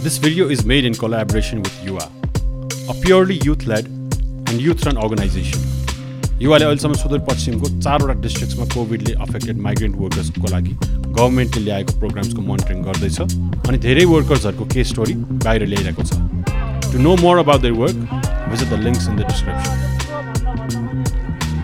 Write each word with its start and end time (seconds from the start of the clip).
This 0.00 0.16
video 0.16 0.48
is 0.48 0.64
made 0.64 0.84
in 0.84 0.94
collaboration 0.94 1.60
with 1.60 1.84
UA, 1.84 2.04
a 2.88 2.94
purely 3.02 3.38
youth 3.38 3.66
led 3.66 3.86
and 4.48 4.60
youth 4.60 4.86
run 4.86 4.96
organization. 4.96 5.58
युवाले 6.42 6.64
अहिलेसम्म 6.64 6.94
सुदूरपश्चिमको 6.94 7.68
चारवटा 7.82 8.14
डिस्ट्रिक्ट्समा 8.22 8.64
कोभिडले 8.74 9.12
affected 9.24 9.58
migrant 9.66 9.96
वर्कर्सको 9.96 10.52
लागि 10.52 10.74
गभर्मेन्टले 11.18 11.62
ल्याएको 11.64 11.98
प्रोग्राम्सको 12.00 12.42
मोनिटरिङ 12.50 12.82
गर्दैछ 12.84 13.20
अनि 13.20 13.78
धेरै 13.86 14.04
वर्कर्सहरूको 14.14 14.64
केस 14.74 14.88
स्टोरी 14.94 15.14
बाहिर 15.44 15.66
ल्याइरहेको 15.74 16.02
छ 16.10 16.92
to 16.92 17.02
know 17.08 17.16
more 17.26 17.44
about 17.44 17.60
their 17.66 17.78
work 17.82 18.26
visit 18.50 18.70
the 18.70 18.80
links 18.86 19.06
in 19.06 19.16
the 19.16 19.30
description. 19.34 19.86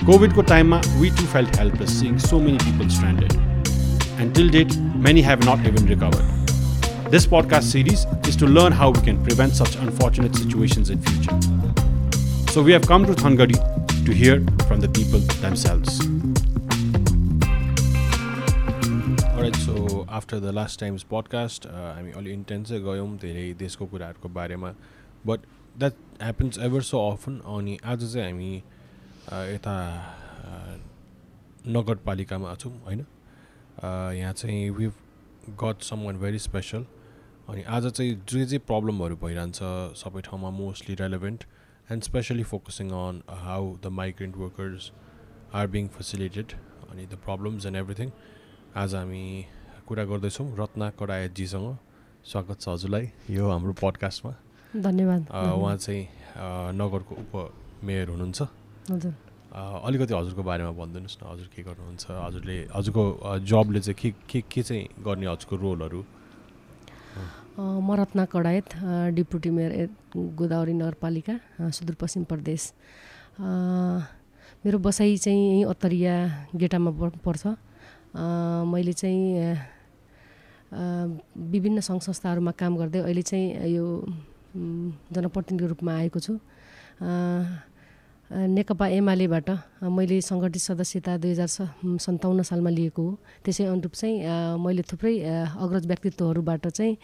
कोभिडको 0.07 0.43
टाइममा 0.49 0.81
we 1.01 1.11
too 1.19 1.27
felt 1.33 1.57
helpless 1.59 1.99
seeing 2.01 2.19
so 2.21 2.41
many 2.41 2.59
people 2.65 2.89
stranded 2.97 3.33
and 4.21 4.35
till 4.35 4.51
date 4.57 4.75
many 5.07 5.23
have 5.29 5.49
not 5.49 5.67
even 5.69 5.89
recovered 5.89 6.44
This 7.11 7.27
podcast 7.27 7.65
series 7.65 8.07
is 8.27 8.35
to 8.37 8.47
learn 8.47 8.73
how 8.73 8.91
we 8.91 9.01
can 9.03 9.23
prevent 9.23 9.55
such 9.55 9.77
unfortunate 9.77 10.35
situations 10.35 10.89
in 10.91 11.01
future. 11.03 11.39
So 12.51 12.63
we 12.63 12.73
have 12.73 12.87
come 12.87 13.05
to 13.05 13.13
Thangadi 13.13 13.59
to 14.07 14.13
hear 14.13 14.41
from 14.67 14.81
the 14.81 14.89
people 14.89 15.21
themselves. 15.43 16.01
Alright, 19.37 19.55
so 19.57 20.07
after 20.09 20.41
the 20.41 20.51
last 20.53 20.81
time's 20.81 21.05
podcast, 21.05 21.67
हामी 21.67 22.13
अलि 22.13 22.33
इन्टेन्सै 22.33 22.81
गयौँ 22.89 23.09
धेरै 23.21 23.47
देशको 23.61 23.87
कुराहरूको 23.93 24.29
बारेमा 24.41 24.75
but 25.27 25.41
that 25.79 25.95
happens 26.23 26.59
ever 26.67 26.83
so 26.91 27.07
often 27.11 27.41
अनि 27.57 27.79
आज 27.85 28.13
चाहिँ 28.13 28.27
हामी 28.31 28.53
यता 29.55 29.77
नगरपालिकामा 31.79 32.55
छौँ 32.65 32.73
होइन 32.87 33.07
यहाँ 34.19 34.33
चाहिँ 34.33 34.71
we 34.71 34.91
got 35.63 35.83
some 35.83 36.05
one 36.05 36.19
very 36.19 36.39
special 36.39 36.85
अनि 37.51 37.63
आज 37.69 37.87
चाहिँ 37.87 38.13
जे 38.29 38.45
जे 38.51 38.59
प्रब्लमहरू 38.59 39.17
भइरहन्छ 39.23 39.59
सबै 40.01 40.21
ठाउँमा 40.27 40.51
mostly 40.51 40.95
relevant 40.97 41.43
and 41.93 42.03
specially 42.03 42.43
focusing 42.53 42.91
on 42.91 43.21
how 43.29 43.65
the 43.85 43.87
migrant 43.93 44.37
workers 44.37 44.91
are 45.53 45.67
being 45.75 45.89
facilitated 45.97 46.53
अनि 46.91 47.05
द 47.07 47.19
प्रब्लम्स 47.27 47.67
एन्ड 47.67 47.77
एभ्रिथिङ 47.77 48.11
आज 48.83 48.95
हामी 48.95 49.25
कुरा 49.89 50.05
गर्दैछौँ 50.13 50.47
रत्ना 50.61 50.89
कडायतजीसँग 51.01 51.69
स्वागत 52.33 52.61
छ 52.61 52.69
हजुरलाई 52.69 53.11
यो 53.37 53.51
हाम्रो 53.51 53.73
पडकास्टमा 53.83 54.33
धन्यवाद। 54.89 55.29
उहाँ 55.29 55.77
चाहिँ 55.77 56.03
नगरको 56.81 57.15
उपमेयर 57.25 58.09
हुनुहुन्छ। 58.09 58.43
हजुर। 58.91 59.15
अलिकति 59.85 60.15
हजुरको 60.15 60.43
बारेमा 60.49 60.73
भनिदिनुहोस् 60.81 61.21
न 61.21 61.29
हजुर 61.33 61.49
के 61.53 61.63
गर्नुहुन्छ? 61.69 62.05
हजुरले 62.25 62.59
हजुरको 62.75 63.05
जबले 63.53 63.81
चाहिँ 63.85 63.97
के 64.01 64.11
के 64.33 64.41
के 64.49 64.63
चाहिँ 64.63 64.89
गर्ने 65.05 65.27
हजुरको 65.27 65.57
रोलहरू? 65.69 66.05
म 67.55 67.95
रत्ना 67.95 68.25
कडायत 68.35 68.69
डिप्युटी 69.15 69.51
मेयर 69.55 69.73
गोदावरी 70.39 70.75
नगरपालिका 70.75 71.35
सुदूरपश्चिम 71.71 72.23
प्रदेश। 72.27 72.63
मेरो 74.67 74.79
बसाइ 74.83 75.17
चाहिँ 75.23 75.39
यहीँ 75.39 75.65
अत्तरिया 75.71 76.15
गेटामा 76.59 76.91
पर्छ। 77.23 77.43
मैले 78.75 78.93
चाहिँ 78.99 79.55
विभिन्न 80.75 81.79
सङ्घ 81.79 82.03
संस्थाहरूमा 82.03 82.53
काम 82.59 82.75
गर्दै 82.75 83.07
अहिले 83.07 83.23
चाहिँ 83.23 83.71
यो 83.71 83.87
जनप्रतिनिधिको 85.15 85.69
रूपमा 85.79 85.93
आएको 85.95 86.19
छु। 86.19 86.35
नेकपा 88.31 88.87
एमालेबाट 88.89 89.51
मैले 89.85 90.21
सङ्गठित 90.21 90.63
सदस्यता 90.63 91.17
दुई 91.21 91.31
हजार 91.31 91.49
सन्ताउन्न 92.01 92.43
सालमा 92.43 92.71
लिएको 92.71 93.03
हो। 93.03 93.19
त्यसै 93.45 93.65
अनुरूप 93.69 93.93
चाहिँ 93.93 94.17
मैले 94.59 94.83
थुप्रै 94.83 95.15
अग्रज 95.61 95.87
व्यक्तित्वहरूबाट 95.87 96.67
चाहिँ 96.69 96.97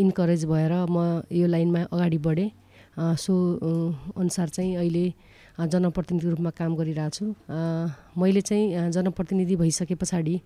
इन्करेज 0.00 0.44
भएर 0.48 0.72
म 0.88 1.22
यो 1.28 1.46
लाइनमा 1.46 1.80
अगाडि 1.92 2.18
बढेँ। 2.18 2.50
सो 2.96 3.32
अनुसार 4.16 4.48
चाहिँ 4.48 4.76
अहिले 4.76 5.06
जनप्रतिनिधिको 5.60 6.30
रूपमा 6.30 6.50
काम 6.56 6.74
गरिरहेको 6.76 7.10
छु 7.14 7.24
मैले 8.16 8.40
चाहिँ 8.40 8.90
जनप्रतिनिधि 8.96 9.56
भइसके 9.56 9.94
पछाडि 9.94 10.36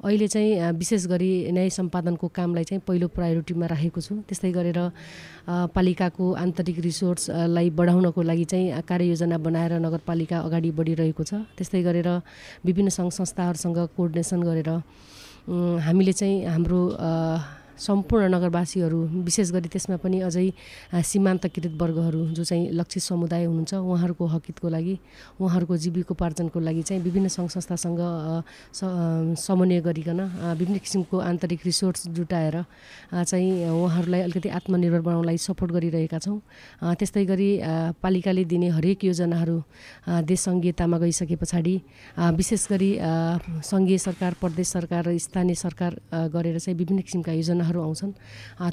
अहिले 0.00 0.26
चाहिँ 0.32 0.72
विशेष 0.80 1.06
गरी 1.12 1.52
न्याय 1.52 1.68
सम्पादनको 1.70 2.28
कामलाई 2.32 2.64
चाहिँ 2.64 2.82
पहिलो 2.88 3.08
प्रायोरिटीमा 3.12 3.66
राखेको 3.68 4.00
छु। 4.00 4.14
त्यस्तै 4.24 4.50
गरेर 4.56 4.80
पालिकाको 5.76 6.24
आन्तरिक 6.40 6.78
रिसोर्सलाई 6.80 7.68
बढाउनको 7.76 8.20
लागि 8.22 8.44
चाहिँ 8.48 8.80
कार्ययोजना 8.88 9.36
बनाएर 9.44 9.72
नगरपालिका 9.76 10.38
अगाडि 10.40 10.70
बढिरहेको 10.72 11.22
छ। 11.22 11.44
त्यस्तै 11.52 11.82
गरेर 11.84 12.08
विभिन्न 12.64 12.88
सङ्घ 12.88 13.12
संस्थाहरूसँग 13.12 13.78
कोअर्डिनेसन 13.92 14.40
गरेर 14.40 14.70
हामीले 15.84 16.12
चाहिँ 16.16 16.48
हाम्रो 16.48 16.80
सम्पूर्ण 17.80 18.28
नगरवासीहरू 18.34 18.98
विशेष 19.24 19.50
गरी 19.52 19.68
त्यसमा 19.68 19.96
पनि 20.02 20.20
अझै 20.22 20.48
सीमान्तकृत 21.02 21.74
वर्गहरू 21.80 22.24
जो 22.36 22.44
चाहिँ 22.44 22.68
लक्षित 22.72 23.02
समुदाय 23.02 23.44
हुनुहुन्छ 23.44 23.74
उहाँहरूको 23.74 24.26
हकितको 24.34 24.68
लागि 24.68 24.94
उहाँहरूको 25.40 25.76
जीविकोपार्जनको 25.76 26.60
लागि 26.60 26.82
चाहिँ 26.82 27.02
विभिन्न 27.02 27.28
सङ्घ 27.30 27.48
संस्थासँग 27.50 28.00
समन्वय 29.38 29.80
गरिकन 29.80 30.20
विभिन्न 30.58 30.78
किसिमको 30.84 31.18
आन्तरिक 31.20 31.60
रिसोर्स 31.64 32.06
जुटाएर 32.10 32.56
चाहिँ 33.12 33.50
उहाँहरूलाई 33.70 34.20
अलिकति 34.20 34.48
आत्मनिर्भर 34.58 35.00
बनाउनलाई 35.00 35.38
सपोर्ट 35.40 35.72
गरिरहेका 35.72 36.18
छौँ। 36.18 36.38
त्यस्तै 36.80 37.24
गरी 37.24 37.50
पालिकाले 38.02 38.44
दिने 38.44 38.68
हरेक 38.76 39.04
योजनाहरू 39.04 39.56
देश 40.26 40.40
सङ्घीयतामा 40.40 40.98
गइसके 40.98 41.36
पछाडि 41.36 41.74
विशेष 42.36 42.66
गरी 42.68 42.90
सङ्घीय 43.64 43.98
सरकार 44.00 44.32
प्रदेश 44.40 44.68
सरकार 44.68 45.04
र 45.06 45.16
स्थानीय 45.20 45.54
सरकार 45.56 45.92
गरेर 46.34 46.58
चाहिँ 46.58 46.76
विभिन्न 46.76 47.00
किसिमका 47.02 47.32
योजनाहरू 47.32 47.69
योजनाहरू 47.70 47.80
आउँछन्। 47.82 48.12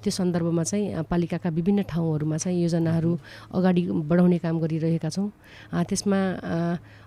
त्यो 0.02 0.12
सन्दर्भमा 0.12 0.64
चाहिँ 0.64 1.04
पालिकाका 1.10 1.50
विभिन्न 1.50 1.82
ठाउँहरूमा 1.86 2.38
चाहिँ 2.38 2.62
योजनाहरू 2.64 3.12
अगाडि 3.54 3.82
बढाउने 4.10 4.38
काम 4.42 4.56
गरिरहेका 4.60 5.10
छौँ। 5.10 5.30
त्यसमा 5.86 6.20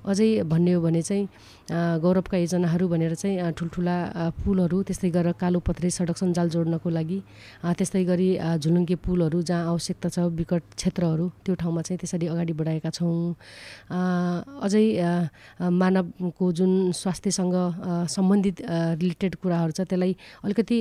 अझै 0.06 0.31
भन्ने 0.47 0.73
हो 0.73 0.81
भने 0.81 1.03
चाहिँ 1.03 1.27
गौरवका 2.01 2.37
योजनाहरू 2.39 2.89
भनेर 2.89 3.15
चाहिँ 3.15 3.53
ठुल्ठुला 3.53 3.97
पुलहरू 4.39 4.83
त्यस्तै 4.87 5.11
गरेर 5.11 5.33
कालो 5.37 5.59
पत्रे 5.61 5.91
सडक 5.91 6.17
सञ्जाल 6.17 6.49
जोड्नको 6.51 6.89
लागि 6.89 7.19
त्यस्तै 7.78 8.03
गरी 8.05 8.28
झुलुङ्गे 8.62 8.97
पुलहरू 9.05 9.43
जहाँ 9.43 9.69
आवश्यकता 9.71 10.09
छ 10.09 10.19
विकट 10.39 10.62
क्षेत्रहरू 10.78 11.27
त्यो 11.45 11.55
ठाउँमा 11.61 11.83
चाहिँ 11.83 11.99
त्यसरी 12.01 12.27
अगाडि 12.33 12.53
बढाएका 12.55 12.91
छौँ। 12.91 13.34
अझै 14.65 14.87
मानवको 15.61 16.47
जुन 16.59 16.72
स्वास्थ्यसँग 16.97 17.55
सम्बन्धित 18.09 18.57
रिलेटेड 19.01 19.34
कुराहरू 19.43 19.72
छ 19.77 19.81
त्यसलाई 19.84 20.17
अलिकति 20.45 20.78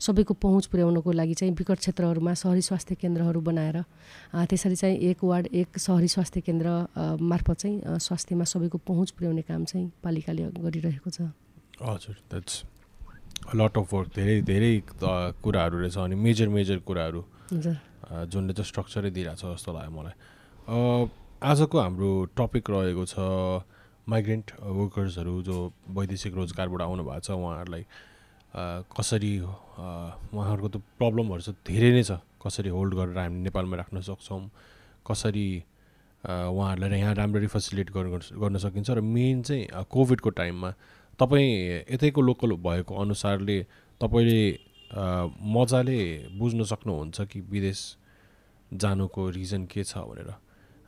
सबैको 0.00 0.34
पहुँच 0.46 0.66
पुर्याउनको 0.72 1.12
लागि 1.12 1.34
चाहिँ 1.34 1.54
विकट 1.58 1.78
क्षेत्रहरूमा 1.82 2.34
सहरी 2.42 2.62
स्वास्थ्य 2.62 2.94
केन्द्रहरू 3.02 3.40
बनाएर 3.50 3.82
त्यसरी 4.46 4.76
चाहिँ 4.76 4.96
एक 5.10 5.24
वार्ड 5.24 5.46
एक 5.62 5.78
सहरी 5.78 6.08
स्वास्थ्य 6.08 6.40
केन्द्र 6.46 6.68
मार्फत 7.20 7.56
चाहिँ 7.58 7.98
स्वास्थ्यमा 8.06 8.44
सबैको 8.52 8.78
पहुँच 8.86 9.10
पुर्याउने 9.18 9.42
काम 9.50 9.64
चाहिँ 9.66 9.90
पालिकाले 10.04 10.42
गरिरहेको 10.62 11.10
छ। 11.10 11.28
हजुर 11.82 12.16
द्याट्स 12.30 12.62
लट 13.54 13.78
अफ 13.78 13.92
वर्क 13.94 14.08
धेरै 14.16 14.40
धेरै 14.48 14.72
कुराहरू 15.42 15.78
रहेछ 15.78 15.98
अनि 15.98 16.14
मेजर 16.24 16.48
मेजर 16.48 16.78
कुराहरू 16.86 17.20
जुनले 17.52 18.52
चाहिँ 18.52 18.68
स्ट्रक्चरै 18.70 19.10
दिइरहेको 19.10 19.40
छ 19.42 19.54
जस्तो 19.54 19.72
लाग्यो 19.72 19.92
मलाई। 19.98 20.14
आजको 21.42 21.78
हाम्रो 21.78 22.10
टपिक 22.38 22.70
रहेको 22.70 23.04
छ 23.06 23.14
माइग्रेन्ट 24.08 24.50
वर्कर्सहरू 24.62 25.34
जो 25.42 25.56
वैदेशिक 25.94 26.34
रोजगारबाट 26.34 26.82
आउनु 26.82 27.04
भएको 27.04 27.24
छ 27.26 27.30
उहाँहरूलाई 27.36 27.84
कसरी 28.56 29.32
उहाँहरूको 29.40 30.68
त 30.68 30.76
प्रब्लमहरू 30.96 31.40
चाहिँ 31.44 31.60
धेरै 31.66 31.90
नै 31.92 32.02
छ। 32.02 32.20
कसरी 32.40 32.70
होल्ड 32.72 32.92
गरेर 32.94 33.18
हामी 33.18 33.38
नेपालमा 33.44 33.76
राख्न 33.76 34.00
सक्छौँ? 34.00 34.42
कसरी 35.06 35.48
उहाँहरूलाई 36.24 37.00
यहाँ 37.00 37.14
राम्ररी 37.14 37.46
फेसिलिट 37.52 37.90
गर्न 37.92 38.56
सकिन्छ? 38.56 38.90
र 38.90 39.00
मेन 39.00 39.42
चाहिँ 39.42 39.84
कोभिडको 39.90 40.30
टाइममा 40.30 40.70
तपाईँ 41.20 41.84
यतैको 41.92 42.20
लोकल 42.20 42.50
भएको 42.64 42.92
अनुसारले 42.96 43.58
तपाईँले 44.00 44.40
मजाले 45.52 46.00
बुझ्न 46.38 46.64
सक्नुहुन्छ 46.64 47.20
कि 47.28 47.40
विदेश 47.52 47.80
जानुको 48.70 49.28
रिजन 49.36 49.64
के 49.66 49.84
छ 49.84 49.98
भनेर? 49.98 50.30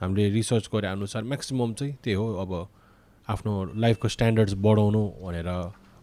हामीले 0.01 0.29
रिसर्च 0.31 0.69
गरे 0.73 0.89
अनुसार 0.89 1.23
म्याक्सिमम् 1.25 1.75
चाहिँ 1.75 1.95
त्यही 2.03 2.17
हो 2.17 2.27
अब 2.43 2.53
आफ्नो 3.29 3.53
लाइफको 3.77 4.09
स्ट्यान्डर्ड्स 4.09 4.55
बढाउनु 4.57 5.03
भनेर 5.21 5.51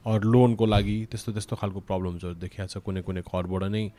लोनको 0.05 0.65
लागि 0.65 0.97
त्यस्तो 1.11 1.31
त्यस्तो 1.31 1.55
खालको 1.55 1.79
प्रब्लम्सहरू 1.89 2.33
देखिएको 2.37 2.67
छ 2.69 2.77
कुनै 2.85 3.01
कुनै 3.01 3.21
घरबाट 3.25 3.63
नै। 3.73 3.89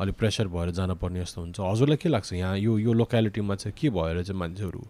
अलिक 0.00 0.14
प्रेसर 0.18 0.48
भएर 0.48 0.70
जानुपर्ने 0.74 1.20
जस्तो 1.20 1.40
हुन्छ। 1.42 1.60
हजुरलाई 1.60 1.96
के 1.96 2.08
लाग्छ 2.08 2.32
यहाँ? 2.32 2.56
यो 2.58 2.78
यो 2.78 2.92
लोकालिटीमा 2.92 3.54
चाहिँ 3.54 3.74
के 3.78 3.90
भएर 3.90 4.22
चाहिँ 4.22 4.38
मान्छेहरू 4.38 4.82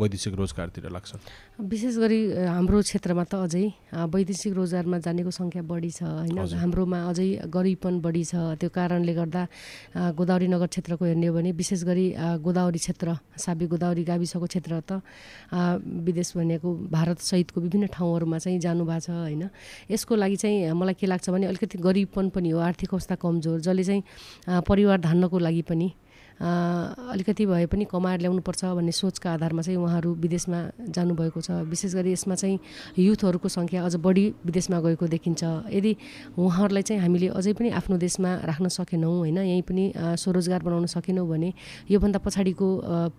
वैदेशिक 0.00 0.34
रोजगारतिर 0.40 0.88
लाग्छन् 0.88 1.20
विशेष 1.68 1.94
गरी 2.00 2.20
हाम्रो 2.48 2.78
क्षेत्रमा 2.80 3.24
त 3.28 3.34
अझै 3.44 3.64
वैदेशिक 3.92 4.52
रोजगारमा 4.56 4.98
जानेको 5.04 5.30
सङ्ख्या 5.30 5.62
बढी 5.62 5.90
छ 5.92 6.02
होइन? 6.02 6.38
हाम्रोमा 6.56 6.98
अझै 7.10 7.28
गरिबपन 7.52 7.94
बढी 8.00 8.24
छ। 8.24 8.56
त्यो 8.56 8.68
कारणले 8.72 9.12
गर्दा 9.14 9.42
गोदावरी 10.16 10.48
नगर 10.48 10.66
क्षेत्रको 10.72 11.04
हेर्ने 11.04 11.26
हो 11.28 11.34
भने 11.36 11.50
विशेष 11.52 11.84
गरी 11.84 12.06
गोदावरी 12.40 12.80
क्षेत्र 12.80 13.08
साबी 13.36 13.66
गोदावरी 13.68 14.04
गाविसको 14.08 14.46
क्षेत्र 14.48 14.72
त 14.88 15.04
विदेश 16.08 16.32
भनेको 16.36 16.68
भारतसहितको 16.90 17.60
विभिन्न 17.60 17.86
ठाउँहरूमा 17.92 18.38
चाहिँ 18.40 18.58
जानुभएको 18.58 19.04
छ 19.04 19.10
होइन? 19.10 19.42
यसको 19.90 20.12
लागि 20.16 20.36
चाहिँ 20.40 20.72
मलाई 20.72 20.94
के 20.96 21.06
लाग्छ 21.06 21.30
भने 21.30 21.46
अलिकति 21.46 21.78
गरिबपन 21.78 22.28
पनि 22.32 22.50
हो 22.50 22.58
आर्थिक 22.58 22.90
अवस्था 22.94 23.14
कमजोर 23.20 23.60
जसले 23.60 23.84
चाहिँ 23.84 24.02
परिवार 24.64 24.98
धान्नको 25.00 25.38
लागि 25.38 25.62
पनि 25.68 25.88
अलिकति 26.40 27.44
भए 27.46 27.66
पनि 27.68 27.84
कमाएर 27.84 28.20
ल्याउनुपर्छ 28.20 28.64
भन्ने 28.64 28.92
सोचका 28.92 29.32
आधारमा 29.36 29.62
चाहिँ 29.62 29.76
उहाँहरू 29.76 30.10
विदेशमा 30.24 30.60
जानुभएको 30.88 31.40
छ। 31.40 31.50
विशेष 31.68 31.94
गरी 31.94 32.12
यसमा 32.12 32.34
चाहिँ 32.34 32.58
युथहरूको 32.96 33.48
सङ्ख्या 33.48 33.84
अझ 33.84 33.94
बढी 34.00 34.24
विदेशमा 34.48 34.80
गएको 34.80 35.06
देखिन्छ। 35.06 35.42
यदि 35.68 35.92
उहाँहरूलाई 36.40 36.82
चाहिँ 36.82 37.00
हामीले 37.02 37.28
अझै 37.36 37.52
पनि 37.52 37.68
आफ्नो 37.76 37.96
देशमा 38.00 38.30
राख्न 38.48 38.68
सकेनौँ 38.72 39.12
होइन 39.20 39.38
यहीँ 39.38 39.62
पनि 39.68 39.84
स्वरोजगार 40.16 40.62
बनाउन 40.64 40.86
सकेनौँ 40.88 41.28
भने 41.28 41.52
योभन्दा 41.90 42.18
पछाडिको 42.24 42.68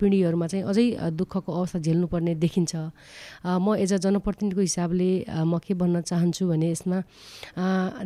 पिँढीहरूमा 0.01 0.47
चाहिँ 0.47 0.65
अझै 0.65 0.85
दुःखको 1.13 1.51
अवस्था 1.51 1.79
झेल्नुपर्ने 1.79 2.33
देखिन्छ। 2.41 2.73
म 3.45 3.75
एज 3.77 3.93
अ 3.93 3.97
जनप्रतिनिधिको 4.01 4.61
हिसाबले 4.61 5.09
म 5.45 5.61
के 5.61 5.73
भन्न 5.77 6.01
चाहन्छु 6.01 6.47
भने 6.49 6.71
यसमा 6.71 6.97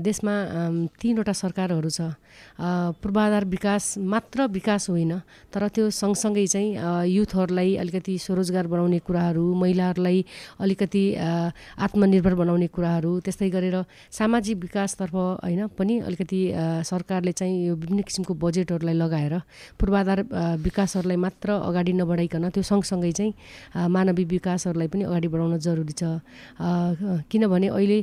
देशमा 0.03 0.33
तिनवटा 0.99 1.33
सरकारहरू 1.33 1.89
छ। 1.89 2.19
पूर्वाधार 2.99 3.45
विकास 3.45 3.83
मात्र 3.97 4.47
विकास 4.51 4.89
होइन 4.89 5.04
होइन 5.05 5.21
तर 5.53 5.67
त्यो 5.69 5.89
सँगसँगै 5.91 6.45
चाहिँ 6.47 7.07
युथहरूलाई 7.07 7.75
अलिकति 7.77 8.17
स्वरोजगार 8.17 8.67
बनाउने 8.67 8.99
कुराहरू 8.99 9.45
महिलाहरूलाई 9.53 10.25
अलिकति 10.59 11.03
आत्मनिर्भर 11.77 12.33
बनाउने 12.35 12.67
कुराहरू 12.67 13.11
त्यस्तै 13.25 13.49
गरेर 13.49 13.77
सामाजिक 14.11 14.57
विकासतर्फ 14.57 15.15
होइन 15.15 15.67
पनि 15.77 15.99
अलिकति 16.01 16.41
सरकारले 16.83 17.31
चाहिँ 17.31 17.55
यो 17.67 17.75
विभिन्न 17.75 18.01
किसिमको 18.01 18.33
बजेटहरूलाई 18.33 18.95
लगाएर 18.95 19.33
पूर्वाधार 19.79 20.19
विकासहरूलाई 20.65 21.17
मात्र 21.17 21.49
अगाडि 21.61 21.93
नबढाइकन 21.93 22.49
त्यो 22.49 22.63
सँगसँगै 22.63 23.11
चाहिँ 23.11 23.33
मानवीय 23.87 24.25
विकासहरूलाई 24.25 24.87
पनि 24.87 25.03
अगाडि 25.05 25.27
बढाउन 25.27 25.57
जरुरी 25.59 25.93
छ। 25.93 26.03
किनभने 27.29 27.67
अहिले 27.69 27.99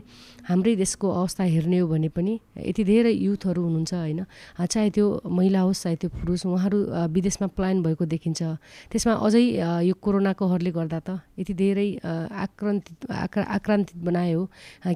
हाम्रै 0.48 0.74
देशको 0.76 1.06
अवस्था 1.10 1.44
हेर्ने 1.44 1.78
हो 1.78 1.86
भने 1.88 2.08
पनि 2.10 2.32
यति 2.66 2.82
धेरै 2.84 3.12
युथहरू 3.12 3.62
हुनुहुन्छ 3.62 3.92
होइन। 3.94 4.20
चाहे 4.58 4.90
त्यो 4.90 5.06
महिला 5.30 5.60
होस् 5.60 5.82
चाहे 5.82 5.96
त्यो 5.96 6.10
पुरुष 6.10 6.46
उहाँहरू 6.46 6.78
विदेशमा 7.14 7.46
पलायन 7.56 7.82
भएको 7.82 8.04
देखिन्छ। 8.04 8.42
त्यसमा 8.90 9.12
अझै 9.22 9.44
यो 9.86 9.94
कोरोनाको 9.94 10.44
हरले 10.52 10.70
गर्दा 10.72 10.98
त 11.06 11.22
यति 11.38 11.54
धेरै 11.54 11.88
आक्रान्तित 12.02 12.98
आक्रा 13.06 13.44
आक्रान्तित 13.56 13.98
बनायो 14.02 14.40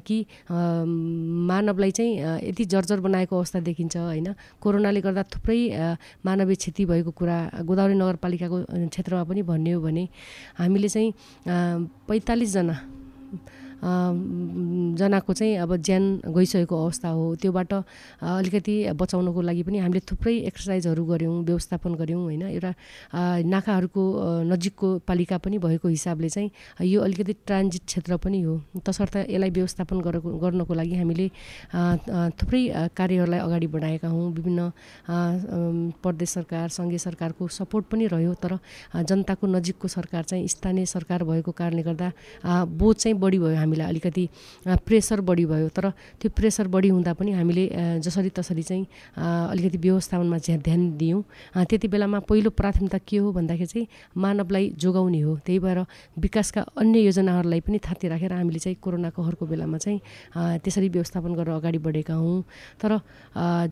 कि 0.03 0.17
मानवलाई 0.51 1.91
चाहिँ 1.91 2.11
यति 2.43 2.63
जर्जर 2.67 2.99
बनाएको 2.99 3.33
अवस्था 3.37 3.59
देखिन्छ 3.63 3.95
होइन। 3.97 4.27
कोरोनाले 4.59 5.01
गर्दा 5.01 5.23
थुप्रै 5.31 5.59
मानवीय 6.25 6.55
क्षति 6.55 6.83
भएको 6.85 7.11
कुरा 7.15 7.37
गोदावरी 7.63 7.95
नगरपालिकाको 7.95 8.57
क्षेत्रमा 8.91 9.23
पनि 9.23 9.41
भन्ने 9.47 9.71
हो 9.71 9.81
भने 9.81 10.03
हामीले 10.59 10.89
चाहिँ 10.89 11.09
पैँतालिसजना 12.07 12.75
जनाको 13.77 15.33
चाहिँ 15.33 15.55
अब 15.57 15.75
ज्यान 15.77 16.03
गइसकेको 16.27 16.75
अवस्था 16.83 17.09
हो। 17.09 17.35
त्योबाट 17.41 17.73
अलिकति 17.73 18.75
बचाउनको 18.97 19.41
लागि 19.41 19.63
पनि 19.63 19.77
हामीले 19.79 20.01
थुप्रै 20.09 20.35
एक्सर्साइजहरू 20.49 21.05
गऱ्यौँ 21.05 21.43
व्यवस्थापन 21.45 21.95
गऱ्यौँ 21.95 22.23
होइन? 22.23 22.41
एउटा 22.41 22.71
नाकाहरूको 23.45 24.03
नजिकको 24.49 24.87
पालिका 25.07 25.37
पनि 25.37 25.57
भएको 25.57 25.87
हिसाबले 25.87 26.29
चाहिँ 26.29 26.49
यो 26.89 27.01
अलिकति 27.01 27.33
ट्रान्जिट 27.45 27.83
क्षेत्र 27.85 28.17
पनि 28.17 28.41
हो। 28.41 28.61
तसर्थ 28.81 29.15
यसलाई 29.29 29.49
व्यवस्थापन 29.49 29.97
गरेको 30.01 30.29
गर्नको 30.37 30.73
लागि 30.73 30.95
हामीले 30.95 31.27
थुप्रै 32.33 32.63
कार्यहरूलाई 32.97 33.39
अगाडि 33.39 33.67
बढाएका 33.67 34.07
हौँ। 34.07 34.31
विभिन्न 34.33 34.71
प्रदेश 36.01 36.29
सरकार 36.29 36.69
सङ्घीय 36.69 36.97
सरकारको 36.97 37.47
सपोर्ट 37.47 37.85
पनि 37.91 38.07
रह्यो 38.07 38.33
तर 38.41 38.57
जनताको 39.05 39.47
नजिकको 39.47 39.87
सरकार 39.87 40.23
चाहिँ 40.23 40.47
स्थानीय 40.47 40.85
सरकार 40.85 41.23
भएको 41.23 41.51
कारणले 41.51 41.83
गर्दा 41.83 42.11
बोझ 42.73 42.95
चाहिँ 42.95 43.17
बढी 43.17 43.39
भयो 43.39 43.55
हामीलाई 43.77 43.89
अलिकति 43.89 44.29
प्रेसर 44.85 45.21
बढी 45.21 45.45
भयो। 45.45 45.69
तर 45.69 45.89
त्यो 46.21 46.29
प्रेसर 46.33 46.67
बढी 46.67 46.89
हुँदा 46.89 47.13
पनि 47.13 47.31
हामीले 47.31 47.65
जसरी 48.01 48.29
तसरी 48.29 48.63
चाहिँ 48.63 48.85
अलिकति 49.17 49.77
व्यवस्थापनमा 49.77 50.37
झ्या 50.37 50.57
ध्यान 50.57 50.97
दियौँ। 50.97 51.23
त्यति 51.69 51.87
बेलामा 51.87 52.19
पहिलो 52.25 52.49
प्राथमिकता 52.49 52.97
के 52.97 53.17
हो 53.17 53.31
भन्दाखेरि 53.31 53.67
चाहिँ 53.67 53.87
मानवलाई 54.17 54.73
जोगाउने 54.77 55.21
हो। 55.21 55.37
त्यही 55.45 55.59
भएर 55.59 55.79
विकासका 56.17 56.61
अन्य 56.77 56.99
योजनाहरूलाई 56.99 57.59
पनि 57.61 57.79
थाती 57.85 58.07
राखेर 58.07 58.33
हामीले 58.33 58.59
चाहिँ 58.59 58.77
कोरोना 58.81 59.09
कहरको 59.13 59.45
बेलामा 59.45 59.77
चाहिँ 59.77 59.99
त्यसरी 60.63 60.89
व्यवस्थापन 60.89 61.33
गरेर 61.37 61.53
अगाडि 61.55 61.77
बढेका 61.77 62.13
हौँ। 62.13 62.43
तर 62.81 62.99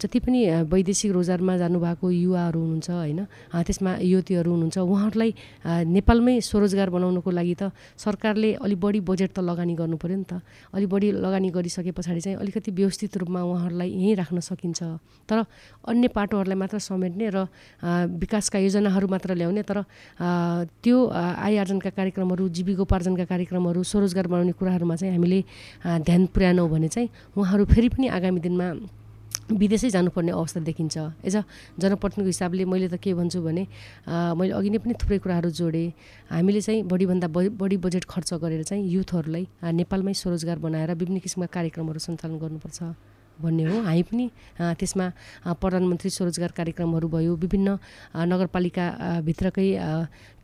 जति 0.01 0.19
पनि 0.19 0.39
वैदेशिक 0.69 1.11
रोजगारमा 1.11 1.57
जानुभएको 1.57 2.05
युवाहरू 2.11 2.59
हुनुहुन्छ 2.59 2.89
होइन 2.89 3.19
त्यसमा 3.65 3.91
युवतीहरू 4.01 4.51
हुनुहुन्छ 4.51 4.77
उहाँहरूलाई 4.77 5.31
नेपालमै 5.65 6.35
स्वरोजगार 6.41 6.89
बनाउनको 6.89 7.29
लागि 7.31 7.55
त 7.55 7.71
सरकारले 7.97 8.53
अलिक 8.61 8.79
बढी 8.79 8.99
बजेट 9.01 9.31
त 9.33 9.39
लगानी 9.39 9.73
गर्नु 9.75 9.84
पऱ्यो 9.93 10.17
नि 10.17 10.25
त। 10.25 10.41
अलिक 10.73 10.89
बढी 10.89 11.07
लगानी 11.21 11.49
गरिसके 11.53 11.91
पछाडि 11.93 12.21
चाहिँ 12.25 12.37
अलिकति 12.41 12.71
व्यवस्थित 12.73 13.17
रूपमा 13.21 13.41
उहाँहरूलाई 13.45 13.89
यहीँ 13.93 14.15
राख्न 14.17 14.39
सकिन्छ। 14.41 14.81
तर 15.29 15.37
अन्य 15.85 16.07
पाटोहरूलाई 16.09 16.57
मात्र 16.57 16.81
समेट्ने 16.81 17.29
र 17.29 17.45
विकासका 18.17 18.57
योजनाहरू 18.65 19.07
मात्र 19.07 19.29
ल्याउने 19.37 19.61
तर 19.61 19.77
त्यो 20.81 20.97
आय 21.13 21.53
आर्जनका 21.61 21.89
कार्यक्रमहरू 21.93 22.43
जीविकोपार्जनका 22.49 23.25
कार्यक्रमहरू 23.29 23.83
स्वरोजगार 23.85 24.27
बनाउने 24.27 24.53
कुराहरूमा 24.57 24.95
चाहिँ 24.95 25.13
हामीले 25.13 25.39
ध्यान 26.01 26.21
पुर्याएनौँ 26.33 26.69
भने 26.69 26.87
चाहिँ 26.89 27.09
उहाँहरू 27.37 27.63
फेरि 27.69 27.89
पनि 27.93 28.07
आगामी 28.09 28.39
दिनमा 28.41 28.67
विदेशै 29.51 29.89
जानुपर्ने 29.89 30.31
अवस्था 30.31 30.59
देखिन्छ। 30.69 30.97
एज 31.27 31.35
अ 31.35 31.41
जनप्रतिनिधिको 31.79 32.31
हिसाबले 32.33 32.65
मैले 32.65 32.87
त 32.89 32.95
के 32.97 33.13
भन्छु 33.13 33.41
भने 33.41 33.63
मैले 34.37 34.53
अघि 34.57 34.69
नै 34.69 34.79
पनि 34.81 34.93
थुप्रै 35.01 35.17
कुराहरू 35.21 35.49
जोडेँ। 35.53 35.89
हामीले 36.31 36.61
चाहिँ 36.61 36.83
बढीभन्दा 36.89 37.27
बढी 37.29 37.77
बजेट 37.77 38.05
खर्च 38.05 38.33
गरेर 38.41 38.63
चाहिँ 38.63 38.83
युथहरूलाई 38.89 39.45
नेपालमै 39.79 40.13
स्वरोजगार 40.13 40.57
बनाएर 40.65 40.91
विभिन्न 40.97 41.19
किसिमका 41.19 41.47
कार्यक्रमहरू 41.51 41.99
सञ्चालन 41.99 42.37
गर्नुपर्छ। 42.41 42.79
भन्ने 43.41 43.63
हो। 43.65 43.81
हामी 43.81 44.03
पनि 44.03 44.25
त्यसमा 44.79 45.05
प्रधानमन्त्री 45.61 46.09
स्वरोजगार 46.09 46.51
कार्यक्रमहरू 46.57 47.07
भयो 47.07 47.35
विभिन्न 47.35 47.69
नगरपालिकाभित्रकै 48.31 49.67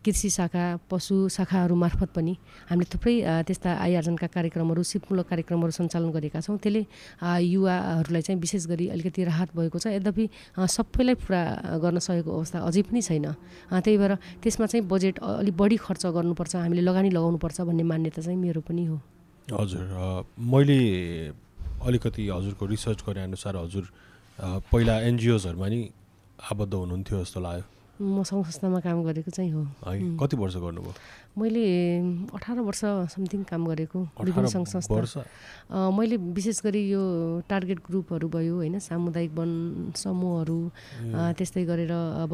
कृषि 0.02 0.30
शाखा 0.34 0.90
पशु 0.90 1.30
शाखाहरू 1.30 1.76
मार्फत 1.78 2.10
पनि 2.18 2.34
हामीले 2.70 2.90
थुप्रै 2.90 3.46
त्यस्ता 3.46 3.70
आय 3.86 3.96
आर्जनका 4.02 4.28
कार्यक्रमहरू 4.34 4.82
सिपमूलक 4.82 5.26
कार्यक्रमहरू 5.30 5.72
सञ्चालन 5.78 6.10
गरेका 6.10 6.42
छौँ। 6.42 6.58
त्यसले 6.58 6.82
युवाहरूलाई 7.22 8.22
चाहिँ 8.26 8.40
विशेष 8.42 8.66
गरी 8.66 8.90
अलिकति 8.98 9.24
राहत 9.30 9.50
भएको 9.54 9.78
छ। 9.78 9.94
यद्यपि 9.94 10.26
सबैलाई 10.58 11.16
पुरा 11.22 11.42
गर्न 11.86 11.98
सकेको 12.02 12.30
अवस्था 12.34 12.58
अझै 12.66 12.82
पनि 12.90 13.02
छैन। 13.02 13.26
त्यही 13.70 13.98
भएर 14.02 14.14
त्यसमा 14.42 14.66
चाहिँ 14.66 14.90
बजेट 14.90 15.22
अलिक 15.22 15.54
बढी 15.54 15.78
खर्च 15.86 16.04
गर्नुपर्छ 16.18 16.56
हामीले 16.66 16.82
लगानी 16.82 17.10
लगाउनुपर्छ 17.14 17.62
भन्ने 17.70 17.84
मान्यता 17.86 18.22
चाहिँ 18.26 18.42
मेरो 18.42 18.62
पनि 18.66 18.86
हो। 18.90 18.98
हजुर 19.54 19.86
मैले 20.42 20.82
अलिकति 21.88 22.28
हजुरको 22.30 22.66
रिसर्च 22.66 23.00
गरे 23.08 23.22
अनुसार 23.24 23.56
हजुर 23.58 23.86
पहिला 24.72 24.96
एनजिओजहरूमा 25.10 25.68
नि 25.68 25.80
आबद्ध 26.52 26.74
हुनुहुन्थ्यो 26.74 27.18
जस्तो 27.22 27.40
लाग्यो। 27.42 27.66
म 28.02 28.24
सङ्घ 28.26 28.42
संस्थामा 28.50 28.80
काम 28.82 28.98
गरेको 29.06 29.30
चाहिँ 29.30 29.52
हो। 29.54 29.62
कति 30.18 30.36
वर्ष 30.38 30.56
गर्नुभयो? 30.58 30.94
मैले 31.38 31.64
अठार 32.34 32.58
वर्ष 32.66 32.82
समथिङ 33.14 33.44
काम 33.46 33.62
गरेको 33.70 34.00
विभिन्न 34.26 34.48
सङ्घ 34.50 34.68
संस्था। 34.74 35.22
मैले 35.70 36.18
विशेष 36.18 36.62
गरी 36.66 36.82
यो 36.90 37.02
टार्गेट 37.46 37.80
ग्रुपहरू 37.86 38.28
भयो 38.34 38.56
होइन 38.58 38.80
सामुदायिक 38.82 39.32
वन 39.38 39.52
समूहहरू 39.94 40.60
त्यस्तै 41.38 41.64
गरेर 41.70 41.94
अब 42.26 42.34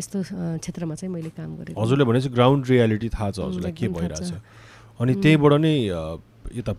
यस्तो 0.00 0.18
क्षेत्रमा 0.64 0.94
चाहिँ 0.96 1.12
मैले 1.12 1.30
काम 1.36 1.50
गरेँ 1.60 1.76
हजुरले 1.76 2.04
भनेपछि 2.08 2.28
ग्राउन्ड 2.32 2.62
रियालिटी 2.72 3.08
थाहा 3.12 3.30
छ 3.36 3.38
हजुरलाई 3.44 3.72
के 3.76 3.88
भइरहेछ। 3.92 4.32
अनि 5.00 5.12
त्यहीँबाट 5.20 5.52
नै 5.60 5.76
यता 6.56 6.72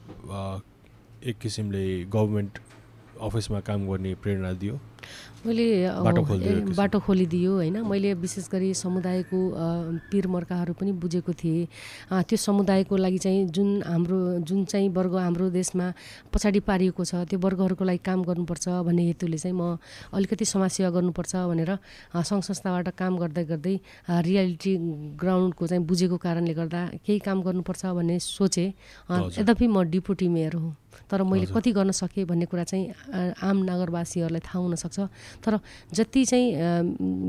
एक 1.25 1.37
किसिमले 1.37 1.83
गभर्मेन्ट 2.05 2.57
अफिसमा 3.21 3.59
काम 3.59 3.87
गर्ने 3.89 4.13
प्रेरणा 4.15 4.51
दियो। 4.53 4.79
मैले 5.45 5.65
बाटो 6.73 6.99
खोलिदियो 7.05 7.51
होइन। 7.53 7.77
मैले 7.85 8.13
विशेष 8.17 8.49
गरी 8.49 8.73
समुदायको 8.73 9.39
पिर 10.09 10.27
मर्काहरू 10.27 10.73
पनि 10.73 10.91
बुझेको 10.97 11.33
थिएँ। 11.33 11.67
त्यो 12.25 12.37
समुदायको 12.37 12.95
लागि 12.97 13.17
चाहिँ 13.21 13.45
जुन 13.53 13.69
हाम्रो 13.85 14.17
जुन 14.41 14.65
चाहिँ 14.65 14.89
वर्ग 14.89 15.15
हाम्रो 15.15 15.49
देशमा 15.53 15.93
पछाडि 16.33 16.59
पारिएको 16.65 17.03
छ 17.05 17.29
त्यो 17.29 17.39
वर्गहरूको 17.39 17.83
लागि 17.85 18.01
काम 18.01 18.23
गर्नुपर्छ 18.25 18.65
भन्ने 18.89 19.03
हेतुले 19.05 19.37
चाहिँ 19.37 19.53
म 19.53 19.77
अलिकति 20.17 20.45
समाजसेवा 20.45 20.89
गर्नुपर्छ 20.97 21.33
भनेर 21.53 21.71
सङ्घ 22.25 22.41
संस्थाबाट 22.41 22.89
काम 22.97 23.13
गर्दै 23.21 23.43
गर्दै 23.45 23.75
रियालिटी 24.09 24.73
ग्राउन्डको 25.21 25.67
चाहिँ 25.67 25.83
बुझेको 25.85 26.17
कारणले 26.25 26.53
गर्दा 26.57 26.81
केही 27.05 27.19
काम 27.21 27.41
गर्नुपर्छ 27.45 27.85
भन्ने 27.85 28.17
सोचेँ। 28.19 28.73
यद्यपि 29.37 29.67
म 29.67 29.83
डिपुटी 29.93 30.27
मेयर 30.27 30.53
हो 30.57 30.73
तर 31.11 31.21
मैले 31.21 31.45
कति 31.45 31.71
गर्न 31.75 31.91
सकेँ 31.91 32.25
भन्ने 32.25 32.45
कुरा 32.49 32.63
चाहिँ 32.65 33.33
आम 33.43 33.57
नगरवासीहरूलाई 33.69 34.41
थाहा 34.41 34.59
हुनसक्छ 34.63 34.94
सक्छ 34.95 35.43
तर 35.43 35.59
जति 35.91 36.25
चाहिँ 36.25 36.47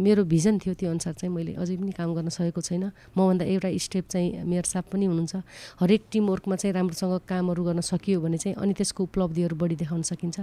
मेरो 0.07 0.25
भिजन 0.25 0.59
थियो 0.63 0.75
त्यो 0.79 0.91
अनुसार 0.91 1.15
चाहिँ 1.19 1.35
मैले 1.35 1.53
अझै 1.59 1.77
पनि 1.77 1.93
काम 1.93 2.15
गर्न 2.15 2.29
सकेको 2.31 2.61
छैन। 2.61 2.85
मभन्दा 3.17 3.45
एउटा 3.45 3.69
स्टेप 3.77 4.07
चाहिँ 4.09 4.45
मेयर 4.47 4.65
साहब 4.65 4.85
पनि 4.93 5.05
हुनुहुन्छ। 5.07 5.35
हरेक 5.81 6.03
टिमवर्कमा 6.13 6.57
चाहिँ 6.57 6.75
राम्रोसँग 6.75 7.15
कामहरू 7.29 7.63
गर्न 7.65 7.81
सकियो 7.81 8.21
भने 8.21 8.39
चाहिँ 8.39 8.55
अनि 8.57 8.73
त्यसको 8.79 9.03
उपलब्धिहरू 9.05 9.57
बढी 9.57 9.77
देखाउन 9.83 10.03
सकिन्छ 10.03 10.37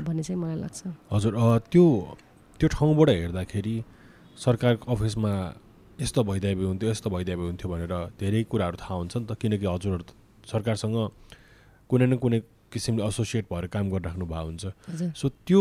भन्ने 0.00 0.22
चाहिँ 0.22 0.40
मलाई 0.40 0.58
लाग्छ। 0.64 0.80
हजुर 1.12 1.32
त्यो 1.72 1.84
त्यो 2.60 2.68
ठाउँबाट 2.68 3.08
हेर्दाखेरि 3.10 3.76
सरकार 4.38 4.78
अफिसमा 4.88 5.32
यस्तो 6.00 6.20
भइदिए 6.24 6.54
हुन्थ्यो 6.54 6.90
यस्तो 6.90 7.10
भइदिए 7.10 7.34
हुन्थ्यो 7.34 7.68
भनेर 7.70 7.92
धेरै 8.18 8.42
कुराहरू 8.50 8.76
थाहा 8.80 8.94
हुन्छ 8.96 9.16
नि 9.16 9.24
त। 9.28 9.36
किनकि 9.36 9.66
हजुरहरू 9.66 10.04
सरकारसँग 10.50 10.96
कुनै 11.90 12.06
न 12.06 12.16
कुनै 12.16 12.40
किसिमले 12.72 13.02
एसोसिएट 13.04 13.44
भएर 13.52 13.66
काम 13.68 13.90
गरिराख्नु 13.92 14.24
भएको 14.26 14.46
हुन्छ। 14.48 14.64
सो 15.20 15.28
त्यो 15.46 15.60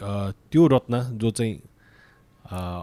त्यो 0.00 0.66
रत्न 0.66 0.94
जो 1.20 1.30
चाहिँ 1.30 1.54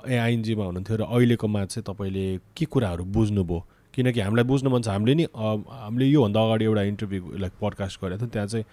एआइएनजीमा 0.10 0.64
हुनुहुन्थ्यो 0.66 0.98
र 0.98 1.04
अहिलेकोमा 1.04 1.66
चाहिँ 1.66 1.84
तपाईँले 1.90 2.26
के 2.58 2.66
कुराहरू 2.66 3.04
बुझ्नुभयो? 3.06 3.60
किनकि 3.94 4.20
हामीलाई 4.20 4.46
बुझ्नु 4.46 4.70
मन 4.70 4.82
छ। 4.82 4.88
हामीले 4.94 5.16
नि 5.16 5.26
हामीले 5.34 6.06
योभन्दा 6.06 6.40
अगाडि 6.40 6.66
एउटा 6.66 6.84
इन्टरभ्यू 6.94 7.22
लाइक 7.44 7.54
पडकास्ट 7.62 7.96
गरेको 8.02 8.22
थियौँ। 8.22 8.32
त्यहाँ 8.32 8.48
चाहिँ 8.48 8.66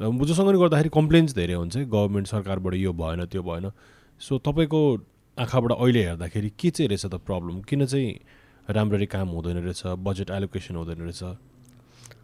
जोसँग 0.00 0.48
गर्दाखेरि 0.56 0.90
कम्प्लेन्स 0.94 1.34
धेरै 1.34 1.54
हुन्छ। 1.54 1.76
गभर्मेन्ट 1.90 2.26
सरकारबाट 2.28 2.74
यो 2.74 2.92
भएन 2.92 3.24
त्यो 3.26 3.42
भएन। 3.42 3.70
सो 4.20 4.38
तपाईँको 4.38 4.80
आँखाबाट 5.36 5.72
अहिले 5.72 6.00
हेर्दाखेरि 6.06 6.50
के 6.58 6.70
चाहिँ 6.70 6.88
रहेछ 6.88 7.04
त 7.06 7.14
प्रब्लम 7.26 7.60
किन 7.68 7.86
चाहिँ 7.86 8.08
राम्ररी 8.68 9.06
काम 9.06 9.28
हुँदैन 9.34 9.58
रहेछ? 9.66 9.82
बजेट 9.98 10.30
एलोकेसन 10.30 10.76
हुँदैन 10.76 11.00
रहेछ? 11.04 11.22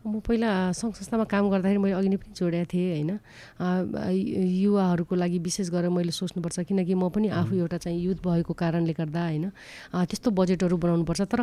म 0.06 0.22
पहिला 0.22 0.70
सङ्घ 0.70 0.94
संस्थामा 0.94 1.25
काम 1.26 1.50
गर्दाखेरि 1.50 1.78
मैले 1.82 1.94
अघि 1.98 2.08
नै 2.08 2.16
पनि 2.22 2.30
जोडेको 2.38 2.70
थिएँ 2.70 2.90
होइन? 2.94 3.10
युवाहरूको 3.58 5.14
लागि 5.18 5.38
विशेष 5.42 5.66
गरेर 5.75 5.90
मैले 5.90 6.14
सोच्नुपर्छ 6.14 6.62
किनकि 6.70 6.94
म 6.94 7.10
पनि 7.10 7.28
आफू 7.34 7.54
एउटा 7.66 7.78
चाहिँ 7.82 7.98
युथ 7.98 8.22
भएको 8.22 8.52
कारणले 8.54 8.94
गर्दा 8.94 9.22
होइन? 9.26 9.50
त्यस्तो 9.90 10.30
बजेटहरू 10.30 10.76
बनाउनुपर्छ 10.78 11.20
तर 11.26 11.40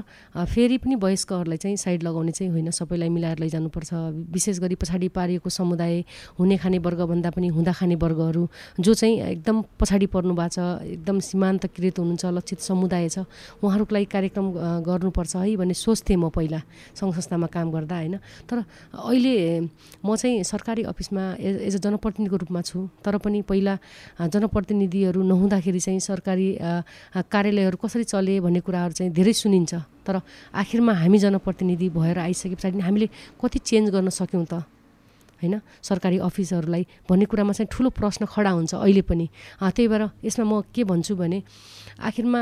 फेरि 0.48 0.78
पनि 0.80 0.96
वयस्कहरूलाई 0.96 1.58
चाहिँ 1.60 1.76
साइड 1.76 2.04
लगाउने 2.08 2.32
चाहिँ 2.32 2.52
होइन 2.56 2.72
सबैलाई 2.72 3.10
मिलाएर 3.12 3.38
लैजानुपर्छ। 3.44 3.92
विशेष 4.32 4.60
गरी 4.64 4.76
पछाडि 4.80 5.08
पारिएको 5.12 5.50
समुदाय 5.50 6.04
हुने 6.40 6.58
खाने 6.64 6.80
वर्गभन्दा 6.80 7.30
पनि 7.36 7.48
हुँदा 7.52 7.72
खाने 7.76 7.96
वर्गहरू 8.00 8.48
जो 8.80 8.94
चाहिँ 8.94 9.44
एकदम 9.44 9.62
पछाडि 9.76 10.08
पर्नु 10.08 10.34
भएको 10.40 10.56
छ 10.56 10.60
एकदम 10.88 11.20
सीमान्तकृत 11.20 12.00
हुनुहुन्छ 12.00 12.26
लक्षित 12.32 12.60
समुदाय 12.64 13.10
छ 13.12 13.28
उहाँहरूको 13.60 13.92
लागि 13.92 14.08
कार्यक्रम 14.08 14.46
गर्नुपर्छ 14.88 15.36
है 15.36 15.56
भन्ने 15.60 15.76
सोच्थेँ 15.76 16.16
म 16.16 16.32
पहिला 16.32 16.62
सङ्घ 16.96 17.12
संस्थामा 17.14 17.48
काम 17.52 17.68
गर्दा 17.76 17.96
होइन? 18.00 18.16
तर 18.54 18.62
अहिले 18.94 19.66
म 20.06 20.14
चाहिँ 20.14 20.44
सरकारी 20.46 20.84
अफिसमा 20.86 21.24
एज 21.42 21.74
अ 21.74 21.80
जनप्रतिनिधिको 21.82 22.38
रूपमा 22.38 22.62
छु। 22.62 22.86
तर 23.02 23.18
पनि 23.18 23.42
पहिला 23.50 23.74
जनप्रतिनिधिहरू 24.30 25.22
नहुँदाखेरि 25.26 25.80
चाहिँ 25.82 26.00
सरकारी 26.00 26.48
कार्यालयहरू 27.34 27.78
कसरी 27.82 28.04
चले 28.06 28.40
भन्ने 28.46 28.60
कुराहरू 28.62 28.94
चाहिँ 28.94 29.12
धेरै 29.14 29.34
सुनिन्छ। 29.34 29.74
तर 30.06 30.22
आखिरमा 30.54 30.94
हामी 30.94 31.18
जनप्रतिनिधि 31.18 31.90
भएर 31.90 32.18
आइसके 32.30 32.56
पछाडि 32.56 32.80
हामीले 32.80 33.08
कति 33.42 33.60
चेन्ज 33.60 33.90
गर्न 33.90 34.10
सक्यौँ 34.14 34.46
त? 34.46 34.62
होइन? 35.42 35.56
सरकारी 35.82 36.18
अफिसहरूलाई 36.20 36.84
भन्ने 37.10 37.26
कुरामा 37.26 37.54
चाहिँ 37.54 37.68
ठुलो 37.72 37.90
प्रश्न 37.90 38.26
खडा 38.26 38.52
हुन्छ 38.52 38.74
अहिले 38.76 39.02
पनि। 39.02 39.28
त्यही 39.62 39.88
भएर 39.88 40.04
यसमा 40.24 40.46
म 40.46 40.62
के 40.74 40.84
भन्छु 40.84 41.16
भने 41.16 41.44
आखिरमा 41.94 42.42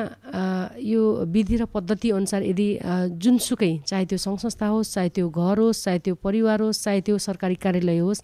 यो 0.80 1.02
विधि 1.28 1.56
र 1.58 1.66
पद्धति 1.68 2.10
अनुसार 2.12 2.42
यदि 2.44 2.68
जुनसुकै 3.20 3.72
चाहे 3.88 4.06
त्यो 4.06 4.18
सङ्घ 4.18 4.40
संस्था 4.40 4.68
होस् 4.68 4.94
चाहे 4.94 5.10
त्यो 5.12 5.28
घर 5.30 5.60
होस् 5.60 5.84
चाहे 5.84 6.00
त्यो 6.00 6.16
परिवार 6.16 6.62
होस् 6.62 6.84
चाहे 6.84 7.02
त्यो 7.02 7.18
सरकारी 7.18 7.56
कार्यालय 7.56 8.00
होस् 8.00 8.22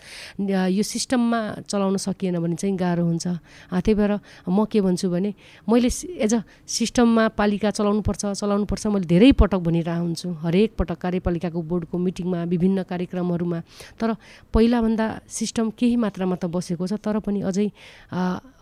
यो 0.47 0.83
सिस्टममा 0.83 1.39
चलाउन 1.67 1.97
सकिएन 1.97 2.39
भने 2.39 2.55
चाहिँ 2.55 2.75
गाह्रो 2.77 3.03
हुन्छ। 3.05 3.27
त्यही 3.27 3.93
भएर 3.95 4.13
म 4.47 4.65
के 4.71 4.81
भन्छु 4.81 5.09
भने 5.09 5.33
मैले 5.67 5.89
एज 6.15 6.33
अ 6.33 6.39
सिस्टममा 6.67 7.27
पालिका 7.35 7.69
चलाउनुपर्छ 7.75 8.23
चलाउनुपर्छ 8.39 8.87
मैले 8.87 9.05
धेरै 9.05 9.31
पटक 9.35 9.59
भनिरहेको 9.67 10.01
हुन्छु। 10.01 10.27
हरेक 10.47 10.69
पटक 10.79 10.97
कार्यपालिकाको 10.97 11.59
बोर्डको 11.61 11.95
मिटिङमा 11.97 12.39
विभिन्न 12.47 12.83
कार्यक्रमहरूमा। 12.87 13.59
तर 13.99 14.15
पहिलाभन्दा 14.67 15.07
सिस्टम 15.31 15.69
केही 15.79 15.95
मात्रामा 16.03 16.35
त 16.35 16.45
बसेको 16.51 16.87
छ 16.91 16.99
तर 16.99 17.19
पनि 17.23 17.41
अझै 17.47 17.67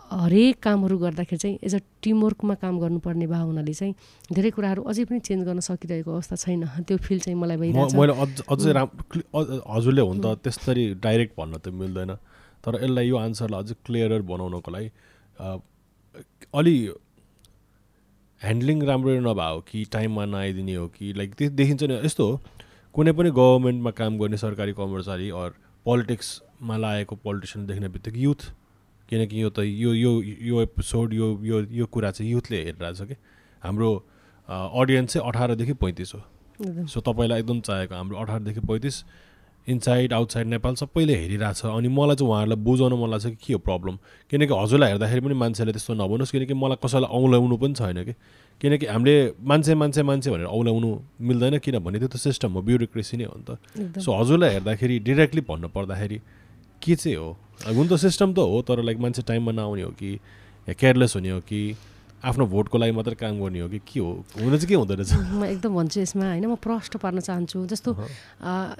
हरेक 0.05 0.62
कामहरू 0.62 0.97
गर्दाखेरि 1.01 1.38
चाहिँ 1.41 1.57
एज 1.65 1.75
अ 1.75 1.79
टिमवर्कमा 2.05 2.55
काम 2.62 2.77
गर्नुपर्ने 2.79 3.27
भए 3.27 3.41
हुनाले 3.41 3.74
चाहिँ 3.74 3.93
धेरै 4.38 4.51
कुराहरू 4.53 4.81
अझै 4.85 5.05
पनि 5.09 5.19
चेन्ज 5.25 5.41
गर्न 5.47 5.59
सकिरहेको 5.65 6.12
अवस्था 6.13 6.35
छैन। 6.45 6.85
त्यो 6.85 6.97
फिल 7.01 7.19
चाहिँ 7.25 7.38
मलाई 7.41 7.57
भइरहेको 7.57 7.97
मैले 7.97 8.13
अझै 8.53 8.71
राम 8.77 8.89
हजुरले 9.65 10.01
हुन 10.05 10.21
त 10.21 10.38
त्यस्तरी 10.45 10.85
डाइरेक्ट 11.01 11.33
भन्न 11.39 11.57
त 11.57 11.74
मिल्दैन। 11.74 12.12
तर 12.62 12.74
यसलाई 12.85 13.07
यो 13.09 13.17
आन्सरलाई 13.17 13.59
अझै 13.65 13.75
क्लियरर 13.81 14.21
बनाउनको 14.29 14.69
लागि 14.77 14.89
अलि 16.53 16.75
ह्यान्डलिङ 18.41 18.77
राम्रो 18.93 19.19
नभए 19.25 19.50
हो 19.51 19.59
कि 19.74 19.85
टाइममा 19.91 20.25
नआइदिने 20.38 20.75
हो 20.75 20.88
कि 20.93 21.13
लाइक 21.17 21.33
त्यो 21.33 21.50
देखिन्छ 21.59 21.83
नि 21.89 22.01
यस्तो 22.05 22.24
हो। 22.29 22.39
कुनै 22.95 23.12
पनि 23.17 23.29
गभर्मेन्टमा 23.41 23.91
काम 24.00 24.17
गर्ने 24.21 24.38
सरकारी 24.38 24.74
कर्मचारी 24.79 25.29
अर 25.43 25.50
पोलिटिक्समा 25.85 26.77
लागेको 26.77 27.15
पोलिटिसियन 27.15 27.65
देख्ने 27.67 27.87
बित्तिकै 27.89 28.19
युथ 28.19 28.41
किनकि 29.09 29.41
यो 29.41 29.49
त 29.49 29.59
यो 29.59 29.93
यो 29.93 30.11
यो 30.21 30.61
एपिसोड 30.61 31.13
यो 31.13 31.27
यो 31.43 31.61
यो 31.71 31.85
कुरा 31.85 32.11
चाहिँ 32.11 32.31
युथले 32.31 32.57
हेरिरहेछ 32.63 33.01
कि। 33.01 33.15
हाम्रो 33.63 33.89
अडियन्स 34.49 35.13
चाहिँ 35.13 35.27
अठारदेखि 35.29 35.73
पैँतिस 35.73 36.13
हो। 36.15 36.21
सो 36.89 37.01
तपाईँलाई 37.01 37.39
एकदम 37.39 37.59
चाहेको 37.61 37.95
हाम्रो 37.95 38.17
अठारदेखि 38.17 38.59
पैँतिस। 38.59 38.95
इनसाइड 39.67 40.13
आउटसाइड 40.13 40.48
नेपाल 40.48 40.75
सबैले 40.75 41.15
हेरिरहेछ। 41.15 41.65
अनि 41.65 41.88
मलाई 41.89 42.15
चाहिँ 42.15 42.29
उहाँहरूलाई 42.29 42.60
बुझाउन 42.63 42.93
मन 43.01 43.10
लाग्छ 43.12 43.25
कि 43.25 43.38
के 43.41 43.53
हो 43.53 43.60
प्रब्लम 43.60 43.95
किनकि 44.31 44.53
हजुरलाई 44.53 44.89
हेर्दाखेरि 44.91 45.22
पनि 45.25 45.34
मान्छेले 45.34 45.72
त्यस्तो 45.74 45.93
नभन्नुहोस् 45.93 46.31
किनकि 46.31 46.53
मलाई 46.53 46.77
कसैलाई 46.86 47.10
औँल्याउनु 47.10 47.57
पनि 47.57 47.74
छैन 47.74 48.03
कि। 48.05 48.13
किनकि 48.62 48.86
हामीले 48.86 49.15
मान्छे 49.41 49.75
मान्छे 49.75 50.03
मान्छे 50.03 50.29
भनेर 50.31 50.48
औँल्याउनु 50.48 50.89
मिल्दैन 51.22 51.57
किनभने 51.60 51.98
त्यो 52.00 52.07
त 52.07 52.17
सिस्टम 52.17 52.51
हो 52.53 52.62
ब्युरोक्रेसी 52.62 53.17
नै 53.17 53.25
हो 53.25 53.36
नि 53.36 53.43
त। 53.50 54.00
सो 54.00 54.10
हजुरलाई 54.13 54.50
हेर्दाखेरि 54.53 55.00
डिरेक्टली 55.01 55.41
भन्नु 55.50 55.67
पर्दाखेरि 55.74 56.17
के 56.81 56.95
चाहिँ 56.95 57.17
हो? 57.17 57.29
हुन 57.67 57.88
त 57.88 57.98
सिस्टम 57.98 58.34
त 58.34 58.39
हो 58.39 58.62
तर 58.62 58.81
लाइक 58.86 58.98
मान्छे 59.01 59.22
टाइममा 59.27 59.51
नआउने 59.51 59.81
हो 59.81 59.91
कि 59.98 60.19
केयरलेस 60.69 61.15
हुने 61.15 61.29
हो 61.29 61.39
कि 61.41 61.62
आफ्नो 62.25 62.46
भोटको 62.50 62.77
लागि 62.82 62.91
मात्रै 62.98 63.15
काम 63.22 63.38
गर्ने 63.38 63.60
हो 63.62 63.67
कि 63.70 63.79
के 63.86 64.00
हो? 64.01 64.25
हुन 64.41 64.58
चाहिँ 64.58 64.65
के 64.65 64.75
हुँदो 64.75 64.94
रहेछ? 64.98 65.13
म 65.13 65.46
एकदम 65.46 65.72
भन्छु 65.77 66.01
यसमा 66.01 66.25
होइन? 66.25 66.46
म 66.50 66.55
प्रश्न 66.58 66.98
पार्न 66.98 67.22
चाहन्छु। 67.22 67.70
जस्तो 67.70 67.89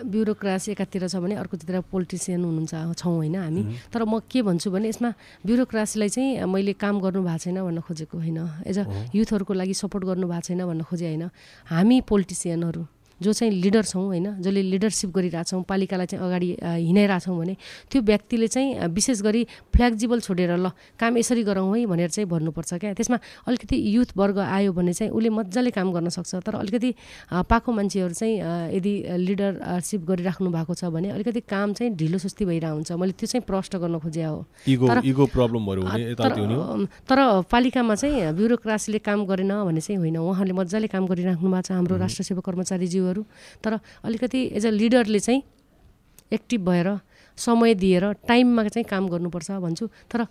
ब्युरोक्रासी 0.02 0.74
एकातिर 0.74 1.06
छ 1.06 1.22
भने 1.22 1.38
अर्कोतिर 1.38 1.86
पोलिटिसियन 1.94 2.42
हुनुहुन्छ 2.42 2.98
छौँ 2.98 3.14
होइन 3.22 3.38
हामी। 3.38 3.62
तर 3.94 4.02
म 4.02 4.18
के 4.25 4.42
भन्छु 4.42 4.74
भने 4.74 4.90
यसमा 4.90 5.10
ब्युरोक्रासीलाई 5.46 6.10
चाहिँ 6.10 6.50
मैले 6.50 6.74
काम 6.74 6.98
गर्नु 7.06 7.22
भएको 7.22 7.38
छैन 7.46 7.62
भन्न 7.62 7.80
खोजेको 7.86 8.18
होइन? 8.18 8.66
एज 8.66 8.78
अ 8.82 8.84
युथहरूको 9.14 9.54
लागि 9.54 9.74
सपोर्ट 9.78 10.04
गर्नु 10.10 10.25
भएको 10.25 10.42
छैन 10.42 10.66
भन्न 10.66 10.82
खोजेँ 10.90 11.06
होइन? 11.06 11.30
हामी 11.70 12.02
पोलिटिसियनहरू। 12.10 12.95
जो 13.22 13.34
चाहिँ 13.34 13.53
लिडर 13.53 13.84
छौँ 13.86 14.05
होइन 14.05 14.41
जसले 14.41 14.62
लिडरसिप 14.62 15.10
गरिरहेछौँ 15.15 15.63
पालिकालाई 15.63 16.05
चाहिँ 16.05 16.25
अगाडि 16.25 16.50
हिँडाइरहेछौँ 16.62 17.38
भने 17.38 17.55
त्यो 17.91 18.01
व्यक्तिले 18.01 18.48
चाहिँ 18.48 18.88
विशेष 18.91 19.22
गरी 19.22 19.43
फ्लेक्जिबल 19.75 20.19
छोडेर 20.19 20.51
ल 20.57 20.69
काम 21.00 21.17
यसरी 21.17 21.43
गरौँ 21.43 21.77
है 21.77 21.86
भनेर 21.86 22.10
चाहिँ 22.10 22.27
भन्नुपर्छ 22.29 22.74
क्या। 22.75 22.93
त्यसमा 22.93 23.17
अलिकति 23.48 23.75
युथ 23.95 24.17
वर्ग 24.17 24.38
आयो 24.39 24.74
भने 24.74 24.93
चाहिँ 24.93 25.12
उसले 25.12 25.29
मजाले 25.29 25.72
काम 25.72 25.91
गर्न 25.93 26.10
सक्छ। 26.10 26.36
तर 26.43 26.55
अलिकति 26.55 26.93
पाएको 27.31 27.72
मान्छेहरू 27.72 28.13
चाहिँ 28.13 28.75
यदि 28.75 28.93
लिडरसिप 29.17 30.01
गरिराख्नु 30.05 30.50
भएको 30.51 30.74
छ 30.75 30.91
भने 30.91 31.10
अलिकति 31.15 31.39
काम 31.48 31.74
चाहिँ 31.74 31.95
ढिलो 31.95 32.17
सुस्ती 32.19 32.45
भइरहेको 32.45 32.75
हुन्छ 32.75 32.91
मैले 33.00 33.13
त्यो 33.15 33.27
चाहिँ 33.27 33.43
प्रश्न 33.48 33.79
गर्न 33.79 34.00
खोजे 34.00 34.24
हो। 34.24 34.45
तर 37.07 37.19
पालिकामा 37.51 37.95
चाहिँ 37.95 38.34
ब्युरोक्रासीले 38.36 39.00
काम 39.00 39.25
गरेन 39.25 39.51
भने 39.63 39.81
चाहिँ 39.81 39.98
होइन 40.00 40.17
उहाँले 40.17 40.53
मजाले 40.53 40.88
काम 40.91 41.05
गरिराख्नु 41.07 41.50
भएको 41.50 41.62
छ। 41.62 41.72
हाम्रो 41.72 41.95
राष्ट्र 41.98 42.24
सेवा 42.24 42.41
कर्मचारीज्यू 42.41 43.04
तर 43.63 43.79
अलिकति 44.03 44.43
एज 44.53 44.65
अ 44.65 44.69
लिडरले 44.69 45.19
चाहिँ 45.19 45.43
एक्टिभ 46.33 46.69
भएर 46.69 46.89
समय 47.38 47.74
दिएर 47.75 48.04
टाइममा 48.27 48.63
चाहिँ 48.68 48.86
काम 48.89 49.08
गर्नुपर्छ 49.08 49.51
भन्छु। 49.60 49.86
तर 50.12 50.25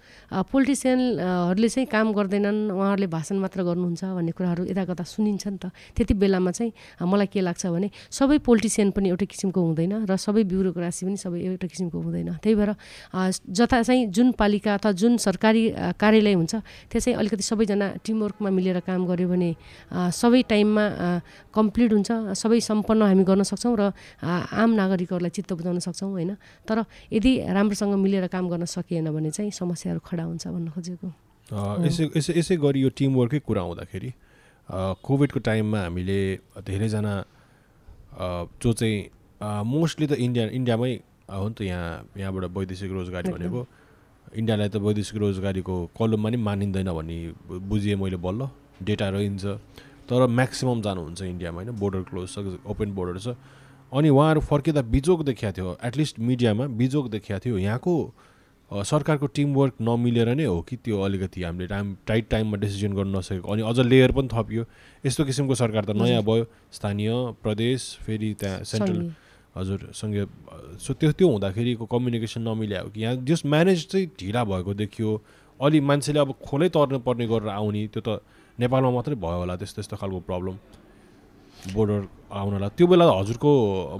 पोलिटिसियनहरूले 0.50 1.68
चाहिँ 1.68 1.87
काम 1.87 2.12
गर्दैनन् 2.12 2.70
उहाँहरूले 2.73 3.06
भाषण 3.06 3.37
मात्र 3.38 3.62
गर्नुहुन्छ 3.62 4.02
भन्ने 4.04 4.32
कुराहरू 4.32 4.64
यता 4.64 4.84
कता 4.84 5.04
सुनिन्छ 5.04 5.46
नि 5.46 5.58
त। 5.58 5.70
त्यति 5.96 6.14
बेलामा 6.14 6.50
चाहिँ 6.50 6.73
मलाई 7.04 7.26
के 7.28 7.40
लाग्छ 7.40 7.66
भने 7.66 7.88
सबै 8.11 8.38
पोलिटिसियन 8.40 8.90
पनि 8.96 9.08
एउटै 9.12 9.26
किसिमको 9.26 9.61
हुँदैन 9.61 10.08
र 10.08 10.16
सबै 10.16 10.42
ब्युरोक्रासी 10.49 11.02
पनि 11.06 11.16
सबै 11.20 11.38
एउटै 11.44 11.68
किसिमको 11.68 11.99
हुँदैन। 12.00 12.40
त्यही 12.40 12.54
भएर 12.56 12.70
जता 13.52 13.82
चाहिँ 13.82 14.06
जुन 14.08 14.32
पालिका 14.34 14.75
अथवा 14.75 14.92
जुन 14.92 15.16
सरकारी 15.20 15.62
कार्यालय 16.00 16.34
हुन्छ 16.34 16.54
त्यो 16.90 17.00
चाहिँ 17.00 17.16
अलिकति 17.20 17.44
सबैजना 17.44 17.87
टिमवर्कमा 18.04 18.50
मिलेर 18.50 18.80
काम 18.88 19.00
गऱ्यो 19.06 19.28
भने 19.28 19.50
सबै 19.92 20.42
टाइममा 20.49 20.84
कम्प्लिट 21.54 21.90
हुन्छ 21.92 22.11
सबै 22.32 22.61
सम्पन्न 22.61 23.02
हामी 23.12 23.25
गर्न 23.25 23.42
सक्छौँ 23.44 23.76
र 23.76 23.82
आम 24.25 24.70
नागरिकहरूलाई 24.75 25.30
चित्त 25.30 25.52
बुझाउन 25.52 25.78
सक्छौँ 25.78 26.11
होइन? 26.11 26.37
तर 26.66 26.84
यदि 27.12 27.32
राम्रोसँग 27.54 27.94
मिलेर 27.94 28.26
काम 28.28 28.44
गर्न 28.48 28.64
सकिएन 28.64 29.10
भने 29.10 29.30
चाहिँ 29.30 29.50
समस्याहरू 29.50 30.00
खडा 30.00 30.24
हुन्छ 30.24 30.44
भन्न 30.48 30.68
खोजेको। 30.74 31.08
यसै 31.86 32.04
यसै 32.16 32.32
यसै 32.38 32.56
गरी 32.56 32.80
यो 32.80 32.90
टिमवर्कै 32.96 33.38
कुरा 33.44 33.60
आउँदाखेरि 33.62 34.10
कोभिडको 35.04 35.38
टाइममा 35.44 35.80
हामीले 35.84 36.18
धेरैजना 36.64 37.12
जो 38.62 38.70
चाहिँ 38.72 38.96
मोस्टली 39.66 40.06
त 40.06 40.12
इन्डिया 40.16 40.44
इन्डियामै 40.56 40.92
हो 41.28 41.48
नि 41.48 41.54
त 41.54 41.60
यहाँ 41.68 42.16
यहाँबाट 42.16 42.44
वैदेशिक 42.56 42.90
रोजगारी 42.92 43.28
भनेको। 43.32 43.60
इन्डियालाई 44.40 44.68
त 44.68 44.76
वैदेशिक 44.80 45.16
रोजगारीको 45.20 45.74
कलममा 45.98 46.28
नि 46.30 46.38
मानिँदैन 46.40 46.90
भन्ने 46.96 47.16
बुझिएँ 47.68 47.96
मैले 48.00 48.16
बल्ल। 48.16 48.48
डेटा 48.82 49.08
रहन्छ। 49.08 49.44
तर 50.08 50.26
म्याक्सिमम् 50.26 50.82
जानुहुन्छ 50.82 51.20
इन्डियामा 51.22 51.58
होइन। 51.60 51.70
बोर्डर 51.76 52.02
क्लोज 52.08 52.28
छ 52.34 52.36
ओपन 52.66 52.88
बोर्डर 52.92 53.16
छ। 53.20 53.28
अनि 53.94 54.08
उहाँहरू 54.10 54.40
फर्किँदा 54.42 54.82
बिजोग 54.90 55.24
देखिएको 55.24 55.52
थियो। 55.56 55.76
एटलिस्ट 55.84 56.18
मिडियामा 56.20 56.66
बिजोग 56.78 57.10
देखिएको 57.10 57.40
थियो। 57.44 57.58
यहाँको 57.58 57.94
सरकारको 58.70 59.26
टिमवर्क 59.30 59.74
नमिलेर 59.80 60.28
नै 60.34 60.44
हो 60.44 60.60
कि 60.66 60.76
त्यो 60.76 61.00
अलिकति 61.00 61.42
हामीले 61.42 61.66
टाइम 61.68 61.96
टाइट 62.06 62.28
टाइममा 62.30 62.56
डिसिजन 62.58 62.92
गर्न 62.92 63.16
नसकेको। 63.16 63.52
अनि 63.52 63.62
अझ 63.62 63.78
लेयर 63.80 64.12
पनि 64.12 64.28
थपियो। 64.32 64.64
यस्तो 65.04 65.24
किसिमको 65.24 65.54
सरकार 65.54 65.84
त 65.84 65.90
नयाँ 65.94 66.22
भयो। 66.22 66.44
स्थानीय 66.74 67.10
प्रदेश 67.42 67.80
फेरि 68.02 68.34
त्यहाँ 68.40 68.64
सेन्ट्रल 68.66 68.98
हजुर 69.56 69.80
सँगै 69.94 70.26
सो 70.82 70.94
त्यो 70.98 71.12
त्यो 71.14 71.28
हुँदाखेरिको 71.30 71.86
कम्युनिकेसन 71.86 72.42
नमिल्यायो 72.42 72.88
कि। 72.90 73.00
यहाँ 73.00 73.16
जस 73.22 73.46
म्यानेज 73.46 73.86
चाहिँ 73.86 74.06
ढिला 74.18 74.44
भएको 74.44 74.74
देखियो। 74.74 75.10
अलि 75.60 75.80
मान्छेले 75.80 76.18
अब 76.18 76.34
खोलै 76.42 76.68
तर्नु 76.74 76.98
पर्ने 77.06 77.26
गरेर 77.30 77.48
आउने 77.54 77.86
त्यो 77.94 78.02
त 78.02 78.18
नेपालमा 78.58 78.90
मात्रै 78.90 79.14
भयो 79.14 79.38
होला 79.38 79.54
त्यस्तो 79.54 79.76
त्यस्तो 79.76 79.96
खालको 80.02 80.20
प्रब्लम 80.26 80.56
बोर्डर 81.74 82.00
आउनलाई। 82.30 82.70
त्यो 82.76 82.86
बेला 82.86 83.04
हजुरको 83.04 83.50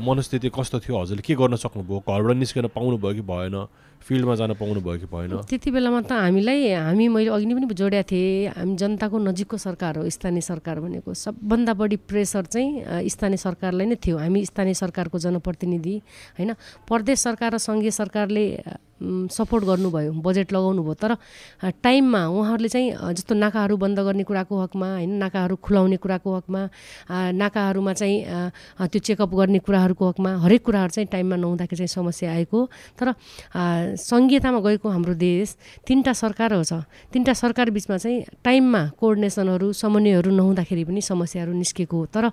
मनस्थिति 0.01 0.49
कस्तो 0.55 0.79
थियो? 0.81 0.95
हजुरले 1.03 1.23
के 1.23 1.35
गर्न 1.35 1.57
सक्नुभयो? 1.57 1.99
घरबाट 2.09 2.37
निस्केर 2.37 2.67
पाउनुभयो 2.71 3.15
कि 3.15 3.23
भएन? 3.23 3.57
फिल्डमा 4.05 4.35
जान 4.37 4.53
पाउनु 4.61 4.81
भयो 4.85 4.99
कि 5.01 5.09
भएन? 5.09 5.49
त्यति 5.49 5.71
बेलामा 5.73 6.01
त 6.05 6.13
हामीलाई 6.13 6.77
हामी 6.77 7.09
मैले 7.09 7.31
अघि 7.33 7.47
नै 7.49 7.55
पनि 7.57 7.73
जोडेको 7.73 8.05
थिएँ 8.05 8.53
हामी 8.53 8.77
जनताको 8.77 9.17
नजिकको 9.17 9.57
सरकार 9.57 9.99
हो 9.99 10.09
स्थानीय 10.09 10.45
सरकार 10.45 10.77
भनेको। 10.85 11.09
सबभन्दा 11.09 11.73
बढी 11.73 11.97
प्रेसर 12.05 12.45
चाहिँ 12.53 13.09
स्थानीय 13.09 13.41
सरकारलाई 13.41 13.87
नै 13.89 13.97
थियो। 13.97 14.21
हामी 14.21 14.45
स्थानीय 14.45 14.75
सरकारको 14.77 15.17
जनप्रतिनिधि 15.25 15.97
होइन? 16.37 16.53
प्रदेश 16.85 17.19
सरकार 17.19 17.57
र 17.57 17.59
सङ्घीय 17.65 17.91
सरकारले 17.91 18.45
सपोर्ट 19.05 19.65
गर्नुभयो 19.65 20.13
बजेट 20.23 20.53
लगाउनु 20.53 20.83
भयो 20.85 20.95
तर 20.95 21.13
टाइममा 21.83 22.21
उहाँहरूले 22.31 22.69
चाहिँ 22.69 22.89
जस्तो 23.17 23.35
नाकाहरू 23.35 23.77
बन्द 23.77 23.99
गर्ने 24.01 24.25
कुराको 24.25 24.55
हकमा 24.65 24.89
होइन? 25.01 25.13
नाकाहरू 25.19 25.57
खुलाउने 25.61 25.97
कुराको 25.99 26.29
हकमा 26.37 26.63
नाकाहरूमा 27.11 27.93
चाहिँ 27.93 28.14
त्यो 28.23 29.01
चेकअप 29.01 29.31
गर्ने 29.35 29.59
कुराहरूको 29.67 30.05
हकमा 30.09 30.31
हरेक 30.45 30.63
कुराहरू 30.65 30.93
चाहिँ 30.95 31.09
टाइममा 31.11 31.37
नहुँदाखेरि 31.37 31.79
चाहिँ 31.83 31.93
समस्या 31.99 32.31
आएको। 32.31 32.59
तर 32.99 33.07
सङ्घीयतामा 33.99 34.59
गएको 34.67 34.89
हाम्रो 34.89 35.15
देश 35.15 35.57
तिनवटा 35.87 36.13
सरकारहरू 36.13 36.65
छ। 36.65 36.87
तिनवटा 37.13 37.33
सरकार 37.35 37.71
बिचमा 37.71 37.97
चाहिँ 37.97 38.19
टाइममा 38.45 38.83
कोअर्डिनेसनहरू 39.01 39.73
समन्वयहरू 39.73 40.31
नहुँदाखेरि 40.31 40.85
पनि 40.85 41.01
समस्याहरू 41.03 41.53
निस्केको 41.53 41.97
हो। 41.97 42.07
तर 42.15 42.25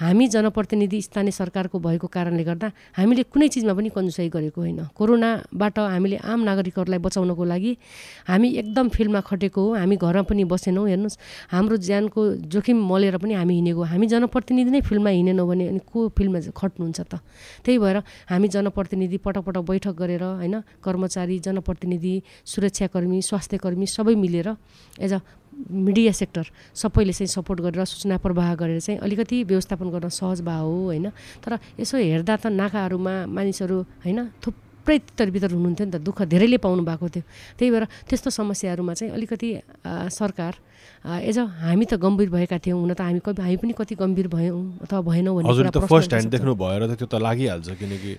हामी 0.00 0.24
जनप्रतिनिधि 0.34 0.98
स्थानीय 1.02 1.32
सरकारको 1.32 1.76
भएको 1.78 2.06
कारणले 2.06 2.44
गर्दा 2.44 2.68
हामीले 2.96 3.22
कुनै 3.32 3.48
चिजमा 3.48 3.72
पनि 3.74 3.88
कन्जुसाइ 3.94 4.28
गरेको 4.28 4.60
होइन। 4.60 4.80
कोरोनाबाट 4.94 5.78
हामीले 5.78 6.16
आम 6.22 6.40
नागरिकहरूलाई 6.44 7.00
बचाउनको 7.00 7.44
लागि 7.44 7.72
हामी 8.28 8.48
एकदम 8.60 8.88
फिल्डमा 8.94 9.20
खटेको 9.20 9.60
हो। 9.60 9.74
हामी 9.80 9.96
घरमा 9.96 10.22
पनि 10.28 10.44
बसेनौँ 10.44 10.86
हेर्नुहोस्। 10.88 11.16
हाम्रो 11.54 11.76
ज्यानको 11.76 12.20
जोखिम 12.52 12.78
मलेर 12.90 13.16
पनि 13.18 13.34
हामी 13.34 13.54
हिँडेको 13.54 13.82
हामी 13.82 14.06
जनप्रतिनिधि 14.06 14.70
नै 14.70 14.80
फिल्डमा 14.80 15.10
हिँडेनौँ 15.24 15.48
भने 15.48 15.64
अनि 15.68 15.80
को 15.88 16.08
फिल्डमा 16.12 16.40
खट्नुहुन्छ 16.52 17.00
त? 17.00 17.14
त्यही 17.64 17.78
भएर 17.80 17.96
हामी 18.28 18.48
जनप्रतिनिधि 18.52 19.18
पटक 19.24 19.42
पटक 19.48 19.62
बैठक 19.64 19.94
गरेर 19.96 20.22
होइन 20.44 20.60
कर्मचारी 20.84 21.38
जनप्रतिनिधि 21.40 22.14
सुरक्षाकर्मी 22.44 23.18
स्वास्थ्यकर्मी 23.24 23.86
सबै 23.88 24.14
मिलेर 24.14 24.48
एज 25.00 25.12
अ 25.12 25.18
मिडिया 25.54 26.12
सेक्टर 26.12 26.44
सबैले 26.74 27.12
चाहिँ 27.14 27.30
सपोर्ट 27.30 27.60
गरेर 27.64 27.84
सूचना 27.86 28.16
प्रवाह 28.18 28.54
गरेर 28.54 28.80
चाहिँ 28.80 28.98
अलिकति 29.00 29.42
व्यवस्थापन 29.44 29.88
गर्न 29.90 30.08
सहज 30.10 30.40
भयो 30.42 30.66
हो 30.66 30.84
होइन। 30.90 31.08
तर 31.40 31.58
यसो 31.80 31.96
हेर्दा 31.96 32.36
त 32.36 32.46
नाकाहरूमा 32.52 33.14
मानिसहरू 33.30 33.78
होइन 34.04 34.20
थुप्रै 34.42 34.63
तितर 34.84 35.52
हुनुहुन्थ्यो 35.52 35.86
नि 35.86 35.92
त 35.92 35.96
दुःख 36.04 36.22
धेरैले 36.28 36.58
पाउनु 36.60 36.82
भएको 36.84 37.08
थियो। 37.08 37.24
त्यही 37.58 37.70
भएर 37.70 37.84
त्यस्तो 38.08 38.30
समस्याहरूमा 38.30 38.92
चाहिँ 38.94 39.12
अलिकति 39.14 39.48
सरकार 40.12 40.52
एज 41.24 41.38
अ 41.38 41.44
हामी 41.64 41.84
त 41.84 41.94
गम्भीर 41.96 42.28
भएका 42.30 42.58
थियौँ 42.60 42.80
हुन 42.80 42.92
त 42.94 43.00
हामी 43.00 43.20
हामी 43.24 43.56
पनि 43.56 43.72
कति 43.72 43.94
गम्भीर 43.94 44.28
भयौँ 44.28 44.62
अथवा 44.84 45.00
भएनौँ 45.00 45.34
भने 45.40 45.80
फर्स्ट 45.88 46.12
ह्यान्ड 46.12 46.30
देख्नु 46.36 46.54
भएर 46.54 46.80
त 46.86 46.98
त्यो 47.00 47.06
त 47.08 47.14
लागिहाल्छ 47.20 47.68
किनकि 47.80 48.12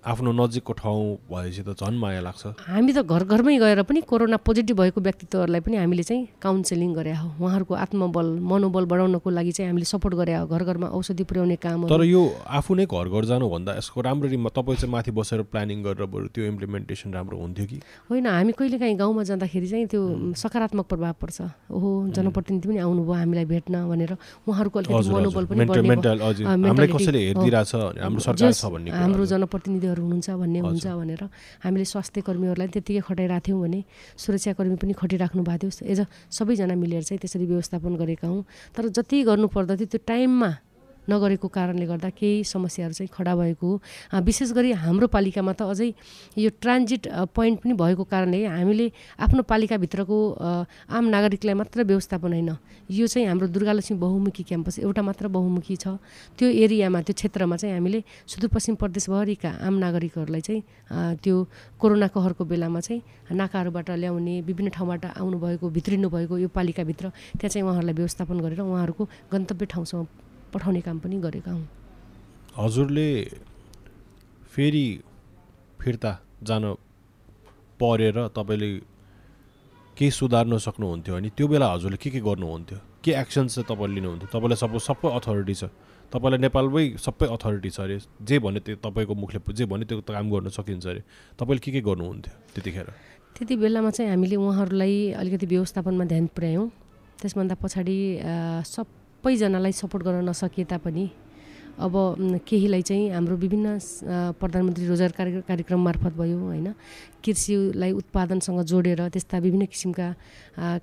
आफ्नो 0.00 0.32
नजिकको 0.32 0.72
ठाउँ 0.80 1.28
भएपछि 1.28 1.62
त 1.62 1.76
झन् 1.76 1.98
माया 2.00 2.20
लाग्छ। 2.24 2.56
हामी 2.56 2.92
त 2.92 3.04
घर 3.04 3.24
घरमै 3.28 3.56
गएर 3.60 3.82
पनि 3.84 4.00
कोरोना 4.08 4.36
पोजिटिभ 4.40 4.76
भएको 4.80 5.00
व्यक्तित्वहरूलाई 5.00 5.60
पनि 5.60 5.76
हामीले 5.76 6.02
चाहिँ 6.08 6.40
काउन्सिलिङ 6.40 6.90
गरे 6.96 7.12
हो। 7.20 7.36
उहाँहरूको 7.36 7.74
आत्मबल 7.76 8.26
मनोबल 8.40 8.84
बढाउनको 8.88 9.28
लागि 9.28 9.52
चाहिँ 9.52 9.68
हामीले 9.68 9.84
सपोर्ट 9.84 10.14
गरे 10.16 10.34
हो। 10.40 10.48
घर 10.48 10.64
घरमा 10.64 10.88
औषधि 10.96 11.24
पुर्याउने 11.28 11.56
काम 11.60 11.84
तर 11.92 12.00
यो 12.08 12.22
आफू 12.48 12.74
नै 12.80 12.88
घर 12.88 13.08
घर 13.12 13.24
जानुभन्दा 13.28 13.76
यसको 13.76 14.00
राम्ररी 14.00 14.36
तपाईँ 14.40 14.76
चाहिँ 14.80 14.88
माथि 14.88 15.10
बसेर 15.12 15.42
प्लानिङ 15.52 15.84
गरेर 15.84 16.08
बरु 16.08 16.32
त्यो 16.32 16.48
इम्प्लिमेन्टेसन 16.48 17.12
राम्रो 17.12 17.36
हुन्थ्यो 17.36 17.66
कि? 17.68 17.84
होइन 18.08 18.26
हामी 18.26 18.52
कहिले 18.56 18.78
काहीँ 18.80 18.96
गाउँमा 18.96 19.22
जाँदाखेरि 19.28 19.68
चाहिँ 19.68 19.86
त्यो 19.92 20.32
सकारात्मक 20.32 20.86
प्रभाव 20.88 21.14
पर्छ। 21.20 21.68
ओहो 21.68 22.08
जनप्रतिनिधि 22.16 22.68
पनि 22.68 22.78
आउनुभयो 22.88 23.12
हामीलाई 23.20 23.44
भेट्न 23.44 23.84
भनेर। 23.84 24.16
उहाँहरूको 24.48 24.76
अलिकति 24.80 25.12
मनोबल 25.12 25.44
पनि 25.44 25.60
हाम्रो 28.90 29.24
जनप्रतिनिधि 29.26 29.88
कर्मीहरू 29.90 30.02
हुनुहुन्छ 30.02 30.30
भन्ने 30.30 30.58
हुन्छ 30.60 30.86
भनेर 30.86 31.22
हामीले 31.62 31.84
स्वास्थ्य 31.84 32.20
कर्मीहरूलाई 32.22 32.68
त्यत्तिकै 32.68 33.02
खटाइरहेको 33.02 33.46
थियौँ 33.46 33.60
भने 33.60 33.80
सुरक्षाकर्मी 34.16 34.76
पनि 34.76 34.92
खटिराख्नु 34.94 35.42
भएको 35.42 35.68
थियो। 35.70 35.86
एज 35.90 36.00
सबैजना 36.30 36.74
मिलेर 36.74 37.02
चाहिँ 37.02 37.18
त्यसरी 37.18 37.46
व्यवस्थापन 37.46 37.92
गरेका 37.98 38.26
हौँ। 38.28 38.44
तर 38.74 38.88
जति 38.88 39.22
गर्नुपर्दा 39.26 39.74
थियो 39.76 39.88
त्यो 39.90 40.00
टाइममा 40.06 40.50
नगरेको 41.08 41.48
कारणले 41.48 41.86
गर्दा 41.86 42.08
केही 42.18 42.44
समस्याहरू 42.44 42.94
चाहिँ 42.94 43.08
खडा 43.12 43.34
भएको 43.36 43.68
विशेष 44.24 44.52
गरी 44.52 44.72
हाम्रो 44.84 45.06
पालिकामा 45.08 45.52
त 45.52 45.62
अझै 45.72 45.90
यो 46.36 46.50
ट्रान्जिट 46.60 47.08
पोइन्ट 47.34 47.60
पनि 47.62 47.72
भएको 47.72 48.04
कारणले 48.04 48.44
हामीले 48.46 48.86
आफ्नो 49.18 49.42
पालिकाभित्रको 49.48 50.18
आम 50.90 51.04
नागरिकलाई 51.08 51.54
मात्र 51.54 51.82
व्यवस्थापन 51.88 52.32
होइन। 52.32 52.50
यो 52.90 53.06
चाहिँ 53.06 53.26
हाम्रो 53.28 53.46
दुर्गालक्ष्मी 53.48 53.96
बहुमुखी 53.98 54.42
क्याम्पस 54.42 54.78
एउटा 54.78 55.02
मात्र 55.02 55.28
बहुमुखी 55.28 55.76
छ। 55.76 55.98
त्यो 56.38 56.48
एरियामा 56.48 57.00
त्यो 57.02 57.14
क्षेत्रमा 57.14 57.56
चाहिँ 57.56 57.74
हामीले 57.74 58.02
सुदूरपश्चिम 58.26 58.74
प्रदेशभरिका 58.82 59.50
आम 59.66 59.74
नागरिकहरूलाई 59.78 60.40
चाहिँ 60.40 60.62
त्यो 61.22 61.36
कोरोना 61.80 62.06
कहरको 62.14 62.44
बेलामा 62.44 62.80
चाहिँ 62.80 63.02
नाकाहरूबाट 63.34 63.90
ल्याउने 63.90 64.40
विभिन्न 64.42 64.70
ठाउँबाट 64.70 65.04
आउनुभएको 65.18 65.66
भित्रिनु 65.70 66.08
भएको 66.10 66.38
यो 66.38 66.48
पालिकाभित्र 66.50 67.08
त्यहाँ 67.38 67.50
चाहिँ 67.50 67.64
उहाँहरूलाई 67.66 67.94
व्यवस्थापन 67.94 68.40
गरेर 68.40 68.60
उहाँहरूको 68.60 69.04
गन्तव्य 69.32 69.66
ठाउँसम्म 69.66 70.29
पठाउने 70.54 70.80
काम 70.80 70.98
पनि 70.98 71.16
गरेका 71.20 71.50
हौँ 71.52 71.66
हजुरले 72.58 73.08
फेरि 74.52 74.86
फिर्ता 75.80 76.12
जान 76.42 76.64
परेर 77.80 78.16
तपाईँले 78.36 78.70
केही 79.96 80.10
सुधार्न 80.10 80.58
सक्नुहुन्थ्यो 80.58 81.14
अनि 81.16 81.28
त्यो 81.36 81.46
बेला 81.48 81.66
हजुरले 81.72 81.96
के 81.96 82.10
के 82.10 82.20
गर्नुहुन्थ्यो? 82.20 82.78
के 83.04 83.10
एक्सन्स 83.12 83.54
चाहिँ 83.54 83.66
तपाईँले 83.68 83.94
लिनुहुन्थ्यो? 83.94 84.28
तपाईँलाई 84.32 84.56
सपोज 84.56 84.80
सबै 84.82 85.08
अथोरिटी 85.18 85.54
छ। 85.54 85.64
तपाईँलाई 86.12 86.40
नेपालमै 86.40 86.84
सबै 87.00 87.26
अथोरिटी 87.36 87.70
छ 87.70 87.80
अरे 87.80 87.96
जे 88.28 88.38
भन्यो 88.44 88.60
त्यो 88.60 88.76
तपाईँको 88.84 89.14
मुखले 89.14 89.40
जे 89.56 89.64
भन्यो 89.72 89.86
त्यो 89.88 90.00
काम 90.08 90.26
गर्न 90.30 90.48
सकिन्छ 90.52 90.86
अरे 90.86 91.02
तपाईँले 91.40 91.60
के 91.64 91.70
के 91.72 91.80
गर्नुहुन्थ्यो 91.80 92.34
त्यतिखेर? 92.54 92.88
त्यति 93.36 93.54
बेलामा 93.56 93.90
चाहिँ 93.96 94.10
हामीले 94.10 94.36
उहाँहरूलाई 94.36 94.94
अलिकति 95.20 95.46
व्यवस्थापनमा 95.46 96.04
ध्यान 96.12 96.26
पुर्यायौँ। 96.36 96.66
त्यसभन्दा 97.20 97.54
पछाडि 97.62 97.98
सब 98.66 98.86
सबैजनालाई 99.20 99.72
सपोर्ट 99.76 100.04
गर्न 100.04 100.32
नसकिए 100.32 100.64
तापनि 100.64 101.04
अब 101.76 101.94
केहीलाई 102.48 102.82
चाहिँ 102.88 103.12
हाम्रो 103.12 103.36
विभिन्न 103.36 103.68
प्रधानमन्त्री 104.40 104.86
रोजगार 104.88 105.12
कार्य 105.12 105.40
कार्यक्रम 105.44 105.80
मार्फत 105.84 106.12
भयो 106.16 106.38
होइन। 106.40 106.72
कृषिलाई 107.20 107.92
उत्पादनसँग 108.00 108.60
जोडेर 108.64 109.00
त्यस्ता 109.12 109.38
विभिन्न 109.44 109.64
किसिमका 109.68 110.08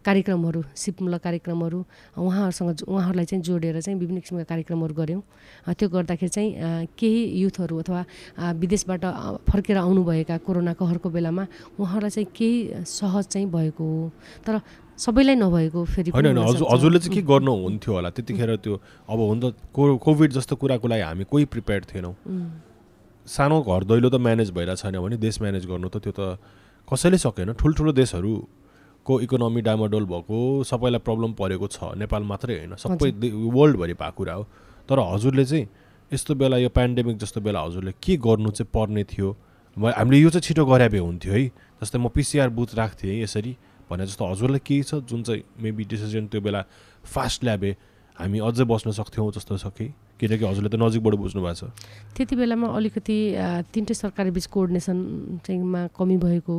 कार्यक्रमहरू 0.06 0.62
सिपमूलक 0.69 1.21
कार्यक्रमहरू 1.21 1.80
उहाँहरूसँग 2.17 2.86
उहाँहरूलाई 2.86 3.26
चाहिँ 3.26 3.41
जोडेर 3.41 3.82
चाहिँ 3.82 4.00
विभिन्न 4.00 4.21
किसिमका 4.21 4.45
कार्यक्रमहरू 4.45 4.93
गऱ्यौँ। 4.93 5.21
त्यो 5.73 5.89
गर्दाखेरि 5.89 6.30
चाहिँ 6.30 6.86
केही 6.93 7.21
युथहरू 7.41 7.78
अथवा 7.82 8.02
विदेशबाट 8.54 9.04
फर्केर 9.50 9.78
आउनुभएका 9.78 10.38
कोरोना 10.45 10.73
कहरको 10.78 11.10
बेलामा 11.10 11.45
उहाँहरूलाई 11.78 12.13
चाहिँ 12.13 12.30
केही 12.38 12.86
सहज 12.86 13.26
चाहिँ 13.34 13.47
भएको 13.50 13.82
हो। 13.82 14.12
तर 14.45 14.62
सबैलाई 14.97 15.36
नभएको 15.36 15.83
फेरि 15.86 16.10
होइन 16.12 16.38
हजुरले 16.38 16.99
चाहिँ 16.99 17.15
के 17.15 17.21
गर्नुहुन्थ्यो 17.21 17.93
होला? 17.93 18.10
त्यतिखेर 18.10 18.55
त्यो 18.57 18.75
अब 19.10 19.19
हुन 19.19 19.39
त 19.39 19.53
को 19.69 19.97
कोभिड 20.01 20.31
जस्तो 20.33 20.55
कुराको 20.57 20.88
लागि 20.88 21.01
हामी 21.01 21.23
कोही 21.29 21.45
प्रिपेयर 21.45 21.81
थिएनौँ। 21.86 22.15
सानो 23.27 23.62
घर 23.62 23.83
दैलो 23.86 24.10
त 24.10 24.15
म्यानेज 24.17 24.49
भइरहेको 24.51 24.81
छैन 24.81 24.97
भने 24.97 25.17
देश 25.21 25.41
म्यानेज 25.41 25.65
गर्नु 25.69 25.89
त 25.93 26.01
त्यो 26.01 26.13
त 26.17 26.41
कसैले 26.88 27.17
सकेन। 27.17 27.53
ठुल्ठुलो 27.53 27.91
देशहरूको 27.93 29.13
इकोनोमी 29.21 29.62
डामाडोल 29.62 30.05
भएको 30.05 30.38
सबैलाई 30.65 31.01
प्रब्लम 31.05 31.31
परेको 31.38 31.67
छ। 31.67 31.93
नेपाल 31.93 32.23
मात्रै 32.25 32.57
होइन 32.57 32.73
सबै 32.81 33.12
वर्ल्डभरि 33.53 33.93
भएको 33.93 34.17
कुरा 34.17 34.33
हो। 34.33 34.43
तर 34.89 34.97
हजुरले 35.13 35.45
चाहिँ 35.45 35.67
यस्तो 36.12 36.36
बेला 36.41 36.57
यो 36.57 36.69
पेन्डेमिक 36.73 37.17
जस्तो 37.21 37.41
बेला 37.45 37.60
हजुरले 37.62 37.91
के 38.01 38.17
गर्नु 38.17 38.49
चाहिँ 38.49 38.71
पर्ने 38.73 39.03
थियो? 39.03 39.29
हामीले 39.77 40.17
यो 40.17 40.29
चाहिँ 40.33 40.41
छिटो 40.41 40.65
गरे 40.65 40.97
हुन्थ्यो 40.97 41.33
है। 41.33 41.45
जस्तै 41.83 41.99
म 41.99 42.10
पिसिआर 42.10 42.49
बुथ 42.49 42.73
राख्थेँ 42.73 43.21
यसरी। 43.21 43.53
भने 43.89 44.06
जस्तो 44.06 44.23
हजुरलाई 44.32 44.62
केही 44.67 44.84
छ 44.84 45.02
जुन 45.08 45.23
चाहिँ 45.23 45.43
मेबी 45.63 45.84
डिसिजन 45.91 46.28
त्यो 46.28 46.41
बेला 46.41 46.62
फास्ट 47.04 47.43
ल्याबे 47.43 47.71
हामी 48.19 48.39
अझै 48.39 48.65
बस्न 48.65 48.91
सक्थ्यौँ 48.91 49.32
जस्तो 49.32 49.58
छ 49.58 49.67
कि? 49.78 49.88
किनकि 50.19 50.45
हजुरले 50.45 50.69
त 50.69 50.76
नजिकबाट 50.82 51.13
बुझ्नु 51.13 51.41
भएको 51.45 51.54
छ। 51.54 51.69
त्यति 52.17 52.36
बेलामा 52.36 52.67
अलिकति 52.73 53.17
तिनटै 53.69 53.93
सरकारी 53.93 54.32
बिच 54.34 54.45
कोअर्डिनेसन 54.50 54.97
चाहिँमा 55.45 55.82
कमी 55.93 56.17
भएको 56.17 56.56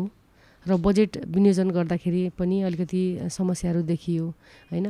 र 0.67 0.77
बजेट 0.79 1.27
विनियोजन 1.27 1.69
गर्दाखेरि 1.71 2.23
पनि 2.39 2.57
अलिकति 2.63 3.03
समस्याहरू 3.31 3.83
देखियो 3.83 4.25
होइन? 4.71 4.87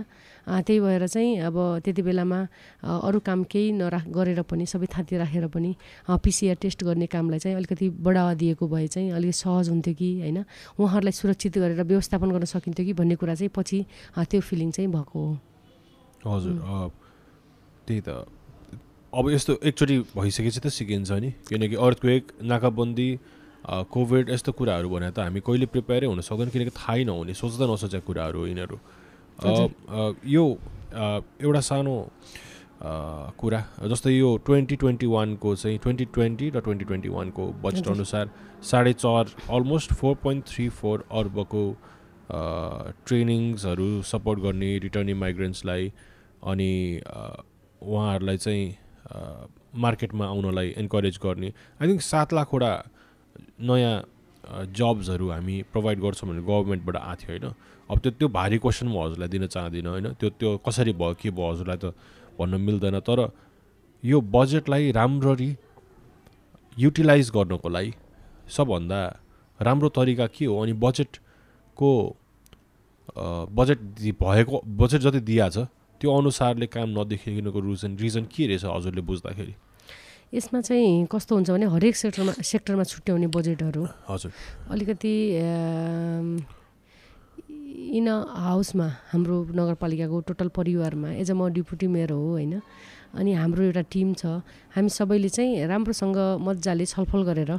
त्यही 0.49 0.81
भएर 0.81 1.07
चाहिँ 1.07 1.39
अब 1.45 1.57
त्यति 1.85 2.03
बेलामा 2.03 2.41
अरू 2.81 3.19
काम 3.21 3.45
केही 3.45 3.73
नराख 3.77 4.09
गरेर 4.09 4.41
पनि 4.49 4.65
सबै 4.67 4.87
थाँती 4.89 5.17
राखेर 5.21 5.47
पनि 5.53 5.75
पिसिआर 6.09 6.57
टेस्ट 6.57 6.85
गर्ने 6.85 7.07
कामलाई 7.07 7.39
चाहिँ 7.39 7.57
अलिकति 7.57 7.89
बढावा 8.01 8.35
दिएको 8.41 8.69
भए 8.69 8.87
चाहिँ 8.89 9.11
अलिक 9.13 9.35
सहज 9.35 9.69
हुन्थ्यो 9.69 9.95
कि 9.95 10.11
होइन? 10.21 10.39
उहाँहरूलाई 10.81 11.13
सुरक्षित 11.13 11.59
गरेर 11.59 11.83
व्यवस्थापन 11.85 12.29
गर्न 12.33 12.45
सकिन्थ्यो 12.49 12.87
कि 12.87 12.93
भन्ने 12.97 13.17
कुरा 13.21 13.35
चाहिँ 13.35 13.53
पछि 13.53 13.85
त्यो 14.17 14.41
फिलिङ 14.41 14.71
चाहिँ 14.73 14.91
भएको 14.91 15.19
हो। 15.21 15.37
हजुर 16.27 16.57
त्यही 17.87 18.01
त। 18.01 18.09
अब 19.13 19.25
यस्तो 19.31 19.53
एकचोटि 19.65 19.97
भइसकेपछि 20.17 20.61
त 20.61 20.67
सिकिन्छ 20.69 21.11
नि। 21.13 21.31
किनकि 21.49 21.77
अर्थक्वेक 21.77 22.23
नाकाबन्दी 22.45 23.11
कोभिड 23.93 24.31
यस्तो 24.31 24.53
कुराहरू 24.53 24.89
भने 24.89 25.11
त 25.13 25.19
हामी 25.25 25.41
कहिले 25.41 25.67
प्रिपेयरै 25.69 26.07
हुन 26.09 26.21
सक्दैन 26.21 26.49
किनकि 26.49 26.73
थाहै 26.73 27.05
नहुने 27.05 27.35
सोच्दा 27.37 27.65
नसोचेको 27.69 28.07
कुराहरू 28.07 28.47
यिनीहरू। 28.47 28.77
यो 29.39 30.45
एउटा 31.43 31.61
सानो 31.61 31.97
कुरा 33.39 33.61
जस्तै 33.91 34.13
यो 34.13 34.37
ट्वेन्टी 34.47 34.77
ट्वेन्टी 34.77 35.07
वानको 35.07 35.55
चाहिँ 35.57 35.79
ट्वेन्टी 35.79 36.05
ट्वेन्टी 36.15 36.49
र 36.51 36.61
ट्वेन्टी 36.61 36.85
ट्वेन्टी 36.85 37.09
वानको 37.09 37.47
बजेट 37.63 37.89
अनुसार 37.89 38.31
साढे 38.71 38.93
चार 38.93 39.25
almost 39.51 39.93
four 39.93 40.15
point 40.23 40.47
three 40.47 40.69
four 40.81 41.05
अर्बको 41.13 41.63
ट्रेनिङ्सहरू 43.07 44.03
सपोर्ट 44.03 44.41
गर्ने 44.41 44.71
रिटर्निङ 44.79 45.17
माइग्रेन्ट्सलाई 45.17 45.93
अनि 46.43 46.73
उहाँहरूलाई 47.83 48.37
चाहिँ 48.37 48.65
मार्केटमा 49.77 50.27
आउनलाई 50.27 50.69
इन्करेज 50.79 51.19
गर्ने। 51.23 51.53
आई 51.83 51.89
थिङ्क 51.89 52.01
सात 52.03 52.33
लाखवटा 52.33 52.73
नयाँ 53.61 53.97
जब्सहरू 54.79 55.31
हामी 55.31 55.63
प्रोभाइड 55.73 56.01
गर्छौँ 56.01 56.29
भने 56.31 56.43
गभर्मेन्टबाट 56.43 56.97
आएको 56.97 57.23
थियो 57.23 57.39
होइन? 57.39 57.55
अब 57.91 57.99
त्यो 57.99 58.11
त्यो 58.19 58.29
भारी 58.29 58.59
क्वेसन 58.59 58.87
म 58.89 58.97
हजुरलाई 59.05 59.29
दिन 59.29 59.47
चाहदिनँ 59.47 59.91
होइन? 59.91 60.07
त्यो 60.21 60.29
त्यो 60.39 60.57
कसरी 60.67 60.93
भयो 60.93 61.15
के 61.21 61.31
भयो 61.31 61.51
हजुरलाई 61.53 61.79
त 61.83 61.95
भन्न 62.39 62.61
मिल्दैन 62.61 63.01
तर 63.01 63.21
यो 64.03 64.21
बजेटलाई 64.21 64.91
राम्ररी 64.93 65.51
युटिलाइज 66.79 67.31
गर्नको 67.35 67.69
लागि 67.69 67.93
सबभन्दा 68.57 69.01
राम्रो 69.61 69.89
तरिका 69.97 70.27
के 70.31 70.45
हो 70.45 70.63
अनि 70.63 70.73
बजेटको 70.85 71.91
बजेट 73.59 73.79
भएको 74.23 74.63
बजेट 74.81 75.01
जति 75.03 75.21
दिइहाल्छ 75.21 75.59
त्यो 76.01 76.09
अनुसारले 76.19 76.67
काम 76.71 76.89
नदेखिनुको 76.99 77.61
रिजन 77.61 77.97
रिजन 77.99 78.25
के 78.31 78.47
रहेछ 78.47 78.65
हजुरले 78.65 79.03
बुझ्दाखेरि? 79.03 79.55
यसमा 80.35 80.61
चाहिँ 80.61 81.07
कस्तो 81.11 81.35
हुन्छ 81.35 81.51
भने 81.51 81.67
हरेक 81.75 81.97
सेक्टरमा 81.97 82.33
सेक्टरमा 82.45 82.85
छुट्याउने 82.85 83.27
बजेटहरू 83.35 83.83
हजुर। 84.09 84.33
अलिकति 84.71 85.15
इन 87.79 88.09
हाउसमा 88.11 88.87
हाम्रो 89.13 89.37
नगरपालिकाको 89.55 90.21
टोटल 90.29 90.49
परिवारमा 90.51 91.09
एज 91.23 91.31
अ 91.31 91.35
म 91.35 91.49
डिपुटी 91.55 91.87
मेयर 91.87 92.11
हो 92.11 92.21
होइन? 92.35 92.61
अनि 93.15 93.33
हाम्रो 93.33 93.63
एउटा 93.65 93.83
टिम 93.87 94.15
छ। 94.15 94.43
हामी 94.75 94.89
सबैले 94.91 95.29
चाहिँ 95.29 95.67
राम्रोसँग 95.67 96.19
मजाले 96.43 96.87
छलफल 96.87 97.23
गरेर 97.23 97.53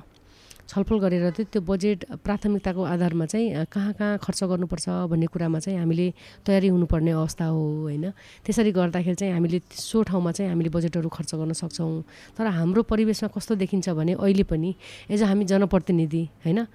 छलफल 0.69 0.99
गरेर 1.01 1.31
चाहिँ 1.33 1.49
त्यो 1.49 1.61
बजेट 1.65 2.05
प्राथमिकताको 2.21 2.81
आधारमा 2.83 3.25
चाहिँ 3.25 3.65
कहाँ 3.73 3.93
कहाँ 3.97 4.17
खर्च 4.21 4.43
गर्नुपर्छ 4.43 4.85
भन्ने 5.09 5.25
कुरामा 5.33 5.59
चाहिँ 5.65 5.79
हामीले 5.79 6.13
तयारी 6.45 6.67
हुनुपर्ने 6.67 7.11
अवस्था 7.11 7.45
हो 7.45 7.89
होइन? 7.89 8.13
त्यसरी 8.45 8.71
गर्दाखेरि 8.77 9.15
चाहिँ 9.15 9.33
हामीले 9.33 9.61
सो 9.73 10.03
ठाउँमा 10.05 10.31
चाहिँ 10.31 10.51
हामीले 10.51 10.69
बजेटहरू 10.69 11.09
खर्च 11.09 11.31
गर्न 11.35 11.53
सक्छौँ। 11.57 12.03
तर 12.37 12.45
हाम्रो 12.53 12.83
परिवेशमा 12.85 13.33
कस्तो 13.33 13.55
देखिन्छ 13.55 13.89
भने 13.97 14.13
अहिले 14.21 14.43
पनि 14.45 14.75
एज 15.09 15.23
हामी 15.25 15.45
जनप्रतिनिधि 15.49 16.23
होइन? 16.45 16.67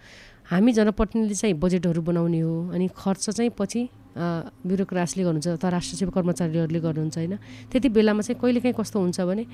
हामी 0.50 0.72
जनप्रतिनिधि 0.72 1.34
चाहिँ 1.34 1.54
बजेटहरू 1.56 2.00
बनाउने 2.02 2.40
हो 2.40 2.54
अनि 2.74 2.88
खर्च 2.96 3.30
चाहिँ 3.30 3.50
पछि 3.58 3.82
ब्युरोक्रासले 4.14 5.22
गर्नुहुन्छ 5.24 5.48
अथवा 5.58 5.68
राष्ट्र 5.74 5.96
सेवा 5.96 6.12
कर्मचारीहरूले 6.14 6.80
गर्नुहुन्छ 6.80 7.16
होइन? 7.18 7.34
त्यति 7.72 7.88
बेलामा 7.88 8.22
चाहिँ 8.22 8.38
कहिलेकाहीँ 8.40 8.74
कस्तो 8.78 8.98
हुन्छ 9.00 9.20
भने 9.20 9.44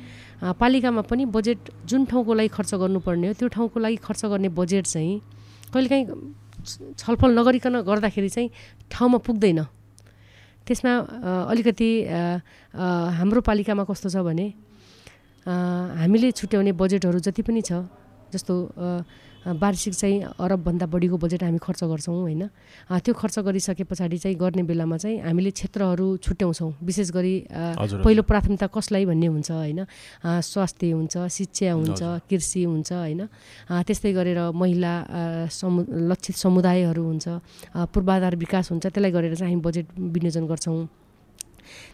पालिकामा 0.61 1.03
पनि 1.09 1.25
बजेट 1.33 1.59
जुन 1.89 2.05
ठाउँको 2.11 2.33
लागि 2.35 2.49
खर्च 2.53 2.75
गर्नुपर्ने 2.75 3.27
हो 3.29 3.35
त्यो 3.41 3.49
ठाउँको 3.49 3.79
लागि 3.81 3.97
खर्च 4.05 4.23
गर्ने 4.27 4.49
बजेट 4.53 4.85
चाहिँ 4.87 5.17
कहिलेकाहीँ 5.73 6.07
छलफल 6.99 7.31
नगरिकन 7.39 7.81
गर्दाखेरि 7.89 8.29
चाहिँ 8.29 8.51
ठाउँमा 8.91 9.19
पुग्दैन। 9.25 9.61
त्यसमा 10.67 10.93
अलिकति 11.51 11.91
हाम्रो 13.17 13.41
पालिकामा 13.41 13.85
कस्तो 13.89 14.09
छ 14.13 14.17
भने 14.27 14.47
हामीले 15.47 16.31
छुट्याउने 16.37 16.73
बजेटहरू 16.77 17.19
जति 17.25 17.43
पनि 17.43 17.63
छ 17.65 17.81
जस्तो 18.29 18.55
वार्षिक 19.41 19.95
चाहिँ 19.95 20.37
अरबभन्दा 20.37 20.87
बढीको 20.87 21.17
बजेट 21.17 21.43
हामी 21.43 21.59
खर्च 21.59 21.85
गर्छौँ 21.85 22.15
होइन? 22.15 22.43
त्यो 22.93 23.13
खर्च 23.15 23.39
गरिसके 23.41 23.85
पछाडि 23.89 24.19
चाहिँ 24.21 24.37
गर्ने 24.37 24.63
बेलामा 24.69 24.97
चाहिँ 25.01 25.21
हामीले 25.25 25.51
क्षेत्रहरू 25.51 26.07
छुट्याउँछौँ। 26.21 26.73
विशेष 26.85 27.11
गरी 27.11 27.35
पहिलो 28.05 28.23
प्राथमिकता 28.23 28.67
कसलाई 28.69 29.05
भन्ने 29.09 29.27
हुन्छ 29.27 29.51
होइन? 29.51 29.81
स्वास्थ्य 30.21 30.91
हुन्छ 30.93 31.15
शिक्षा 31.33 31.73
हुन्छ 31.73 32.01
कृषि 32.29 32.65
हुन्छ 32.65 32.93
होइन? 32.93 33.21
त्यस्तै 33.89 34.13
गरेर 34.13 34.41
महिला 34.53 34.95
समु 35.49 35.81
लक्षित 35.89 36.37
समुदायहरू 36.37 37.03
हुन्छ 37.03 37.27
पूर्वाधार 37.97 38.37
विकास 38.37 38.71
हुन्छ 38.71 38.87
त्यसलाई 38.87 39.11
गरेर 39.11 39.35
चाहिँ 39.41 39.55
हामी 39.57 39.63
बजेट 39.65 39.87
विनियोजन 39.97 40.45
गर्छौँ। 40.47 41.00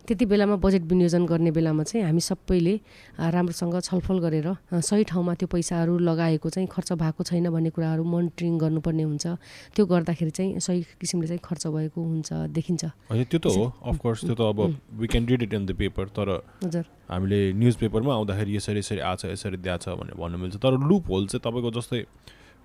त्यति 0.07 0.25
बेलामा 0.27 0.57
बजेट 0.57 0.83
विनियोजन 0.83 1.27
गर्ने 1.27 1.51
बेलामा 1.51 1.83
चाहिँ 1.83 2.05
हामी 2.07 2.21
सबैले 2.21 2.75
राम्रोसँग 3.19 3.81
छलफल 3.81 4.19
गरेर 4.19 4.49
सही 4.73 5.05
ठाउँमा 5.05 5.35
त्यो 5.35 5.49
पैसाहरू 5.49 5.99
लगाएको 5.99 6.49
चाहिँ 6.51 6.69
खर्च 6.69 6.93
भएको 7.03 7.23
छैन 7.25 7.51
भन्ने 7.51 7.71
कुराहरू 7.71 8.05
मोनिटरिङ 8.05 8.59
गर्नुपर्ने 8.59 9.03
हुन्छ। 9.03 9.27
त्यो 9.75 9.87
गर्दाखेरि 9.87 10.31
चाहिँ 10.31 10.61
सही 10.61 10.83
किसिमले 11.01 11.27
चाहिँ 11.27 11.41
खर्च 11.45 11.67
भएको 11.67 12.01
हुन्छ 12.01 12.33
देखिन्छ। 12.51 12.85
होइन 13.11 13.25
त्यो 13.25 13.39
त 13.39 13.47
हो। 13.57 13.65
अफकोर्स 13.87 14.21
त्यो 14.25 14.35
त 14.35 14.41
अब 14.41 14.59
we 15.01 15.07
can 15.07 15.27
read 15.27 15.43
it 15.43 15.55
in 15.55 15.67
the 15.67 15.73
paper 15.77 16.05
तर 16.17 16.29
हजुर। 16.65 16.85
हामीले 17.11 17.41
न्युज 17.53 17.75
पेपरमा 17.77 18.13
आउँदाखेरि 18.15 18.57
यसरी 18.57 18.79
यसरी 18.79 19.01
आछ 19.01 19.25
यसरी 19.25 19.57
दिएको 19.57 19.79
छ 19.79 19.95
भनेर 19.99 20.15
भन्नु 20.17 20.39
मिल्छ। 20.39 20.57
तर 20.59 20.73
लुप 20.75 21.05
होल 21.11 21.27
चाहिँ 21.27 21.43
तपाईँको 21.45 21.71
जस्तै 21.79 22.01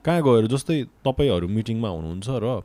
कहाँ 0.05 0.21
गएर 0.21 0.47
जस्तै 0.49 0.77
तपाईँहरू 1.05 1.47
मिटिङमा 1.47 1.89
हुनुहुन्छ 1.89 2.29
र 2.41 2.61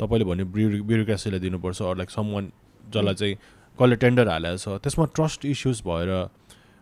तपाईँले 0.00 0.24
भने 0.26 0.44
ब्युरो 0.50 0.82
ब्युरोक्रेसीलाई 0.84 1.40
दिनुपर्छ 1.40 1.78
अरू 1.82 1.94
लाइक 2.02 2.10
सम 2.10 2.26
वान 2.34 2.44
जसलाई 2.90 3.14
चाहिँ 3.14 3.34
कसले 3.78 3.96
टेन्डर 3.96 4.28
हालेको 4.28 4.56
छ 4.56 4.78
त्यसमा 4.82 5.04
ट्रस्ट 5.14 5.44
इस्युज 5.44 5.82
भएर 5.86 6.10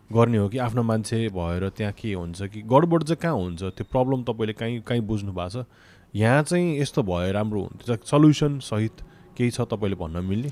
गर्ने 0.09 0.37
हो 0.37 0.47
कि 0.49 0.57
आफ्नो 0.57 0.83
मान्छे 0.83 1.17
भएर 1.33 1.69
त्यहाँ 1.77 1.93
के 1.97 2.13
हुन्छ 2.13 2.41
कि 2.53 2.61
गडबड 2.69 3.03
चाहिँ 3.03 3.17
कहाँ 3.21 3.33
हुन्छ 3.33 3.63
त्यो 3.63 3.85
प्रब्लम 3.91 4.23
तपाईँले 4.23 4.53
कहीँ 4.53 4.79
कहीँ 4.85 5.01
बुझ्नु 5.01 5.31
भएको 5.33 5.63
छ? 5.63 5.65
यहाँ 6.13 6.43
चाहिँ 6.43 6.79
यस्तो 6.79 7.03
भए 7.03 7.31
राम्रो 7.31 7.61
हुन्थ्यो 7.61 7.95
सल्युसन 8.05 8.59
सहित 8.61 9.01
केही 9.37 9.51
छ 9.51 9.61
तपाईँले 9.73 9.97
भन्न 9.97 10.23
मिल्ने? 10.25 10.51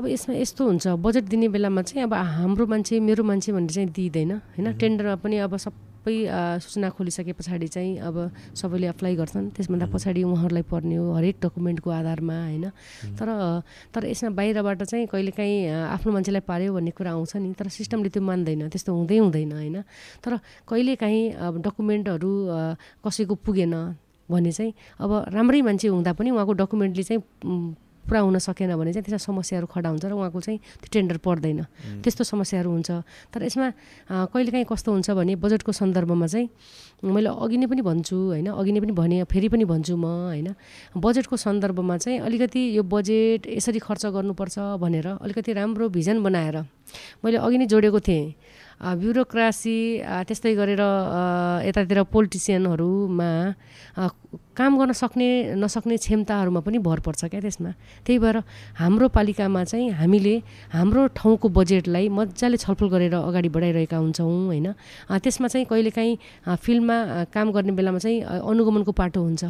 अब 0.00 0.06
यसमा 0.08 0.34
यस्तो 0.34 0.62
हुन्छ 0.64 0.86
बजेट 1.04 1.24
दिने 1.28 1.48
बेलामा 1.52 1.82
चाहिँ 1.82 2.02
अब 2.08 2.14
हाम्रो 2.14 2.66
मान्छे 2.66 3.00
मेरो 3.00 3.24
मान्छे 3.24 3.52
भनेर 3.52 3.70
चाहिँ 3.70 3.88
दिँदैन 3.92 4.32
होइन? 4.32 4.72
टेन्डरमा 4.80 5.16
पनि 5.20 5.36
अब 5.44 5.56
सब 5.56 5.72
सबै 6.04 6.28
सूचना 6.60 6.88
खोलिसके 6.92 7.32
पछाडि 7.32 7.68
चाहिँ 7.72 7.96
अब 8.04 8.16
सबैले 8.52 8.86
अप्लाई 8.92 9.16
गर्छन्। 9.16 9.56
त्यसभन्दा 9.56 9.86
पछाडि 9.88 10.20
उहाँहरूलाई 10.20 10.64
पर्ने 10.68 10.96
हो 11.00 11.16
हरेक 11.16 11.36
डकुमेन्टको 11.40 11.90
आधारमा 11.90 12.36
होइन? 12.44 12.64
तर 13.16 13.28
तर 13.88 14.04
यसमा 14.12 14.30
बाहिरबाट 14.36 14.82
चाहिँ 14.84 15.06
कहिलेकाहीँ 15.08 15.88
आफ्नो 15.96 16.12
मान्छेलाई 16.12 16.44
पार्यो 16.44 16.76
भन्ने 16.76 16.92
कुरा 16.92 17.10
आउँछ 17.16 17.36
नि 17.40 17.56
तर 17.56 17.68
सिस्टमले 17.72 18.08
त्यो 18.12 18.20
मान्दैन 18.20 18.68
त्यस्तो 18.68 18.92
हुँदै 18.92 19.18
हुँदैन 19.24 19.52
होइन? 19.56 19.76
तर 20.20 20.32
कहिलेकाहीँ 20.68 21.24
अब 21.40 21.64
डकुमेन्टहरू 21.64 22.32
कसैको 23.00 23.34
पुगेन 23.40 23.74
भने 24.28 24.52
चाहिँ 24.52 24.72
अब 25.00 25.10
राम्रै 25.32 25.60
मान्छे 25.64 25.88
हुँदा 25.88 26.12
पनि 26.12 26.30
उहाँको 26.36 26.52
डकुमेन्टले 26.52 27.02
चाहिँ 27.02 27.20
पुरा 28.04 28.20
हुन 28.20 28.38
सकेन 28.38 28.76
भने 28.76 28.92
चाहिँ 28.92 29.04
त्यसमा 29.04 29.18
समस्याहरू 29.18 29.66
खडा 29.66 29.88
हुन्छ 29.90 30.04
र 30.04 30.12
उहाँको 30.12 30.40
चाहिँ 30.40 30.58
त्यो 30.80 30.88
टेन्डर 30.92 31.16
पर्दैन। 31.24 31.60
त्यस्तो 32.04 32.24
समस्याहरू 32.24 32.70
हुन्छ। 32.70 32.90
तर 33.32 33.40
यसमा 33.48 33.68
कहिलेकाहीँ 34.28 34.66
कस्तो 34.68 34.88
हुन्छ 34.92 35.10
भने 35.18 35.34
बजेटको 35.40 35.72
सन्दर्भमा 35.72 36.26
चाहिँ 36.28 36.48
मैले 37.04 37.30
अघि 37.32 37.56
नै 37.56 37.66
पनि 37.66 37.82
भन्छु 37.84 38.16
होइन? 38.32 38.48
अघि 38.52 38.72
नै 38.72 38.80
पनि 38.80 38.92
भने 38.92 39.16
फेरि 39.28 39.48
पनि 39.48 39.64
भन्छु 39.64 39.96
म 39.96 40.06
होइन? 40.32 40.48
बजेटको 40.96 41.36
सन्दर्भमा 41.36 41.96
चाहिँ 41.96 42.18
अलिकति 42.24 42.60
यो 42.76 42.82
बजेट 42.84 43.46
यसरी 43.48 43.78
खर्च 43.80 44.06
गर्नुपर्छ 44.12 44.56
भनेर 44.80 45.06
अलिकति 45.20 45.52
राम्रो 45.52 45.88
भिजन 45.88 46.22
बनाएर 46.22 46.56
मैले 47.24 47.36
अघि 47.40 47.56
नै 47.58 47.66
जोडेको 47.66 48.00
थिएँ। 48.00 48.24
ब्युरोक्रासी 48.82 49.76
त्यस्तै 50.28 50.54
गरेर 50.54 50.82
यतातिर 51.68 52.02
पोलिटिसियनहरूमा 52.14 53.30
काम 54.58 54.72
गर्न 54.78 54.92
सक्ने 54.92 55.28
नसक्ने 55.58 55.96
क्षमताहरूमा 55.96 56.60
पनि 56.66 56.78
भर 56.78 56.98
पर्छ 57.06 57.24
क्या 57.30 57.40
त्यसमा। 57.40 57.70
त्यही 58.06 58.18
भएर 58.18 58.36
हाम्रो 58.78 59.06
पालिकामा 59.14 59.62
चाहिँ 59.64 59.90
हामीले 59.98 60.34
हाम्रो 60.74 61.06
ठाउँको 61.18 61.46
बजेटलाई 61.48 62.08
मजाले 62.08 62.56
छलफल 62.62 62.88
गरेर 62.94 63.14
अगाडि 63.14 63.48
बढाइरहेका 63.50 63.96
हुन्छौँ 63.96 64.30
होइन? 64.50 64.66
त्यसमा 65.10 65.48
चाहिँ 65.48 65.66
कहिलेकाहीँ 65.70 66.14
फिल्डमा 66.64 66.96
काम 67.34 67.46
गर्ने 67.50 67.72
बेलामा 67.78 67.98
चाहिँ 67.98 68.18
अनुगमनको 68.22 68.92
पाटो 68.92 69.20
हुन्छ। 69.22 69.44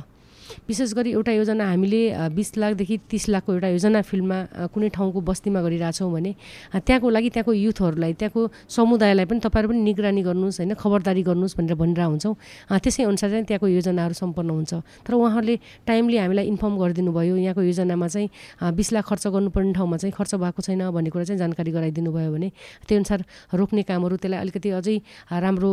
विशेष 0.69 0.93
गरी 0.95 1.11
एउटा 1.13 1.33
योजना 1.33 1.65
हामीले 1.69 2.03
बिस 2.35 2.57
लाखदेखि 2.57 2.97
तिस 3.11 3.29
लाखको 3.29 3.53
एउटा 3.55 3.69
योजना 3.69 4.03
फिल्डमा 4.03 4.39
कुनै 4.75 4.89
ठाउँको 4.97 5.21
बस्तीमा 5.21 5.61
गरिरहेछौँ 5.63 6.11
भने 6.13 6.33
त्यहाँको 6.77 7.09
लागि 7.11 7.31
त्यहाँको 7.31 7.53
युथहरूलाई 7.53 8.13
त्यहाँको 8.21 8.41
समुदायलाई 8.69 9.25
पनि 9.25 9.41
तपाईँहरू 9.41 9.69
पनि 9.73 9.81
निगरानी 9.83 10.23
गर्नुहोस् 10.23 10.61
होइन 10.61 10.75
खबरदारी 10.75 11.23
गर्नुहोस् 11.23 11.57
भनेर 11.59 11.75
भनिरहेको 11.75 12.11
हुन्छौँ। 12.11 12.35
त्यसै 12.83 13.03
अनुसार 13.05 13.31
चाहिँ 13.31 13.45
त्यहाँको 13.45 13.67
योजनाहरू 13.69 14.15
सम्पन्न 14.15 14.51
हुन्छ। 14.51 14.73
तर 15.07 15.13
उहाँहरूले 15.15 15.57
टाइमली 15.87 16.17
हामीलाई 16.17 16.47
इन्फर्म 16.53 16.75
गरिदिनु 16.79 17.13
भयो 17.13 17.37
यहाँको 17.37 17.63
योजनामा 17.63 18.07
चाहिँ 18.09 18.29
बिस 18.75 18.93
लाख 18.93 19.05
खर्च 19.05 19.27
गर्नुपर्ने 19.27 19.73
ठाउँमा 19.73 19.97
चाहिँ 19.97 20.13
खर्च 20.13 20.35
भएको 20.35 20.61
छैन 20.63 20.83
भन्ने 20.91 21.11
कुरा 21.11 21.25
चाहिँ 21.25 21.39
जानकारी 21.39 21.71
गराइदिनु 21.73 22.11
भयो 22.13 22.31
भने 22.33 22.49
त्यो 22.89 22.97
अनुसार 22.99 23.25
रोक्ने 23.55 23.83
कामहरू 23.83 24.17
त्यसलाई 24.17 24.41
अलिकति 24.41 24.71
अझै 24.79 24.97
राम्रो 25.45 25.71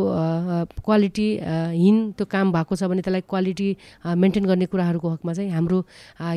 क्वालिटी 0.84 1.28
हिन 1.82 1.96
त्यो 2.16 2.26
काम 2.26 2.52
भएको 2.52 2.76
छ 2.76 2.82
भने 2.90 3.02
त्यसलाई 3.02 3.22
क्वालिटी 3.28 3.68
मेन्टेन 4.22 4.44
गर्ने 4.46 4.61
कुराहरूको 4.66 5.08
हकमा 5.14 5.32
चाहिँ 5.32 5.50
हाम्रो 5.50 5.78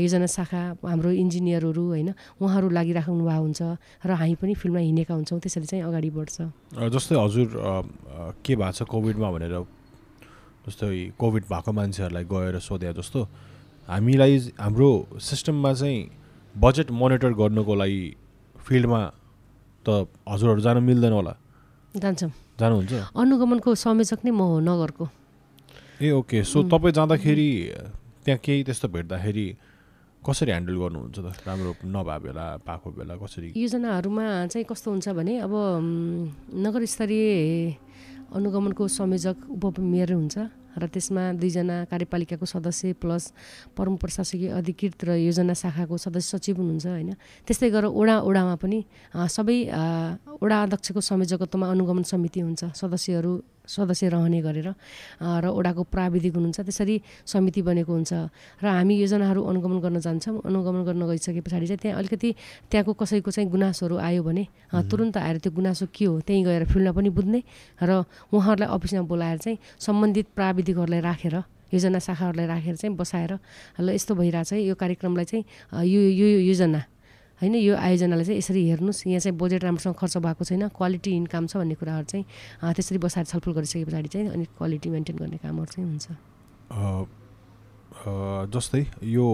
योजना 0.01 0.27
शाखा 0.27 0.61
हाम्रो 0.85 1.09
इन्जिनियरहरू 1.23 1.83
होइन 1.93 2.09
उहाँहरू 2.41 2.67
लागिराख्नु 2.69 3.23
भएको 3.25 3.43
हुन्छ 3.45 3.61
र 4.05 4.11
हामी 4.15 4.35
पनि 4.41 4.53
फिल्डमा 4.55 4.79
हिँडेका 4.79 5.13
हुन्छौँ 5.13 5.39
त्यसरी 5.39 5.65
चाहिँ 5.65 5.83
अगाडि 5.85 6.09
बढ्छ। 6.09 6.37
जस्तै 6.93 7.15
हजुर 7.15 7.47
के 8.45 8.53
भएको 8.55 8.71
छ 8.71 8.81
कोभिडमा 8.89 9.29
भनेर 9.35 9.55
जस्तै 10.65 11.17
कोभिड 11.19 11.43
भएको 11.51 11.71
मान्छेहरूलाई 11.71 12.25
गएर 12.25 12.55
सोधे 12.59 12.93
जस्तो 12.93 13.19
हामीलाई 13.87 14.33
हाम्रो 14.57 14.89
सिस्टममा 15.21 15.71
चाहिँ 15.73 15.99
बजेट 16.55 16.89
मोनिटर 16.91 17.31
गर्नुको 17.37 17.73
लागि 17.75 18.03
फिल्डमा 18.57 19.01
त 19.85 20.09
हजुरहरू 20.25 20.61
जानु 20.65 20.81
मिल्दैन 20.81 21.13
होला। 21.13 21.33
जान्छौँ। 21.93 22.31
जानुहुन्छ? 22.59 22.93
अनुगमनको 23.13 23.69
संयोजक 23.75 24.19
नै 24.25 24.31
म 24.31 24.41
हो 24.41 24.59
नगरको। 24.59 25.05
ए 26.01 26.11
ओके 26.11 26.43
सो 26.43 26.63
तपाईँ 26.65 26.93
जाँदाखेरि 26.97 27.49
त्यहाँ 28.25 28.39
केही 28.45 28.63
त्यस्तो 28.65 28.87
भेट्दाखेरि 28.89 29.47
कसरी 30.25 30.51
ह्यान्डल 30.51 30.75
गर्नुहुन्छ 30.81 31.17
त? 31.21 31.27
राम्रो 31.45 31.71
नभए 31.85 32.17
बेला 32.25 32.45
पाएको 32.65 32.87
बेला 32.97 33.13
कसरी? 33.21 33.53
योजनाहरूमा 33.53 34.25
चाहिँ 34.49 34.65
कस्तो 34.65 34.87
हुन्छ 34.91 35.07
भने 35.13 35.33
अब 35.45 35.53
नगर 36.65 36.81
स्तरीय 36.89 38.33
अनुगमनको 38.33 38.83
संयोजक 38.89 39.37
उपमेयर 39.53 40.09
हुन्छ 40.17 40.35
र 40.75 40.83
त्यसमा 40.91 41.23
दुईजना 41.39 41.75
कार्यपालिकाको 41.87 42.45
सदस्य 42.45 42.99
प्लस 42.99 43.23
परम 43.77 43.95
प्रशासकीय 44.01 44.49
अधिकृत 44.59 44.99
र 45.07 45.09
योजना 45.29 45.53
शाखाको 45.53 45.95
सदस्य 45.95 46.27
सचिव 46.35 46.57
हुनुहुन्छ 46.59 46.85
होइन? 46.89 47.11
त्यस्तै 47.45 47.69
गरेर 47.69 47.93
ओडा 47.93 48.15
ओडामा 48.27 48.55
पनि 48.59 48.79
सबै 49.13 49.57
ओडा 50.41 50.57
अध्यक्षको 50.65 50.99
संयोजकत्वमा 50.99 51.65
अनुगमन 51.69 52.03
समिति 52.03 52.39
हुन्छ 52.43 52.75
सदस्यहरू 52.75 53.33
सदस्य 53.67 54.09
रहने 54.09 54.39
गरेर 54.41 54.67
र 55.21 55.45
ओडाको 55.45 55.83
प्राविधिक 55.89 56.33
हुनुहुन्छ 56.35 56.59
त्यसरी 56.61 56.95
समिति 57.25 57.61
बनेको 57.61 57.91
हुन्छ। 57.93 58.13
र 58.61 58.65
हामी 58.65 58.95
योजनाहरू 59.01 59.41
अनुगमन 59.41 59.79
गर्न 59.81 59.99
जान्छौँ। 59.99 60.41
अनुगमन 60.45 60.81
गर्न 60.85 61.01
गइसके 61.09 61.41
पछाडि 61.41 61.67
चाहिँ 61.67 61.79
त्यहाँ 61.81 61.97
अलिकति 61.99 62.29
त्यहाँको 62.71 62.93
कसैको 62.93 63.31
चाहिँ 63.31 63.49
गुनासोहरू 63.49 63.95
आयो 63.97 64.23
भने 64.23 64.43
तुरन्त 64.89 65.17
आएर 65.17 65.37
त्यो 65.43 65.51
गुनासो 65.51 65.85
के 65.91 66.05
हो 66.05 66.19
त्यहीँ 66.21 66.43
गएर 66.45 66.63
फिल्डमा 66.71 66.91
पनि 66.93 67.09
बुझ्ने 67.09 67.39
र 67.83 67.91
उहाँहरूलाई 68.33 68.69
अफिसमा 68.69 69.01
बोलाएर 69.05 69.37
चाहिँ 69.37 69.57
सम्बन्धित 69.79 70.27
प्राविधिकहरूलाई 70.35 71.01
राखेर 71.01 71.35
योजना 71.73 71.99
शाखाहरूलाई 71.99 72.47
राखेर 72.47 72.75
चाहिँ 72.75 72.95
बसाएर 72.95 73.31
ल 73.81 73.89
यस्तो 73.91 74.15
भइरहेछ 74.15 74.53
यो 74.63 74.75
कार्यक्रमलाई 74.75 75.25
चाहिँ 75.25 75.43
यो 75.83 76.01
यो 76.01 76.27
योजना। 76.45 76.94
होइन 77.45 77.55
यो 77.61 77.75
आयोजनालाई 77.77 78.25
चाहिँ 78.25 78.37
यसरी 78.41 78.61
हेर्नुहोस् 78.69 79.05
यहाँ 79.07 79.19
चाहिँ 79.21 79.37
बजेट 79.37 79.63
राम्रोसँग 79.63 79.95
खर्च 79.95 80.17
भएको 80.17 80.43
छैन 80.49 80.67
क्वालिटी 80.73 81.11
इन्कम 81.15 81.45
छ 81.45 81.61
भन्ने 81.61 81.75
कुराहरू 81.77 82.05
चाहिँ 82.09 82.25
त्यसरी 82.73 82.97
बसाएर 83.05 83.25
छलफल 83.29 83.51
गरिसके 83.53 83.85
पछाडि 83.85 84.09
चाहिँ 84.09 84.27
अनि 84.33 84.45
क्वालिटी 84.57 84.89
मेन्टेन 84.89 85.15
गर्ने 85.21 85.37
कामहरू 85.45 85.69
चाहिँ 85.69 85.85
हुन्छ। 85.85 86.05
जस्तै 88.49 88.81
यो 89.13 89.27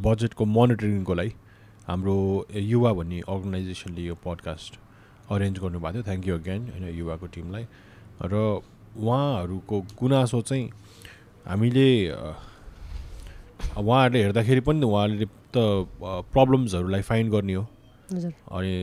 बजेटको 0.00 0.44
मोनिटरिङको 0.48 1.14
लागि 1.14 1.32
हाम्रो 1.88 2.16
युवा 2.72 2.92
भन्ने 2.92 3.18
अर्गनाइजेसनले 3.28 4.02
यो 4.08 4.14
पडकास्ट 4.24 4.72
अरेन्ज 5.28 5.56
गर्नुभएको 5.60 5.92
थियो। 5.92 6.02
थ्याङ्क 6.08 6.24
यू 6.28 6.34
अगेन 6.40 6.62
होइन 6.72 6.84
युवाको 6.96 7.26
टिमलाई। 7.36 7.64
र 8.24 8.34
उहाँहरूको 8.96 9.76
गुनासो 10.00 10.40
चाहिँ 10.40 10.64
हामीले 11.44 11.88
उहाँहरूले 13.78 14.22
हेर्दाखेरि 14.22 14.60
पनि 14.60 14.86
उहाँहरूले 14.86 15.26
त 15.54 15.56
प्रब्लम्सहरूलाई 16.34 17.02
फाइन्ड 17.02 17.30
गर्ने 17.32 17.54
हो। 17.54 17.64
अनि 18.50 18.74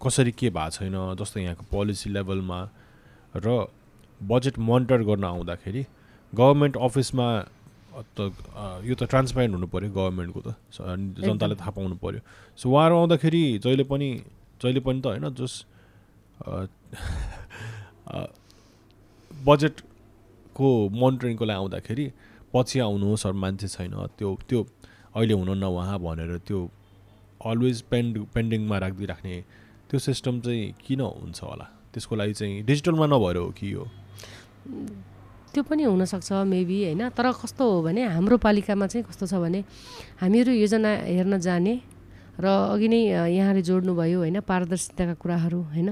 कसरी 0.00 0.32
के 0.32 0.50
भएको 0.50 0.70
छैन 0.70 0.94
जस्तो 1.20 1.40
यहाँको 1.40 1.64
पोलिसी 1.70 2.10
लेभलमा 2.10 2.60
र 3.36 3.66
बजेट 4.20 4.58
मोनिटर 4.58 5.02
गर्न 5.02 5.24
आउँदाखेरि 5.24 5.82
गभर्मेन्ट 6.32 6.76
अफिसमा 6.76 7.26
त 8.16 8.32
यो 8.84 8.94
त 8.94 9.04
ट्रान्सपेरेन्ट 9.10 9.54
हुनु 9.54 9.66
पऱ्यो 9.74 9.90
गभर्मेन्टको 9.90 10.40
त 10.40 10.54
जनताले 11.20 11.54
थाहा 11.54 11.70
पाउनु 11.70 11.96
पऱ्यो 12.02 12.20
सो 12.58 12.70
उहाँहरू 12.70 12.94
आउँदाखेरि 12.98 13.42
जहिले 13.64 13.84
पनि 13.84 14.08
जहिले 14.60 14.80
पनि 14.80 15.00
त 15.00 15.06
होइन 15.06 15.28
जस 15.34 15.54
बजेटको 19.30 20.68
मोनिटरिङको 21.00 21.44
लागि 21.44 21.58
आउँदाखेरि 21.58 22.06
पछि 22.54 22.78
आउनुहोस् 22.80 23.26
अरू 23.26 23.38
मान्छे 23.44 23.68
छैन। 23.68 23.94
त्यो 24.18 24.28
त्यो 24.48 24.60
अहिले 25.14 25.34
हुनुहुन्न 25.34 25.64
उहाँ 25.64 25.98
भनेर 25.98 26.38
त्यो 26.46 26.58
अलवेज 27.50 27.80
पेन्ड 27.90 28.14
पेन्डिङमा 28.34 28.76
राखिदिइराख्ने 28.78 29.34
त्यो 29.90 29.98
सिस्टम 29.98 30.40
चाहिँ 30.40 30.72
किन 30.78 31.00
हुन्छ 31.00 31.38
होला? 31.42 31.66
त्यसको 31.92 32.14
लागि 32.16 32.34
चाहिँ 32.34 32.62
डिजिटलमा 32.62 33.06
नभएर 33.06 33.36
हो 33.36 33.48
कि 33.58 33.66
यो? 33.74 33.82
त्यो 35.52 35.62
पनि 35.62 35.82
हुनसक्छ 35.86 36.32
मेबी 36.50 36.78
होइन? 36.84 37.02
तर 37.14 37.26
कस्तो 37.42 37.62
हो 37.62 37.82
भने 37.86 38.02
हाम्रो 38.16 38.36
पालिकामा 38.42 38.86
चाहिँ 38.86 39.04
कस्तो 39.06 39.26
छ 39.26 39.34
भने 39.38 39.60
हामीहरू 40.22 40.52
योजना 40.52 40.90
हेर्न 41.14 41.38
जाने 41.38 41.74
र 42.34 42.46
अघि 42.74 42.88
नै 42.90 43.00
यहाँले 43.30 43.62
जोड्नुभयो 43.62 44.18
होइन 44.18 44.40
पारदर्शिताका 44.42 45.14
कुराहरू 45.22 45.60
होइन? 45.70 45.88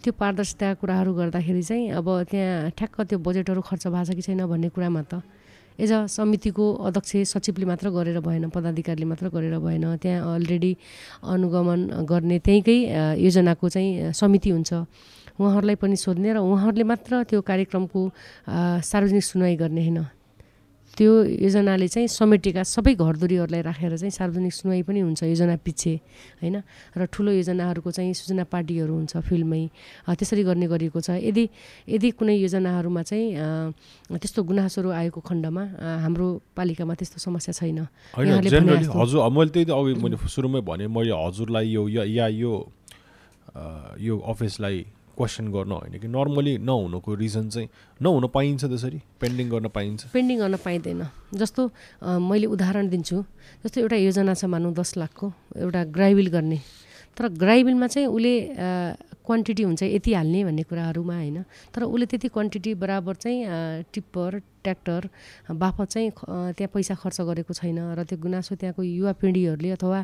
त्यो 0.00 0.12
पारदर्शिताका 0.16 0.74
कुराहरू 0.80 1.12
गर्दाखेरि 1.12 1.62
चाहिँ 1.62 1.92
अब 2.00 2.08
त्यहाँ 2.32 2.72
ठ्याक्क 2.72 2.96
त्यो 3.12 3.18
बजेटहरू 3.20 3.60
खर्च 3.60 3.84
भएको 3.92 4.04
छ 4.08 4.16
कि 4.16 4.22
छैन 4.24 4.48
भन्ने 4.48 4.68
कुरामा 4.72 5.02
त 5.04 5.20
एज 5.78 5.92
अ 5.92 6.06
समितिको 6.10 6.64
अध्यक्ष 6.90 7.30
सचिवले 7.32 7.66
मात्र 7.70 7.90
गरेर 7.94 8.18
भएन 8.20 8.48
पदाधिकारीले 8.50 9.06
मात्र 9.06 9.28
गरेर 9.30 9.58
भएन। 9.62 9.96
त्यहाँ 10.02 10.34
अलरेडी 10.34 10.72
अनुगमन 11.22 11.80
गर्ने 12.02 12.38
त्यहीँकै 12.42 12.78
योजनाको 13.22 13.68
चाहिँ 13.68 14.12
समिति 14.12 14.50
हुन्छ। 14.50 14.72
उहाँहरूलाई 15.38 15.76
पनि 15.78 15.96
सोध्ने 15.96 16.34
र 16.34 16.38
उहाँहरूले 16.42 16.84
मात्र 16.84 17.22
त्यो 17.30 17.40
कार्यक्रमको 17.46 18.00
सार्वजनिक 18.82 19.22
सुनवाई 19.22 19.56
गर्ने 19.56 19.82
होइन। 19.86 20.17
त्यो 20.98 21.12
योजनाले 21.46 21.86
चाहिँ 21.94 22.08
समेटेका 22.10 22.62
सबै 22.66 22.98
घरधुरीहरूलाई 22.98 23.62
राखेर 23.62 23.94
चाहिँ 24.02 24.10
सार्वजनिक 24.10 24.52
सुनवाई 24.52 24.82
पनि 24.82 25.00
हुन्छ 25.06 25.22
योजना 25.30 25.54
पछि 25.62 25.94
होइन? 26.42 26.56
र 26.98 27.06
ठुलो 27.06 27.30
योजनाहरूको 27.38 27.90
चाहिँ 27.94 28.14
सूचना 28.18 28.44
पार्टीहरू 28.50 28.94
हुन्छ 28.98 29.22
फिल्डमै 29.22 29.62
त्यसरी 30.10 30.42
गर्ने 30.42 30.66
गरिएको 30.66 30.98
छ। 30.98 31.22
यदि 31.22 31.44
यदि 31.86 32.08
कुनै 32.18 32.34
योजनाहरूमा 32.42 33.02
चाहिँ 33.06 33.26
त्यस्तो 34.10 34.40
गुनासोहरू 34.42 34.90
आएको 34.90 35.20
खण्डमा 35.22 35.62
हाम्रो 36.02 36.26
पालिकामा 36.58 36.94
त्यस्तो 36.98 37.18
समस्या 37.22 37.52
छैन। 37.54 37.86
हजुर 38.18 39.22
मैले 39.30 39.50
त्यही 39.54 39.66
त 39.70 39.70
अघि 39.70 39.94
मैले 40.02 40.18
सुरुमै 40.18 40.66
भने 40.66 40.90
मैले 40.90 41.14
हजुरलाई 41.14 41.66
यो 41.78 41.86
या 41.94 42.26
यो 42.26 42.52
यो 44.02 44.14
अफिसलाई 44.18 44.97
क्वेसन 45.18 45.50
गर्न 45.50 45.72
होइन 45.72 45.98
कि 45.98 46.08
नर्मली 46.08 46.54
नहुनुको 46.62 47.14
रिजन 47.14 47.48
चाहिँ 47.50 47.68
नहुन 48.00 48.26
पाइन्छ 48.30 48.64
त्यसरी? 48.64 49.00
पेन्डिङ 49.20 49.46
गर्न 49.50 49.68
पाइन्छ? 49.74 50.00
पेन्डिङ 50.14 50.38
गर्न 50.38 50.56
पाइँदैन। 50.62 51.02
जस्तो 51.34 51.62
मैले 52.22 52.46
उदाहरण 52.54 52.88
दिन्छु। 52.88 53.16
जस्तो 53.66 53.80
एउटा 53.82 53.96
योजना 53.98 54.34
छ 54.34 54.44
मानौँ 54.46 54.72
दस 54.78 54.96
लाखको 54.96 55.26
एउटा 55.58 55.84
ग्राइबिल 55.90 56.28
गर्ने। 56.30 56.58
तर 57.18 57.28
ग्राइबिलमा 57.34 57.86
चाहिँ 57.86 58.06
उसले 58.06 58.34
क्वान्टिटी 59.26 59.62
हुन्छ 59.62 59.82
यति 59.82 60.12
हाल्ने 60.14 60.44
भन्ने 60.44 60.62
कुराहरूमा 60.70 61.14
होइन। 61.14 61.42
तर 61.74 61.82
उसले 61.84 62.06
त्यति 62.06 62.28
क्वान्टिटी 62.32 62.74
बराबर 62.80 63.14
चाहिँ 63.20 63.84
टिप्पर 63.92 64.38
ट्र्याक्टर 64.64 65.08
बापत 65.52 65.86
चाहिँ 65.92 66.10
त्यहाँ 66.56 66.70
पैसा 66.72 66.94
खर्च 66.94 67.20
गरेको 67.28 67.52
छैन 67.52 67.78
र 67.98 68.04
त्यो 68.08 68.18
गुनासो 68.24 68.54
त्यहाँको 68.56 68.82
युवा 68.82 69.12
पिँढीहरूले 69.20 69.70
अथवा 69.76 70.00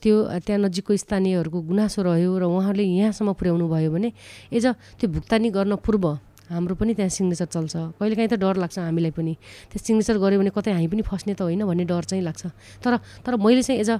त्यो 0.00 0.14
त्यहाँ 0.46 0.60
नजिकको 0.64 0.96
स्थानीयहरूको 0.96 1.60
गुनासो 1.60 2.00
रह्यो 2.02 2.32
र 2.38 2.44
उहाँहरूले 2.48 2.84
यहाँसम्म 3.04 3.32
पुर्याउनु 3.36 3.68
भयो 3.68 3.90
भने 3.92 4.12
एज 4.48 4.66
त्यो 4.96 5.06
भुक्तानी 5.10 5.50
गर्न 5.50 5.76
पूर्व 5.84 6.04
हाम्रो 6.50 6.74
पनि 6.76 6.92
त्यहाँ 6.94 7.08
सिग्नेचर 7.08 7.48
चल्छ। 7.48 7.74
कहिलेकाहीँ 7.96 8.28
त 8.28 8.36
डर 8.36 8.56
लाग्छ 8.60 8.78
हामीलाई 8.78 9.12
पनि। 9.16 9.32
त्यो 9.72 9.78
सिग्नेचर 9.80 10.16
गऱ्यो 10.20 10.38
भने 10.40 10.50
कतै 10.52 10.70
हामी 10.76 10.88
पनि 10.92 11.02
फस्ने 11.02 11.34
त 11.34 11.40
होइन 11.48 11.64
भन्ने 11.64 11.84
डर 11.88 12.04
चाहिँ 12.04 12.24
लाग्छ। 12.24 12.42
तर 12.84 12.92
तर 13.24 13.32
मैले 13.40 13.62
चाहिँ 13.64 13.80
एज 13.80 13.90
अ 13.90 13.96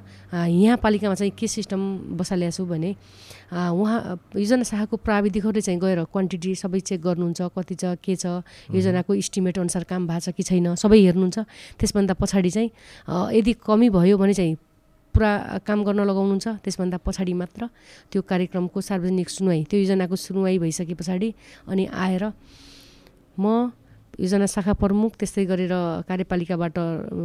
यहाँ 0.53 0.77
पालिकामा 0.77 1.15
चाहिँ 1.15 1.33
के 1.33 1.47
सिस्टम 1.49 1.81
बसालिएको 2.21 2.53
छु 2.53 2.65
भने 2.69 2.91
उहाँ 3.49 3.99
योजना 4.37 4.63
शाखाको 4.63 4.97
प्राविधिकहरूले 5.01 5.63
चाहिँ 5.65 5.81
गएर 5.81 6.05
क्वान्टिटी 6.05 6.53
सबै 6.53 6.81
चेक 6.85 7.01
गर्नुहुन्छ 7.01 7.41
कति 7.57 7.75
छ 7.81 7.85
के 8.05 8.15
छ 8.17 8.45
योजनाको 8.77 9.15
इस्टिमेट 9.15 9.59
अनुसार 9.59 9.85
काम 9.89 10.07
भएको 10.07 10.21
छ 10.21 10.37
कि 10.37 10.43
छैन 10.43 10.75
सबै 10.77 10.99
हेर्नुहुन्छ। 11.01 11.39
त्यसभन्दा 11.81 12.15
पछाडि 12.21 12.51
चाहिँ 12.51 12.71
यदि 13.39 13.53
कमी 13.65 13.89
भयो 13.89 14.19
भने 14.19 14.35
चाहिँ 14.35 14.57
पुरा 15.15 15.31
काम 15.67 15.79
गर्न 15.87 16.01
लगाउनुहुन्छ 16.11 16.47
त्यसभन्दा 16.65 16.99
पछाडि 17.07 17.33
मात्र 17.43 17.63
त्यो 18.11 18.21
कार्यक्रमको 18.31 18.81
सार्वजनिक 18.91 19.29
सुनवाई 19.31 19.63
त्यो 19.71 19.79
योजनाको 19.81 20.17
सुनवाई 20.27 20.59
भइसके 20.59 20.95
पछाडि 21.01 21.29
अनि 21.71 21.85
आएर 21.95 22.25
म 23.39 23.71
योजना 24.15 24.47
शाखा 24.47 24.73
प्रमुख 24.79 25.19
त्यस्तै 25.19 25.45
गरेर 25.51 25.75
कार्यपालिकाबाट 26.07 26.77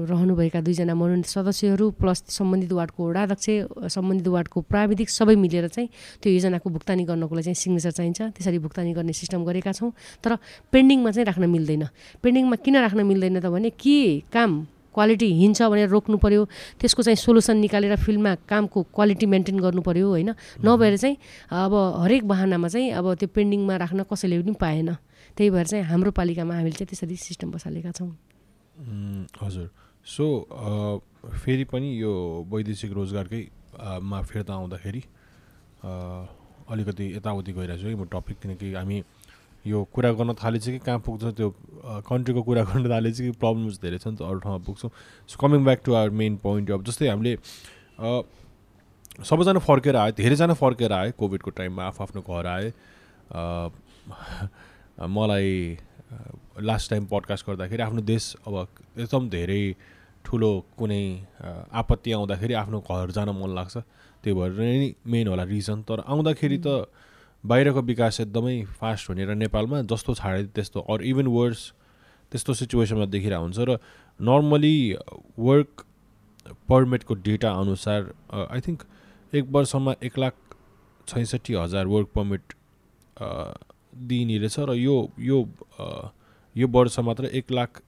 रहनुभएका 0.09 0.59
दुईजना 0.65 0.93
मनोनित 0.97 1.29
सदस्यहरू 1.29 1.85
प्लस 2.01 2.23
सम्बन्धित 2.33 2.71
वार्डको 2.73 3.01
वडाध्यक्ष 3.09 3.93
सम्बन्धित 3.93 4.27
वार्डको 4.27 4.61
प्राविधिक 4.65 5.09
सबै 5.13 5.35
मिलेर 5.37 5.67
चाहिँ 5.69 5.89
त्यो 6.17 6.29
योजनाको 6.33 6.69
भुक्तानी 6.69 7.03
गर्नको 7.05 7.33
लागि 7.35 7.45
चाहिँ 7.45 7.61
सिग्नेचर 7.61 7.93
चाहिन्छ। 7.93 8.19
त्यसरी 8.33 8.57
भुक्तानी 8.65 8.93
गर्ने 8.97 9.13
सिस्टम 9.13 9.45
गरेका 9.45 9.71
छौँ। 9.77 9.93
तर 10.25 10.41
पेन्डिङमा 10.73 11.09
चाहिँ 11.13 11.25
राख्न 11.29 11.45
मिल्दैन। 11.45 11.83
पेन्डिङमा 12.25 12.55
किन 12.65 12.75
राख्न 12.81 13.05
मिल्दैन 13.05 13.37
त 13.37 13.45
भने 13.53 13.69
के 13.69 14.25
काम 14.33 14.51
क्वालिटी 14.93 15.27
हिँड्छ 15.39 15.61
भनेर 15.61 15.89
रोक्नु 15.89 16.17
पऱ्यो 16.17 16.45
त्यसको 16.79 17.01
चाहिँ 17.03 17.15
सोल्युसन 17.17 17.57
निकालेर 17.57 17.95
फिल्डमा 17.95 18.33
कामको 18.49 18.79
क्वालिटी 18.95 19.25
मेन्टेन 19.25 19.59
गर्नु 19.59 19.81
पऱ्यो 19.81 20.07
होइन? 20.09 20.29
नभएर 20.65 20.97
चाहिँ 20.97 21.17
अब 21.49 21.73
हरेक 22.03 22.23
बाहनामा 22.27 22.67
चाहिँ 22.67 22.91
अब 22.93 23.13
त्यो 23.19 23.29
पेन्डिङमा 23.35 23.75
राख्न 23.77 24.03
कसैले 24.09 24.41
पनि 24.41 24.53
पाएन। 24.59 24.89
त्यही 25.37 25.49
भएर 25.49 25.65
चाहिँ 25.67 25.85
हाम्रो 25.85 26.11
पालिकामा 26.11 26.53
हामीले 26.55 26.75
चाहिँ 26.75 26.89
त्यसरी 26.89 27.15
सिस्टम 27.15 27.51
बसालेका 27.51 27.91
छौँ। 27.91 28.11
हजुर। 29.41 29.69
सो 30.05 30.25
फेरि 31.25 31.63
पनि 31.69 31.89
यो 32.01 32.11
वैदेशिक 32.49 32.91
रोजगारकै 32.91 33.41
मा 34.01 34.21
फिर्ता 34.21 34.53
आउँदाखेरि 34.53 35.01
अलिकति 36.69 37.05
यताउति 37.15 37.51
गइरहेको 37.53 37.81
छु 37.81 37.87
है 37.87 37.95
म 37.95 38.05
टपिक 38.09 38.37
किनकि 38.41 38.73
हामी 38.73 38.97
यो 39.67 39.83
कुरा 39.93 40.11
गर्न 40.19 40.33
थालेछ 40.39 40.65
कि 40.65 40.79
कहाँ 40.79 40.99
पुग्छ 41.05 41.23
त्यो 41.37 41.49
कन्ट्रीको 42.07 42.41
कुरा 42.43 42.63
गर्न 42.69 42.89
थालेछ 42.89 43.17
कि 43.21 43.31
प्रब्लम्स 43.43 43.79
धेरै 43.81 43.97
छ 43.97 44.07
नि 44.07 44.15
त 44.17 44.21
अरू 44.23 44.39
ठाउँमा 44.39 44.65
पुग्छौँ। 44.65 44.91
So 45.27 45.35
coming 45.41 45.63
back 45.65 45.79
to 45.85 45.93
our 45.93 46.09
main 46.21 46.35
point 46.43 46.71
अब 46.71 46.83
जस्तै 46.85 47.07
हामीले 47.09 47.35
सबैजना 49.19 49.59
फर्केर 49.59 49.95
आयो 49.95 50.11
धेरैजना 50.15 50.53
फर्केर 50.55 50.91
आयो 50.93 51.11
कोभिडको 51.19 51.51
टाइममा 51.59 51.83
आफ 51.87 52.01
आफ्नो 52.01 52.21
घर 52.21 52.45
आए। 52.47 52.71
मलाई 55.15 55.77
लास्ट 56.63 56.89
टाइम 56.89 57.05
पडकास्ट 57.11 57.47
गर्दाखेरि 57.47 57.83
आफ्नो 57.83 58.01
देश 58.01 58.35
अब 58.47 58.55
एकदम 58.97 59.29
धेरै 59.29 59.63
ठुलो 60.25 60.51
कुनै 60.77 61.03
आपत्ति 61.81 62.11
आउँदाखेरि 62.11 62.53
आफ्नो 62.63 62.79
घर 62.79 63.11
जान 63.11 63.29
मन 63.35 63.55
लाग्छ। 63.55 63.77
त्यही 64.23 64.33
भएर 64.39 64.51
नै 64.59 64.93
मेन 65.07 65.27
होला 65.27 65.43
रिजन 65.43 65.81
तर 65.87 66.03
आउँदाखेरि 66.07 66.57
त 66.65 66.67
बाहिरको 67.43 67.81
विकास 67.81 68.19
एकदमै 68.21 68.63
फास्ट 68.79 69.09
हुने 69.09 69.25
र 69.25 69.35
नेपालमा 69.35 69.81
जस्तो 69.81 70.13
छाडे 70.13 70.43
त्यस्तो 70.55 70.79
अरू 70.79 71.03
इभन 71.03 71.27
वर्स 71.27 71.73
त्यस्तो 72.31 72.53
सिचुएसनमा 72.53 73.05
देखिरहेको 73.05 73.43
हुन्छ 73.43 73.59
र 73.59 73.77
नर्मली 74.19 74.77
वर्क 75.39 75.85
पर्मिटको 76.69 77.15
डेटा 77.15 77.51
अनुसार 77.53 78.13
आई 78.33 78.61
थिङ्क 78.61 78.83
एक 79.33 79.45
वर्षमा 79.51 79.95
एक 80.03 80.19
लाख 80.19 80.35
छैसठी 81.07 81.53
हजार 81.53 81.87
वर्क 81.87 82.07
पर्मिट 82.15 82.53
दिइने 84.07 84.37
रहेछ 84.37 84.59
र 84.59 84.73
यो 84.73 84.95
यो 85.19 85.37
यो 86.55 86.67
वर्ष 86.67 86.99
मात्र 86.99 87.25
एक 87.25 87.51
लाख 87.51 87.81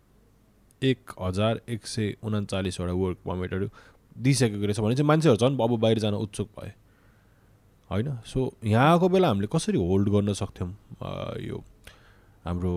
एक 0.82 1.12
हजार 1.22 1.62
एक 1.70 1.88
सय 1.88 2.16
उन्चालिसवटा 2.24 2.94
वर्क 2.94 3.18
पर्मिटहरू 3.26 3.70
दिइसकेको 4.18 4.66
रहेछ 4.66 4.80
भने 4.80 4.96
चाहिँ 4.96 5.08
मान्छेहरू 5.08 5.38
झन् 5.38 5.62
अब 5.62 5.80
बाहिर 5.80 6.00
जान 6.00 6.14
उत्सुक 6.14 6.50
भए। 6.60 6.74
होइन? 7.92 8.18
सो 8.26 8.52
यहाँ 8.64 8.92
आएको 8.92 9.10
बेला 9.10 9.28
हामीले 9.28 9.48
कसरी 9.54 9.78
होल्ड 9.78 10.10
गर्न 10.10 10.34
सक्थ्यौँ 10.34 10.70
यो 11.44 11.64
हाम्रो 12.46 12.74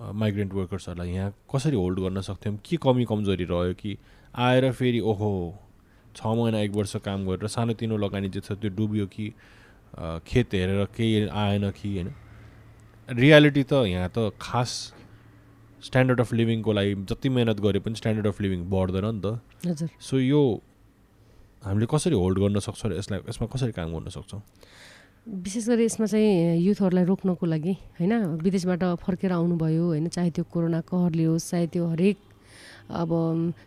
माइग्रेन्ट 0.00 0.52
वर्कर्सहरूलाई 0.54 1.10
यहाँ 1.12 1.32
कसरी 1.54 1.76
होल्ड 1.76 1.98
गर्न 2.00 2.20
सक्थ्यौँ? 2.20 2.56
के 2.64 2.76
कमी 2.82 3.04
कमजोरी 3.10 3.44
रह्यो 3.44 3.74
कि 3.74 3.96
आएर 4.34 4.70
फेरि 4.72 5.00
ओहो 5.00 5.30
छ 6.16 6.26
महिना 6.26 6.58
एक 6.60 6.72
वर्ष 6.72 6.96
काम 7.04 7.26
गरेर 7.26 7.48
सानोतिनो 7.48 7.96
लगानी 7.96 8.28
जे 8.28 8.40
छ 8.40 8.52
त्यो 8.52 8.70
डुब्यो 8.76 9.06
कि 9.06 9.32
खेत 10.26 10.54
हेरेर 10.54 10.84
केही 10.96 11.28
आएन 11.28 11.70
कि 11.70 11.88
होइन? 11.92 12.12
रियालिटी 13.08 13.62
त 13.62 13.72
यहाँ 13.86 14.08
त 14.08 14.30
खास 14.40 14.70
स्ट्यान्डर्ड 15.82 16.20
अफ 16.20 16.32
लिभिङको 16.32 16.72
लागि 16.72 16.94
जति 17.10 17.28
मिहिनेत 17.28 17.60
गरे 17.60 17.78
पनि 17.84 17.94
स्ट्यान्डर्ड 17.94 18.26
अफ 18.26 18.40
लिभिङ 18.40 18.60
बढ्दैन 18.70 19.06
नि 19.14 19.20
त। 19.24 19.88
सो 20.00 20.18
यो 20.18 20.42
हामीले 21.62 21.86
कसरी 21.86 22.14
होल्ड 22.14 22.38
गर्न 22.38 22.58
सक्छौँ 22.58 22.90
र 22.90 22.98
यसलाई 22.98 23.20
यसमा 23.28 23.46
कसरी 23.46 23.72
काम 23.72 23.92
गर्न 23.94 24.08
सक्छौँ? 24.10 24.42
विशेष 25.46 25.68
गरी 25.68 25.84
यसमा 25.84 26.06
चाहिँ 26.06 26.58
युथहरूलाई 26.58 27.04
रोक्नको 27.04 27.46
लागि 27.46 27.72
होइन? 27.98 28.12
विदेशबाट 28.42 28.82
फर्केर 28.98 29.32
आउनुभयो 29.32 29.84
होइन? 29.86 30.08
चाहे 30.10 30.30
त्यो 30.34 30.44
कोरोना 30.50 30.80
कहरले 30.82 31.24
होस् 31.24 31.50
चाहे 31.50 31.66
त्यो 31.70 31.86
हरेक 31.86 32.16
अब 32.90 33.10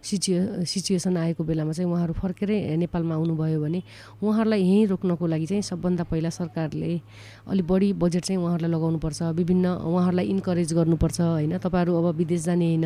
सिचुए 0.03 0.65
सिचुएसन 0.65 1.17
आएको 1.17 1.43
बेलामा 1.43 1.71
चाहिँ 1.71 1.89
उहाँहरू 1.91 2.13
फर्केरै 2.13 2.75
नेपालमा 2.77 3.15
आउनुभयो 3.15 3.59
भने 3.61 3.81
उहाँहरूलाई 4.21 4.61
यहीँ 4.61 4.85
रोक्नको 4.87 5.25
लागि 5.25 5.45
चाहिँ 5.45 5.61
सबभन्दा 5.61 6.03
पहिला 6.11 6.29
सरकारले 6.29 7.01
अलिक 7.47 7.65
बढी 7.67 7.93
बजेट 7.93 8.23
चाहिँ 8.25 8.41
उहाँहरूलाई 8.41 8.71
लगाउनुपर्छ 8.71 9.21
विभिन्न 9.39 9.65
उहाँहरूलाई 9.85 10.25
इन्करेज 10.25 10.73
गर्नुपर्छ 10.73 11.19
होइन? 11.21 11.57
तपाईँहरू 11.57 11.91
अब 11.95 12.15
विदेश 12.15 12.41
जाने 12.45 12.65
होइन 12.65 12.85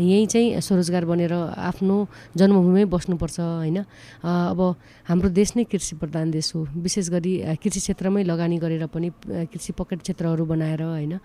यहीँ 0.00 0.26
चाहिँ 0.26 0.60
स्वरोजगार 0.60 1.04
बनेर 1.04 1.32
आफ्नो 1.32 1.96
जन्मभूमि 2.36 2.84
बस्नुपर्छ 2.86 3.38
होइन? 3.40 3.78
अब 4.22 4.60
हाम्रो 5.08 5.28
देश 5.30 5.56
नै 5.56 5.64
कृषि 5.64 5.96
प्रधान 5.96 6.30
देश 6.30 6.54
हो 6.54 6.66
विशेष 6.76 7.08
गरी 7.10 7.32
कृषि 7.62 7.80
क्षेत्रमै 7.80 8.22
लगानी 8.22 8.58
गरेर 8.58 8.86
पनि 8.86 9.10
कृषि 9.24 9.72
पकेट 9.72 10.00
क्षेत्रहरू 10.02 10.44
बनाएर 10.46 10.82
होइन? 10.82 11.18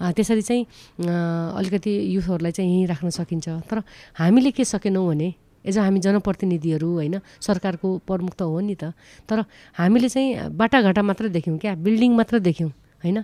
त्यसरी 0.00 0.42
चाहिँ 0.42 0.64
अलिकति 0.98 1.92
युथहरूलाई 2.14 2.52
चाहिँ 2.52 2.70
यहीँ 2.70 2.86
राख्न 2.86 3.10
सकिन्छ। 3.10 3.48
तर 3.68 3.82
हामीले 4.18 4.50
के 4.50 4.64
सकेनौँ 4.64 5.06
भने 5.08 5.28
एज 5.64 5.78
हामी 5.78 6.00
जनप्रतिनिधिहरू 6.00 6.88
होइन 6.94 7.20
सरकारको 7.40 7.96
प्रमुख 8.06 8.34
त 8.34 8.42
हो 8.42 8.60
नि 8.60 8.74
त 8.74 8.92
तर 9.28 9.44
हामीले 9.76 10.08
चाहिँ 10.08 10.48
बाटाघाटा 10.56 11.02
मात्र 11.02 11.28
देख्यौँ 11.28 11.58
क्या 11.58 11.74
बिल्डिङ 11.76 12.16
मात्र 12.16 12.38
देख्यौँ 12.40 12.70
होइन? 13.04 13.22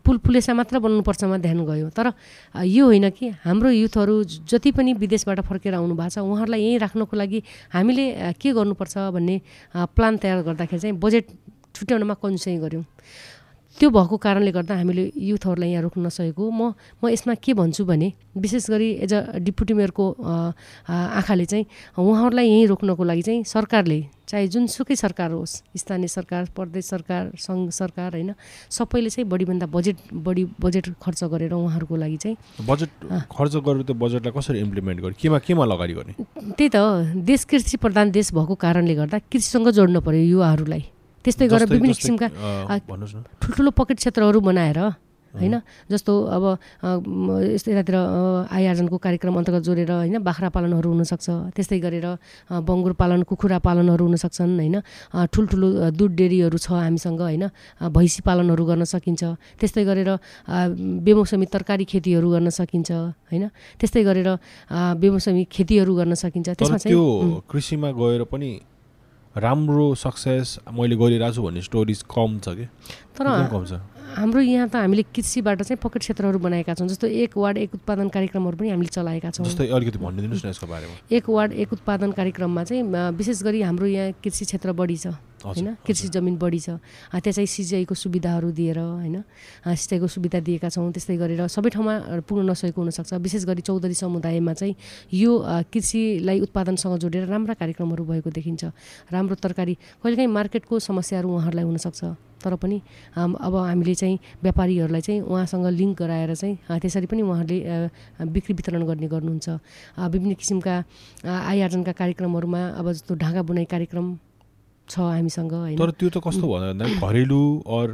पुल 0.00 0.16
पुलेसा 0.24 0.52
मात्र 0.54 0.78
बन्नुपर्छमा 0.80 1.36
ध्यान 1.38 1.60
गयो। 1.66 1.88
तर 1.92 2.12
यो 2.56 2.84
होइन 2.84 3.10
कि 3.12 3.28
हाम्रो 3.44 3.70
युथहरू 3.70 4.22
जति 4.48 4.70
पनि 4.72 4.92
विदेशबाट 4.96 5.40
फर्केर 5.44 5.74
आउनु 5.76 5.94
भएको 5.94 6.08
छ 6.08 6.18
उहाँहरूलाई 6.24 6.60
यहीँ 6.60 6.78
राख्नको 6.80 7.16
लागि 7.16 7.42
हामीले 7.68 8.32
के 8.40 8.52
गर्नुपर्छ 8.52 8.96
भन्ने 9.12 9.40
प्लान 9.92 10.16
तयार 10.16 10.40
गर्दाखेरि 10.40 10.80
चाहिँ 10.80 10.96
बजेट 10.96 11.26
छुट्याउनमा 11.76 12.14
कन्सै 12.16 12.56
गऱ्यौँ। 12.64 12.84
त्यो 13.80 13.88
भएको 13.90 14.16
कारणले 14.20 14.50
गर्दा 14.52 14.74
हामीले 14.76 15.04
युथहरूलाई 15.16 15.70
यहाँ 15.72 15.82
रोक्न 15.88 16.06
नसकेको। 16.06 16.44
म 16.52 16.76
म 17.00 17.08
यसमा 17.08 17.34
के 17.40 17.52
भन्छु 17.56 17.84
भने 17.88 18.12
विशेष 18.36 18.70
गरी 18.70 18.88
एज 19.08 19.12
अ 19.14 19.40
डिप्युटी 19.40 19.74
मेयरको 19.74 20.04
आँखाले 20.84 21.44
चाहिँ 21.48 21.64
उहाँहरूलाई 21.96 22.46
यहीँ 22.46 22.66
रोक्नको 22.68 23.04
लागि 23.08 23.22
चाहिँ 23.24 23.44
सरकारले 23.48 24.00
चाहे 24.28 24.46
जुनसुकै 24.52 24.94
सरकार 24.94 25.30
होस् 25.32 25.54
स्थानीय 25.80 26.08
सरकार 26.08 26.52
प्रदेश 26.54 26.84
सरकार 26.92 27.32
सङ्घ 27.40 27.70
सरकार 27.72 28.12
होइन 28.14 28.30
सबैले 28.68 29.10
चाहिँ 29.10 29.26
बढीभन्दा 29.26 29.66
बजेट 29.66 29.96
बढी 30.12 30.44
बजेट 30.60 30.86
खर्च 31.00 31.24
गरेर 31.32 31.52
उहाँहरूको 31.56 31.96
लागि 31.96 32.16
चाहिँ 32.20 32.36
बजेट 32.68 32.90
खर्च 33.32 33.56
गरेर 33.64 33.82
त्यो 33.88 33.94
बजेटलाई 33.96 34.32
कसरी 34.36 34.58
इम्प्लिमेन्ट 34.60 35.00
गर्ने 35.00 35.16
केमा 35.16 35.38
केमा 35.40 35.64
लगानी 35.64 35.94
गर्ने? 35.94 36.12
त्यही 36.52 36.68
त 36.68 36.76
देश 37.16 37.44
कृषि 37.48 37.76
प्रधान 37.80 38.10
देश 38.12 38.32
भएको 38.36 38.54
कारणले 38.54 38.94
गर्दा 38.94 39.18
कृषिसँग 39.32 39.68
जोड्नु 39.72 40.00
पऱ्यो 40.04 40.22
युवाहरूलाई। 40.36 40.84
त्यस्तै 41.24 41.46
गरेर 41.52 41.68
विभिन्न 41.68 41.94
किसिमका 42.00 42.26
ठुल्ठुलो 43.40 43.70
पकेट 43.76 43.96
क्षेत्रहरू 44.00 44.40
बनाएर 44.40 44.80
होइन? 45.30 45.62
जस्तो 45.86 46.12
अब 46.26 46.44
यस्तो 47.54 47.68
यतातिर 47.70 47.96
आय 48.50 48.64
आर्जनको 48.66 48.98
कार्यक्रम 48.98 49.34
अन्तर्गत 49.38 49.62
जोडेर 49.62 49.90
होइन? 50.10 50.18
बाख्रा 50.26 50.48
पालनहरू 50.50 50.90
हुनसक्छ। 50.90 51.54
त्यस्तै 51.54 51.78
गरेर 51.78 52.06
बङ्गुर 52.50 52.92
पालन 52.98 53.22
कुखुरा 53.30 53.62
पालनहरू 53.62 54.10
हुनसक्छन् 54.10 54.58
होइन? 54.58 54.76
ठुल्ठुलो 55.30 55.94
दुध 55.94 56.12
डेरीहरू 56.18 56.58
छ 56.58 56.74
हामीसँग 56.82 57.22
होइन? 57.22 57.46
भैँसी 57.78 58.20
पालनहरू 58.26 58.64
गर्न 58.66 58.82
सकिन्छ। 58.90 59.22
त्यस्तै 59.54 59.84
गरेर 59.86 60.10
बेमौसमी 61.06 61.46
तरकारी 61.46 61.84
खेतीहरू 61.86 62.26
गर्न 62.26 62.50
सकिन्छ 62.50 62.90
होइन? 63.30 63.54
त्यस्तै 63.78 64.02
गरेर 64.02 64.28
बेमौसमी 64.98 65.46
खेतीहरू 65.46 65.92
गर्न 65.94 66.18
सकिन्छ। 66.18 66.58
त्यसमा 66.58 66.78
चाहिँ 66.82 67.46
कृषिमा 67.46 67.90
गएर 67.94 68.26
पनि 68.26 68.50
राम्रो 69.36 69.94
सक्सेस 69.94 70.58
मैले 70.72 70.96
गरिरहेको 70.96 71.34
छु 71.34 71.42
भन्ने 71.42 71.62
स्टोरिज 71.62 72.02
कम 72.02 72.38
छ 72.38 72.48
कि? 72.48 72.66
तर 73.18 73.48
कम 73.50 73.64
छ। 73.64 73.72
हाम्रो 74.10 74.40
यहाँ 74.40 74.68
त 74.68 74.76
हामीले 74.76 75.02
कृषिबाट 75.14 75.62
चाहिँ 75.62 75.78
पकेट 75.82 76.00
क्षेत्रहरू 76.02 76.38
बनाएका 76.38 76.74
छौँ 76.74 76.88
जस्तो 76.88 77.06
एक 77.06 77.36
वार्ड 77.36 77.56
एक 77.58 77.74
उत्पादन 77.74 78.08
कार्यक्रमहरू 78.10 78.56
पनि 78.56 78.68
हामीले 78.70 78.90
चलाएका 78.90 79.30
छौँ। 79.30 79.46
जस्तै 79.46 79.66
अलिकति 79.70 79.98
भनिदिनुहोस् 79.98 80.44
न 80.44 80.48
यसको 80.50 80.66
बारेमा। 80.66 80.94
एक 81.08 81.24
वार्ड 81.28 81.52
एक 81.52 81.72
उत्पादन 81.72 82.10
कार्यक्रममा 82.12 82.64
चाहिँ 82.64 82.82
विशेष 83.14 83.42
गरी 83.42 83.60
हाम्रो 83.62 83.86
यहाँ 83.86 84.12
कृषि 84.18 84.44
क्षेत्र 84.44 84.72
बढी 84.72 84.96
छ 84.96 85.06
होइन? 85.40 85.76
कृषि 85.86 86.08
जमिन 86.10 86.36
बढी 86.36 86.60
छ। 86.60 86.76
त्यहाँ 87.12 87.32
चाहिँ 87.32 87.46
सिँचाइको 87.46 87.94
सुविधाहरू 87.94 88.50
दिएर 88.50 88.78
होइन? 88.78 89.22
सिँचाइको 89.64 90.06
सुविधा 90.06 90.40
दिएका 90.42 90.68
छौँ 90.68 90.90
त्यस्तै 90.92 91.16
गरेर 91.16 91.46
सबै 91.48 91.70
ठाउँमा 91.70 92.24
पुग्न 92.26 92.50
नसकेको 92.50 92.80
हुनसक्छ। 92.80 93.14
विशेष 93.14 93.44
गरी 93.46 93.62
चौधरी 93.62 93.94
समुदायमा 93.94 94.52
चाहिँ 94.52 94.74
यो 95.12 95.32
कृषिलाई 95.72 96.40
उत्पादनसँग 96.44 96.98
जोडेर 96.98 97.24
राम्रा 97.30 97.54
कार्यक्रमहरू 97.56 98.04
भएको 98.04 98.30
देखिन्छ। 98.30 98.62
राम्रो 99.08 99.34
तरकारी 99.40 99.74
कहिलेकाहीँ 100.02 100.28
मार्केटको 100.28 100.78
समस्याहरू 100.78 101.28
उहाँहरूलाई 101.30 101.64
हुनसक्छ। 101.64 102.29
तर 102.40 102.54
पनि 102.56 102.80
अब 103.16 103.54
हामीले 103.56 103.94
चाहिँ 103.94 104.18
व्यापारीहरूलाई 104.42 105.00
चाहिँ 105.00 105.20
उहाँसँग 105.22 105.66
लिङ्क 105.76 105.98
गराएर 106.02 106.34
चाहिँ 106.34 106.80
त्यसरी 106.80 107.06
पनि 107.06 107.22
उहाँहरूले 107.22 108.26
बिक्री 108.26 108.54
वितरण 108.54 108.82
गर्ने 108.86 109.08
गर्नुहुन्छ। 109.08 109.48
विभिन्न 110.10 110.34
किसिमका 110.34 110.74
आय 111.24 111.60
आर्जनका 111.60 111.92
कार्यक्रमहरूमा 111.92 112.62
अब 112.80 112.92
जस्तो 112.92 113.14
ढाका 113.14 113.42
बुनाइ 113.44 113.64
कार्यक्रम 113.68 114.06
छ 114.88 114.98
हामीसँग 114.98 115.52
होइन। 115.52 115.78
तर 115.78 115.90
त्यो 115.94 116.08
त 116.10 116.18
कस्तो 116.18 116.46
भयो 116.46 116.74
भन्दा 116.74 116.84
घरेलु 116.98 117.42
अर 117.68 117.88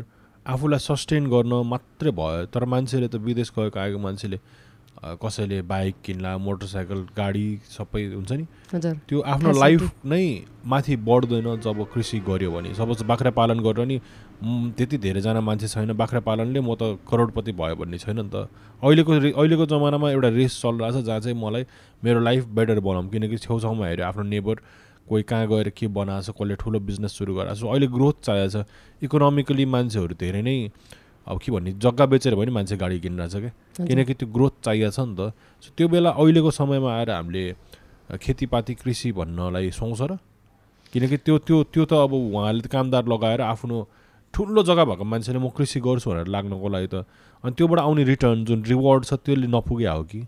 आफूलाई 0.47 0.79
सस्टेन 0.81 1.27
गर्न 1.27 1.53
मात्रै 1.67 2.11
भयो। 2.15 2.47
तर 2.55 2.65
मान्छेले 2.65 3.09
त 3.09 3.19
विदेश 3.19 3.51
गएको 3.59 3.79
आएको 3.79 3.99
मान्छेले 3.99 4.39
कसैले 4.97 5.61
बाइक 5.69 5.95
किन्ला 6.05 6.31
मोटरसाइकल 6.41 7.01
गाडी 7.13 7.47
सबै 7.69 8.03
हुन्छ 8.17 8.33
नि। 8.33 8.45
हजुर। 8.73 8.95
त्यो 9.09 9.21
आफ्नो. 9.21 9.53
लाइफ 9.53 9.83
नै 10.09 10.25
माथि 10.65 10.97
बढ्दैन 11.05 11.61
जब 11.61 11.85
कृषि 11.93 12.19
गऱ्यो 12.25 12.51
भने। 12.51 12.73
सपोज 12.75 13.03
बाख्रा 13.05 13.31
पालन 13.37 13.61
गरेर 13.61 13.87
नि 13.87 14.01
त्यति 14.37 14.97
धेरैजना 14.99 15.41
मान्छे 15.41 15.69
छैन। 15.69 15.93
बाख्रा 15.97 16.21
पालनले 16.21 16.61
म 16.61 16.75
त 16.77 17.01
करोडपति 17.09 17.53
भयो 17.53 17.77
भन्ने 17.77 17.99
छैन 17.99 18.21
नि 18.21 18.29
त। 18.29 18.49
अहिलेको 18.85 19.13
अहिलेको 19.33 19.65
जमानामा 19.67 20.11
एउटा 20.13 20.29
रेस 20.29 20.61
चलिरहेको 20.61 21.01
छ 21.01 21.05
जहाँ 21.05 21.21
चाहिँ 21.21 21.37
मलाई 21.37 21.65
मेरो 22.05 22.21
लाइफ 22.21 22.45
बेटर 22.53 22.81
बनाऊँ 22.81 23.09
किनकि 23.09 23.37
छेउछाउमा 23.41 23.87
हेऱ्यो 23.87 24.05
आफ्नो 24.07 24.23
नेबर 24.29 24.57
कोही 25.09 25.23
कहाँ 25.23 25.47
गएर 25.49 25.69
के 25.73 25.87
बनाएको 25.89 26.23
छ 26.23 26.37
कसले 26.37 26.55
ठुलो 26.61 26.79
बिजनेस 26.85 27.13
सुरु 27.17 27.33
गरेको 27.35 27.55
छ। 27.57 27.65
अहिले 27.65 27.87
ग्रोथ 27.89 28.17
चाहिएको 28.27 28.53
छ। 28.53 28.67
इकोनोमिकली 29.03 29.65
मान्छेहरू 29.65 30.15
धेरै 30.21 30.43
नै 30.43 30.57
अब 31.27 31.37
के 31.41 31.49
भन्ने 31.51 31.71
जग्गा 31.81 32.07
बेचेर 32.07 32.35
पनि 32.37 32.51
मान्छे 32.53 32.77
गाडी 32.77 33.01
किनिरहेछ 33.01 33.35
क्या। 33.35 33.87
किनकि 33.89 34.15
त्यो 34.15 34.29
ग्रोथ 34.29 34.55
चाहिएको 34.63 34.91
छ 34.93 35.01
नि 35.01 35.15
त। 35.17 35.33
सो 35.65 35.69
त्यो 35.75 35.87
बेला 35.89 36.11
अहिलेको 36.13 36.51
समयमा 36.51 36.91
आएर 36.93 37.11
हामीले 37.11 37.45
खेतीपाती 38.21 38.75
कृषि 38.85 39.11
भन्नलाई 39.17 39.71
सुहाउँछ 39.73 40.03
र। 40.11 40.19
किनकि 40.93 41.17
त्यो 41.25 41.35
त्यो 41.41 41.57
त्यो 41.73 41.85
त 41.89 41.93
अब 42.05 42.13
उहाँले 42.13 42.61
त 42.63 42.67
कामदार 42.69 43.05
लगाएर 43.09 43.41
आफ्नो 43.43 43.79
ठुलो 44.37 44.63
जग्गा 44.69 44.85
भएको 44.85 45.05
मान्छेले 45.09 45.39
म 45.41 45.49
कृषि 45.57 45.81
गर्छु 45.81 46.11
भनेर 46.13 46.29
लाग्नको 46.29 46.69
लागि 46.69 46.89
त। 46.93 47.09
अनि 47.41 47.53
त्योबाट 47.57 47.79
आउने 47.81 48.05
रिटर्न 48.05 48.45
जुन 48.45 48.61
रिवार्ड 48.69 49.05
छ 49.09 49.17
त्यसले 49.25 49.49
नपुगे 49.49 49.89
हो 49.89 50.03
कि? 50.13 50.21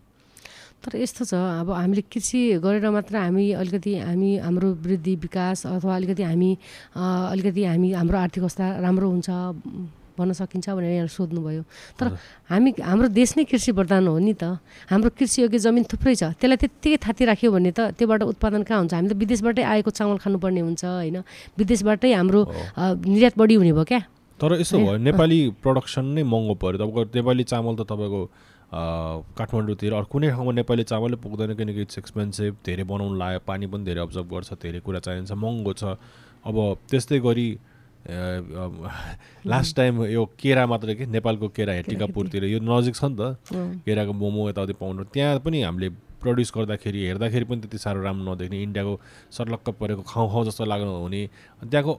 तर 0.81 0.97
यस्तो 0.97 1.25
छ 1.29 1.35
अब 1.35 1.71
हामीले 1.77 2.03
कृषि 2.09 2.41
गरेर 2.65 2.89
मात्र 2.89 3.17
हामी 3.19 3.45
अलिकति 3.61 3.93
हामी 3.99 4.31
हाम्रो 4.39 4.69
वृद्धि 4.81 5.15
विकास 5.27 5.67
अथवा 5.67 5.95
अलिकति 5.97 6.23
हामी 6.23 6.51
अलिकति 6.97 7.65
हामी 7.65 7.93
हाम्रो 7.93 8.19
आर्थिक 8.19 8.43
अवस्था 8.49 8.67
राम्रो 8.81 9.09
हुन्छ 9.11 9.29
भन्न 10.19 10.33
सकिन्छ 10.35 10.67
भनेर 10.75 10.93
यहाँ 10.99 11.07
सोध्नुभयो। 11.07 11.63
तर। 11.95 12.07
हामी 12.51 12.71
हाम्रो 12.83 13.09
देश 13.15 13.39
नै 13.39 13.45
कृषि 13.47 13.73
प्रधान 13.73 14.07
हो 14.11 14.19
नि 14.19 14.35
त। 14.35 14.59
हाम्रो 14.91 15.15
कृषि 15.15 15.43
योग्य 15.47 15.59
जमिन 15.63 15.85
थुप्रै 15.87 16.15
छ। 16.19 16.35
त्यसलाई 16.35 16.59
त्यत्तिकै 16.59 16.99
थाती 16.99 17.23
राख्यो 17.31 17.49
भने 17.55 17.71
त 17.71 17.95
त्योबाट 17.95 18.23
उत्पादन 18.35 18.63
कहाँ 18.67 18.79
हुन्छ? 18.83 18.93
हामी 18.99 19.09
त 19.09 19.15
विदेशबाटै 19.15 19.63
आएको 19.63 19.91
चामल 19.95 20.19
खानुपर्ने 20.19 20.61
हुन्छ 20.67 20.85
होइन? 20.85 21.23
विदेशबाटै 21.55 22.13
हाम्रो 22.19 22.41
निर्यात 23.07 23.35
बढी 23.39 23.55
हुने 23.55 23.73
भयो 23.79 23.87
क्या? 23.87 24.03
तर 24.39 24.51
यस्तो 24.59 24.79
है? 24.79 24.85
भयो 24.85 24.97
नेपाली 25.07 25.39
प्रडक्सन 25.63 26.05
नै 26.19 26.23
महँगो 26.23 26.55
पऱ्यो। 26.59 26.79
तपाईँको 26.83 27.01
नेपाली 27.15 27.45
चामल 27.47 27.75
त 27.79 27.83
तपाईँको 27.87 28.23
काठमाडौँतिर 28.69 29.93
अरू 29.97 30.07
कुनै 30.13 30.29
ठाउँमा 30.29 30.53
नेपाली 30.61 30.83
चामलै 30.85 31.17
पुग्दैन। 31.25 31.57
किनकि 31.57 31.81
इट्स 31.89 31.99
एक्सपेन्सिभ 31.99 32.53
धेरै 32.67 32.85
बनाउनु 32.85 33.17
लाग्यो 33.17 33.41
पानी 33.49 33.67
पनि 33.67 33.83
धेरै 33.89 34.01
अब्जर्भ 34.05 34.29
गर्छ 34.29 34.51
धेरै 34.61 34.81
कुरा 34.85 35.01
चाहिन्छ 35.01 35.33
महँगो 35.33 35.73
छ। 35.73 35.97
अब 36.45 36.57
त्यस्तै 36.87 37.19
गरी 37.25 37.49
लास्ट 38.11 39.77
टाइम 39.77 40.03
यो 40.17 40.25
केरा 40.41 40.67
मात्रै 40.67 40.95
के? 40.95 41.07
नेपालको 41.07 41.49
केरा 41.49 41.73
यहाँ 41.73 41.85
टिकापुरतिर 41.89 42.45
यो 42.45 42.59
नजिक 42.61 42.95
छ 42.97 43.05
नि 43.05 43.17
त। 43.21 43.37
केराको 43.85 44.13
मोमो 44.13 44.49
यताउति 44.51 44.73
पाउनु। 44.81 45.05
त्यहाँ 45.13 45.39
पनि 45.45 45.63
हामीले 45.63 45.89
प्रड्युस 46.23 46.53
गर्दाखेरि 46.57 47.01
हेर्दाखेरि 47.07 47.45
पनि 47.45 47.61
त्यति 47.61 47.79
साह्रो 47.79 48.03
राम्रो 48.03 48.35
नदेख्ने 48.35 48.63
इन्डियाको 48.63 48.95
सर्लक्क 49.31 49.69
परेको 49.81 50.03
खाउँ 50.03 50.29
खाउँ 50.33 50.45
जस्तो 50.47 50.65
लाग्नु 50.65 50.93
हुने। 51.05 51.23
त्यहाँको 51.69 51.93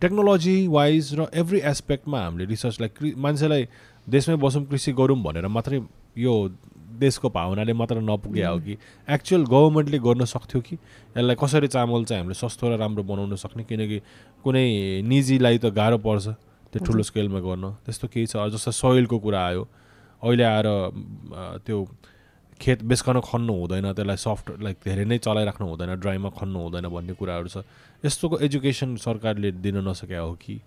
टेक्नोलोजी 0.00 0.56
वाइज 0.68 1.14
र 1.18 1.26
एभ्री 1.34 1.58
एस्पेक्टमा 1.72 2.18
हामीले 2.24 2.44
रिसर्चलाई 2.44 3.12
मान्छेलाई 3.16 3.62
देशमै 4.06 4.36
बसौँ 4.36 4.64
कृषि 4.70 4.92
गरौँ 4.92 5.18
भनेर 5.22 5.46
मात्रै 5.48 5.80
यो 6.18 6.32
देशको 6.98 7.28
भावनाले 7.30 7.72
मात्र 7.72 8.00
नपुगे 8.00 8.44
हो 8.44 8.58
कि 8.58 8.76
एक्चुअल 9.10 9.42
गभर्मेन्टले 9.44 9.98
गर्न 9.98 10.24
सक्थ्यो 10.24 10.60
कि? 10.60 10.74
यसलाई 11.16 11.36
कसरी 11.36 11.68
चामल 11.68 12.04
चाहिँ 12.04 12.20
हामीले 12.22 12.34
सस्तो 12.34 12.68
र 12.70 12.76
राम्रो 12.78 13.02
बनाउन 13.02 13.36
सक्ने? 13.36 13.64
किनकि 13.64 13.98
कुनै 14.44 15.02
निजीलाई 15.02 15.58
त 15.58 15.74
गाह्रो 15.74 15.98
पर्छ 15.98 16.26
त्यो 16.72 16.84
ठुलो 16.84 17.02
स्केलमा 17.02 17.40
गर्न। 17.40 17.64
त्यस्तो 17.86 18.06
केही 18.08 18.26
छ। 18.26 18.36
जस्तो 18.50 18.70
सोइलको 18.70 19.18
कुरा 19.18 19.40
आयो। 19.46 19.62
अहिले 20.22 20.44
आएर 20.44 20.68
त्यो 21.66 21.76
खेत 22.60 22.82
बेसकन 22.82 23.20
खन्नु 23.20 23.52
हुँदैन। 23.52 23.92
त्यसलाई 23.92 24.16
सफ्ट 24.16 24.46
लाइक 24.62 24.76
धेरै 24.84 25.04
नै 25.04 25.18
चलाइराख्नु 25.18 25.66
हुँदैन। 25.66 25.90
ड्राईमा 26.00 26.30
खन्नु 26.38 26.58
हुँदैन 26.58 26.86
भन्ने 26.88 27.14
कुराहरू 27.18 27.48
छ। 27.50 27.66
यस्तोको 28.04 28.38
एजुकेसन 28.46 28.96
सरकारले 28.96 29.50
दिन 29.58 29.76
नसके 29.88 30.16
हो 30.16 30.32
कि? 30.38 30.60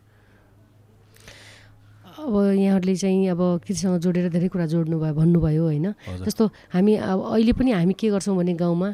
अब 2.27 2.35
यहाँहरूले 2.59 2.95
चाहिँ 2.95 3.27
अब 3.31 3.41
कृषिसँग 3.63 4.03
जोडेर 4.03 4.27
धेरै 4.35 4.47
कुरा 4.51 4.65
जोड्नुभयो 4.67 5.13
भन्नुभयो 5.15 5.63
होइन। 5.63 5.87
जस्तो 6.27 6.43
हामी 6.75 6.93
अब 6.99 7.19
अहिले 7.23 7.53
पनि 7.55 7.71
हामी 7.71 7.93
के 7.95 8.11
गर्छौँ 8.11 8.35
भने 8.35 8.53
गाउँमा 8.59 8.89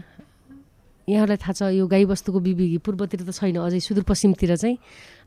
यहाँहरूलाई 1.09 1.39
थाहा 1.41 1.53
छ 1.57 1.61
यो 1.73 1.83
गाईबस्तुको 1.89 2.39
बिबिगी 2.39 2.77
पूर्वतिर 2.85 3.25
त 3.25 3.33
छैन 3.33 3.57
अझै 3.57 3.79
सुदूरपश्चिमतिर 3.81 4.55
चाहिँ 4.55 4.77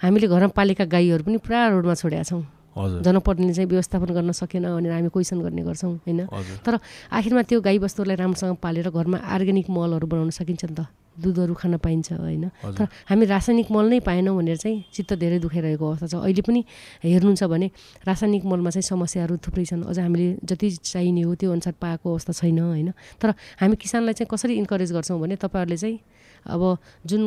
हामीले 0.00 0.26
घरमा 0.30 0.54
पालेका 0.54 0.84
गाईहरू 0.86 1.22
पनि 1.26 1.38
पुरा 1.42 1.58
रोडमा 1.74 1.94
छोडेका 1.98 2.22
छौँ। 2.22 2.42
जनप्रतिनिधिले 2.76 3.54
चाहिँ 3.56 3.68
व्यवस्थापन 3.68 4.10
गर्न 4.14 4.32
सकेन 4.32 4.64
भनेर 4.70 4.92
हामी 4.92 5.08
क्वेसन 5.10 5.40
गर्ने 5.42 5.62
गर्छौँ 5.66 5.92
होइन। 6.06 6.20
हजुर। 6.30 6.78
आखिरमा 7.10 7.42
त्यो 7.42 7.58
गाईबस्तुहरूलाई 7.60 8.16
राम्रोसँग 8.22 8.56
पालेर 8.62 8.88
घरमा 8.88 9.18
अर्ग्यानिक 9.18 9.66
मलहरू 9.66 10.06
बनाउन 10.06 10.30
सकिन्छ 10.30 10.64
नि 10.64 10.74
त। 10.78 10.80
दुधहरू 11.16 11.54
खान 11.54 11.76
पाइन्छ 11.76 12.12
होइन? 12.12 12.44
तर 12.76 12.86
हामी 13.08 13.24
रासायनिक 13.26 13.68
मल 13.70 13.86
नै 13.88 14.00
पाएनौँ 14.00 14.36
भनेर 14.36 14.56
चाहिँ 14.56 14.84
चित्त 14.92 15.12
धेरै 15.16 15.38
दुखाइरहेको 15.40 15.84
अवस्था 15.86 16.06
छ। 16.06 16.14
अहिले 16.20 16.42
पनि 16.42 16.60
हेर्नुहुन्छ 17.04 17.42
भने 17.44 17.70
रासायनिक 18.06 18.44
मलमा 18.44 18.70
चाहिँ 18.70 18.86
समस्याहरू 18.86 19.36
थुप्रै 19.40 19.64
छन्। 19.64 19.84
अझ 19.84 19.98
हामीले 19.98 20.28
जति 20.44 20.70
चाहिने 20.84 21.22
हो 21.22 21.34
त्यो 21.34 21.52
अनुसार 21.52 21.74
पाएको 21.80 22.06
अवस्था 22.12 22.32
छैन 22.32 22.58
होइन? 22.58 22.90
तर 23.20 23.34
हामी 23.60 23.76
किसानलाई 23.76 24.14
चाहिँ 24.14 24.28
कसरी 24.28 24.54
इन्करेज 24.60 24.92
गर्छौँ 24.92 25.20
भने 25.20 25.36
तपाईँहरूले 25.36 25.76
चाहिँ 25.76 25.98
अब 26.46 26.62
जुन 27.06 27.22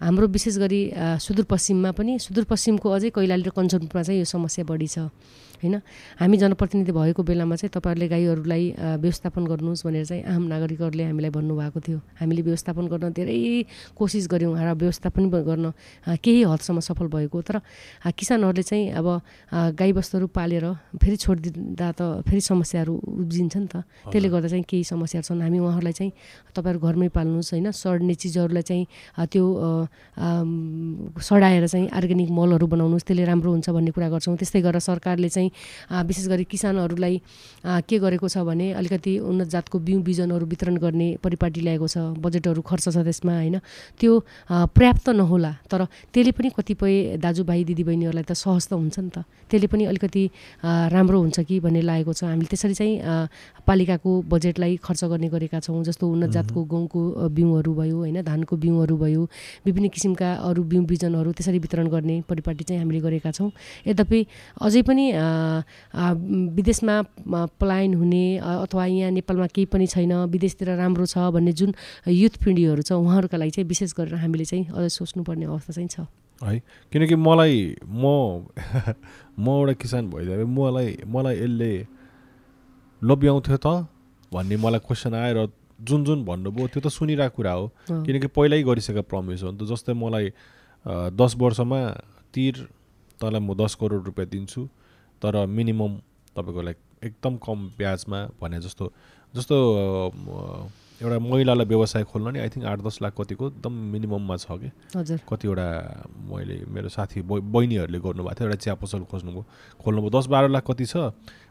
हाम्रो 0.00 0.26
विशेष 0.28 0.56
गरी 0.58 0.80
सुदूरपश्चिममा 1.22 1.90
पनि 1.92 2.18
सुदूरपश्चिमको 2.18 2.88
अझै 2.90 3.10
कैलाली 3.14 3.42
र 3.46 3.50
कञ्चनपुरमा 3.54 4.02
चाहिँ 4.02 4.18
यो 4.20 4.26
समस्या 4.26 4.64
बढी 4.64 4.86
छ। 4.86 5.08
होइन? 5.64 5.80
हामी 6.20 6.36
जनप्रतिनिधि 6.36 6.92
भएको 6.92 7.22
बेलामा 7.24 7.56
चाहिँ 7.56 7.72
तपाईँहरूले 7.72 8.08
गाईहरूलाई 8.12 8.64
व्यवस्थापन 9.00 9.42
गर्नुहोस् 9.48 9.84
भनेर 9.86 10.04
चाहिँ 10.04 10.22
आम 10.28 10.42
नागरिकहरूले 10.52 11.04
हामीलाई 11.08 11.32
भन्नुभएको 11.32 11.78
थियो। 11.80 11.98
हामीले 12.20 12.42
व्यवस्थापन 12.44 12.84
गर्न 12.92 13.12
धेरै 13.16 13.38
कोसिस 13.96 14.24
गऱ्यौँ 14.28 14.52
र 14.54 14.72
व्यवस्थापन 14.76 15.24
गर्न 15.32 15.66
केही 16.20 16.42
हदसम्म 16.44 16.80
सफल 16.84 17.06
भएको 17.08 17.38
तर 17.40 17.56
किसानहरूले 18.12 18.62
चाहिँ 18.62 18.84
अब 18.92 19.06
गाईबस्तुहरू 19.74 20.26
पालेर 20.28 20.64
फेरि 21.00 21.16
छोडिदिँदा 21.16 21.88
त 21.96 22.00
फेरि 22.28 22.40
समस्याहरू 22.40 22.92
उब्जिन्छ 23.24 23.56
नि 23.56 23.68
त। 23.72 23.74
त्यसले 24.12 24.28
गर्दा 24.28 24.48
चाहिँ 24.52 24.64
केही 24.68 24.84
समस्याहरू 24.84 25.24
छन्। 25.24 25.40
हामी 25.40 25.58
उहाँहरूलाई 25.58 25.94
चाहिँ 25.94 26.12
तपाईँहरू 26.52 26.78
घरमै 26.84 27.08
पाल्नुहोस् 27.08 27.50
होइन? 27.54 27.70
सड्ने 27.72 28.14
चिजहरूलाई 28.14 28.62
चाहिँ 28.62 28.84
त्यो 29.32 29.44
सडाएर 31.16 31.66
चाहिँ 31.66 31.88
अर्ग्यानिक 31.88 32.30
मलहरू 32.30 32.66
बनाउनुहोस्। 32.66 33.04
त्यसले 33.06 33.24
राम्रो 33.24 33.50
हुन्छ 33.54 33.68
भन्ने 33.70 33.90
कुरा 33.94 34.08
गर्छौँ। 34.12 34.36
त्यस्तै 34.36 34.60
गरेर 34.60 34.82
सरकारले 34.82 35.28
चाहिँ 35.28 35.50
विशेष 35.90 36.26
गरी 36.28 36.44
किसानहरूलाई 36.44 37.20
के 37.88 37.98
गरेको 37.98 38.28
छ 38.28 38.38
भने 38.44 38.72
अलिकति 38.72 39.12
उन्नत 39.20 39.48
जातको 39.48 39.78
बिउ 39.78 40.00
बिजनहरू 40.02 40.46
वितरण 40.46 40.76
गर्ने 40.76 41.08
परिपाटी 41.24 41.60
ल्याएको 41.60 41.86
छ 41.88 41.96
बजेटहरू 42.18 42.60
खर्च 42.62 42.84
छ 42.88 42.96
त्यसमा 43.04 43.32
होइन? 43.34 43.58
त्यो 44.00 44.12
पर्याप्त 44.76 45.08
नहोला 45.10 45.52
तर 45.70 45.84
त्यसले 46.12 46.32
पनि 46.32 46.48
कतिपय 46.56 47.16
दाजुभाइ 47.18 47.64
दिदीबहिनीहरूलाई 47.64 48.24
त 48.24 48.32
सहज 48.32 48.68
त 48.68 48.72
हुन्छ 48.74 48.98
नि 48.98 49.10
त। 49.10 49.24
त्यसले 49.50 49.66
पनि 49.72 49.84
अलिकति 49.92 50.24
राम्रो 50.94 51.18
हुन्छ 51.20 51.40
कि 51.48 51.60
भन्ने 51.60 51.82
लागेको 51.82 52.12
छ। 52.12 52.24
हामीले 52.24 52.48
त्यसरी 52.52 52.74
चाहिँ 52.74 52.94
पालिकाको 53.66 54.10
बजेटलाई 54.28 54.76
खर्च 54.84 55.04
गर्ने 55.10 55.28
गरेका 55.28 55.58
छौँ 55.60 55.82
जस्तो 55.84 56.04
उन्नत 56.04 56.30
जातको 56.36 56.60
गहुँको 56.64 57.00
बिउहरू 57.32 57.72
भयो 57.74 57.96
होइन? 58.04 58.22
धानको 58.24 58.56
बिउहरू 58.56 58.96
भयो 58.96 59.22
विभिन्न 59.66 59.88
किसिमका 59.88 60.30
अरू 60.48 60.62
बिउ 60.64 60.82
बिजनहरू 60.84 61.32
त्यसरी 61.32 61.58
वितरण 61.58 61.86
गर्ने 61.88 62.16
परिपाटी 62.28 62.64
चाहिँ 62.64 62.80
हामीले 62.80 63.00
गरेका 63.00 63.30
छौँ। 63.30 63.50
यद्यपि 63.86 64.20
अझै 64.60 64.82
पनि 64.82 65.04
विदेशमा 66.56 66.96
पलायन 67.60 67.94
हुने 67.94 68.24
अथवा 68.38 68.86
यहाँ 68.86 69.10
नेपालमा 69.10 69.46
केही 69.54 69.66
पनि 69.72 69.86
छैन 69.86 70.12
विदेशतिर 70.34 70.68
राम्रो 70.76 71.06
छ 71.06 71.30
भन्ने 71.34 71.52
जुन 71.52 71.74
युथ 72.08 72.34
पिँढीहरू 72.44 72.82
छ 72.82 72.92
उहाँहरूका 72.92 73.36
लागि 73.36 73.50
चाहिँ 73.50 73.68
विशेष 73.68 73.94
गरेर 73.98 74.14
हामीले 74.22 74.44
चाहिँ 74.44 74.64
अझै 74.70 74.88
सोच्नुपर्ने 74.88 75.44
अवस्था 75.46 75.72
चाहिँ 75.72 75.88
छ। 75.88 76.06
है 76.42 76.58
किनकि 76.92 77.16
मलाई 77.16 77.76
म 77.88 78.46
म 79.38 79.46
एउटा 79.48 79.72
किसान 79.82 80.10
भइदिए 80.10 80.44
मलाई 80.44 80.98
मलाई 81.06 81.36
यसले 81.36 81.72
लोभ्याउँथ्यो 83.02 83.56
त 83.56 83.86
भन्ने 84.32 84.56
मलाई 84.56 84.80
क्वेसन 84.86 85.14
आएर 85.14 85.38
जुन 85.80 86.04
जुन 86.04 86.24
भन्नुभयो 86.24 86.66
त्यो 86.66 86.80
त 86.80 86.88
सुनिरहेको 86.90 87.34
कुरा 87.36 87.52
हो। 87.52 87.64
किनकि 87.90 88.26
पहिल्यै 88.30 88.62
गरिसकेको 88.62 89.02
प्रमिस 89.10 89.42
हो। 89.42 89.50
नि 89.50 89.58
त 89.58 89.62
जस्तै 89.70 89.92
मलाई 89.94 90.26
दस 91.18 91.34
वर्षमा 91.38 91.80
तिर 92.34 92.54
तँलाई 93.18 93.40
म 93.40 93.54
दस 93.54 93.74
करोड 93.80 94.04
रुपियाँ 94.06 94.28
दिन्छु। 94.30 94.62
तर 95.24 95.46
मिनिमम 95.48 95.92
तपाईँको 96.36 96.62
लाइक 96.68 96.78
एकदम 97.08 97.36
कम 97.40 97.58
ब्याजमा 97.80 98.18
भने 98.40 98.60
जस्तो 98.60 98.84
जस्तो 99.34 99.56
एउटा 101.00 101.18
महिलालाई 101.18 101.66
व्यवसाय 101.66 102.04
खोल्न 102.04 102.32
नि 102.32 102.38
आई 102.38 102.48
थिङ्क 102.54 102.64
आठ 102.70 102.78
दस 102.86 102.98
लाख 103.02 103.12
कतिको 103.18 103.46
एकदम 103.48 103.72
मिनिमममा 103.92 104.36
छ 104.36 104.46
कि। 104.60 104.68
हजुर। 104.94 105.18
कतिवटा 105.26 105.68
मैले 106.28 106.56
मेरो 106.70 106.88
साथी 106.88 107.22
बहिनीहरूले 107.24 107.98
गर्नुभएको 107.98 108.34
थियो 108.36 108.46
एउटा 108.46 108.58
चिया 108.62 108.74
पसल 108.78 109.02
खोज्नुभयो। 109.10 109.42
खोल्नुभयो 109.82 110.10
दस 110.14 110.26
बाह्र 110.30 110.48
लाख 110.54 110.64
कति 110.70 110.86
छ? 110.86 110.94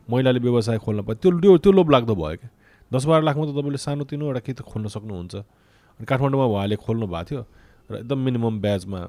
महिलाले 0.10 0.40
व्यवसाय 0.40 0.78
खोल्न 0.80 1.02
पायो 1.04 1.16
त्यो 1.22 1.32
त्यो 1.42 1.58
त्यो 1.60 1.72
लोभ 1.76 1.90
लाग्दो 1.92 2.16
भयो 2.16 2.38
क्या 2.40 2.50
दस 2.92 3.04
बाह्र 3.10 3.22
लाखमा 3.28 3.44
त 3.46 3.50
तपाईँले 3.52 3.80
सानोतिनो 3.84 4.26
एउटा 4.26 4.42
केही 4.48 4.56
त 4.56 4.62
खोल्न 4.64 4.88
सक्नुहुन्छ। 4.96 5.36
अनि 6.00 6.06
काठमाडौँमा 6.08 6.46
उहाँले 6.48 6.76
खोल्नु 6.80 7.06
भएको 7.08 7.26
थियो 7.30 7.42
र 7.92 7.94
एकदम 8.00 8.20
मिनिमम 8.26 8.56
ब्याजमा 8.64 9.00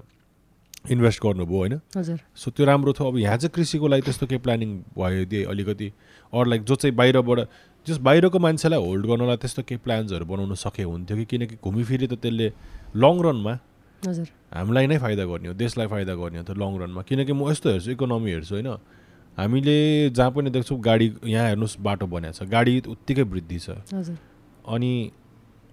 इन्भेस्ट 0.91 1.22
गर्नुभयो 1.22 1.59
होइन? 1.59 1.80
हजुर। 1.97 2.18
सो 2.37 2.51
त्यो 2.51 2.64
राम्रो 2.66 2.93
थियो। 2.93 3.09
अब 3.09 3.16
यहाँ 3.18 3.37
चाहिँ 3.37 3.53
कृषिको 3.55 3.89
लागि 3.89 4.03
त्यस्तो 4.03 4.26
केही 4.26 4.41
प्लानिङ 4.45 4.70
भयो 4.99 5.24
दिए 5.24 5.45
अलिकति? 5.45 5.89
अरू 6.32 6.45
लाइक 6.51 6.62
जो 6.64 6.74
चाहिँ 6.74 6.95
बाहिरबाट 6.97 7.39
जस 7.87 7.99
बाहिरको 8.05 8.39
मान्छेलाई 8.39 8.80
होल्ड 8.80 9.07
गर्नलाई 9.07 9.37
त्यस्तो 9.37 9.62
केही 9.64 9.80
प्लान्सहरू 9.85 10.24
बनाउनु 10.24 10.55
सके 10.55 10.82
हुन्थ्यो 10.82 11.16
कि? 11.16 11.24
किनकि 11.24 11.57
घुमिफिरी 11.64 12.07
त 12.07 12.14
त्यसले 12.20 12.53
लङ 12.97 13.14
रनमा 13.24 13.55
हजुर। 14.03 14.28
हामीलाई 14.53 14.87
नै 14.87 14.99
फाइदा 14.99 15.24
गर्ने 15.24 15.49
हो 15.49 15.55
देशलाई 15.55 15.87
फाइदा 15.89 16.14
गर्ने 16.20 16.39
हो 16.39 16.45
त 16.45 16.53
लङ 16.53 16.72
रनमा 16.80 17.03
किनकि 17.09 17.32
म 17.32 17.49
यस्तो 17.49 17.70
हेर्छु 17.70 17.91
इकोनोमी 17.97 18.30
हेर्छु 18.30 18.55
होइन? 18.55 18.68
हामीले 19.41 19.76
जहाँ 20.12 20.30
पनि 20.30 20.51
देख्छौँ 20.53 20.78
गाडी 20.80 21.07
यहाँ 21.24 21.47
हेर्नुहोस् 21.49 21.80
बाटो 21.80 22.07
बनाएको 22.07 22.45
छ। 22.45 22.49
गाडी 22.49 22.72
उत्तिकै 22.87 23.24
वृद्धि 23.24 23.59
छ। 23.59 23.80
हजुर। 23.89 24.16
अनि 24.68 24.93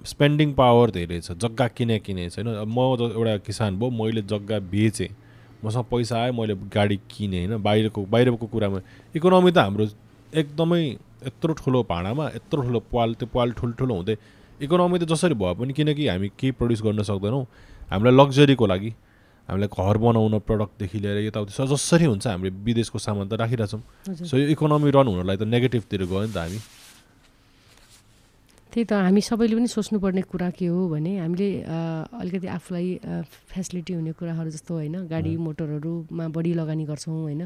स्पेन्डिङ 0.05 0.53
पावर 0.53 0.91
धेरै 0.91 1.19
छ 1.21 1.31
जग्गा 1.37 1.67
किने 1.77 1.99
किने 1.99 2.29
छैन 2.29 2.47
म 2.65 2.77
त 2.97 3.13
एउटा 3.13 3.37
किसान 3.45 3.79
भयो 3.79 3.89
मैले 3.89 4.21
जग्गा 4.25 4.59
बेचेँ 4.71 5.09
मसँग 5.63 5.85
पैसा 5.91 6.15
आयो 6.21 6.33
मैले 6.33 6.55
गाडी 6.73 6.97
किनेँ 7.05 7.45
होइन? 7.45 7.61
बाहिरको 7.61 8.01
बाहिरको 8.09 8.45
कुरामा। 8.49 8.79
इकोनोमी 9.15 9.51
त 9.51 9.57
हाम्रो 9.57 9.85
एकदमै 10.33 10.81
यत्रो 11.27 11.53
ठुलो 11.53 11.83
भाँडामा 11.85 12.25
यत्रो 12.35 12.61
ठुलो 12.65 12.79
पाल 12.89 13.13
त्यो 13.13 13.27
पाल 13.29 13.51
ठुल्ठुलो 13.61 13.93
हुँदै 13.93 14.15
इकोनोमी 14.65 14.97
त 14.99 15.03
जसरी 15.13 15.37
भए 15.37 15.53
पनि 15.53 15.73
किनकि 15.77 16.07
हामी 16.07 16.27
केही 16.33 16.51
प्रड्युस 16.57 16.81
गर्न 16.81 17.01
सक्दैनौँ। 17.05 17.45
हामीलाई 17.93 18.13
लग्जरीको 18.17 18.65
लागि 18.73 18.89
हामीलाई 19.49 19.69
घर 19.69 19.97
बनाउन 20.01 20.39
प्रडक्टदेखि 20.49 20.97
लिएर 20.97 21.17
यताउति 21.29 21.53
जसरी 21.53 22.05
हुन्छ 22.09 22.25
हामीले 22.27 22.51
विदेशको 22.65 22.97
सामान 22.97 23.29
त 23.29 23.37
राखिरहेछौँ। 23.37 23.81
सो 24.25 24.33
यो 24.37 24.47
इकोनोमी 24.57 24.89
रन 24.97 25.07
हुनलाई 25.13 25.37
त 25.37 25.45
नेगेटिभतिर 25.45 26.09
गयो 26.09 26.25
नि 26.25 26.33
त 26.33 26.37
हामी। 26.41 26.59
त्यही 28.71 28.85
त 28.87 28.93
हामी 29.03 29.21
सबैले 29.21 29.55
पनि 29.59 29.67
सोच्नुपर्ने 29.67 30.21
कुरा 30.31 30.49
के 30.55 30.65
हो 30.71 30.87
भने 30.87 31.11
हामीले 31.19 31.47
अलिकति 32.23 32.47
आफूलाई 32.47 32.87
फेसिलिटी 33.51 33.93
हुने 33.99 34.11
कुराहरू 34.15 34.49
जस्तो 34.55 34.71
होइन 34.79 34.95
गाडी 35.11 35.31
मोटरहरूमा 35.43 36.25
बढी 36.31 36.51
लगानी 36.55 36.83
गर्छौँ 36.87 37.11
होइन। 37.11 37.41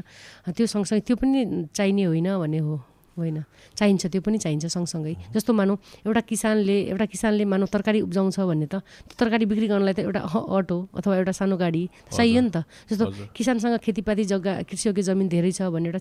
त्यो 0.46 0.66
सँगसँगै 0.70 1.02
त्यो 1.02 1.16
पनि 1.18 1.66
चाहिने 1.74 2.04
होइन 2.06 2.28
भन्ने 2.38 2.58
हो 2.62 2.74
होइन। 3.18 3.42
चाहिन्छ 3.74 4.06
त्यो 4.06 4.20
पनि 4.22 4.38
चाहिन्छ 4.38 4.66
सँगसँगै। 4.70 5.34
जस्तो 5.34 5.50
मानौँ 5.50 5.76
एउटा 6.06 6.20
किसानले 6.30 6.76
एउटा 6.94 7.06
किसानले 7.10 7.44
मानौँ 7.48 7.68
तरकारी 7.74 8.00
उब्जाउँछ 8.06 8.38
भने 8.46 8.66
त 8.70 8.86
त्यो 9.02 9.16
तरकारी 9.18 9.44
बिक्री 9.50 9.66
गर्नलाई 9.66 9.94
त 9.98 10.00
एउटा 10.06 10.20
अटो 10.30 10.76
अथवा 10.94 11.14
एउटा 11.16 11.32
सानो 11.34 11.56
गाडी 11.58 11.82
चाहियो 12.14 12.40
नि 12.40 12.50
त। 12.54 12.62
जस्तो। 12.86 13.34
किसानसँग 13.34 13.82
खेतीपाती 13.82 14.24
जग्गा 14.30 14.52
कृषियोग्य 14.68 15.02
जमिन 15.02 15.26
धेरै 15.26 15.50
छ 15.50 15.74
भने 15.74 15.90
एउटा 15.90 16.00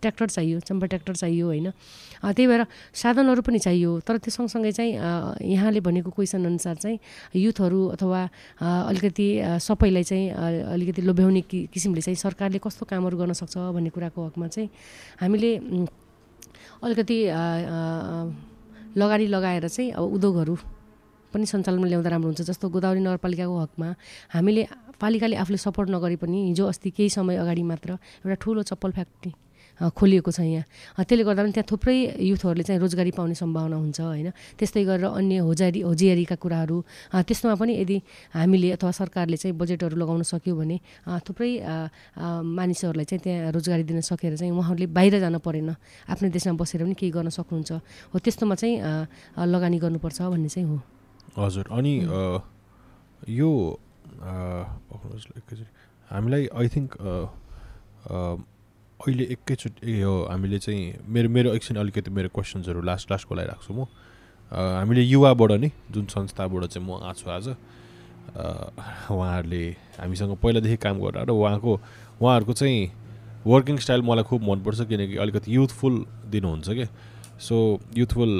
ट्र्याक्टर 0.00 0.26
चाहियो 0.28 0.60
चम्पा 0.60 0.86
ट्र्याक्टर 0.86 1.14
चाहियो 1.14 1.46
होइन। 1.46 1.70
त्यही 2.22 2.46
भएर 2.46 2.64
साधनहरू 2.94 3.42
पनि 3.42 3.58
चाहियो। 3.58 3.90
तर 4.06 4.16
त्यो 4.18 4.30
सँगसँगै 4.30 4.72
चाहिँ 4.72 4.92
यहाँले 5.42 5.80
भनेको 5.80 6.10
क्वेसन 6.10 6.44
अनुसार 6.46 6.76
चाहिँ 6.76 6.98
युथहरू 7.36 7.80
अथवा 7.94 8.20
अलिकति 8.62 9.28
सबैलाई 9.60 10.02
चाहिँ 10.02 10.26
अलिकति 10.74 11.02
लोभ्याउने 11.02 11.42
किसिमले 11.74 12.00
चाहिँ 12.00 12.16
सरकारले 12.16 12.58
कस्तो 12.58 12.86
कामहरू 12.86 13.16
गर्न 13.18 13.32
सक्छ 13.32 13.56
भन्ने 13.74 13.90
कुराको 13.90 14.26
हकमा 14.26 14.46
चाहिँ 14.48 14.68
हामीले 15.20 15.52
अलिकति 16.82 17.18
लगानी 18.96 19.26
लगाएर 19.26 19.68
चाहिँ 19.68 19.90
अब 19.92 20.14
उद्योगहरू 20.14 20.54
पनि 21.32 21.46
सञ्चालनमा 21.46 21.86
ल्याउँदा 21.86 22.08
राम्रो 22.10 22.28
हुन्छ। 22.28 22.42
जस्तो 22.48 22.68
गोदावरी 22.72 23.00
नगरपालिकाको 23.00 23.56
हकमा 23.60 23.88
हामीले 24.32 24.62
पालिकाले 24.96 25.36
आफूले 25.36 25.58
सपोर्ट 25.60 25.90
नगरे 25.90 26.16
पनि 26.16 26.38
हिजो 26.48 26.64
अस्ति 26.66 26.90
केही 26.90 27.10
समय 27.12 27.36
अगाडि 27.36 27.62
मात्र 27.62 27.90
एउटा 28.24 28.34
ठुलो 28.40 28.62
चप्पल 28.64 28.90
फ्याक्ट्री 28.96 29.30
खोलिएको 29.78 30.30
छ 30.34 30.40
यहाँ। 30.42 30.64
त्यसले 31.06 31.22
गर्दा 31.22 31.42
पनि 31.42 31.52
त्यहाँ 31.54 31.68
थुप्रै 31.70 31.96
युथहरूले 32.18 32.64
चाहिँ 32.66 32.80
रोजगारी 32.82 33.10
पाउने 33.14 33.34
सम्भावना 33.38 33.76
हुन्छ 33.78 34.00
होइन? 34.00 34.28
त्यस्तै 34.58 34.82
गरेर 34.84 35.06
अन्य 35.06 35.38
होजारी 35.46 35.80
होजियारीका 35.86 36.36
कुराहरू 36.42 36.76
त्यस्तोमा 37.14 37.54
पनि 37.54 37.72
यदि 37.78 37.96
हामीले 38.34 38.68
अथवा 38.74 38.90
सरकारले 38.90 39.36
चाहिँ 39.38 39.54
बजेटहरू 39.54 39.96
लगाउन 39.96 40.22
सक्यो 40.26 40.54
भने 40.58 40.76
थुप्रै 41.22 41.50
मानिसहरूलाई 42.18 43.06
चाहिँ 43.06 43.22
त्यहाँ 43.22 43.52
रोजगारी 43.54 43.84
दिन 43.86 44.00
सकेर 44.02 44.34
चाहिँ 44.34 44.50
उहाँहरूले 44.50 44.86
बाहिर 44.90 45.14
जान 45.22 45.38
परेन। 45.38 45.70
आफ्नै 46.10 46.28
देशमा 46.34 46.58
बसेर 46.58 46.82
पनि 46.82 46.94
केही 46.98 47.12
गर्न 47.14 47.30
सक्नुहुन्छ। 47.30 47.70
हो 48.10 48.16
त्यस्तोमा 48.18 48.54
चाहिँ 48.58 48.74
लगानी 49.46 49.78
गर्नुपर्छ 49.78 50.18
भन्ने 50.34 50.48
चाहिँ 50.50 50.66
हो। 50.68 50.76
हजुर 51.38 51.66
अनि 51.70 51.94
यो 53.30 53.50
हामीलाई 56.10 56.44
आई 56.50 56.66
थिङ्क 56.74 56.90
अहिले 58.98 59.24
एकैचोटि 59.24 60.02
यो 60.02 60.12
हामीले 60.26 60.58
चाहिँ 60.58 61.06
मेरो 61.06 61.28
मेरो 61.30 61.54
एकछिन 61.54 61.76
अलिकति 61.78 62.10
मेरो 62.10 62.28
क्वेसन्सहरू 62.34 62.80
लास्ट 62.82 63.10
लास्टको 63.10 63.34
लागि 63.34 63.48
राख्छु 63.48 63.72
म। 63.72 63.86
हामीले 64.52 65.02
युवाबाट 65.02 65.52
नि 65.62 65.70
जुन 65.94 66.06
संस्थाबाट 66.10 66.64
चाहिँ 66.66 66.82
म 66.82 66.98
आएको 66.98 67.14
छु 67.14 67.30
आज 67.30 67.46
उहाँहरूले 69.14 69.62
हामीसँग 70.02 70.36
पहिलादेखि 70.42 70.76
काम 70.82 70.96
गरेर 70.98 71.24
र 71.24 71.30
उहाँको 71.30 71.72
उहाँहरूको 72.20 72.52
चाहिँ 72.58 72.90
वर्किङ 73.46 73.76
स्टाइल 73.78 74.02
मलाई 74.02 74.24
खुब 74.26 74.42
मनपर्छ 74.50 74.80
किनकि 74.90 75.16
अलिकति 75.16 75.48
युथफुल 75.56 75.94
दिनुहुन्छ 76.34 76.68
कि। 76.68 76.86
सो 77.38 77.54
युथफुल 77.96 78.32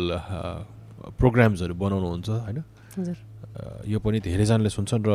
प्रोग्राम्सहरू 1.18 1.74
बनाउनुहुन्छ 1.74 2.28
होइन? 2.28 2.59
यो 3.86 3.98
पनि 4.02 4.18
धेरैजनाले 4.26 4.70
सुन्छन् 4.74 5.06
र 5.06 5.11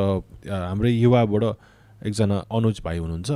हाम्रै 0.47 0.91
युवाबाट 1.03 1.43
एकजना 2.07 2.37
अनुज 2.47 2.81
भाइ 2.85 2.97
हुनुहुन्छ। 2.97 3.31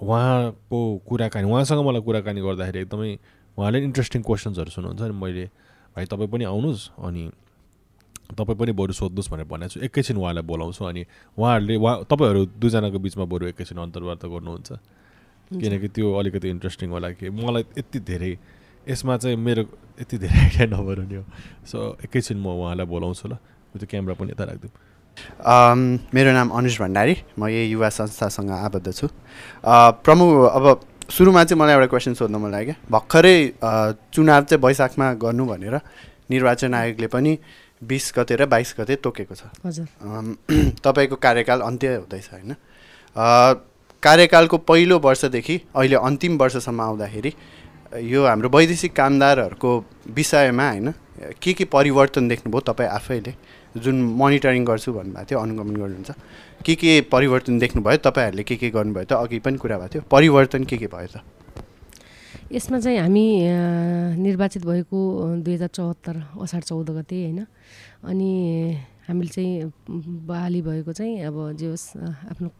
उहाँको 0.00 0.78
कुराकानी 1.08 1.46
उहाँसँग 1.50 1.80
मलाई 1.86 2.02
कुराकानी 2.02 2.40
गर्दाखेरि 2.40 2.78
एकदमै 2.80 3.10
उहाँले 3.58 3.78
इन्ट्रेस्टिङ 3.88 4.22
क्वेसन्सहरू 4.22 4.70
सुन्नुहुन्छ 4.70 5.02
अनि 5.02 5.16
मैले 5.16 5.44
भाइ 5.96 6.04
तपाईँ 6.04 6.28
पनि 6.28 6.44
आउनुहोस् 6.44 6.84
अनि 7.00 7.22
तपाईँ 8.36 8.58
पनि 8.58 8.72
बरु 8.72 8.92
सोध्नुहोस् 8.92 9.30
भनेर 9.32 9.46
भनेको 9.48 9.72
छु। 9.72 9.80
एकैछिन 9.80 10.16
उहाँलाई 10.16 10.44
बोलाउँछु 10.44 10.84
अनि 10.84 11.02
उहाँहरूले 11.38 11.76
उहाँ 11.76 11.96
तपाईँहरू 12.10 12.40
दुईजनाको 12.60 12.98
बिचमा 12.98 13.24
बरु 13.24 13.46
एकैछिन 13.54 13.78
अन्तर्वार्ता 13.78 14.28
गर्नुहुन्छ। 14.28 14.70
किनकि 15.46 15.88
त्यो 15.88 16.06
अलिकति 16.12 16.48
इन्ट्रेस्टिङ 16.50 16.90
होला 16.90 17.10
कि 17.16 17.30
मलाई 17.30 17.64
यति 17.78 17.98
धेरै 18.02 18.32
यसमा 18.88 19.16
चाहिँ 19.16 19.36
मेरो 19.36 19.62
यति 20.00 20.18
धेरै 20.18 20.38
आइडिया 20.38 20.66
नभएर 20.76 20.98
नि 21.06 21.14
हो। 21.14 21.24
सो 21.64 21.78
एकैछिन 22.04 22.36
म 22.36 22.46
उहाँलाई 22.52 22.86
बोलाउँछु 22.86 23.28
ल। 23.28 23.34
त्यो 23.78 23.86
क्यामेरा 23.86 24.14
पनि 24.18 24.30
यता 24.34 24.44
राखिदिउँ। 24.44 24.74
मेरो 26.14 26.32
नाम 26.32 26.48
अनुज 26.48 26.78
भण्डारी 26.80 27.16
म 27.38 27.46
यही 27.48 27.70
युवा 27.70 27.88
संस्थासँग 27.88 28.50
आबद्ध 28.50 28.92
छु। 28.92 29.06
अ, 29.06 29.90
प्रमुख 29.90 30.52
अब 30.52 30.80
सुरुमा 31.10 31.44
चाहिँ 31.44 31.60
मलाई 31.62 31.74
एउटा 31.74 31.86
क्वेसन 31.86 32.14
सोध्नु 32.14 32.38
मन 32.38 32.50
लाग्यो। 32.50 32.74
भर्खरै 32.90 33.52
अ, 33.62 33.92
चुनाव 34.12 34.44
चाहिँ 34.44 34.62
वैशाखमा 34.62 35.12
गर्नु 35.14 35.46
भनेर 35.46 35.80
निर्वाचन 36.30 36.74
आयोगले 36.74 37.06
पनि 37.06 37.38
बिस 37.84 38.12
गते 38.18 38.36
र 38.36 38.46
बाइस 38.46 38.74
गते 38.80 38.96
तोकेको 38.96 39.34
छ। 39.34 39.42
अम, 40.02 40.36
तपाईँको 40.84 41.16
कार्यकाल 41.16 41.60
अन्त्य 41.60 41.94
हुँदैछ 41.96 42.28
होइन? 42.32 42.52
अ, 42.52 43.52
कार्यकालको 44.02 44.58
पहिलो 44.58 44.98
वर्षदेखि 44.98 45.60
अहिले 45.76 45.96
अन्तिम 45.96 46.38
वर्षसम्म 46.38 46.80
आउँदाखेरि 46.80 47.32
यो 48.02 48.26
हाम्रो 48.26 48.48
वैदेशिक 48.48 48.92
कामदारहरूको 48.96 49.84
विषयमा 50.10 50.68
होइन 50.68 50.94
के 51.42 51.52
के 51.52 51.64
परिवर्तन 51.64 52.28
देख्नुभयो 52.28 52.60
तपाईँ 52.60 52.90
आफैले? 52.90 53.34
जुन 53.84 54.02
मोनिटरिङ 54.02 54.64
गर्छु 54.64 54.92
भन्नुभएको 54.92 55.26
थियो 55.30 55.38
अनुगमन 55.38 55.76
गर्नुहुन्छ। 55.76 56.10
के 56.64 56.74
के 56.74 57.00
परिवर्तन 57.00 57.58
देख्नुभयो 57.58 57.96
तपाईँहरूले 57.96 58.42
के 58.42 58.56
के 58.56 58.70
गर्नुभयो 58.70 59.04
त? 59.04 59.12
अघि 59.12 59.38
पनि 59.38 59.58
कुरा 59.58 59.78
भएको 59.78 59.88
थियो। 59.88 60.02
परिवर्तन 60.10 60.64
के 60.64 60.76
के 60.76 60.86
भयो 60.86 61.06
त? 61.06 61.20
यसमा 62.52 62.78
चाहिँ 62.78 62.98
हामी 62.98 63.42
निर्वाचित 64.16 64.66
भएको 64.66 64.98
दुई 65.36 65.54
हजार 65.54 65.68
चौहत्तर 65.68 66.16
असार 66.42 66.60
चौध 66.60 66.90
गते 66.90 67.24
होइन? 67.24 67.46
अनि 68.04 68.32
हामीले 69.08 69.28
चाहिँ 69.28 69.72
बहाली 70.26 70.62
भएको 70.62 70.92
चाहिँ 70.92 71.20
अब 71.20 71.52
जे 71.52 71.66
होस् 71.66 71.96
आफ्नो 71.96 72.50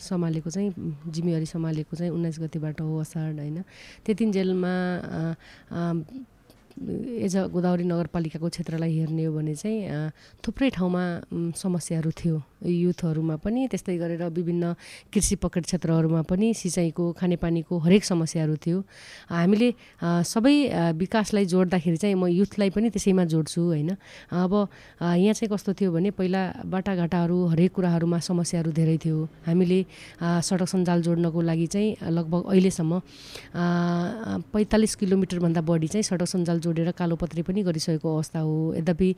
सम्हालेको 0.00 0.50
चाहिँ 0.50 0.98
जिम्मेवारी 1.08 1.46
सम्हालेको 1.46 1.96
चाहिँ 1.96 2.12
उन्नाइस 2.12 2.40
गतिबाट 2.40 2.80
हो 2.80 2.98
असार 2.98 3.32
होइन? 3.32 3.62
त्यति 4.06 4.24
जेलमा 4.26 4.74
uh, 4.96 5.34
uh, 5.70 5.92
as 6.74 7.36
a 7.36 7.46
Godavari 7.54 7.84
नगरपालिकाको 7.86 8.48
क्षेत्रलाई 8.50 8.92
हेर्ने 8.98 9.24
हो 9.24 9.32
भने 9.32 9.54
चाहिँ 9.54 10.10
थुप्रै 10.42 10.70
ठाउँमा 10.74 11.02
उम्, 11.30 11.52
समस्याहरू 11.54 12.10
थियो। 12.10 12.42
युथहरूमा 12.64 13.36
पनि 13.44 13.68
त्यस्तै 13.70 13.96
गरेर 13.98 14.22
विभिन्न 14.34 14.74
कृषि 15.12 15.36
पकेट 15.38 15.64
क्षेत्रहरूमा 15.70 16.22
पनि 16.26 16.50
सिँचाइको 16.54 17.04
खानेपानीको 17.14 17.78
हरेक 17.78 18.04
समस्याहरू 18.04 18.56
थियो। 18.56 18.78
हामीले 19.30 19.68
सबै 20.02 20.56
विकासलाई 20.98 21.44
जोड्दाखेरि 21.46 21.96
चाहिँ 21.96 22.16
म 22.18 22.26
युथलाई 22.26 22.70
पनि 22.74 22.90
त्यसैमा 22.90 23.24
जोड्छु 23.30 23.60
होइन। 23.62 23.90
अब 24.32 24.52
यहाँ 24.98 25.34
चाहिँ 25.38 25.50
कस्तो 25.54 25.72
थियो 25.78 25.92
भने 25.94 26.10
पहिला 26.10 26.42
बाटाघाटाहरू 26.66 27.36
हरेक 27.54 27.70
कुराहरूमा 27.76 28.18
समस्याहरू 28.18 28.70
धेरै 28.72 28.96
थियो। 28.98 29.18
हामीले 29.46 29.78
सडक 30.42 30.68
सञ्जाल 30.74 30.98
जोड्नको 31.06 31.40
लागि 31.40 31.66
चाहिँ 31.70 32.10
लगभग 32.10 32.42
अहिलेसम्म 32.50 32.92
पैँतालिस 34.50 34.94
किलोमिटरभन्दा 34.98 35.60
बढी 35.60 35.88
चाहिँ 35.92 36.02
सडक 36.02 36.28
सञ्जाल 36.34 36.58
जोडेर 36.64 36.90
कालोपत्री 36.96 37.42
पनि 37.44 37.62
गरिसकेको 37.62 38.08
अवस्था 38.14 38.40
हो। 38.40 38.56
यद्यपि 38.80 39.08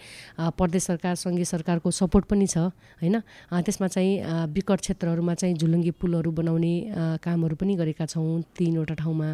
प्रदेश 0.59 0.83
सरकार 0.91 1.15
सङ्घीय 1.15 1.45
सरकारको 1.47 1.91
सपोर्ट 1.91 2.25
पनि 2.27 2.47
छ 2.47 2.59
होइन? 2.99 3.17
त्यसमा 3.55 3.87
चाहिँ 3.87 4.51
विकट 4.51 4.81
क्षेत्रहरूमा 4.81 5.35
चाहिँ 5.35 5.55
झुलुङ्गी 5.55 5.91
पुलहरू 6.01 6.31
बनाउने 6.35 6.75
कामहरू 7.23 7.55
पनि 7.57 7.75
गरेका 7.77 8.07
छौँ 8.07 8.43
तिनवटा 8.59 8.95
ठाउँमा। 8.99 9.29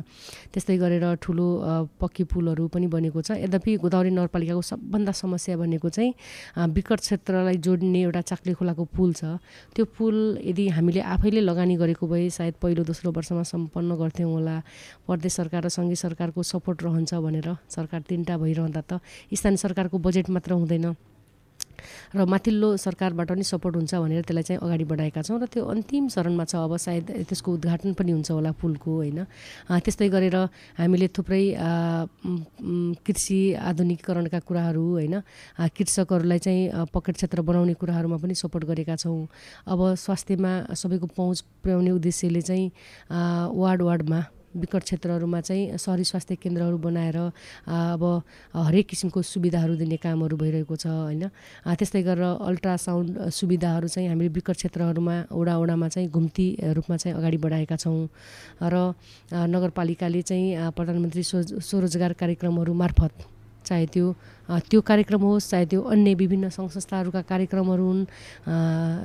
त्यस्तै 0.53 0.77
गरेर 0.77 1.05
ठुलो 1.23 1.47
पक्की 2.01 2.25
पुलहरू 2.29 2.69
पनि 2.69 2.87
बनेको 2.87 3.21
छ। 3.23 3.41
यद्यपि 3.41 3.77
गोदावरी 3.83 4.11
नगरपालिकाको 4.13 4.63
सबभन्दा 4.63 5.13
समस्या 5.13 5.57
भनेको 5.57 5.89
चाहिँ 5.89 6.13
विकट 6.77 6.99
क्षेत्रलाई 7.01 7.57
जोड्ने 7.57 8.01
एउटा 8.03 8.21
चाक्ले 8.31 8.53
खोलाको 8.59 8.85
पुल 8.93 9.13
छ। 9.13 9.39
त्यो 9.75 9.85
पुल 9.97 10.17
यदि 10.43 10.69
हामीले 10.77 11.01
आफैले 11.01 11.41
लगानी 11.41 11.77
गरेको 11.77 12.05
भए 12.07 12.29
सायद 12.31 12.55
पहिलो 12.63 12.83
दोस्रो 12.85 13.11
वर्षमा 13.13 13.43
सम्पन्न 13.43 13.91
गर्थ्यौँ 13.97 14.31
होला। 14.33 14.57
प्रदेश 15.07 15.33
सरकार 15.33 15.63
र 15.65 15.69
सङ्घीय 15.69 15.97
सरकारको 15.97 16.43
सपोर्ट 16.43 16.83
रहन्छ 16.83 17.15
भनेर 17.15 17.49
सरकार 17.69 18.01
तिनवटा 18.03 18.35
भइरहँदा 18.39 18.83
त 18.83 19.01
स्थानीय 19.33 19.63
सरकारको 19.63 19.97
बजेट 19.99 20.31
मात्र 20.31 20.53
हुँदैन। 20.53 20.95
र 22.15 22.25
माथिल्लो 22.29 22.77
सरकारबाट 22.77 23.29
पनि 23.29 23.43
सपोर्ट 23.43 23.75
हुन्छ 23.77 23.95
भनेर 23.95 24.23
त्यसलाई 24.23 24.43
चाहिँ 24.45 24.61
अगाडि 24.63 24.85
बढाएका 24.87 25.23
छौँ 25.27 25.39
र 25.41 25.47
त्यो 25.51 25.65
अन्तिम 25.67 26.15
चरणमा 26.15 26.45
छ 26.47 26.55
अब 26.63 26.77
सायद 26.79 27.27
त्यसको 27.27 27.49
उद्घाटन 27.59 27.99
पनि 27.99 28.13
हुन्छ 28.13 28.31
होला 28.31 28.53
पुलको 28.55 28.91
होइन। 29.03 29.19
त्यस्तै 29.83 30.09
गरेर 30.13 30.37
हामीले 30.79 31.09
थुप्रै 31.11 31.43
कृषि 33.03 33.41
आधुनिकीकरणका 33.59 34.39
कुराहरू 34.47 34.85
होइन। 34.95 35.15
कृषकहरूलाई 35.75 36.39
चाहिँ 36.39 36.87
पकेट 36.95 37.15
क्षेत्र 37.19 37.41
बनाउने 37.43 37.75
कुराहरूमा 37.75 38.17
पनि 38.21 38.35
सपोर्ट 38.37 38.65
गरेका 38.71 38.95
छौँ। 39.03 39.27
अब 39.67 39.81
स्वास्थ्यमा 39.99 40.53
सबैको 40.79 41.07
पहुँच 41.19 41.39
पुर्याउने 41.65 41.91
उद्देश्यले 41.99 42.43
चाहिँ 42.47 42.71
वार्ड 43.11 43.83
वार्डमा 43.83 44.21
विकट 44.55 44.83
क्षेत्रहरूमा 44.83 45.41
चाहिँ 45.41 45.79
सहरी 45.79 46.05
स्वास्थ्य 46.05 46.35
केन्द्रहरू 46.37 46.79
बनाएर 46.79 47.17
अब 47.17 48.03
हरेक 48.55 48.87
किसिमको 48.87 49.23
सुविधाहरू 49.23 49.75
दिने 49.77 49.97
कामहरू 49.97 50.37
भइरहेको 50.37 50.77
छ 50.77 50.87
होइन। 50.87 51.29
त्यस्तै 51.79 52.03
गरेर 52.03 52.25
अल्ट्रासाउन्ड 52.43 53.29
सुविधाहरू 53.33 53.89
चाहिँ 53.89 54.09
हामीले 54.09 54.29
विकट 54.29 54.57
क्षेत्रहरूमा 54.57 55.17
वडा 55.33 55.89
चाहिँ 55.89 56.09
घुम्ती 56.09 56.47
रूपमा 56.75 56.97
चाहिँ 56.97 57.17
अगाडि 57.17 57.37
बढाएका 57.37 57.77
छौँ। 57.77 58.09
र 58.63 58.95
नगरपालिकाले 59.33 60.23
चाहिँ 60.23 60.71
प्रधानमन्त्री 60.77 61.23
स्व 61.23 61.43
स्वरोजगार 61.61 62.13
कार्यक्रमहरू 62.13 62.73
मार्फत 62.75 63.13
चाहे 63.65 63.87
त्यो 63.87 64.07
त्यो 64.49 64.81
कार्यक्रम 64.83 65.23
होस् 65.23 65.51
चाहे 65.51 65.67
त्यो 65.67 65.81
अन्य 65.83 66.15
विभिन्न 66.15 66.49
सङ्घ 66.51 66.71
संस्थाहरूका 66.71 67.21
कार्यक्रमहरू 67.23 67.85
हुन् 67.85 68.05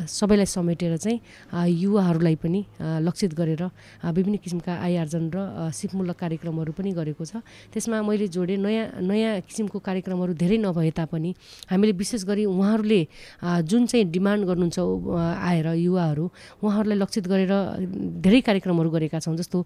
सबैलाई 0.10 0.46
समेटेर 0.48 0.98
चाहिँ 0.98 1.20
युवाहरूलाई 1.78 2.36
पनि 2.36 2.62
लक्षित 3.06 3.34
गरेर 3.34 3.64
विभिन्न 4.08 4.38
किसिमका 4.44 4.74
आय 4.74 4.96
आर्जन 4.98 5.30
र 5.30 5.70
सिपमूलक 5.72 6.18
कार्यक्रमहरू 6.18 6.72
पनि 6.74 6.92
गरेको 6.92 7.24
छ। 7.24 7.44
त्यसमा 7.70 8.02
मैले 8.02 8.28
जोडेँ 8.28 8.58
नयाँ 8.58 8.86
नयाँ 9.02 9.42
किसिमको 9.46 9.80
कार्यक्रमहरू 9.80 10.34
धेरै 10.34 10.58
नभए 10.58 10.92
तापनि 10.98 11.32
हामीले 11.70 11.92
विशेष 11.94 12.26
गरी 12.26 12.46
उहाँहरूले 12.46 13.02
जुन 13.64 13.86
चाहिँ 13.86 14.06
डिमान्ड 14.10 14.46
गर्नुहुन्छ 14.50 14.80
आएर 14.80 15.68
युवाहरू 15.78 16.26
उहाँहरूलाई 16.64 16.98
लक्षित 16.98 17.28
गरेर 17.28 17.54
धेरै 18.26 18.42
कार्यक्रमहरू 18.42 18.90
गरेका 18.90 19.20
छौँ 19.20 19.36
जस्तो 19.38 19.58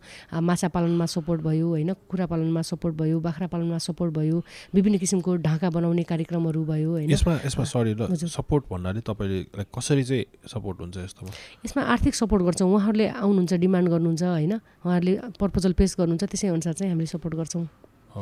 माछा 0.41 0.67
पालनमा 0.67 1.05
सपोर्ट 1.05 1.41
भयो 1.41 1.67
होइन 1.69 1.93
कुखुरा 1.95 2.25
पालनमा 2.27 2.61
सपोर्ट 2.61 2.95
भयो 2.97 3.19
बाख्रा 3.21 3.47
पालनमा 3.47 3.77
सपोर्ट 3.79 4.11
भयो 4.13 4.43
विभिन्न 4.75 4.97
किसिमको 4.97 5.35
ढाका 5.37 5.60
बनाउने 5.69 6.03
कार्यक्रमहरू 6.03 6.63
भयो 6.65 6.89
होइन। 6.91 7.09
यसमा 7.11 7.33
यसमा 7.45 7.63
सरी 7.63 7.93
ल 7.93 8.09
सपोर्ट 8.09 8.63
भन्नाले 8.71 9.01
तपाईँले 9.05 9.65
कसरी 9.69 10.03
चाहिँ 10.03 10.25
सपोर्ट 10.47 10.77
हुन्छ 10.81 10.97
यस्तोमा? 10.97 11.31
यसमा 11.65 11.81
आर्थिक 11.83 12.15
सपोर्ट 12.15 12.41
गर्छौँ। 12.43 12.69
उहाँहरूले 12.71 13.07
आउनुहुन्छ 13.21 13.53
डिमान्ड 13.53 13.87
गर्नुहुन्छ 13.89 14.23
होइन। 14.23 14.53
उहाँहरूले 14.81 15.13
प्रपोजल 15.37 15.73
पेस 15.77 15.95
गर्नुहुन्छ 15.99 16.23
त्यसै 16.23 16.47
अनुसार 16.47 16.73
चाहिँ 16.73 16.91
हामीले 16.91 17.11
सपोर्ट 17.11 17.35
गर्छौँ। 17.35 17.65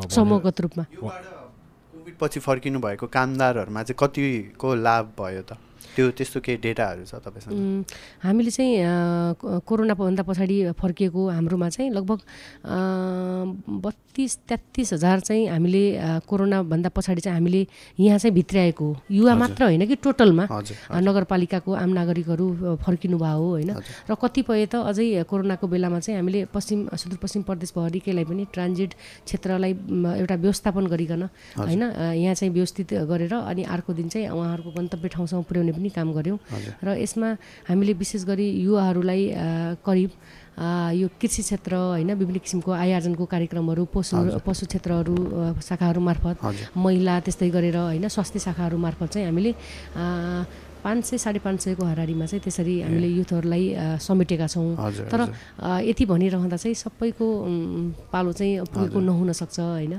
समूहगत 0.09 0.61
रूपमा। 0.61 0.83
कोभिड 0.89 2.15
पछि 2.19 2.39
फर्किनु 2.39 2.79
भएको 2.79 3.07
कामदारहरूमा 3.07 3.81
चाहिँ 3.83 3.97
कतिको 3.99 4.67
लाभ 4.75 5.05
भयो 5.15 5.41
त? 5.45 5.51
त्यो 5.95 6.05
त्यस्तो 6.17 6.39
केही 6.39 6.57
डेटाहरू 6.63 7.03
छ 7.05 7.15
तपाईँसँग? 7.25 7.85
हामीले 8.23 8.51
चाहिँ 8.51 8.71
कोरोनाभन्दा 9.65 10.23
पछाडि 10.23 10.57
फर्किएको 10.79 11.21
हाम्रोमा 11.29 11.67
चाहिँ 11.69 11.89
लगभग 11.91 12.19
बत्तिस 13.85 14.37
तेत्तिस 14.49 14.93
हजार 14.93 15.19
चाहिँ 15.27 15.47
हामीले 15.49 15.83
कोरोनाभन्दा 16.29 16.89
पछाडि 16.95 17.21
चाहिँ 17.21 17.37
हामीले 17.37 17.61
यहाँ 17.99 18.17
चाहिँ 18.19 18.33
भित्र्याएको 18.35 18.87
युवा 19.11 19.33
मात्र 19.35 19.63
होइन 19.63 19.85
कि 19.87 19.95
टोटलमा 20.03 20.45
नगरपालिकाको 20.99 21.71
आम 21.73 21.89
नागरिकहरू 21.99 22.47
फर्किनु 22.83 23.17
भयो 23.17 23.47
होइन। 23.49 23.71
र 24.09 24.15
कतिपय 24.15 24.65
त 24.65 24.75
अझै 24.89 25.23
कोरोनाको 25.29 25.65
बेलामा 25.67 25.99
चाहिँ 25.99 26.17
हामीले 26.19 26.45
पश्चिम 26.53 26.79
सुदूरपश्चिम 26.95 27.41
प्रदेश 27.43 27.73
भरिकैलाई 27.75 28.25
पनि 28.25 28.43
ट्रान्जिट 28.53 28.91
क्षेत्रलाई 29.25 29.71
एउटा 30.19 30.35
व्यवस्थापन 30.35 30.83
गरिकन 30.87 31.23
होइन 31.57 31.83
यहाँ 32.19 32.35
चाहिँ 32.35 32.53
व्यवस्थित 32.53 32.93
गरेर 33.09 33.33
अनि 33.33 33.63
अर्को 33.65 33.93
दिन 33.93 34.07
चाहिँ 34.09 34.27
उहाँहरूको 34.29 34.71
गन्तव्य 34.77 35.07
ठाउँसम्म 35.09 35.41
पुर्याउने 35.49 35.68
पनि 35.71 35.89
काम 35.89 36.11
गऱ्यौँ 36.13 36.37
र 36.83 36.97
यसमा 36.97 37.29
हामीले 37.69 37.93
विशेष 37.95 38.23
गरी 38.25 38.47
युवाहरूलाई 38.59 39.23
करिब 39.85 40.11
यो 40.93 41.07
कृषि 41.15 41.41
क्षेत्र 41.41 41.75
होइन 41.75 42.13
विभिन्न 42.13 42.39
किसिमको 42.39 42.71
आय 42.73 42.91
आर्जनको 42.93 43.25
कार्यक्रमहरू 43.25 43.85
पशु 43.95 44.17
पशु 44.43 44.65
क्षेत्रहरू 44.65 45.15
शाखाहरू 45.61 46.01
मार्फत 46.01 46.75
महिला 46.77 47.19
त्यस्तै 47.19 47.49
गरेर 47.49 47.77
होइन 47.77 48.07
स्वास्थ्य 48.07 48.39
शाखाहरू 48.39 48.77
मार्फत 48.77 49.13
चाहिँ 49.13 49.27
हामीले 49.27 49.51
पाँच 50.83 51.05
सय 51.05 51.17
साढे 51.17 51.39
पाँच 51.39 51.59
सयको 51.61 51.83
हारिमा 51.85 52.25
चाहिँ 52.25 52.41
त्यसरी 52.43 52.75
हामीले 52.81 53.07
युथहरूलाई 53.07 53.65
समेटेका 53.99 54.47
छौँ। 54.47 54.75
तर 55.11 55.21
यति 55.83 56.05
भनिरहँदा 56.05 56.57
चाहिँ 56.57 56.75
सबैको 56.75 57.27
पालो 58.13 58.31
चाहिँ 58.31 58.65
पुगेको 58.71 58.99
नहुन 58.99 59.31
सक्छ 59.35 59.59
होइन। 59.59 59.93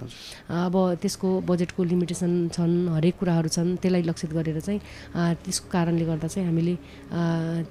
अब 0.48 0.74
त्यसको 1.02 1.28
बजेटको 1.44 1.84
लिमिटेसन 1.84 2.32
छन् 2.56 2.74
हरेक 2.96 3.14
कुराहरू 3.20 3.48
छन् 3.48 3.76
त्यसलाई 3.76 4.02
लक्षित 4.08 4.30
गरेर 4.32 4.60
चाहिँ 4.60 4.80
त्यसको 5.44 5.68
कारणले 5.68 6.04
गर्दा 6.04 6.28
चाहिँ 6.28 6.46
हामीले 6.48 6.74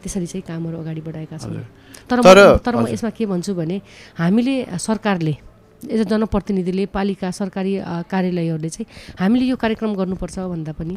त्यसरी 0.01 0.27
चाहिँ 0.27 0.43
कामहरू 0.47 0.77
अगाडि 0.79 1.01
बढाएका 1.01 1.37
छौँ। 1.37 1.63
तर 2.09 2.17
तर 2.65 2.75
म 2.75 2.87
यसमा 2.87 3.09
के 3.09 3.25
भन्छु 3.25 3.53
भने 3.53 3.81
हामीले 4.17 4.55
सरकारले 4.77 5.35
एज 5.79 6.01
अ 6.01 6.09
जनप्रतिनिधिले 6.11 6.85
पालिका 6.93 7.31
सरकारी 7.31 7.73
कार्यालयहरूले 8.11 8.69
चाहिँ 8.69 8.87
हामीले 9.19 9.45
यो 9.45 9.55
कार्यक्रम 9.55 9.93
गर्नुपर्छ 9.95 10.39
भन्दा 10.51 10.71
पनि 10.75 10.95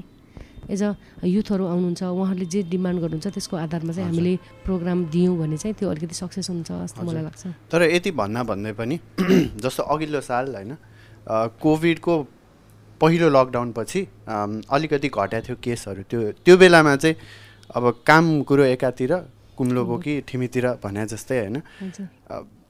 एज 0.70 0.82
अ 0.82 0.92
युथहरू 1.26 1.66
आउनुहुन्छ 1.66 2.02
उहाँहरूले 2.02 2.46
जे 2.46 2.62
डिमान्ड 2.70 3.00
गर्नुहुन्छ 3.00 3.26
त्यसको 3.34 3.56
आधारमा 3.56 3.92
चाहिँ 3.92 4.08
हामीले 4.08 4.36
प्रोग्राम 4.64 5.04
दियौँ 5.10 5.36
भने 5.38 5.56
चाहिँ 5.56 5.74
त्यो 5.78 5.88
अलिकति 5.90 6.14
सक्सेस 6.14 6.50
हुन्छ 6.50 6.70
जस्तो 6.72 7.02
मलाई 7.02 7.22
लाग्छ। 7.22 7.46
तर 7.72 7.82
यति 7.90 8.10
भन्न 8.20 8.42
भन्दै 8.46 8.72
पनि 8.78 8.98
जस्तो 9.64 9.82
अघिल्लो 9.82 10.20
साल 10.20 10.54
होइन 10.54 10.76
कोभिडको 11.62 12.14
पहिलो 13.00 13.28
लकडाउनपछि 13.28 14.00
अलिकति 14.70 15.08
घटाएको 15.08 15.46
थियो 15.46 15.56
केसहरू। 15.62 16.02
त्यो 16.10 16.20
त्यो 16.44 16.56
बेलामा 16.56 16.96
चाहिँ 16.96 17.16
अब 17.74 17.84
काम 18.06 18.42
कुरो 18.48 18.64
एकातिर 18.64 19.12
कुम्लो 19.58 19.84
बोकी 19.84 20.20
ठिमीतिर 20.28 20.66
भने 20.84 21.06
जस्तै 21.06 21.38
होइन 21.38 21.62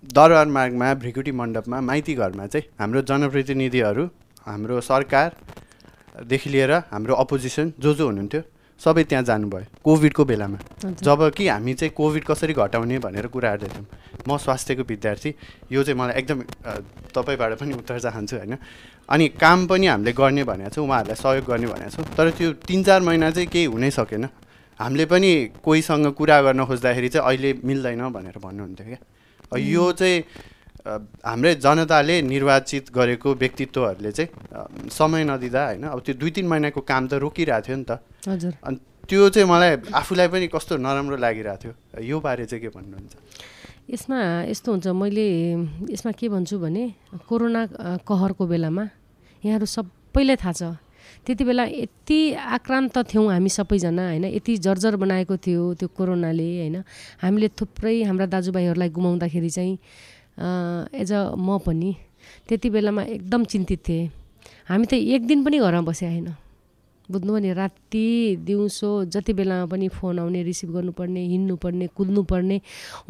दरबार 0.03 0.47
मार्गमा 0.49 0.95
भ्रिकुटी 1.03 1.33
मण्डपमा 1.33 1.81
माइती 1.81 2.15
घरमा 2.15 2.47
चाहिँ 2.47 2.65
हाम्रो 2.81 3.01
जनप्रतिनिधिहरू 3.11 4.05
हाम्रो 4.47 4.81
सरकार 4.81 5.37
देखि 6.15 6.51
लिएर 6.51 6.73
हाम्रो 6.93 7.15
अपोजिसन 7.15 7.73
जो 7.79 7.95
जो 7.95 8.07
हुनुहुन्थ्यो। 8.07 8.43
सबै 8.81 9.03
त्यहाँ 9.05 9.25
जानुभयो 9.25 9.65
कोभिडको 9.85 10.25
बेलामा। 10.25 10.59
जब 11.01 11.21
कि 11.37 11.49
हामी 11.49 11.75
चाहिँ 11.75 11.93
कोभिड 11.95 12.25
कसरी 12.25 12.53
घटाउने 12.53 12.99
भनेर 12.99 13.27
कुरा 13.31 13.51
हेर्दै 13.51 13.69
थियौँ 13.69 13.87
म 14.29 14.37
स्वास्थ्यको 14.37 14.83
विद्यार्थी 14.83 15.31
यो 15.73 15.83
चाहिँ 15.83 15.99
मलाई 15.99 16.15
एकदम 16.19 16.39
तपाईँबाट 17.15 17.53
पनि 17.61 17.73
उत्तर 17.75 17.99
चाहन्छु 18.01 18.37
होइन। 18.37 18.57
अनि 19.09 19.29
काम 19.39 19.67
पनि 19.67 19.87
हामीले 19.87 20.13
गर्ने 20.13 20.45
भनेको 20.45 20.71
छौँ 20.75 20.85
उहाँहरूलाई 20.85 21.17
सहयोग 21.17 21.47
गर्ने 21.47 21.67
भनेको 21.67 21.91
छौँ 21.95 22.05
तर 22.17 22.31
त्यो 22.35 22.53
तिन 22.67 22.83
चार 22.83 23.01
महिना 23.07 23.31
चाहिँ 23.31 23.49
केही 23.49 23.65
हुनै 23.71 23.91
सकेन। 23.91 24.29
हामीले 24.81 25.05
पनि 25.07 25.31
कोहीसँग 25.63 26.07
कुरा 26.19 26.43
गर्न 26.43 26.65
खोज्दाखेरि 26.67 27.09
चाहिँ 27.09 27.27
अहिले 27.29 27.51
मिल्दैन 27.63 28.03
भनेर 28.11 28.37
भन्नुहुन्थ्यो 28.43 28.87
क्या। 28.87 28.99
यो 29.55 29.85
चाहिँ 29.93 30.25
हाम्रै 30.83 31.55
जनताले 31.63 32.17
निर्वाचित 32.23 32.91
गरेको 32.91 33.29
व्यक्तित्वहरूले 33.35 34.13
चाहिँ 34.13 34.89
समय 34.91 35.23
नदिँदा 35.25 35.63
होइन 35.67 35.83
अब 35.87 36.01
त्यो 36.03 36.15
दुई 36.19 36.31
तिन 36.35 36.47
महिनाको 36.51 36.81
काम 36.83 37.03
त 37.07 37.23
रोकिरहेको 37.23 37.63
थियो 37.63 37.77
नि 37.77 37.87
त। 37.87 38.03
हजुर। 38.27 38.53
अनि 38.67 38.79
त्यो 39.07 39.29
चाहिँ 39.31 39.49
मलाई 39.49 39.71
आफूलाई 39.95 40.29
पनि 40.29 40.47
कस्तो 40.51 40.77
नराम्रो 40.83 41.17
लागिरहेको 41.17 41.59
थियो 41.63 42.03
यो 42.03 42.17
बारे 42.19 42.45
चाहिँ 42.47 42.63
के 42.63 42.69
भन्नुहुन्छ? 42.75 43.15
यसमा 43.91 44.19
यस्तो 44.51 44.69
हुन्छ 44.73 44.87
मैले 44.91 45.27
यसमा 45.91 46.13
के 46.19 46.27
भन्छु 46.35 46.59
भने 46.59 46.85
कोरोना 47.29 47.63
कहरको 48.03 48.45
बेलामा 48.47 48.85
यहाँहरू 49.43 49.67
सबैलाई 49.67 50.37
थाहा 50.39 50.53
छ। 50.53 50.63
त्यति 51.27 51.45
बेला 51.45 51.65
यति 51.67 52.19
आक्रान्त 52.35 52.99
थियौँ 53.11 53.27
हामी 53.31 53.51
सबैजना 53.51 54.03
होइन 54.11 54.25
यति 54.39 54.53
जर्जर 54.59 54.97
बनाएको 54.99 55.35
थियो 55.39 55.63
त्यो 55.79 55.89
कोरोनाले 55.95 56.47
होइन। 56.59 56.77
हामीले 57.23 57.49
थुप्रै 57.55 58.03
हाम्रा 58.07 58.27
दाजुभाइहरूलाई 58.27 58.91
गुमाउँदाखेरि 58.91 59.51
चाहिँ 59.51 59.79
एज 60.39 61.13
अ 61.13 61.35
म 61.37 61.59
पनि 61.67 61.95
त्यति 62.49 62.71
बेलामा 62.71 63.03
एकदम 63.17 63.45
चिन्तित 63.45 63.81
थिएँ। 63.89 64.11
हामी 64.69 64.87
त 64.87 64.95
एक 64.95 65.27
दिन 65.27 65.45
पनि 65.45 65.59
घरमा 65.59 65.81
बसे 65.91 66.07
होइन 66.07 66.35
बुझ्नु 67.09 67.33
भने 67.33 67.53
राति 67.53 68.07
दिउँसो 68.47 68.89
जति 69.13 69.33
बेलामा 69.33 69.67
पनि 69.67 69.89
फोन 69.91 70.19
आउने 70.19 70.43
रिसिभ 70.43 70.71
गर्नुपर्ने 70.73 71.21
हिँड्नुपर्ने 71.27 71.87
कुद्नुपर्ने 71.97 72.61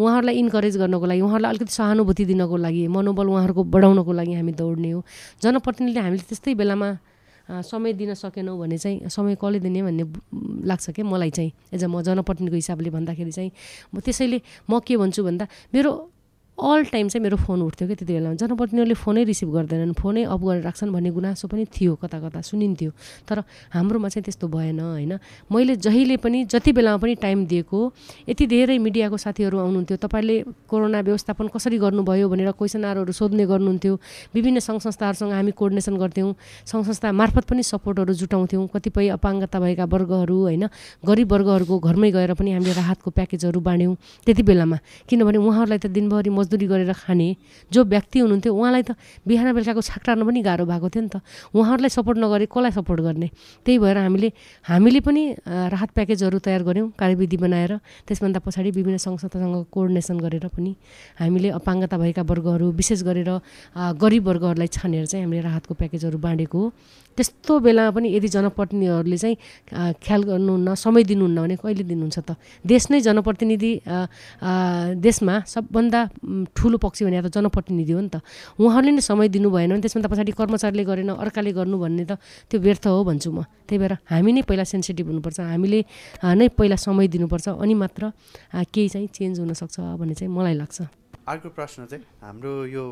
उहाँहरूलाई 0.00 0.34
इन्करेज 0.42 0.76
गर्नको 0.76 1.06
लागि 1.06 1.20
उहाँहरूलाई 1.20 1.50
अलिकति 1.50 1.72
सहानुभूति 1.72 2.24
दिनको 2.24 2.56
लागि 2.56 2.86
मनोबल 2.88 3.26
उहाँहरूको 3.28 3.62
बढाउनको 3.64 4.12
लागि 4.12 4.34
हामी 4.34 4.52
दौड्ने 4.52 4.90
हो। 4.90 5.04
जनप्रतिनिधिले 5.42 6.00
हामीले 6.00 6.24
त्यस्तै 6.28 6.54
बेलामा 6.54 6.88
समय 7.62 7.92
दिन 7.92 8.14
सकेनौँ 8.14 8.58
भने 8.58 8.78
चाहिँ 8.78 9.08
समय 9.08 9.36
कसले 9.36 9.60
दिने 9.60 9.82
भन्ने 9.82 10.04
लाग्छ 10.66 10.90
क्या 10.90 11.04
मलाई 11.04 11.30
चाहिँ। 11.30 11.52
एज 11.74 11.84
अ 11.84 11.86
म 11.86 12.02
जनप्रतिनिधिको 12.02 12.56
हिसाबले 12.56 12.90
भन्दाखेरि 12.90 13.32
चाहिँ 13.32 13.50
म 13.94 14.00
त्यसैले 14.00 14.40
म 14.70 14.80
के 14.80 14.96
भन्छु 14.96 15.22
भन्दा 15.22 15.46
मेरो 15.74 15.90
अल 16.58 16.84
टाइम 16.84 17.08
चाहिँ 17.08 17.22
मेरो 17.22 17.36
फोन 17.36 17.62
उठ्थ्यो 17.62 17.88
कि 17.88 17.94
त्यति 17.94 18.12
बेलामा 18.12 18.34
जनप्रतिनिधिले 18.36 18.94
फोनै 18.94 19.24
रिसिभ 19.24 19.48
गर्दैनन्। 19.50 19.92
फोनै 19.96 20.22
अफ 20.28 20.40
गरेर 20.40 20.62
राख्छन् 20.62 20.92
भन्ने 20.92 21.10
गुनासो 21.10 21.48
पनि 21.48 21.64
थियो 21.64 21.94
कता 21.96 22.20
कता 22.20 22.40
सुनिन्थ्यो। 22.44 22.90
तर 23.24 23.42
हाम्रोमा 23.72 24.08
चाहिँ 24.08 24.22
त्यस्तो 24.22 24.46
भएन 24.46 24.80
होइन। 24.80 25.18
मैले 25.48 25.76
जहिले 25.80 26.16
पनि 26.20 26.44
जति 26.44 26.72
बेलामा 26.72 26.98
पनि 27.02 27.14
टाइम 27.18 27.46
दिएको 27.48 27.80
यति 28.28 28.46
धेरै 28.46 28.78
मिडियाको 28.78 29.16
साथीहरू 29.16 29.58
आउनुहुन्थ्यो। 29.58 29.96
तपाईँले 29.96 30.36
कोरोना 30.68 31.00
व्यवस्थापन 31.00 31.48
कसरी 31.56 31.78
गर्नुभयो 31.82 32.28
भनेर 32.28 32.50
क्वेसनरहरू 32.52 33.12
सोध्ने 33.12 33.44
गर्नुहुन्थ्यो। 33.48 33.94
विभिन्न 34.30 34.58
सङ्घ 34.60 34.80
संस्थाहरूसँग 34.86 35.32
हामी 35.32 35.52
कोर्डिनेसन 35.56 35.96
गर्थ्यौँ। 35.96 36.34
सङ्घ 36.68 36.84
संस्था 36.84 37.12
मार्फत 37.12 37.44
पनि 37.48 37.62
सपोर्टहरू 37.64 38.12
जुटाउँथ्यौँ। 38.12 38.68
कतिपय 38.68 39.08
अपाङ्गता 39.16 39.56
भएका 39.56 39.84
वर्गहरू 39.88 40.36
होइन। 40.46 40.68
गरिब 41.00 41.32
वर्गहरूको 41.32 41.78
घरमै 41.80 42.10
गएर 42.12 42.34
पनि 42.36 42.52
हामीले 42.52 42.72
राहतको 42.76 43.10
प्याकेजहरू 43.10 43.60
बाँड्यौँ। 43.60 43.96
त्यति 44.28 44.42
बेलामा। 44.44 44.78
किनभने 45.08 45.38
उहाँहरूलाई 45.40 45.78
त 45.80 45.86
दिनभरि 45.90 46.30
मजदुरी 46.42 46.66
गरेर 46.66 46.92
खाने 46.92 47.28
जो 47.70 47.80
व्यक्ति 47.86 48.18
हुनुहुन्थ्यो 48.18 48.50
उहाँलाई 48.50 48.82
त 48.82 48.98
बिहान 49.22 49.48
बेलुकाको 49.54 49.80
छाक 49.80 50.02
टार्न 50.02 50.26
पनि 50.26 50.40
गाह्रो 50.42 50.66
भएको 50.66 50.88
थियो 50.90 51.02
नि 51.06 51.10
त। 51.14 51.22
उहाँहरूलाई 51.54 51.92
सपोर्ट 51.94 52.18
नगरे 52.18 52.46
कसलाई 52.50 52.72
सपोर्ट 52.74 53.00
गर्ने? 53.00 53.28
त्यही 53.64 53.78
भएर 53.78 53.96
हामीले 54.02 54.28
हामीले 54.66 55.00
पनि 55.06 55.22
राहत 55.46 55.90
प्याकेजहरू 55.94 56.38
तयार 56.42 56.62
गऱ्यौँ 56.66 56.90
कार्यविधि 56.98 57.36
बनाएर। 57.38 57.72
त्यसभन्दा 58.04 58.40
पछाडि 58.42 58.70
विभिन्न 58.74 58.98
सङ्घ 58.98 59.18
संस्थासँग 59.22 59.70
कोअर्डिनेसन 59.70 60.16
गरेर 60.18 60.46
पनि 60.50 60.72
हामीले 61.20 61.48
अपाङ्गता 61.62 61.96
भएका 62.02 62.22
वर्गहरू 62.26 62.66
विशेष 62.74 63.02
गरेर 63.06 63.30
गरिब 64.02 64.22
वर्गहरूलाई 64.28 64.68
छानेर 64.72 65.06
चाहिँ 65.06 65.24
हामीले 65.24 65.42
राहतको 65.46 65.74
प्याकेजहरू 65.78 66.18
बाँडेको 66.18 66.58
हो। 66.58 66.72
त्यस्तो 67.16 67.52
बेलामा 67.60 67.90
पनि 67.96 68.08
यदि 68.16 68.28
जनप्रतिनिधिहरूले 68.36 69.18
चाहिँ 69.22 69.36
ख्याल 70.04 70.22
गर्नुहुन्न 70.30 70.68
समय 70.74 71.02
दिनुहुन्न 71.10 71.38
भने 71.44 71.56
कहिले 71.60 71.84
दिनुहुन्छ 71.84 72.18
त? 72.18 72.30
देश 72.64 72.82
नै 72.90 73.00
जनप्रतिनिधि 73.04 73.72
देशमा 74.96 75.34
सबभन्दा 75.54 76.00
ठुलो 76.56 76.76
पक्ष 76.80 77.02
भने 77.04 77.20
त 77.22 77.28
जनप्रतिनिधि 77.36 77.92
हो 77.92 78.00
नि 78.00 78.10
त। 78.14 78.24
उहाँहरूले 78.56 78.92
नै 78.96 79.02
समय 79.04 79.28
दिनु 79.28 79.48
भएन 79.52 79.70
भने 79.76 79.82
त्यसमा 79.84 80.00
त 80.02 80.06
पछाडि 80.08 80.32
कर्मचारीले 80.32 80.84
गरेन 80.88 81.10
अर्काले 81.20 81.52
गर्नु 81.52 81.76
भन्ने 81.78 82.04
त 82.08 82.12
त्यो 82.48 82.58
व्यर्थ 82.64 82.84
हो 82.88 83.04
भन्छु 83.04 83.28
म। 83.28 83.44
त्यही 83.68 83.78
भएर 83.78 83.92
हामी 84.08 84.30
नै 84.32 84.42
पहिला 84.48 84.64
सेन्सिटिभ 84.64 85.06
हुनुपर्छ 85.12 85.38
हामीले 85.52 85.80
नै 86.24 86.48
पहिला 86.56 86.76
समय 86.80 87.06
दिनुपर्छ 87.12 87.46
अनि 87.60 87.74
मात्र 87.76 88.02
केही 88.72 88.88
चाहिँ 88.88 89.08
चेन्ज 89.12 89.34
हुनसक्छ 89.40 89.76
भन्ने 90.00 90.14
चाहिँ 90.16 90.32
मलाई 90.32 90.56
लाग्छ। 90.56 91.01
अर्को 91.28 91.48
प्रश्न 91.54 91.86
चाहिँ 91.86 92.04
हाम्रो 92.20 92.52
यो 92.66 92.84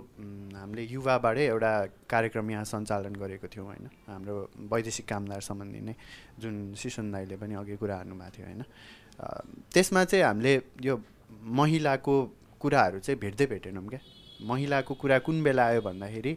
हामीले 0.54 0.82
युवाबाटै 0.86 1.44
एउटा 1.46 1.72
कार्यक्रम 2.06 2.50
यहाँ 2.50 2.64
सञ्चालन 2.64 3.14
गरेको 3.18 3.46
थियौँ 3.50 3.66
होइन। 3.66 3.86
हाम्रो 4.06 4.36
वैदेशिक 4.70 5.06
कामदार 5.08 5.40
सम्बन्धी 5.42 5.80
नै 5.82 5.94
जुन 6.38 6.74
सिसन 6.78 7.10
दाईले 7.10 7.36
पनि 7.36 7.54
अघि 7.58 7.76
कुरा 7.76 7.96
हार्नुभएको 7.96 8.30
थियो 8.36 8.46
होइन 8.46 8.62
त्यसमा 9.74 10.04
चाहिँ 10.04 10.24
हामीले 10.24 10.52
यो 10.78 10.94
महिलाको 11.58 12.14
कुराहरू 12.60 12.98
चाहिँ 13.00 13.18
भेट्दै 13.20 13.46
भेटेनौँ 13.46 13.86
क्या। 13.88 14.00
महिलाको 14.46 14.94
कुरा 14.94 15.18
कुन 15.26 15.42
बेला 15.42 15.64
आयो 15.66 15.80
भन्दाखेरि 15.82 16.32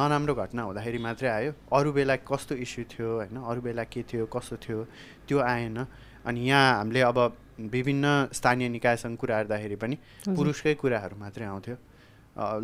नराम्रो 0.00 0.34
घटना 0.34 0.62
हुँदाखेरि 0.62 0.98
मात्रै 0.98 1.28
आयो। 1.28 1.52
अरू 1.72 1.92
बेला 1.92 2.16
कस्तो 2.24 2.54
इस्यु 2.56 2.84
थियो 2.88 3.08
होइन 3.20 3.36
अरू 3.36 3.60
बेला 3.60 3.84
के 3.84 4.02
थियो 4.02 4.26
कस्तो 4.32 4.56
थियो 4.64 4.84
त्यो 5.28 5.38
आएन। 5.44 5.78
अनि 6.24 6.40
यहाँ 6.40 6.78
हामीले 6.78 7.00
अब 7.04 7.18
विभिन्न 7.58 8.06
स्थानीय 8.32 8.68
निकायसँग 8.68 9.16
कुरा 9.16 9.36
हेर्दाखेरि 9.36 9.76
पनि 9.76 9.96
पुरुषकै 10.28 10.74
कुराहरू 10.74 11.16
मात्रै 11.16 11.46
आउँथ्यो। 11.46 11.76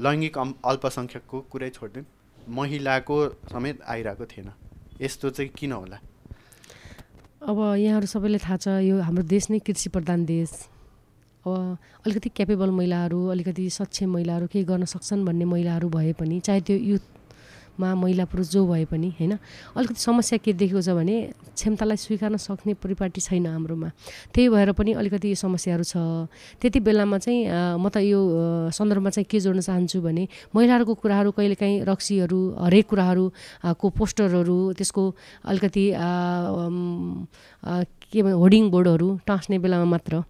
लैङ्गिक 0.02 0.38
अल्पसङ्ख्यकको 0.38 1.40
कुरै 1.50 1.70
छोडिदिउँ 1.70 2.06
महिलाको 2.48 3.16
समेत 3.52 3.82
आइरहेको 3.86 4.24
थिएन। 4.26 4.50
यस्तो 5.00 5.30
चाहिँ 5.30 5.50
किन 5.54 5.72
होला? 5.72 5.98
अब 7.40 7.58
यहाँहरू 7.78 8.06
सबैले 8.06 8.38
थाहा 8.38 8.56
छ 8.56 8.68
यो 8.82 9.00
हाम्रो 9.00 9.22
देश 9.24 9.50
नै 9.50 9.58
कृषि 9.62 9.88
प्रधान 9.88 10.24
देश। 10.26 10.50
अब 11.46 11.78
अलिकति 12.04 12.28
क्यापेबल 12.36 12.70
महिलाहरू 12.70 13.18
अलिकति 13.32 13.64
सक्षम 13.70 14.10
महिलाहरू 14.12 14.46
केही 14.52 14.64
गर्न 14.64 14.84
सक्छन् 14.84 15.24
भन्ने 15.24 15.44
महिलाहरू 15.44 15.88
भए 15.88 16.12
पनि 16.18 16.40
चाहे 16.40 16.60
त्यो 16.60 16.98
युथमा 17.80 17.94
महिला 17.96 18.24
पुरुष 18.28 18.50
जो 18.52 18.66
भए 18.68 18.84
पनि 18.84 19.08
होइन? 19.16 19.38
अलिकति 19.76 20.00
समस्या 20.00 20.38
के 20.44 20.52
देखेको 20.52 20.80
छ 20.84 20.92
भने 20.92 21.32
क्षमतालाई 21.56 21.96
स्वीकार्न 21.96 22.36
सक्ने 22.36 22.74
परिपाटी 22.76 23.20
छैन 23.20 23.46
हाम्रोमा। 23.46 23.88
त्यही 24.34 24.48
भएर 24.48 24.72
पनि 24.76 24.92
अलिकति 25.00 25.28
यो 25.28 25.34
समस्याहरू 25.34 25.84
छ। 25.84 25.96
त्यति 26.60 26.80
बेलामा 26.84 27.18
चाहिँ 27.24 27.80
म 27.80 27.88
त 27.88 28.04
यो 28.04 28.20
सन्दर्भमा 28.68 29.10
चाहिँ 29.10 29.24
के 29.24 29.40
जोड्न 29.40 29.60
चाहन्छु 29.60 30.00
भने 30.00 30.28
महिलाहरूको 30.54 30.94
कुराहरू 31.00 31.30
कहिलेकाहीँ 31.32 31.84
रक्सीहरू 31.88 32.40
हरेक 32.60 32.86
कुराहरू 32.90 33.24
को 33.80 33.86
पोस्टरहरू 33.96 34.58
त्यसको 34.76 35.02
अलिकति 35.48 35.84
के 38.12 38.20
होर्डिङ 38.20 38.70
बोर्डहरू 38.70 39.08
टाँस्ने 39.26 39.58
बेलामा 39.58 39.88
मात्र 39.88 40.22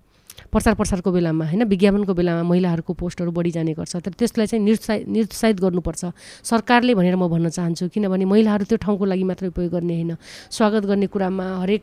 प्रचार 0.53 0.75
प्रसारको 0.75 1.11
बेलामा 1.13 1.45
होइन 1.47 1.63
विज्ञापनको 1.65 2.15
बेलामा 2.15 2.43
महिलाहरूको 2.43 2.93
पोस्टहरू 2.93 3.31
बढी 3.31 3.51
जाने 3.51 3.73
गर्छ। 3.79 3.97
तर 4.03 4.13
त्यसलाई 4.19 4.47
चाहिँ 4.47 4.65
निरुत्साहित 4.65 5.09
निरुत्साहित 5.09 5.57
गर्नुपर्छ। 5.63 6.03
सरकारले 6.43 6.95
भनेर 6.95 7.17
म 7.17 7.31
भन्न 7.31 7.49
चाहन्छु 7.49 7.89
किनभने 7.95 8.25
महिलाहरू 8.27 8.65
त्यो 8.67 8.79
ठाउँको 8.83 9.05
लागि 9.05 9.25
मात्र 9.31 9.47
उपयोग 9.55 9.71
गर्ने 9.71 9.95
होइन। 9.95 10.13
स्वागत 10.51 10.83
गर्ने 10.91 11.07
कुरामा 11.07 11.47
हरेक 11.63 11.83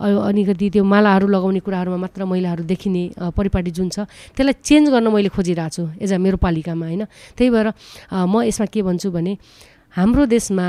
अलिकति 0.00 0.66
त्यो 0.72 0.84
मालाहरू 0.84 1.26
लगाउने 1.28 1.60
कुराहरूमा 1.60 1.98
मात्र 2.00 2.24
महिलाहरू 2.24 2.64
देखिने 2.64 3.02
परिपाटी 3.36 3.70
जुन 3.76 3.88
छ 3.92 4.08
त्यसलाई 4.32 4.56
चेन्ज 4.64 4.90
गर्न 4.90 5.12
मैले 5.12 5.28
खोजिरहेको 5.28 5.70
छु 5.76 5.84
एज 6.00 6.12
अ 6.12 6.18
मेरो 6.18 6.36
पालिकामा 6.40 6.86
होइन। 6.86 7.04
त्यही 7.36 7.50
भएर 7.52 7.68
म 8.12 8.42
यसमा 8.48 8.66
के 8.72 8.80
भन्छु 8.82 9.10
भने 9.12 9.36
हाम्रो 9.92 10.24
देशमा 10.26 10.66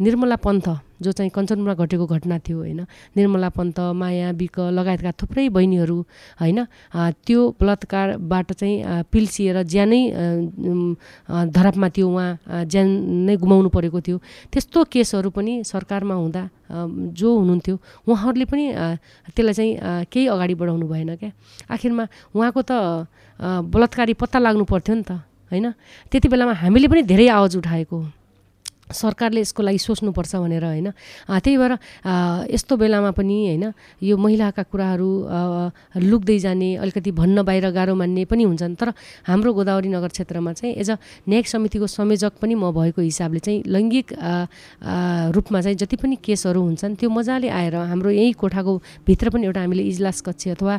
निर्मला 0.00 0.36
पन्थ 0.36 0.66
जो 1.02 1.12
चाहिँ 1.12 1.30
कञ्चनपुरमा 1.30 1.74
घटेको 1.74 2.06
घटना 2.06 2.38
थियो 2.40 2.58
होइन? 2.58 2.80
निर्मला 3.16 3.48
पन्त 3.52 3.78
माया 3.96 4.32
बिक 4.32 4.56
लगायतका 4.72 5.12
थुप्रै 5.20 5.48
बहिनीहरू 5.52 5.98
होइन? 6.40 6.58
त्यो 7.24 7.40
बलात्कारबाट 7.60 8.52
चाहिँ 8.52 9.04
पिल्सिएर 9.12 9.62
ज्यानै 9.64 10.00
धरापमा 11.52 11.88
थियो 11.96 12.08
उहाँ 12.08 12.64
ज्यान 12.64 12.88
नै 13.28 13.36
गुमाउनु 13.36 13.68
परेको 13.68 14.00
थियो। 14.00 14.16
त्यस्तो 14.52 14.84
केसहरू 14.92 15.30
पनि 15.36 15.64
सरकारमा 15.64 16.14
हुँदा 16.14 16.42
जो 17.12 17.28
हुनुहुन्थ्यो 17.36 17.76
उहाँहरूले 18.08 18.46
पनि 18.48 18.64
त्यसलाई 19.36 19.54
चाहिँ 19.54 20.04
केही 20.12 20.26
अगाडि 20.28 20.54
बढाउनु 20.60 20.86
भएन 20.88 21.16
क्या? 21.16 21.30
आखिरमा 21.72 22.04
उहाँको 22.36 22.60
त 22.64 22.72
बलात्कारी 23.68 24.14
पत्ता 24.16 24.38
लाग्नु 24.40 24.64
पर्थ्यो 24.64 24.94
नि 24.96 25.04
त 25.04 25.12
होइन? 25.52 25.66
त्यति 26.08 26.28
बेलामा 26.28 26.52
हामीले 26.56 26.88
पनि 26.88 27.02
धेरै 27.04 27.28
आवाज 27.36 27.56
उठाएको। 27.60 28.25
सरकारले 28.92 29.40
यसको 29.40 29.62
लागि 29.62 29.78
सोच्नुपर्छ 29.78 30.36
भनेर 30.36 30.64
होइन? 30.64 30.90
त्यही 31.28 31.56
भएर 31.56 31.72
यस्तो 32.54 32.76
बेलामा 32.76 33.10
पनि 33.18 33.36
होइन 33.46 33.64
यो 34.02 34.16
महिलाका 34.16 34.62
कुराहरू 34.70 35.10
लुक्दै 36.00 36.38
जाने 36.38 36.68
अलिकति 36.82 37.10
भन्न 37.10 37.42
बाहिर 37.42 37.70
गाह्रो 37.70 37.94
मान्ने 37.94 38.24
पनि 38.30 38.42
हुन्छन्। 38.44 38.74
तर 38.76 38.92
हाम्रो 39.26 39.52
गोदावरी 39.52 39.88
नगर 39.88 40.08
क्षेत्रमा 40.14 40.52
चाहिँ 40.52 40.74
एज 40.76 40.90
अ 40.90 40.96
न्यायिक 41.28 41.46
समितिको 41.48 41.86
संयोजक 41.86 42.32
पनि 42.42 42.54
म 42.54 42.70
भएको 42.70 43.00
हिसाबले 43.02 43.40
चाहिँ 43.42 43.62
लैङ्गिक 43.66 44.06
रूपमा 45.34 45.60
चाहिँ 45.60 45.76
जति 45.76 45.96
पनि 45.96 46.16
केसहरू 46.22 46.60
हुन्छन् 46.62 46.94
त्यो 46.96 47.10
मजाले 47.10 47.48
आएर 47.48 47.74
हाम्रो 47.90 48.10
यही 48.10 48.32
कोठाको 48.38 48.72
भित्र 49.06 49.30
पनि 49.30 49.46
एउटा 49.46 49.60
हामीले 49.60 49.82
इजलास 49.82 50.20
कक्ष 50.26 50.48
अथवा 50.54 50.74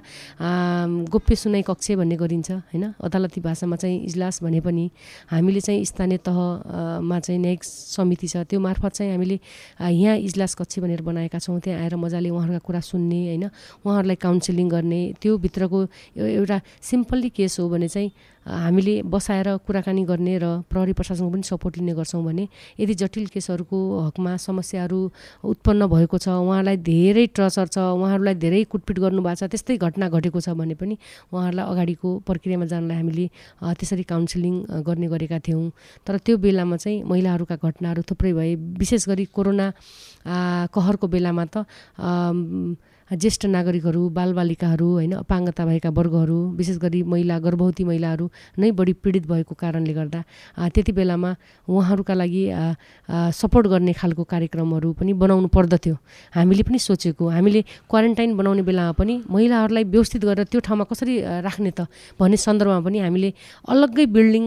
गोप्य 1.11 1.35
सुनाइ 1.35 1.61
कक्ष 1.67 1.91
भन्ने 1.99 2.15
गरिन्छ 2.15 2.51
होइन? 2.51 2.83
अदालती 3.03 3.41
भाषामा 3.41 3.75
चाहिँ 3.75 3.97
इजलास 4.05 4.43
भने 4.43 4.59
पनि 4.61 4.89
हामीले 5.31 5.59
चाहिँ 5.59 5.85
स्थानीय 5.85 6.17
तहमा 6.23 7.19
चाहिँ 7.19 7.39
न्यायिक 7.41 7.63
समिति 7.97 8.27
छ 8.27 8.45
त्यो 8.45 8.59
मार्फत 8.61 8.91
चाहिँ 8.93 9.11
हामीले 9.11 9.39
यहाँ 9.81 10.17
इजलास 10.17 10.55
कक्ष 10.55 10.79
भनेर 10.79 11.01
बनाएका 11.01 11.39
छौँ। 11.39 11.59
त्यहाँ 11.59 11.81
आएर 11.81 11.95
मजाले 11.97 12.29
उहाँहरूका 12.29 12.61
कुरा 12.61 12.79
सुन्ने 12.85 13.19
होइन? 13.27 13.43
उहाँहरूलाई 13.81 14.15
काउन्सिलिङ 14.21 14.67
गर्ने 14.69 15.01
त्यो 15.21 15.37
भित्रको 15.37 15.77
एउटा 16.17 16.57
सिम्पल्ली 16.81 17.29
केस 17.33 17.59
हो 17.59 17.69
भने 17.69 17.87
चाहिँ 17.87 18.11
हामीले 18.47 19.01
बसाएर 19.03 19.47
कुराकानी 19.67 20.03
गर्ने 20.07 20.37
र 20.39 20.45
प्रहरी 20.71 20.93
प्रशासनको 20.95 21.31
पनि 21.31 21.43
सपोर्ट 21.43 21.77
लिने 21.77 21.93
गर्छौँ 21.99 22.23
भने 22.23 22.47
यदि 22.79 22.93
जटिल 22.95 23.25
केसहरूको 23.35 23.77
हकमा 24.07 24.35
समस्याहरू 24.39 24.99
उत्पन्न 25.43 25.87
भएको 25.91 26.17
छ 26.17 26.27
उहाँलाई 26.31 26.77
धेरै 26.79 27.25
ट्रचर 27.35 27.67
छ 27.67 27.77
उहाँहरूलाई 27.77 28.35
धेरै 28.39 28.63
कुटपिट 28.71 28.99
गर्नुभएको 29.03 29.35
छ 29.35 29.51
त्यस्तै 29.51 29.77
घटना 29.77 30.09
घटेको 30.09 30.39
छ 30.39 30.55
भने 30.55 30.75
पनि 30.79 30.97
उहाँहरूलाई 31.33 31.65
अगाडिको 31.67 32.09
प्रक्रियामा 32.23 32.65
जानलाई 32.71 32.97
हामीले 32.97 33.25
त्यसरी 33.61 34.03
काउन्सिलिङ 34.07 34.53
गर्ने 34.87 35.07
गरेका 35.11 35.39
थियौँ। 35.43 35.71
तर 36.07 36.17
त्यो 36.23 36.37
बेलामा 36.39 36.77
चाहिँ 36.77 37.03
महिलाहरूका 37.03 37.55
घटनाहरू 37.59 38.01
थुप्रै 38.09 38.33
भए 38.33 38.55
विशेष 38.79 39.07
गरी 39.09 39.25
कोरोना 39.35 39.67
कहरको 40.71 41.07
बेलामा 41.07 41.45
त 41.51 41.67
ज्येष्ठ 43.11 43.45
नागरिकहरू 43.47 44.01
बालबालिकाहरू 44.09 44.87
होइन 44.91 45.13
अपाङ्गता 45.23 45.65
भएका 45.65 45.89
वर्गहरू 45.97 46.37
विशेष 46.57 46.77
गरी 46.77 47.01
महिला 47.03 47.37
गर्भवती 47.39 47.83
महिलाहरू 47.83 48.25
नै 48.59 48.71
बढी 48.71 48.93
पीडित 48.99 49.27
भएको 49.27 49.53
कारणले 49.55 49.93
गर्दा 49.93 50.21
त्यति 50.75 50.91
बेलामा 50.91 51.31
उहाँहरूका 51.67 52.13
लागि 52.13 52.43
सपोर्ट 53.31 53.67
गर्ने 53.67 53.93
खालको 53.93 54.23
कार्यक्रमहरू 54.23 54.91
पनि 54.99 55.13
बनाउनु 55.13 55.47
पर्दथ्यो। 55.47 55.95
हामीले 56.35 56.63
पनि 56.67 56.79
सोचेको 56.79 57.29
हामीले 57.29 57.61
क्वारेन्टाइन 57.87 58.35
बनाउने 58.37 58.63
बेलामा 58.67 58.91
पनि 58.99 59.13
महिलाहरूलाई 59.29 59.83
व्यवस्थित 59.87 60.21
गरेर 60.25 60.45
त्यो 60.51 60.59
ठाउँमा 60.67 60.83
कसरी 60.91 61.13
राख्ने 61.47 61.71
त 61.71 61.87
भन्ने 62.19 62.37
सन्दर्भमा 62.37 62.79
पनि 62.83 62.97
हामीले 62.99 63.29
अलग्गै 63.71 64.05
बिल्डिङ 64.11 64.43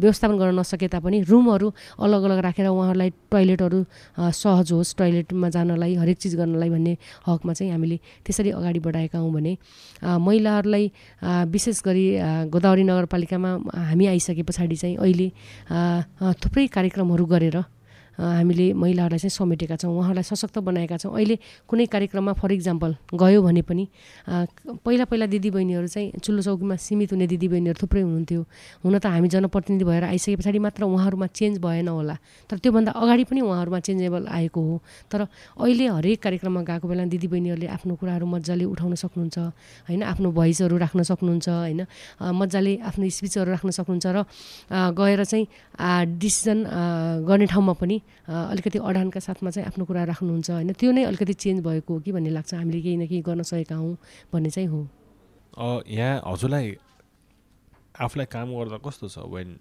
व्यवस्थापन 0.00 0.36
गर्न 0.40 0.58
नसके 0.60 0.88
तापनि 0.88 1.18
रुमहरू 1.28 1.68
अलग 2.00 2.22
अलग 2.24 2.38
राखेर 2.48 2.66
उहाँहरूलाई 2.66 3.10
टोइलेटहरू 3.28 3.78
सहज 4.40 4.72
होस् 4.72 4.96
टोइलेटमा 4.96 5.48
जानलाई 5.50 5.94
हरेक 6.00 6.18
चिज 6.18 6.34
गर्नलाई 6.40 6.70
भन्ने 6.70 6.96
हकमा 7.28 7.52
चाहिँ 7.52 7.72
हामीले 7.72 7.89
त्यसरी 7.96 8.50
अगाडि 8.50 8.78
बढाएका 8.78 9.18
हौँ 9.18 9.32
भने 9.32 9.56
महिलाहरूलाई 10.02 10.90
विशेष 11.48 11.82
गरी 11.84 12.06
गोदावरी 12.50 12.82
नगरपालिकामा 12.84 13.50
हामी 13.90 14.06
आइसके 14.06 14.42
पछाडि 14.42 14.76
चाहिँ 14.76 14.96
अहिले 14.96 15.28
थुप्रै 16.38 16.66
कार्यक्रमहरू 16.68 17.26
गरेर 17.26 17.56
हामीले 18.18 18.72
महिलाहरूलाई 18.74 19.18
चाहिँ 19.18 19.30
समेटेका 19.30 19.76
छौँ 19.76 19.90
उहाँहरूलाई 19.90 20.26
सशक्त 20.26 20.58
बनाएका 20.60 20.96
छौँ। 20.96 21.14
अहिले 21.14 21.36
कुनै 21.68 21.86
कार्यक्रममा 21.86 22.32
फर 22.36 22.52
इक्जाम्पल 22.52 22.90
गयो 23.14 23.40
भने 23.42 23.62
पनि 23.62 23.84
पहिला 24.84 25.04
पहिला 25.04 25.26
दिदीबहिनीहरू 25.30 25.86
चाहिँ 25.86 26.20
चुल्लो 26.20 26.42
चौकीमा 26.42 26.76
सीमित 26.76 27.12
हुने 27.12 27.26
दिदीबहिनीहरू 27.26 27.78
थुप्रै 27.80 28.02
हुनुहुन्थ्यो। 28.02 28.40
हुन 28.84 28.98
त 28.98 29.06
हामी 29.06 29.28
जनप्रतिनिधि 29.28 29.84
भएर 29.84 30.04
आइसके 30.10 30.36
पछाडि 30.36 30.58
मात्र 30.58 30.84
उहाँहरूमा 30.84 31.26
चेन्ज 31.32 31.58
भएन 31.64 31.88
होला। 31.88 32.16
तर 32.50 32.56
त्योभन्दा 32.60 32.90
अगाडि 32.92 33.24
पनि 33.24 33.40
उहाँहरूमा 33.40 33.78
चेन्जेबल 33.80 34.26
आएको 34.28 34.60
हो। 34.60 34.74
तर 35.12 35.20
अहिले 35.56 35.86
हरेक 35.88 36.18
कार्यक्रममा 36.20 36.60
गएको 36.68 36.86
बेला 36.88 37.04
दिदीबहिनीहरूले 37.08 37.68
आफ्नो 37.72 37.94
कुराहरू 37.96 38.26
मजाले 38.26 38.64
उठाउन 38.64 38.94
सक्नुहुन्छ 39.00 39.38
होइन? 39.88 40.02
आफ्नो 40.02 40.28
भोइसहरू 40.30 40.76
राख्न 40.76 41.00
सक्नुहुन्छ 41.08 41.48
होइन? 41.48 41.80
मजाले 42.20 42.72
आफ्नो 42.84 43.04
स्पिचहरू 43.08 43.50
राख्न 43.50 43.70
सक्नुहुन्छ 43.70 44.06
र 44.06 44.18
गएर 44.92 45.24
चाहिँ 45.24 45.46
डिसिजन 46.20 46.58
गर्ने 47.24 47.46
ठाउँमा 47.46 47.72
पनि 47.80 47.96
अलिकति 48.28 48.78
अडानका 48.78 49.20
साथमा 49.20 49.50
चाहिँ 49.50 49.66
आफ्नो 49.66 49.84
कुरा 49.84 50.04
राख्नुहुन्छ 50.12 50.50
होइन? 50.50 50.72
त्यो 50.78 50.90
नै 50.92 51.02
अलिकति 51.04 51.34
चेन्ज 51.34 51.58
भएको 51.66 51.90
हो 51.94 52.00
कि 52.00 52.12
भन्ने 52.12 52.30
लाग्छ? 52.30 52.54
हामीले 52.54 52.80
केही 52.80 52.96
न 52.96 53.06
केही 53.10 53.22
गर्न 53.26 53.42
सकेका 53.42 53.76
हौँ 53.76 53.96
भन्ने 54.32 54.50
चाहिँ 54.50 54.68
हो। 54.68 54.80
यहाँ 55.88 56.22
हजुरलाई 56.26 56.76
आफूलाई 58.00 58.26
काम 58.30 58.48
गर्दा 58.54 58.78
कस्तो 58.86 59.08
छ 59.08 59.18
वेन 59.26 59.58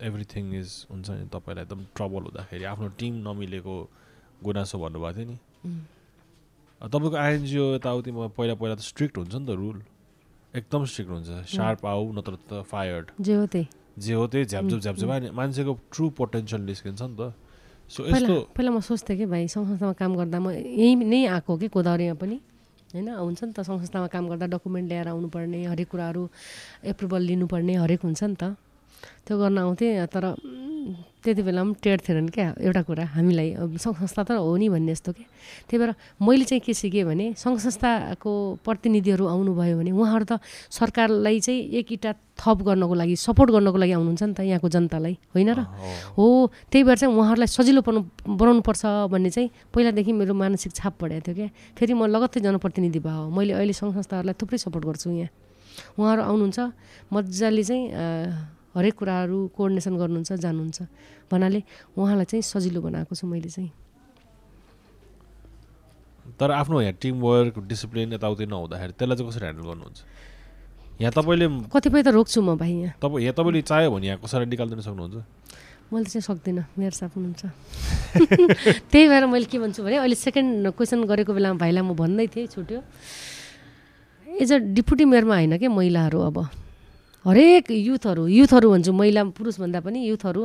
एभ्रिथिङ 0.00 0.44
इज 0.60 0.68
हुन्छ 0.90 1.10
नि 1.10 1.26
तपाईँलाई 1.28 1.64
एकदम 1.64 1.80
ट्रबल 1.96 2.22
हुँदाखेरि? 2.28 2.64
आफ्नो 2.64 2.88
टिम 2.98 3.14
नमिलेको 3.28 3.74
गुनासो 4.44 4.76
भन्नुभएको 4.80 5.16
थियो 5.18 5.28
नि। 5.28 5.36
तपाईँको 6.80 7.16
आइएनजिओ 7.20 7.64
यताउतिमा 7.76 8.26
पहिला 8.32 8.54
पहिला 8.56 8.74
त 8.74 8.80
स्ट्रिक्ट 8.80 9.14
हुन्छ 9.18 9.34
नि 9.34 9.46
त 9.46 9.52
रुल 9.60 9.78
एकदम 10.56 10.84
स्ट्रिक्ट 10.88 11.10
हुन्छ। 11.12 11.28
सार्प 11.52 11.84
आऊ 11.86 12.02
नत्र 12.16 12.34
त 12.48 12.64
फायर्ड 12.64 13.06
जे 13.20 13.34
हो 13.36 13.44
त्यही। 13.46 13.66
जे 14.00 14.14
हो 14.16 14.26
त्यही 14.26 14.44
झ्यापझुप 14.48 15.10
मान्छेको 15.36 15.72
ट्रु 15.92 16.08
पोटेन्सियल 16.16 16.62
निस्किन्छ 16.64 17.02
नि 17.02 17.16
त। 17.20 17.32
सो 17.90 18.02
पहिला 18.06 18.28
पहिला 18.54 18.70
म 18.70 18.80
सोच्थेँ 18.80 19.16
कि 19.18 19.26
भाइ 19.26 19.48
संस्थामा 19.50 19.92
काम 19.98 20.12
गर्दा 20.16 20.38
म 20.38 20.54
यहीँ 20.54 20.94
नै 21.10 21.20
आएको 21.26 21.52
कि 21.58 21.66
गोदावरीमा 21.74 22.14
पनि। 22.22 22.36
होइन 22.94 23.08
हुन्छ 23.08 23.40
नि 23.44 23.52
त 23.52 23.60
संस्थामा 23.66 24.06
काम 24.14 24.24
गर्दा 24.30 24.46
डकुमेन्ट 24.54 24.86
ल्याएर 24.90 25.08
आउनुपर्ने 25.10 25.58
हरेक 25.74 25.88
कुराहरू 25.90 26.22
एप्रुभल 26.86 27.22
लिनुपर्ने 27.30 27.74
हरेक 27.82 28.00
हुन्छ 28.06 28.22
नि 28.22 28.36
त। 28.38 28.54
त्यो 29.26 29.34
गर्न 29.38 29.58
आउँथेँ 29.58 30.06
तर 30.12 30.24
त्यति 31.20 31.42
बेला 31.44 31.62
पनि 31.62 31.74
टेड 31.84 32.00
थिएन 32.00 32.28
क्या 32.32 32.56
एउटा 32.56 32.82
कुरा 32.88 33.04
हामीलाई 33.12 33.76
सङ्घ 33.76 33.96
संस्था 34.00 34.22
त 34.24 34.30
हो 34.40 34.56
नि 34.56 34.68
भन्ने 34.72 34.92
जस्तो 34.96 35.12
क्या 35.12 35.28
त्यही 35.68 35.78
भएर 35.78 35.92
मैले 36.16 36.44
चाहिँ 36.48 36.60
के 36.64 36.72
सिकेँ 36.72 37.04
भने 37.04 37.26
सङ्घ 37.36 37.60
संस्थाको 37.60 38.32
प्रतिनिधिहरू 38.64 39.24
आउनुभयो 39.28 39.76
भने 39.76 39.90
उहाँहरू 39.92 40.24
त 40.24 40.40
सरकारलाई 40.72 41.40
चाहिँ 41.44 41.60
एक 41.76 41.92
इटा 41.92 42.12
थप 42.40 42.58
गर्नको 42.64 42.94
लागि 42.96 43.16
सपोर्ट 43.20 43.50
गर्नको 43.52 43.76
लागि 43.76 43.92
आउनुहुन्छ 44.00 44.22
नि 44.22 44.32
त 44.32 44.40
यहाँको 44.48 44.68
जनतालाई 44.72 45.14
होइन 45.36 45.50
र? 45.52 45.60
हो 46.16 46.24
त्यही 46.72 46.82
भएर 46.88 46.96
चाहिँ 47.04 47.12
उहाँहरूलाई 47.12 47.50
सजिलो 47.52 47.80
पर्नु 47.84 48.00
बनाउनुपर्छ 48.24 48.82
भन्ने 49.12 49.30
चाहिँ 49.30 49.48
पहिलादेखि 49.76 50.12
मेरो 50.16 50.32
मानसिक 50.32 50.72
छाप 50.72 51.04
पढाएको 51.04 51.20
थियो 51.28 51.36
क्या। 51.36 51.48
फेरि 51.76 51.92
म 51.92 52.08
लगत्तै 52.08 52.40
जनप्रतिनिधि 52.40 53.00
भयो 53.04 53.28
मैले 53.28 53.52
अहिले 53.60 53.76
सङ्घ 53.76 53.92
संस्थाहरूलाई 53.92 54.40
थुप्रै 54.40 54.58
सपोर्ट 54.64 54.84
गर्छु 54.88 55.12
यहाँ। 55.12 55.28
उहाँहरू 56.00 56.22
आउनुहुन्छ 56.24 56.58
मजाले 57.12 57.62
चाहिँ 57.68 57.84
हरेक 58.74 58.94
कुराहरू 58.94 59.38
कोअर्डिनेसन 59.56 59.94
गर्नुहुन्छ 59.96 60.32
जानुहुन्छ। 60.32 60.78
भन्नाले 61.30 61.60
उहाँलाई 61.98 62.26
चाहिँ 62.30 62.42
सजिलो 62.42 62.80
बनाएको 62.80 63.14
छु 63.14 63.26
मैले 63.26 63.50
चाहिँ। 63.50 63.70
तर 66.38 66.50
आफ्नो 66.50 66.80
यहाँ 66.80 66.94
टिमवर्क 67.02 67.58
डिसिप्लिन 67.66 68.12
यताउति 68.14 68.46
नहुँदाखेरि 68.46 68.92
त्यसलाई 68.98 69.16
चाहिँ 69.16 69.30
कसरी 69.30 69.44
ह्यान्डल 69.44 69.64
गर्नुहुन्छ? 69.66 69.98
यहाँ 71.00 71.12
तपाईँले 71.16 71.46
कतिपय 71.72 72.02
त 72.02 72.08
रोक्छु 72.14 72.38
म 72.42 72.56
भाइ 72.56 72.72
यहाँ। 72.72 72.94
तपाईँ 73.02 73.24
यहाँ 73.24 73.34
तपाईँले 73.34 73.62
चाह्यो 73.66 73.90
भने 73.90 74.06
यहाँ 74.06 74.18
कसरी 74.22 74.46
निकालिदिन 74.46 74.80
सक्नुहुन्छ? 74.86 75.16
मैले 75.90 76.06
चाहिँ 76.06 76.22
सक्दिनँ 76.22 76.64
मेरो 76.78 76.94
साथ 76.94 77.10
हुनुहुन्छ। 77.18 77.42
त्यही 78.90 79.06
भएर 79.10 79.24
मैले 79.26 79.46
के 79.50 79.58
भन्छु 79.58 79.82
भने 79.82 79.96
अहिले 79.98 80.14
सेकेन्ड 80.14 80.70
क्वेसन 80.78 81.02
गरेको 81.10 81.32
बेलामा 81.34 81.58
भाइलाई 81.58 81.82
म 81.82 81.98
भन्दै 81.98 82.26
थिएँ 82.30 82.46
छुट्यो। 82.46 82.80
एज 84.40 84.52
अ 84.52 84.56
डिपुटी 84.70 85.04
मेयरमा 85.04 85.34
होइन 85.34 85.58
क्या 85.58 85.70
महिलाहरू 85.70 86.18
अब? 86.20 86.36
हरेक 87.20 87.70
युथहरू 87.70 88.26
युथहरू 88.32 88.66
भन्छु 88.72 88.92
महिला 88.96 89.22
पुरुषभन्दा 89.36 89.80
पनि 89.84 89.98
युथहरू 90.08 90.42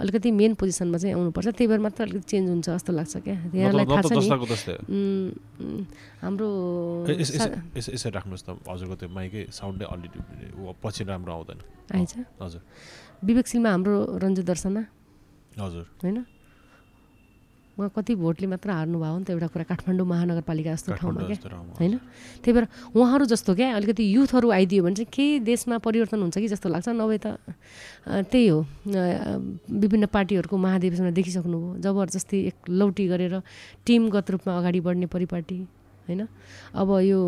अलिकति 0.00 0.30
मेन 0.32 0.54
पोजिसनमा 0.56 0.96
चाहिँ 0.96 1.14
आउनुपर्छ। 1.20 1.48
त्यही 1.52 1.68
भएर 1.68 1.80
मात्र 1.84 2.00
अलिकति 2.08 2.26
चेन्ज 2.32 2.48
हुन्छ 2.48 2.68
जस्तो 2.80 2.92
लाग्छ 2.96 3.14
क्या। 3.28 3.36
यहाँलाई 3.52 3.84
थाहा 3.84 4.08
छ 4.08 4.72
हाम्रो 6.24 6.48
यसरी 7.20 8.10
राख्नुहोस् 8.16 8.44
त 8.48 8.56
हजुरको 8.64 8.94
त्यो 9.04 9.08
माइकै 9.12 9.42
साउन्डै 9.52 9.84
अलरेडी 9.84 10.18
पछि 10.80 11.02
राम्रो 11.04 11.32
आउँदैन। 11.36 11.58
आइन्छ 11.92 12.12
हजुर। 12.40 12.60
विवेकशीलमा 13.28 13.70
हाम्रो 13.70 13.96
रन्जु 14.24 14.42
दर्शना 14.48 14.82
हजुर। 15.60 15.84
होइन? 16.00 16.18
उहाँ 17.74 17.90
कति 17.90 18.14
भोटले 18.14 18.46
मात्र 18.46 18.70
हार्नुभयो 18.70 19.18
नि 19.18 19.24
त 19.24 19.30
एउटा 19.34 19.46
कुरा 19.50 19.64
काठमाडौँ 19.66 20.06
महानगरपालिका 20.06 20.70
जस्तो 20.74 20.92
ठाउँमा 20.94 21.22
क्या। 21.26 21.38
होइन? 21.80 21.94
त्यही 22.42 22.52
भएर 22.54 22.66
उहाँहरू 22.94 23.24
जस्तो 23.26 23.54
क्या 23.54 23.74
अलिकति 23.74 24.04
युथहरू 24.14 24.50
आइदियो 24.50 24.82
भने 24.84 24.94
चाहिँ 24.94 25.10
केही 25.10 25.38
देशमा 25.42 25.78
परिवर्तन 25.82 26.20
हुन्छ 26.22 26.38
कि 26.38 26.48
जस्तो 26.54 26.68
लाग्छ? 26.70 26.88
नभए 26.94 27.18
त 27.18 27.26
त्यही 28.30 28.46
हो। 28.48 28.58
विभिन्न 29.74 30.06
पार्टीहरूको 30.06 30.56
महाधिवेशनमा 30.56 31.10
देखिसक्नुभयो 31.18 31.82
जबरजस्ती 31.82 32.38
एक 32.46 32.56
लौटी 32.70 33.04
गरेर 33.10 33.34
टिमगत 33.86 34.30
रूपमा 34.30 34.52
अगाडि 34.58 34.80
बढ्ने 34.80 35.06
परिपाटी। 35.10 35.58
होइन? 36.08 36.28
अब 36.74 36.88
यो 37.00 37.18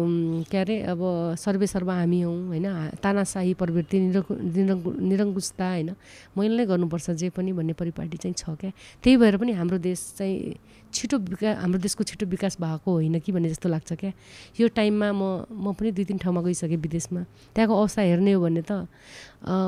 के 0.51 0.59
अरे 0.59 0.77
अब 0.93 1.01
सर्वे 1.39 1.67
सर्व 1.67 1.91
हामी 1.91 2.21
हौँ 2.23 2.37
होइन? 2.49 2.67
तानाशाही 3.03 3.55
प्रवृत्ति 3.55 3.97
निरङ्कु 4.01 4.91
निरङ्कुशता 5.01 5.67
होइन? 5.69 5.91
मैले 6.37 6.57
नै 6.57 6.65
गर्नुपर्छ 6.67 7.11
जे 7.11 7.29
पनि 7.33 7.53
भन्ने 7.53 7.73
परिपाटी 7.73 8.17
चाहिँ 8.17 8.35
छ 8.35 8.57
क्या? 8.61 8.71
त्यही 9.03 9.17
भएर 9.17 9.37
पनि 9.37 9.53
हाम्रो 9.53 9.79
देश 9.79 10.01
चाहिँ 10.19 10.55
छिटो 10.93 11.19
विकास 11.19 11.57
हाम्रो 11.61 11.79
देशको 11.81 12.05
छिटो 12.05 12.27
विकास 12.27 12.57
भएको 12.61 12.91
होइन 12.93 13.19
कि 13.21 13.33
भन्ने 13.33 13.49
जस्तो 13.49 13.69
लाग्छ 13.69 13.93
क्या? 13.93 14.13
यो 14.61 14.69
टाइममा 14.69 15.13
म 15.13 15.23
म 15.51 15.73
पनि 15.73 15.91
दुई 15.93 16.05
तिन 16.05 16.19
ठाउँमा 16.19 16.41
गइसकेँ 16.43 16.77
विदेशमा। 16.77 17.23
त्यहाँको 17.55 17.75
अवस्था 17.75 18.03
हेर्ने 18.03 18.33
हो 18.33 18.41
भने 18.41 18.63
त 18.65 18.89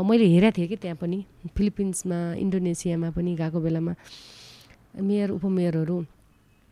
मैले 0.08 0.24
हेरेको 0.24 0.56
थिएँ 0.56 0.68
कि 0.68 0.76
त्यहाँ 0.76 0.96
पनि 0.96 1.24
फिलिपिन्समा 1.56 2.18
इन्डोनेसियामा 2.44 3.10
पनि 3.12 3.34
गएको 3.36 3.60
बेलामा। 3.60 3.94
मेयर 5.00 5.30
उपमेयरहरू 5.30 5.96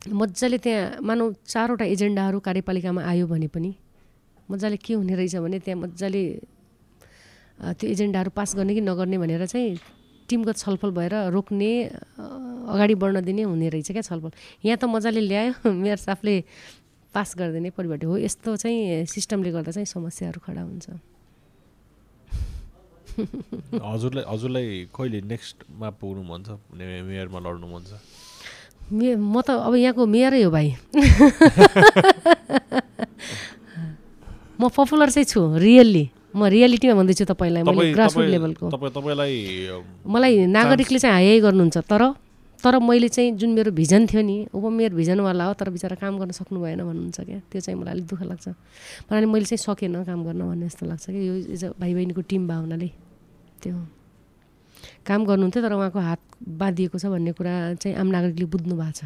मजाले 0.02 0.58
त्यहाँ 0.58 1.00
मानौ 1.02 1.24
चारवटा 1.46 1.84
एजेन्डाहरू 1.84 2.38
कार्यपालिकामा 2.40 3.02
आयो 3.02 3.26
भने 3.26 3.48
पनि 3.50 3.74
मजाले 4.50 4.76
के 4.76 4.94
हुने 4.94 5.14
रहेछ 5.14 5.36
भने 5.42 5.58
त्यहाँ 5.58 5.80
मजाले 5.82 6.22
त्यो 7.78 7.86
एजेन्डाहरू 7.90 8.30
पास 8.30 8.54
गर्ने 8.56 8.74
कि 8.74 8.80
नगर्ने 8.80 9.18
भनेर 9.18 9.46
चाहिँ 9.46 9.78
टिमगत 10.28 10.56
छलफल 10.58 10.90
भएर 10.90 11.14
रोक्ने 11.32 11.70
अगाडि 12.18 12.94
बढ्न 12.94 13.24
दिने 13.24 13.42
हुने 13.42 13.68
रहेछ 13.68 13.90
क्या 13.92 14.02
छलफल। 14.02 14.30
यहाँ 14.66 14.78
त 14.78 14.84
मजाले 14.84 15.20
ल्यायो 15.20 15.70
मेयर 15.82 15.96
साफले 15.96 16.34
पास 17.14 17.34
गरिदिने 17.38 17.70
परिपाटी 17.70 18.06
हो। 18.06 18.16
यस्तो 18.18 18.56
चाहिँ 18.62 19.06
सिस्टमले 19.06 19.50
गर्दा 19.54 19.70
चाहिँ 19.72 19.86
समस्याहरू 19.86 20.40
खडा 20.46 20.62
हुन्छ। 20.62 20.86
हजुरलाई 23.90 24.24
हजुरलाई 24.28 24.66
कहिले 24.92 25.20
नेक्स्टमा 25.24 25.88
पुग्नु 25.98 26.22
मन 26.22 26.40
छ? 26.46 26.48
मेयरमा 26.74 27.38
लड्नु 27.40 27.66
मन 27.66 27.82
छ? 27.86 27.96
मे 28.92 29.16
म 29.16 29.40
त 29.42 29.50
अब 29.50 29.74
यहाँको 29.74 30.06
मेयरै 30.06 30.42
हो 30.42 30.50
भाइ। 30.50 30.74
म 34.60 34.68
पपुलर 34.72 35.10
चाहिँ 35.10 35.24
छु 35.26 35.56
रियल्ली। 35.58 36.10
म 36.36 36.44
रियालिटीमा 36.46 36.94
भन्दैछु 36.94 37.24
तपाईँलाई 37.32 37.62
मैले 37.66 37.92
ग्रासरुट 37.92 38.26
लेभलको। 38.30 38.70
मलाई 40.06 40.46
नागरिकले 40.46 40.98
चाहिँ 41.02 41.14
हाई 41.14 41.40
गर्नुहुन्छ 41.40 41.78
तर 41.90 42.02
तर 42.64 42.78
मैले 42.80 43.08
चाहिँ 43.08 43.32
जुन 43.36 43.50
मेरो 43.58 43.70
भिजन 43.72 44.06
थियो 44.06 44.22
नि 44.22 44.46
उपमेयर 44.54 44.94
भिजनवाला 44.94 45.44
हो 45.44 45.52
तर 45.60 45.70
बिचरा 45.70 45.96
काम 46.00 46.18
गर्न 46.18 46.30
सक्नु 46.38 46.60
भएन 46.60 46.80
भन्नुहुन्छ 46.88 47.20
क्या। 47.20 47.38
त्यो 47.52 47.60
चाहिँ 47.60 47.80
मलाई 47.80 47.94
अलिक 47.94 48.06
दुःख 48.06 48.22
लाग्छ। 48.22 48.48
मलाई 49.10 49.24
मैले 49.28 49.44
चाहिँ 49.44 49.58
सकेन 49.66 50.04
काम 50.04 50.24
गर्न 50.24 50.40
भन्ने 50.40 50.66
जस्तो 50.66 50.86
लाग्छ 50.86 51.06
कि 51.10 51.28
यो 51.28 51.34
एज 51.52 51.64
अ 51.64 51.68
भाइ 51.80 51.94
बहिनीको 51.94 52.20
टिम 52.30 52.48
भावनाले। 52.48 52.90
त्यो 53.62 53.74
काम 55.06 55.24
गर्नुहुन्थ्यो 55.24 55.62
तर 55.62 55.72
उहाँको 55.72 56.00
हात 56.00 56.20
बाँधिएको 56.42 56.98
छ 56.98 57.06
भन्ने 57.06 57.32
कुरा 57.32 57.54
चाहिँ 57.80 57.96
आम 57.96 58.08
नागरिकले 58.08 58.46
बुझ्नु 58.46 58.74
भएको 58.76 58.92
छ। 58.92 59.02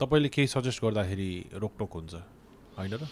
तपाईँले 0.00 0.28
केही 0.28 0.46
सजेस्ट 0.46 0.82
गर्दाखेरि 0.84 1.30
रोकटोक 1.54 1.92
हुन्छ 1.94 2.14
होइन 2.78 2.94
र? 2.94 3.04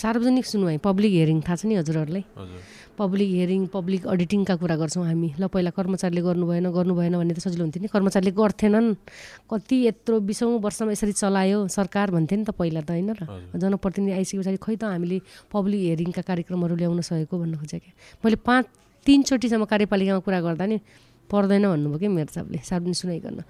सार्वजनिक 0.00 0.46
सुनवाई 0.46 0.76
पब्लिक 0.80 1.10
हियरिङ 1.12 1.38
थाहा 1.44 1.56
छ 1.60 1.62
नि 1.68 1.74
हजुरहरूलाई? 1.80 2.24
हजुर। 2.36 2.60
पब्लिक 2.98 3.28
हियरिङ 3.32 3.60
पब्लिक 3.72 4.02
अडिटिङका 4.12 4.54
कुरा 4.60 4.76
गर्छौँ 4.76 5.04
हामी। 5.08 5.28
ल 5.40 5.48
पहिला 5.48 5.70
कर्मचारीले 5.72 6.20
गर्नु 6.20 6.44
भएन 6.48 6.66
गर्नु 6.68 6.92
भएन 6.96 7.14
भन्ने 7.20 7.34
त 7.36 7.40
सजिलो 7.40 7.64
हुन्थ्यो 7.64 7.80
नि। 7.84 7.88
कर्मचारीले 7.88 8.32
गर्थेनन्। 8.36 8.88
कति 9.48 9.76
यत्रो 9.86 10.20
बिसौँ 10.20 10.52
वर्षमा 10.60 10.92
यसरी 10.92 11.12
चलायो 11.16 11.58
सरकार 11.68 12.10
भन्थ्यो 12.12 12.36
नि 12.38 12.44
त 12.44 12.50
पहिला 12.52 12.80
त 12.84 12.90
होइन 12.92 13.10
र। 13.16 13.20
जनप्रतिनिधि 13.56 14.12
आइसके 14.20 14.36
पछाडि 14.40 14.58
खै 14.60 14.76
त 14.76 14.84
हामीले 14.92 15.18
पब्लिक 15.48 15.80
हियरिङका 15.80 16.22
कार्यक्रमहरू 16.28 16.74
ल्याउन 16.76 17.00
सकेको 17.00 17.34
भन्न 17.40 17.54
खोजेँ 17.56 17.80
क्या 17.80 17.92
मैले 18.24 18.36
पाँच 18.44 18.64
तिनचोटिसम्म 19.06 19.64
कार्यपालिकामा 19.64 20.20
कुरा 20.20 20.40
गर्दा 20.44 20.64
नि 20.68 20.76
पर्दैन 21.30 21.64
भन्नुभयो 21.70 21.98
कि 21.98 22.08
मेरो 22.10 22.30
साहबले 22.34 22.58
सार्वजनिक 22.58 22.96
सुनाइ 22.96 23.18
गर्न। 23.22 23.40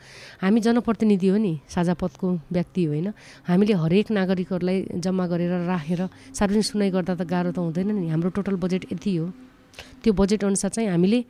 हामी 0.45 0.61
जनप्रतिनिधि 0.61 1.29
हो 1.29 1.37
नि 1.37 1.53
साझा 1.65 1.95
पदको 1.97 2.29
व्यक्ति 2.53 2.83
होइन। 2.85 3.09
हामीले 3.49 3.75
हरेक 3.75 4.07
नागरिकहरूलाई 4.13 4.79
जम्मा 5.01 5.25
गरेर 5.27 5.53
राखेर 5.67 6.01
सार्वजनिक 6.37 6.67
सुनाइ 6.67 6.91
गर्दा 6.93 7.15
त 7.17 7.23
गाह्रो 7.25 7.51
त 7.53 7.59
हुँदैन 7.59 7.89
नि। 7.97 8.09
हाम्रो 8.13 8.31
टोटल 8.37 8.57
बजेट 8.61 8.93
यति 8.93 9.17
हो। 9.17 9.27
त्यो 10.05 10.13
बजेट 10.13 10.45
अनुसार 10.45 10.71
चाहिँ 10.77 10.89
हामीले 10.91 11.25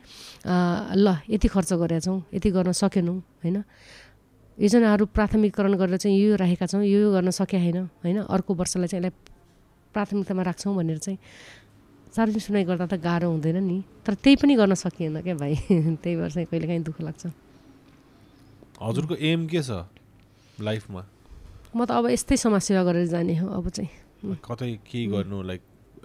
ल 0.95 1.07
यति 1.29 1.47
खर्च 1.47 1.71
गरेका 1.79 1.99
छौँ 2.03 2.19
यति 2.35 2.49
गर्न 2.51 2.71
सकेनौँ 2.75 3.17
होइन? 3.43 3.57
योजनाहरू 4.57 5.05
प्राथमिकरण 5.15 5.73
गरेर 5.79 5.97
चाहिँ 5.97 6.17
यो 6.19 6.29
यो 6.29 6.35
राखेका 6.35 6.65
छौँ 6.67 6.83
यो 6.83 6.99
यो 6.99 7.09
गर्न 7.15 7.29
सके 7.31 7.57
होइन 7.57 7.77
होइन? 8.03 8.17
अर्को 8.27 8.51
वर्षलाई 8.53 8.87
चाहिँ 8.87 9.01
यसलाई 9.01 9.13
प्राथमिकतामा 9.95 10.43
राख्छौँ 10.43 10.75
भनेर 10.75 10.97
चाहिँ 10.97 11.17
सार्वजनिक 12.11 12.43
सुनाइ 12.43 12.63
गर्दा 12.67 12.85
त 12.85 12.99
गाह्रो 12.99 13.29
हुँदैन 13.31 13.57
नि। 13.63 13.83
तर 14.05 14.13
त्यही 14.13 14.35
पनि 14.35 14.55
गर्न 14.55 14.73
सकिएन 14.75 15.21
क्या 15.21 15.35
भाइ? 15.35 15.55
त्यही 16.03 16.15
भएर 16.15 16.31
चाहिँ 16.31 16.47
कहिलेकाहीँ 16.51 16.83
दुःख 16.83 17.01
लाग्छ। 17.01 17.23
हजुरको 18.81 19.15
एम 19.15 19.47
के 19.47 19.61
छ 19.63 19.87
लाइफमा? 20.59 21.03
म 21.75 21.85
त 21.85 21.91
अब 21.91 22.11
यस्तै 22.11 22.35
समाजसेवा 22.35 22.83
गरेर 22.83 23.07
जाने 23.07 23.35
हो 23.39 23.47
अब 23.47 23.69
चाहिँ। 23.69 23.89
कतै 24.43 24.71
केही 24.83 25.05
गर्नु 25.07 25.41
लाइक 25.41 25.61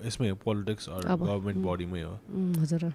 यसमै 0.07 0.29
हो 0.31 0.37
पोलिटिक्स 0.47 0.89
गभर्मेन्ट 1.11 1.59
बडीमै 1.67 2.03
हो? 2.03 2.15
हजुर। 2.63 2.93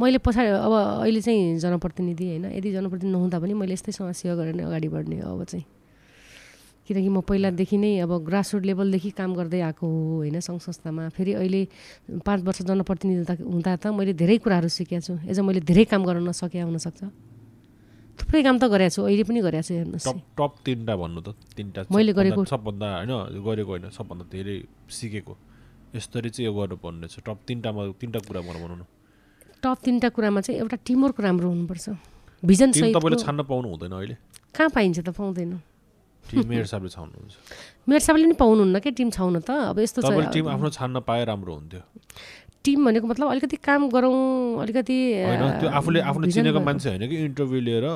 मैले 0.00 0.18
पछाडि 0.18 0.48
अब 0.50 0.72
अहिले 1.06 1.20
चाहिँ 1.22 1.58
जनप्रतिनिधि 1.62 2.26
होइन। 2.26 2.44
यदि 2.58 2.72
जनप्रतिनिधि 2.72 3.14
नहुँदा 3.14 3.38
पनि 3.38 3.54
मैले 3.54 3.72
यस्तै 3.78 3.92
समाजसेवा 3.94 4.34
गरेर 4.34 4.54
नै 4.58 4.64
अगाडि 4.66 4.88
बढ्ने 4.90 5.20
हो 5.22 5.38
अब 5.38 5.44
चाहिँ। 5.44 5.64
किनकि 6.86 7.08
म 7.08 7.20
पहिलादेखि 7.20 7.76
नै 7.76 7.98
अब 8.06 8.12
ग्रासरुट 8.24 8.62
लेभलदेखि 8.64 9.10
काम 9.10 9.34
गर्दै 9.34 9.60
आएको 9.60 9.84
हो 9.86 10.22
होइन 10.22 10.38
सङ्घ 10.40 10.60
संस्थामा। 10.62 11.08
फेरि 11.10 11.32
अहिले 11.34 11.60
पाँच 12.22 12.40
वर्ष 12.46 12.62
जनप्रतिनिधि 12.62 13.18
हुँदा 13.18 13.34
हुँदा 13.42 13.72
त 13.76 13.86
मैले 13.90 14.12
धेरै 14.14 14.38
कुराहरू 14.38 14.68
सिकेको 14.70 15.02
छु। 15.02 15.14
एज 15.26 15.38
मैले 15.40 15.60
धेरै 15.60 15.84
काम 15.90 16.02
गर्न 16.06 16.28
नसके 16.30 16.60
हुनसक्छ 16.62 17.00
थुप्रै 18.16 18.42
काम 18.42 18.56
त 18.58 18.64
गरेको 18.72 18.94
छु 18.94 19.00
अहिले 19.02 19.24
पनि 19.28 19.40
गरेको 19.44 19.66
छु 19.66 19.74
हेर्नुहोस्। 19.74 20.08
टप 20.38 20.52
तिनवटा 20.64 20.94
भन्नु 20.96 21.20
त 21.20 21.28
तिनवटा 21.56 21.80
मैले 21.90 22.12
गरेको- 22.16 22.48
सबभन्दा 22.48 22.86
होइन 22.96 23.12
गरेको 23.44 23.70
होइन 23.70 23.84
सबभन्दा 23.90 24.24
धेरै 24.32 24.56
सिकेको। 24.88 25.34
यसरी 25.96 26.30
चाहिँ 26.30 26.46
यो 26.48 26.52
गर्नुपर्ने 26.54 27.06
रहेछ 27.06 27.16
टप 27.26 27.38
तिनवटामा 27.46 27.80
तिनवटा 28.00 28.20
कुरा 28.24 28.40
भनौँ 28.40 28.78
न। 28.78 28.82
टप 29.62 29.78
तिनवटा 29.84 30.08
कुरामा 30.08 30.40
चाहिँ 30.40 30.60
एउटा 30.60 30.76
टिमवर्क 30.86 31.20
राम्रो 31.20 31.48
हुनुपर्छ। 31.48 31.86
भिजन 32.44 32.68
तपाईँले 32.72 33.16
छान्न 33.20 33.42
पाउनु 33.42 33.68
हुँदैन 33.68 33.92
अहिले। 33.92 34.16
कहाँ 34.56 34.70
पाइन्छ 34.70 34.98
त 35.00 35.08
पाउँदैन। 35.08 35.52
टिम 36.30 36.46
मेरो 36.50 36.64
हिसाबले 36.66 36.90
छाउनुहुन्छ। 36.96 37.34
मेरो 37.88 38.02
सबैले 38.06 38.26
नि 38.26 38.36
पाउनुहुन्न 38.40 38.78
क्या 38.80 38.92
टिम 38.98 39.10
छाउन 39.16 39.40
त? 39.40 39.50
अब 39.70 39.78
यस्तो 39.78 40.02
छ 40.02 40.32
टिम 40.34 40.48
आफ्नो 40.54 40.68
छान्न 40.76 41.00
पाए 41.06 41.24
राम्रो 41.30 41.52
हुन्थ्यो। 41.54 41.82
टिम 42.64 42.78
भनेको 42.86 43.06
मतलब 43.06 43.26
अलिकति 43.30 43.56
काम 43.62 43.88
गरौँ 43.94 44.18
अलिकति 44.62 44.98
त्यो 45.62 45.68
आफूले 45.70 46.00
आफ्नो 46.10 46.24
चिनेको। 46.34 46.60
मान्छे 46.66 46.88
होइन 46.90 47.04
कि 47.08 47.16
इन्टरभ्यू 47.30 47.60
लिएर 47.62 47.86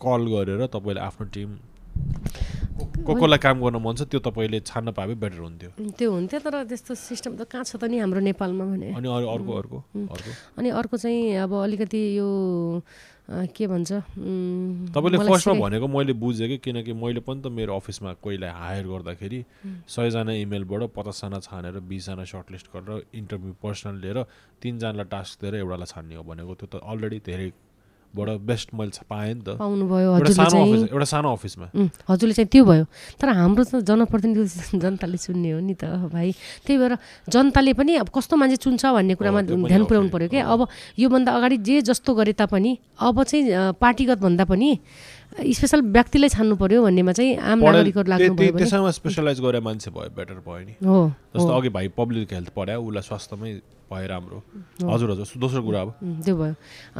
कल 0.00 0.22
गरेर 0.32 0.60
तपाईँले 0.68 1.00
आफ्नो 1.00 1.24
टिम 1.32 1.50
को 2.80 3.12
कोलाई 3.16 3.38
काम 3.44 3.56
गर्न 3.60 3.76
मन 3.80 3.94
छ 3.96 4.02
त्यो 4.12 4.20
तपाईँले 4.24 4.60
छान्न 4.60 4.92
पाए 4.96 5.16
बेटर 5.16 5.40
हुन्थ्यो। 5.40 5.70
त्यो 5.96 6.08
हुन्थ्यो 6.12 6.38
तर 6.40 6.54
त्यस्तो 6.68 6.92
सिस्टम 6.96 7.32
त 7.36 7.48
कहाँ 7.48 7.64
छ 7.64 7.76
त 7.80 7.84
नि 7.88 7.96
हाम्रो 8.00 8.20
नेपालमा 8.28 8.64
भने। 8.72 8.88
अनि 8.96 9.08
अरू 9.08 9.26
अर्को 9.28 9.52
अर्को? 9.60 9.78
अनि 10.56 10.68
अर्को 10.80 10.96
चाहिँ 10.96 11.44
अब 11.44 11.52
अलिकति 11.64 12.00
यो 12.16 12.28
के 13.30 13.66
भन्छ? 13.66 13.92
तपाईँले 14.90 15.18
फर्स्टमा 15.18 15.54
भनेको 15.62 15.86
मैले 15.86 16.12
बुझेँ 16.18 16.48
कि 16.48 16.58
किनकि 16.66 16.92
मैले 16.92 17.20
पनि 17.22 17.40
त 17.42 17.46
मेरो 17.46 17.76
अफिसमा 17.78 18.12
कोहीलाई 18.18 18.50
हायर 18.50 18.84
गर्दाखेरि 18.90 19.40
सयजना 19.86 20.32
इमेलबाट 20.34 20.82
पचासजना 20.98 21.38
छानेर 21.38 21.78
बिसजना 21.86 22.24
सर्टलिस्ट 22.26 22.66
गरेर 22.74 23.06
इन्टरभ्यू 23.14 23.52
पर्सनल 23.62 23.96
लिएर 24.02 24.18
तिनजनालाई 24.62 25.06
टास्क 25.14 25.40
दिएर 25.40 25.54
एउटालाई 25.62 25.86
छान्ने 25.86 26.14
हो 26.18 26.22
भनेको। 26.26 26.54
त्यो 26.58 26.66
त 26.66 26.82
अलरेडी 26.82 27.18
धेरैबाट 28.10 28.40
बेस्ट 28.42 28.74
मैले 28.74 28.90
पाएँ 29.06 29.34
नि 29.34 29.42
त। 29.46 29.56
पाउनुभयो 29.58 30.10
एउटा 30.18 30.42
हजुरले 30.42 31.06
सानो 31.06 31.32
अफिसमा। 31.32 31.66
हजुरले 32.10 32.34
चाहिँ 32.34 32.48
त्यो 32.50 32.64
भयो। 32.64 32.84
तर 33.20 33.28
हाम्रो 33.28 33.64
त 33.64 33.86
जनप्रतिनिधि 33.86 34.78
जनताले 34.78 35.18
चुन्ने 35.18 35.50
हो 35.50 35.60
नि 35.62 35.74
त 35.78 36.10
भाइ। 36.10 36.34
त्यही 36.66 36.78
भएर 36.78 36.94
जनताले 37.30 37.72
पनि 37.78 37.92
अब 38.02 38.08
कस्तो 38.10 38.34
मान्छे 38.36 38.56
चुन्छ 38.66 38.82
भन्ने 38.82 39.14
कुरामा 39.14 39.40
ध्यान 39.46 39.82
पुर्याउनु। 39.86 40.10
पऱ्यो 40.10 40.28
क्या 40.28 40.42
अब 40.42 40.60
योभन्दा 40.98 41.30
अगाडि 41.30 41.56
जे 41.62 41.82
जस्तो 41.86 42.10
गरे 42.14 42.32
तापनि 42.34 42.78
अब 42.98 43.22
चाहिँ 43.22 43.78
पार्टीगत 43.78 44.18
भन्दा 44.18 44.44
पनि 44.44 44.70
स्पेसल 45.30 45.80
व्यक्तिलाई 45.94 46.28
छान्नु 46.28 46.54
पऱ्यो 46.58 46.82
भन्नेमा 46.82 47.12
चाहिँ 47.12 47.36
आम 47.38 47.58
नागरिकहरू 47.64 48.08
लाग्नु 48.10 48.34
भयो 48.34 48.52
त्यसैमा 48.58 48.90
स्पेसलाइज 48.98 49.40
गरे 49.40 49.60
मान्छे 49.62 49.90
भयो 49.90 50.10
बेटर 50.10 50.42
भयो 50.42 50.64
नि। 50.66 50.74
हो 50.82 50.98
जस्तो 51.36 51.52
अघि 51.58 51.68
भाइ 51.70 51.88
पब्लिक 51.94 52.32
हेल्थ 52.32 52.50
पढायो 52.56 52.82
उसलाई 52.82 53.02
स्वास्थ्यमै 53.08 53.52
भए 53.90 54.06
राम्रो। 54.06 54.38
हजुर 54.90 55.10
हजुर 55.10 55.26
दोस्रो 55.40 55.62
कुरा 55.62 55.80
अब। 55.80 55.90
त्यो 56.24 56.34
भयो। 56.36 56.54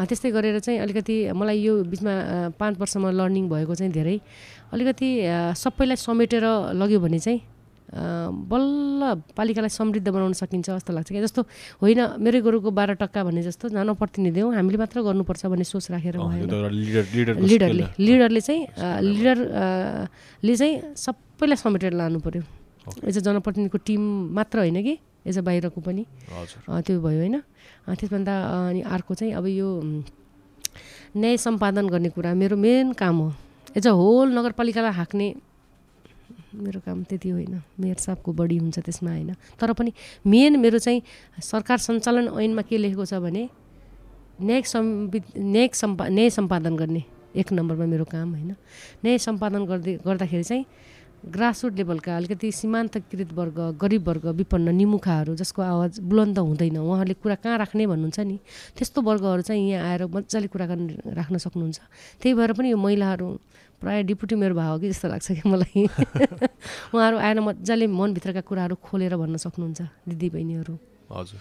त्यस्तै 0.07 0.31
गरेर 0.31 0.59
चाहिँ 0.59 0.79
अलिकति 0.81 1.17
मलाई 1.35 1.59
यो 1.59 1.75
बिचमा 1.91 2.15
पाँच 2.59 2.75
वर्षमा 2.81 3.11
लर्निङ 3.11 3.49
भएको 3.51 3.75
चाहिँ 3.75 3.93
धेरै। 3.93 4.17
अलिकति 4.73 5.09
सबैलाई 5.59 5.97
समेटेर 5.99 6.45
लग्यो 6.75 7.01
भने 7.01 7.19
चाहिँ 7.19 7.41
बल्ल 7.91 9.03
पालिकालाई 9.37 9.69
समृद्ध 9.69 10.09
बनाउन 10.09 10.33
सकिन्छ 10.39 10.71
जस्तो 10.71 10.93
लाग्छ 10.95 11.11
क्या। 11.11 11.23
जस्तो 11.23 11.43
होइन 11.83 12.01
मेरै 12.23 12.41
गोरुको 12.41 12.71
बाह्र 12.71 12.95
टक्का 13.03 13.21
भने 13.27 13.43
जस्तो 13.43 13.69
जनप्रतिनिधि 13.75 14.41
हौ 14.41 14.51
हामीले 14.55 14.79
मात्र 14.79 15.03
गर्नुपर्छ 15.03 15.43
भन्ने 15.51 15.65
सोच 15.67 15.91
राखेर 15.91 16.17
लिडरले। 17.51 17.85
लिडरले 17.99 18.41
चाहिँ 18.41 18.63
अँ, 18.67 19.01
लिडर 19.03 19.39
अँ, 19.43 20.07
ले 20.43 20.55
चाहिँ 20.57 20.95
सबैलाई 20.95 21.59
समेटेर 21.59 21.93
लानु 21.99 22.19
पऱ्यो 22.23 22.43
एज 23.05 23.19
अ 23.19 23.21
जनप्रतिनिधिको 23.27 23.79
टिम 23.87 24.03
मात्र 24.39 24.59
होइन 24.59 24.79
कि 24.83 24.95
एज 25.27 25.39
अ 25.39 25.43
बाहिरको 25.43 25.81
पनि। 25.83 26.05
त्यो 26.87 27.01
भयो 27.03 27.19
होइन। 27.19 27.37
त्यसभन्दा 27.91 28.35
अनि 28.71 28.81
अर्को 28.87 29.15
चाहिँ 29.15 29.33
अब 29.35 29.47
यो 29.51 29.69
न्याय 31.19 31.37
सम्पादन 31.37 31.89
गर्ने 31.91 32.09
कुरा 32.15 32.35
मेरो 32.35 32.57
मेन 32.57 32.93
काम 32.95 33.17
हो। 33.19 33.29
एज 33.77 33.87
अ 33.87 33.91
होल 33.91 34.29
नगरपालिकालाई 34.39 34.93
हाँक्ने 34.95 35.27
मेरो 36.55 36.81
काम 36.81 37.03
त्यति 37.05 37.29
होइन। 37.31 37.63
मेयर 37.81 37.97
साहबको 37.97 38.33
बढी 38.33 38.57
हुन्छ 38.59 38.79
त्यसमा 38.79 39.11
होइन। 39.11 39.35
तर 39.61 39.73
पनि 39.73 39.93
मेन 40.27 40.59
मेरो 40.59 40.79
चाहिँ 40.79 41.03
सरकार 41.43 41.79
सञ्चालन 41.79 42.29
ऐनमा 42.41 42.63
के 42.63 42.79
लेखेको 42.79 43.05
छ 43.05 43.15
भने 43.23 43.49
न्यायिक 44.41 44.67
संवि 44.67 45.21
न्यायिक 45.37 45.75
सम्पा 45.75 46.09
न्याय 46.09 46.31
सम्पादन 46.31 46.77
गर्ने 46.77 47.03
एक 47.37 47.53
नम्बरमा 47.53 47.87
मेरो 47.87 48.05
काम 48.05 48.29
होइन। 48.35 48.51
न्याय 49.05 49.19
सम्पादन 49.19 49.65
गर्दै 49.67 49.95
गर्दाखेरि 50.07 50.45
चाहिँ 50.45 50.65
ग्रासरुट 51.21 51.77
लेभलका 51.77 52.17
अलिकति 52.17 52.49
सीमान्तकृत 52.51 53.33
वर्ग 53.37 53.59
गरिब 53.77 54.09
वर्ग 54.09 54.27
विपन्न 54.41 54.75
निमुखाहरू 54.75 55.35
जसको 55.37 55.63
आवाज 55.63 56.01
बुलन्द 56.01 56.39
हुँदैन 56.39 56.77
उहाँहरूले 56.81 57.15
कुरा 57.21 57.35
कहाँ 57.45 57.59
राख्ने 57.59 57.87
भन्नुहुन्छ 57.87 58.21
नि? 58.21 58.37
त्यस्तो 58.73 58.99
वर्गहरू 59.05 59.43
चाहिँ 59.45 59.69
यहाँ 59.69 59.85
आएर 59.85 60.07
मजाले 60.09 60.49
कुरा 60.49 60.67
गर्न 60.67 61.13
राख्न 61.13 61.37
सक्नुहुन्छ। 61.37 61.79
त्यही 62.25 62.35
भएर 62.35 62.53
पनि 62.57 62.71
यो 62.73 62.77
महिलाहरू 62.81 63.29
प्रायः 63.81 64.03
डिपुटी 64.07 64.35
मेयर 64.37 64.53
भाव 64.53 64.79
कि 64.81 64.89
जस्तो 64.89 65.09
लाग्छ 65.09 65.33
कि 65.33 65.49
मलाई। 65.49 65.85
उहाँहरू 66.95 67.17
आएर 67.19 67.41
मजाले 67.41 67.87
मनभित्रका 67.87 68.41
कुराहरू 68.45 68.75
खोलेर 68.77 69.17
भन्न 69.17 69.37
सक्नुहुन्छ 69.37 69.81
दिदी 70.09 70.29
बहिनीहरू 70.31 70.75
हजुर 71.11 71.41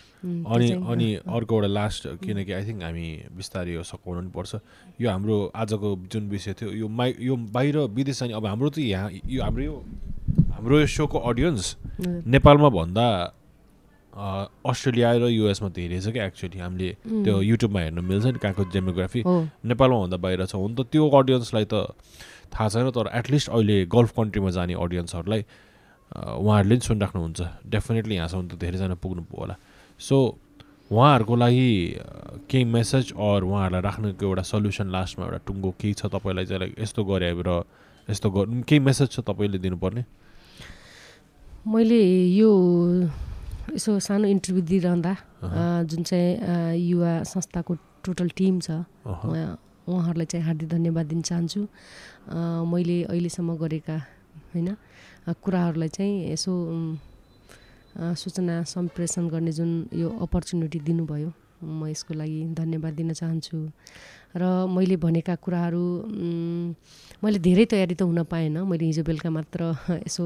अनि 0.49 0.69
अनि 0.81 1.07
अर्को 1.29 1.55
एउटा 1.55 1.67
लास्ट 1.67 2.07
किनकि 2.23 2.51
आई 2.51 2.63
थिङ्क 2.65 2.83
हामी 2.83 3.07
बिस्तारै 3.37 3.73
यो 3.73 3.83
सघाउनु 3.85 4.21
नि 4.21 4.31
पर्छ। 4.33 4.55
यो 5.01 5.09
हाम्रो 5.09 5.37
आजको 5.53 5.87
जुन 6.11 6.29
विषय 6.29 6.53
थियो 6.57 6.69
यो 6.73 6.87
माइ 6.89 7.15
यो 7.21 7.35
बाहिर 7.53 7.77
विदेश 7.93 8.23
अनि 8.23 8.33
अब 8.33 8.45
हाम्रो 8.45 8.69
त 8.69 8.77
यहाँ 8.81 9.09
यो 9.29 9.43
हाम्रो 9.43 9.63
यो 9.63 9.75
हाम्रो 10.57 10.79
यो 10.79 10.87
सोको 10.89 11.17
अडियन्स। 11.21 11.65
नेपालमा 12.33 12.69
भन्दा 12.69 13.05
अस्ट्रेलिया 14.19 15.11
र 15.15 15.27
युएसमा 15.31 15.69
धेरै 15.71 15.99
छ 15.99 16.11
क्या 16.11 16.25
एक्चुअली 16.25 16.59
हामीले 16.59 16.89
त्यो 17.23 17.41
युट्युबमा 17.41 17.79
हेर्नु 17.79 18.01
मिल्छ 18.01 18.25
नि 18.25 18.39
कहाँको 18.43 18.63
डेमोग्राफी 18.75 19.21
नेपालमा 19.23 19.97
भन्दा 20.03 20.17
बाहिर 20.17 20.45
छ। 20.45 20.55
हुन 20.55 20.75
त 20.75 20.91
त्यो 20.91 21.07
अडियन्सलाई 21.07 21.65
त 21.71 21.95
थाहा 22.51 22.67
छैन 22.67 22.89
तर 22.91 23.07
एटलिस्ट 23.15 23.49
अहिले 23.49 23.77
गल्फ 23.87 24.11
कन्ट्रीमा 24.19 24.49
जाने 24.57 24.73
अडियन्सहरूलाई 24.75 25.41
उहाँहरूले 26.09 26.75
नि 26.75 26.83
सुनिराख्नुहुन्छ। 26.83 27.39
डेफिनेटली 27.69 28.15
यहाँसम्म 28.15 28.47
त 28.49 28.53
धेरैजना 28.59 28.95
पुग्नु 28.99 29.23
पो 29.29 29.35
होला। 29.39 29.55
सो 29.99 30.17
उहाँहरूको 30.89 31.35
लागि 31.35 31.69
केही 32.49 32.63
मेसेज 32.65 33.13
अर 33.13 33.39
उहाँहरूलाई 33.45 33.81
राख्नुको 33.81 34.25
एउटा 34.25 34.43
सल्युसन 34.51 34.87
लास्टमा 34.89 35.25
एउटा 35.25 35.39
टुङ्गो 35.47 35.69
केही 35.79 35.93
छ 35.93 36.09
तपाईँलाई 36.09 36.45
चाहिँ 36.49 36.73
यस्तो 36.81 37.01
गरे 37.05 37.29
र 37.37 37.63
यस्तो 38.09 38.27
गर्नु 38.35 38.63
केही 38.65 38.79
मेसेज 38.81 39.07
छ 39.13 39.19
तपाईँले 39.21 39.57
दिनुपर्ने? 39.61 40.03
मैले 41.69 42.01
यो 42.33 42.51
यसो 43.75 43.99
सानो 43.99 44.27
इन्टरभ्यू 44.27 44.63
दिइरहँदा 44.65 45.13
जुन 45.89 46.01
चाहिँ 46.09 46.77
युवा 46.77 47.11
संस्थाको 47.23 47.73
टोटल 48.05 48.29
टिम 48.37 48.59
छ 48.65 48.69
उहाँहरूलाई 49.05 50.25
चाहिँ 50.25 50.45
हार्दिक 50.45 50.69
धन्यवाद 50.69 51.05
दिन 51.05 51.21
चाहन्छु। 51.29 51.61
मैले 52.71 52.97
अहिलेसम्म 53.09 53.55
गरेका 53.57 53.97
होइन 54.53 54.69
कुराहरूलाई 55.41 55.89
चाहिँ 55.89 56.13
यसो 56.33 56.53
सूचना 57.97 58.55
सम्प्रेषण 58.69 59.27
गर्ने 59.29 59.51
जुन 59.51 59.71
यो 59.93 60.09
अपर्च्युनिटी 60.25 60.79
दिनुभयो 60.79 61.29
म 61.65 61.87
यसको 61.89 62.13
लागि 62.13 62.53
धन्यवाद 62.53 62.93
दिन 62.93 63.13
चाहन्छु। 63.13 63.57
र 64.37 64.43
मैले 64.69 64.95
भनेका 65.01 65.35
कुराहरू 65.43 65.83
मैले 67.23 67.39
धेरै 67.41 67.65
तयारी 67.65 67.95
त 67.97 68.01
हुन 68.05 68.23
पाएन 68.29 68.57
मैले 68.69 68.85
हिजो 68.85 69.03
बेलुका 69.03 69.29
मात्र 69.29 69.59
यसो 70.07 70.23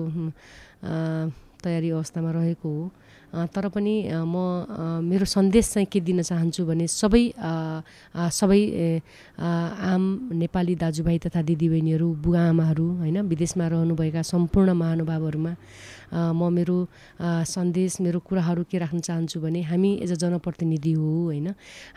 तयारी 1.64 1.90
अवस्थामा 1.96 2.32
रहेको 2.32 2.68
हो। 2.68 2.92
तर 3.34 3.68
पनि 3.74 3.96
म 4.14 4.36
मेरो 5.02 5.26
सन्देश 5.26 5.66
चाहिँ 5.74 5.88
के 5.90 6.00
दिन 6.00 6.22
चाहन्छु 6.22 6.66
भने 6.66 6.86
सबै 6.88 7.24
सबै 8.14 8.62
आम 9.90 10.04
नेपाली 10.38 10.76
दाजुभाइ 10.78 11.18
तथा 11.26 11.42
दिदीबहिनीहरू 11.42 12.08
बुवा 12.22 12.42
आमाहरू 12.50 12.86
होइन 13.02 13.18
विदेशमा 13.26 13.68
रहनुभएका 13.68 14.22
सम्पूर्ण 14.22 14.70
महानुभावहरूमा 14.78 15.54
म 16.14 16.42
मेरो 16.54 16.78
सन्देश 17.50 17.98
मेरो 18.06 18.20
कुराहरू 18.22 18.64
के 18.70 18.78
राख्न 18.78 19.00
चाहन्छु 19.02 19.40
भने 19.42 19.62
हामी 19.66 19.92
एज 20.04 20.12
अ 20.12 20.16
जनप्रतिनिधि 20.22 20.94
हो 20.94 21.10
होइन। 21.26 21.48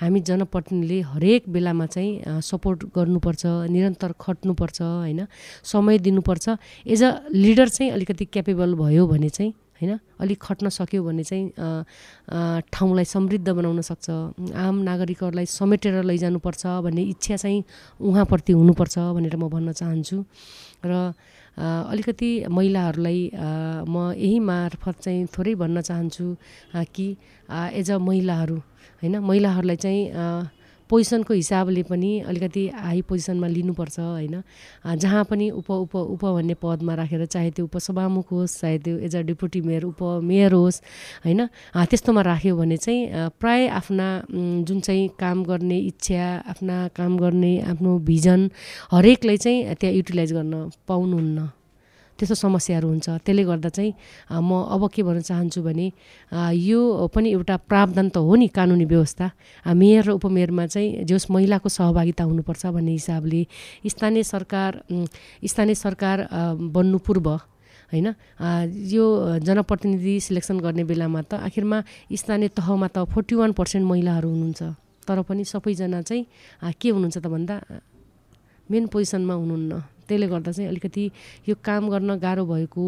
हामी 0.00 0.20
जनप्रतिनिधिले 0.24 1.00
हरेक 1.12 1.42
बेलामा 1.52 1.86
चाहिँ 1.86 2.40
सपोर्ट 2.40 2.84
गर्नुपर्छ 2.96 3.42
निरन्तर 3.68 4.12
खट्नुपर्छ 4.16 4.80
होइन 4.82 5.26
समय 5.64 5.98
दिनुपर्छ। 6.00 6.48
एज 6.86 7.02
अ 7.04 7.12
लिडर 7.28 7.68
चाहिँ 7.68 7.92
अलिकति 7.92 8.24
क्यापेबल 8.24 8.74
भयो 8.74 9.06
भने 9.06 9.28
चाहिँ 9.28 9.52
होइन? 9.76 9.98
अलिक 10.20 10.38
खट्न 10.42 10.68
सक्यो 10.68 11.02
भने 11.04 11.24
चाहिँ 11.24 11.44
ठाउँलाई 12.72 13.04
समृद्ध 13.04 13.48
बनाउन 13.48 13.80
सक्छ। 13.80 14.10
आम 14.56 14.74
नागरिकहरूलाई 14.88 15.46
समेटेर 15.46 16.02
लैजानुपर्छ 16.04 16.62
भन्ने 16.84 17.02
इच्छा 17.12 17.36
चाहिँ 17.36 17.64
उहाँप्रति 18.00 18.52
हुनुपर्छ 18.52 18.98
भनेर 19.16 19.36
म 19.36 19.48
भन्न 19.48 19.72
चाहन्छु। 19.72 20.24
र 20.84 21.12
अलिकति 21.56 22.30
महिलाहरूलाई 22.52 23.20
म 23.88 24.12
यही 24.16 24.38
मार्फत 24.40 24.96
चाहिँ 25.00 25.26
थोरै 25.32 25.54
भन्न 25.56 25.80
चाहन्छु 25.80 26.26
कि 26.94 27.06
एज 27.80 27.90
अ 27.90 27.98
महिलाहरू 27.98 28.56
होइन? 29.00 29.14
महिलाहरूलाई 29.20 29.76
चाहिँ 29.76 30.02
पोजिसनको 30.90 31.34
हिसाबले 31.34 31.82
पनि 31.82 32.10
अलिकति 32.30 32.66
हाई 32.74 33.00
पोजिसनमा 33.08 33.46
लिनुपर्छ 33.46 33.98
होइन? 33.98 34.42
जहाँ 34.86 35.24
पनि 35.30 35.50
उप 35.50 35.70
उप 35.70 35.94
उप 35.96 36.24
भन्ने 36.24 36.54
पदमा 36.62 36.94
राखेर 36.94 37.24
चाहे 37.26 37.50
त्यो 37.50 37.64
उपसभामुख 37.64 38.32
होस् 38.32 38.58
चाहे 38.60 38.78
त्यो 38.78 38.96
एज 39.06 39.16
अ 39.16 39.20
डेपुटी 39.26 39.60
मेयर 39.66 39.84
उपमेयर 39.84 40.52
होस् 40.52 40.80
होइन? 41.26 41.46
त्यस्तोमा 41.74 42.22
राख्यो 42.22 42.56
भने 42.56 42.76
चाहिँ 42.76 43.28
प्राय 43.40 43.66
आफ्ना 43.80 44.06
जुन 44.30 44.80
चाहिँ 44.80 45.08
काम 45.18 45.44
गर्ने 45.44 45.78
इच्छा 45.90 46.24
आफ्ना 46.50 46.76
काम 46.96 47.18
गर्ने 47.18 47.52
आफ्नो 47.74 47.98
भिजन 48.06 48.50
हरेकलाई 48.92 49.36
चाहिँ 49.36 49.74
त्यहाँ 49.74 49.94
युटिलाइज 49.94 50.32
गर्न 50.32 50.70
पाउनुहुन्न। 50.88 51.48
त्यस्तो 52.16 52.34
समस्याहरू 52.34 52.88
हुन्छ। 52.88 53.06
त्यसले 53.24 53.42
गर्दा 53.44 53.68
चाहिँ 53.76 53.92
म 54.40 54.50
अब 54.72 54.82
के 54.88 55.02
भन्न 55.04 55.20
चाहन्छु 55.20 55.60
भने 55.62 55.86
यो 56.56 56.80
पनि 57.12 57.28
एउटा 57.36 57.56
प्रावधान 57.68 58.08
त 58.08 58.16
हो 58.16 58.34
नि 58.34 58.48
कानुनी 58.48 58.84
व्यवस्था। 58.88 59.26
मेयर 59.76 60.04
र 60.04 60.10
उपमेयरमा 60.16 60.66
चाहिँ 60.66 61.04
जस 61.04 61.30
महिलाको 61.30 61.68
सहभागिता 61.68 62.24
हुनुपर्छ 62.24 62.62
भन्ने 62.72 62.92
हिसाबले 62.96 63.40
स्थानीय 63.84 64.22
सरकार 64.24 64.70
स्थानीय 65.44 65.74
सरकार 65.76 66.16
बन्नु 66.72 66.98
पूर्व 67.04 67.28
होइन? 67.92 68.06
यो 68.90 69.04
जनप्रतिनिधि 69.46 70.14
सिलेक्सन 70.20 70.58
गर्ने 70.58 70.84
बेलामा 70.84 71.20
त 71.30 71.38
आखिरमा 71.38 71.78
स्थानीय 72.10 72.48
तहमा 72.56 72.88
त 72.90 73.04
फोर्टी 73.12 73.34
वान 73.36 73.52
पर्सेन्ट 73.54 73.84
महिलाहरू 73.86 74.28
हुनुहुन्छ। 74.28 74.62
तर 75.06 75.22
पनि 75.22 75.44
सबैजना 75.44 76.02
चाहिँ 76.02 76.26
के 76.80 76.88
हुनुहुन्छ 76.90 77.16
त 77.22 77.26
भन्दा 77.30 77.56
मेन 78.66 78.86
पोजिसनमा 78.90 79.34
हुनुहुन्न। 79.34 79.72
त्यसले 80.08 80.26
गर्दा 80.26 80.52
चाहिँ 80.52 80.68
अलिकति 80.70 81.04
यो 81.48 81.54
काम 81.62 81.88
गर्न 81.90 82.10
गाह्रो 82.18 82.44
भएको 82.46 82.84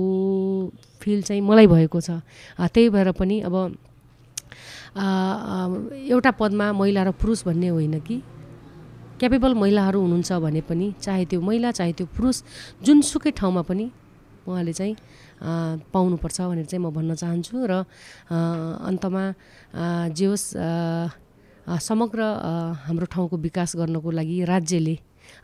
फिल 1.03 1.23
चाहिँ 1.23 1.43
मलाई 1.43 1.67
भएको 1.67 2.01
छ। 2.01 2.11
त्यही 2.59 2.89
भएर 2.89 3.13
पनि 3.13 3.41
अब 3.43 3.55
एउटा 6.09 6.31
पदमा 6.41 6.73
महिला 6.73 7.03
र 7.03 7.11
पुरुष 7.13 7.45
भन्ने 7.47 7.69
होइन 7.69 7.99
कि? 8.01 8.23
क्यापेबल 9.19 9.55
महिलाहरू 9.55 9.99
हुनुहुन्छ 10.01 10.33
भने 10.33 10.61
पनि 10.63 10.87
चाहे 11.03 11.25
त्यो 11.27 11.41
महिला 11.43 11.71
चाहे 11.75 11.93
त्यो 11.93 12.07
पुरुष 12.07 12.37
जुनसुकै 12.87 13.31
ठाउँमा 13.35 13.63
पनि 13.67 13.87
उहाँले 14.47 14.73
चाहिँ 14.73 14.95
पाउनुपर्छ 15.93 16.41
भनेर 16.41 16.67
चाहिँ 16.71 16.83
म 16.87 16.91
भन्न 16.95 17.15
चाहन्छु 17.19 17.57
र 17.67 17.83
अन्तमा 18.31 19.25
जे 20.15 20.27
होस् 20.27 20.47
समग्र 21.69 22.21
हाम्रो 22.87 23.07
ठाउँको 23.07 23.37
विकास 23.37 23.77
गर्नको 23.77 24.11
लागि 24.11 24.37
राज्यले 24.47 24.95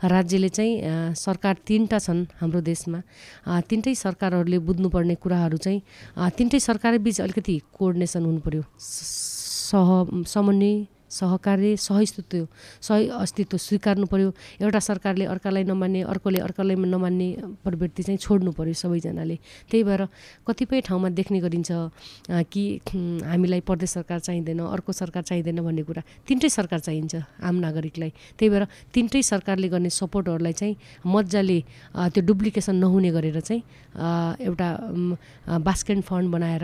राज्यले 0.07 0.49
चाहिँ 0.49 1.13
सरकार 1.15 1.55
तिनवटा 1.67 1.99
छन् 1.99 2.25
हाम्रो 2.39 2.61
देशमा। 2.61 2.99
तिनटै 3.69 3.93
सरकारहरूले 3.95 4.59
बुझ्नुपर्ने 4.67 5.15
कुराहरू 5.23 5.57
चाहिँ 5.57 5.81
तिनटै 6.37 6.59
सरकारबिच 6.59 7.21
अलिकति 7.21 7.55
कोअर्डिनेसन 7.73 8.25
हुनु 8.25 8.39
पऱ्यो 8.45 8.63
सह 8.79 9.89
समन्वय 10.27 10.73
सहकार्य 11.15 11.75
सहस्तित्व 11.77 12.47
सही 12.81 13.07
अस्तित्व 13.23 13.57
स्वीकार्नु 13.57 14.05
पऱ्यो 14.11 14.29
एउटा 14.61 14.79
सरकारले 14.79 15.25
अर्कालाई 15.33 15.63
नमान्ने 15.63 16.01
अर्कोले 16.11 16.39
अर्कालाई 16.47 16.75
नमान्ने 16.75 17.27
प्रवृत्ति 17.63 18.03
चाहिँ 18.03 18.17
छोड्नु 18.17 18.51
पऱ्यो 18.51 18.73
सबैजनाले। 18.73 19.35
त्यही 19.69 19.83
भएर 19.83 20.01
कतिपय 20.47 20.81
ठाउँमा 20.87 21.09
देख्ने 21.19 21.39
गरिन्छ 21.39 21.71
कि 22.51 22.63
हामीलाई 22.89 23.61
प्रदेश 23.67 23.89
सरकार 23.89 24.19
चाहिँदैन 24.19 24.59
अर्को 24.59 24.91
सरकार 24.91 25.23
चाहिँदैन 25.23 25.61
भन्ने 25.63 25.83
कुरा। 25.83 26.01
तिनटै 26.27 26.49
सरकार 26.49 26.79
चाहिन्छ 26.79 27.15
आम 27.41 27.55
नागरिकलाई। 27.65 28.11
त्यही 28.37 28.49
भएर 28.49 28.63
तिनटै 28.93 29.21
सरकारले 29.23 29.67
गर्ने 29.69 29.89
सपोर्टहरूलाई 29.91 30.53
चाहिँ 30.53 30.75
मजाले 31.05 31.59
त्यो 32.13 32.21
डुप्लिकेसन 32.25 32.75
नहुने 32.75 33.11
गरेर 33.11 33.39
चाहिँ 33.39 33.61
एउटा 34.47 34.69
बास्केट 35.63 36.01
फन्ड 36.03 36.27
बनाएर 36.31 36.63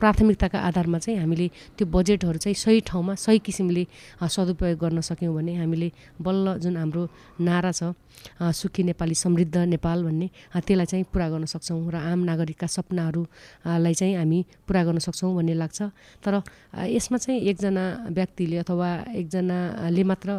प्राथमिकताका 0.00 0.58
आधारमा 0.58 0.98
चाहिँ 0.98 1.18
हामीले 1.20 1.48
त्यो 1.76 1.86
बजेटहरू 1.88 2.38
चाहिँ 2.38 2.54
सही 2.54 2.80
ठाउँमा 2.88 3.14
सही 3.16 3.38
किसिमले 3.66 4.28
सदुपयोग 4.28 4.78
गर्न 4.78 5.00
सक्यौँ 5.00 5.34
भने 5.34 5.54
हामीले 5.56 5.88
बल्ल 6.20 6.58
जुन 6.62 6.76
हाम्रो 6.76 7.02
नारा 7.40 7.72
छ 7.72 7.94
सुखी 8.40 8.82
नेपाली 8.82 9.14
समृद्ध 9.14 9.56
नेपाल 9.74 10.04
भन्ने 10.04 10.28
त्यसलाई 10.54 10.86
चाहिँ 10.86 11.04
पुरा 11.12 11.28
गर्न 11.30 11.44
सक्छौँ 11.44 11.90
र 11.90 11.96
आम 11.96 12.20
नागरिकका 12.24 12.66
सपनाहरूलाई 12.66 13.94
चाहिँ 13.94 14.14
हामी 14.16 14.38
पुरा 14.66 14.84
गर्न 14.84 14.98
सक्छौँ 14.98 15.34
भन्ने 15.36 15.54
लाग्छ। 15.54 15.82
तर 16.22 16.42
यसमा 16.86 17.18
चाहिँ 17.18 17.40
एकजना 17.40 17.84
व्यक्तिले 18.10 18.56
अथवा 18.62 18.88
एकजनाले 19.20 20.02
मात्र 20.04 20.30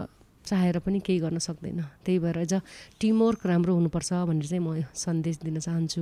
चाहेर 0.48 0.80
पनि 0.80 1.00
केही 1.04 1.20
गर्न 1.20 1.38
सक्दैन। 1.44 1.80
त्यही 2.08 2.20
भएर 2.24 2.38
एज 2.48 2.54
अ 2.54 2.60
टिमवर्क 3.00 3.46
राम्रो 3.46 3.74
हुनुपर्छ 3.76 4.10
भनेर 4.32 4.48
चाहिँ 4.48 4.64
म 4.64 4.88
सन्देश 4.96 5.38
दिन 5.44 5.60
चाहन्छु। 5.60 6.02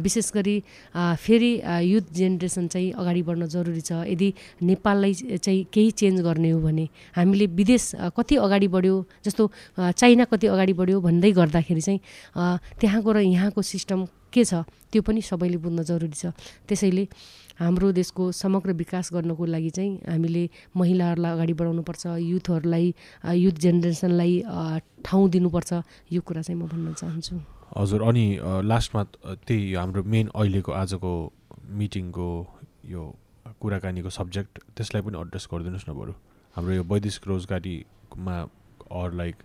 विशेष 0.00 0.30
गरी 0.32 0.56
फेरि 0.94 1.52
युथ 1.90 2.06
जेनेरेसन 2.14 2.66
चाहिँ 2.70 2.92
अगाडि 2.94 3.22
बढ्न 3.26 3.46
जरुरी 3.50 3.82
छ। 3.82 4.06
यदि 4.06 4.28
नेपाललाई 4.62 5.12
चाहिँ 5.42 5.62
केही 5.74 5.90
चेन्ज 5.90 6.20
गर्ने 6.22 6.50
हो 6.54 6.60
भने 6.62 6.88
हामीले 7.18 7.46
विदेश 7.58 7.90
कति 8.14 8.36
अगाडि 8.38 8.68
बढ्यो 8.70 8.96
जस्तो 9.26 9.50
चाइना 9.98 10.24
कति 10.30 10.46
अगाडि 10.46 10.72
बढ्यो 10.72 11.00
भन्दै 11.02 11.32
गर्दाखेरि 11.32 11.80
चाहिँ 11.82 12.00
त्यहाँको 12.78 13.10
र 13.12 13.18
यहाँको 13.26 13.62
सिस्टम 13.62 14.06
के 14.32 14.44
छ 14.44 14.64
त्यो 14.92 15.02
पनि 15.02 15.20
सबैले 15.20 15.56
बुझ्न 15.56 15.82
जरुरी 15.84 16.16
छ। 16.16 16.32
त्यसैले 16.68 17.04
हाम्रो 17.58 17.92
देशको 17.92 18.30
समग्र 18.32 18.72
विकास 18.72 19.12
गर्नको 19.12 19.44
लागि 19.44 19.70
चाहिँ 19.70 19.92
हामीले 20.08 20.44
महिलाहरूलाई 20.76 21.32
अगाडि 21.32 21.54
बढाउनुपर्छ 21.60 22.06
युथहरूलाई 22.20 22.86
युथ 23.36 23.56
जेनेरेसनलाई 23.64 24.34
ठाउँ 25.04 25.28
दिनुपर्छ। 25.30 25.72
यो 26.12 26.20
कुरा 26.20 26.42
चाहिँ 26.42 26.60
म 26.60 26.66
भन्न 26.68 26.92
चाहन्छु। 26.94 27.36
हजुर 27.76 28.02
अनि 28.02 28.26
लास्टमा 28.68 29.02
त्यही 29.48 29.74
हाम्रो 29.74 30.02
मेन 30.04 30.26
अहिलेको 30.34 30.72
आजको 30.72 31.12
मिटिङको 31.80 32.28
यो 32.92 33.02
कुराकानीको 33.60 34.10
सब्जेक्ट 34.10 34.52
त्यसलाई 34.76 35.02
पनि 35.02 35.16
एड्रेस 35.20 35.48
गरिदिनुहोस् 35.52 35.88
न 35.88 35.92
बरु। 35.96 36.12
हाम्रो 36.56 36.72
यो 36.74 36.82
वैदेशिक 36.84 37.28
रोजगारीमा 37.28 38.36
अर 38.92 39.12
लाइक 39.20 39.36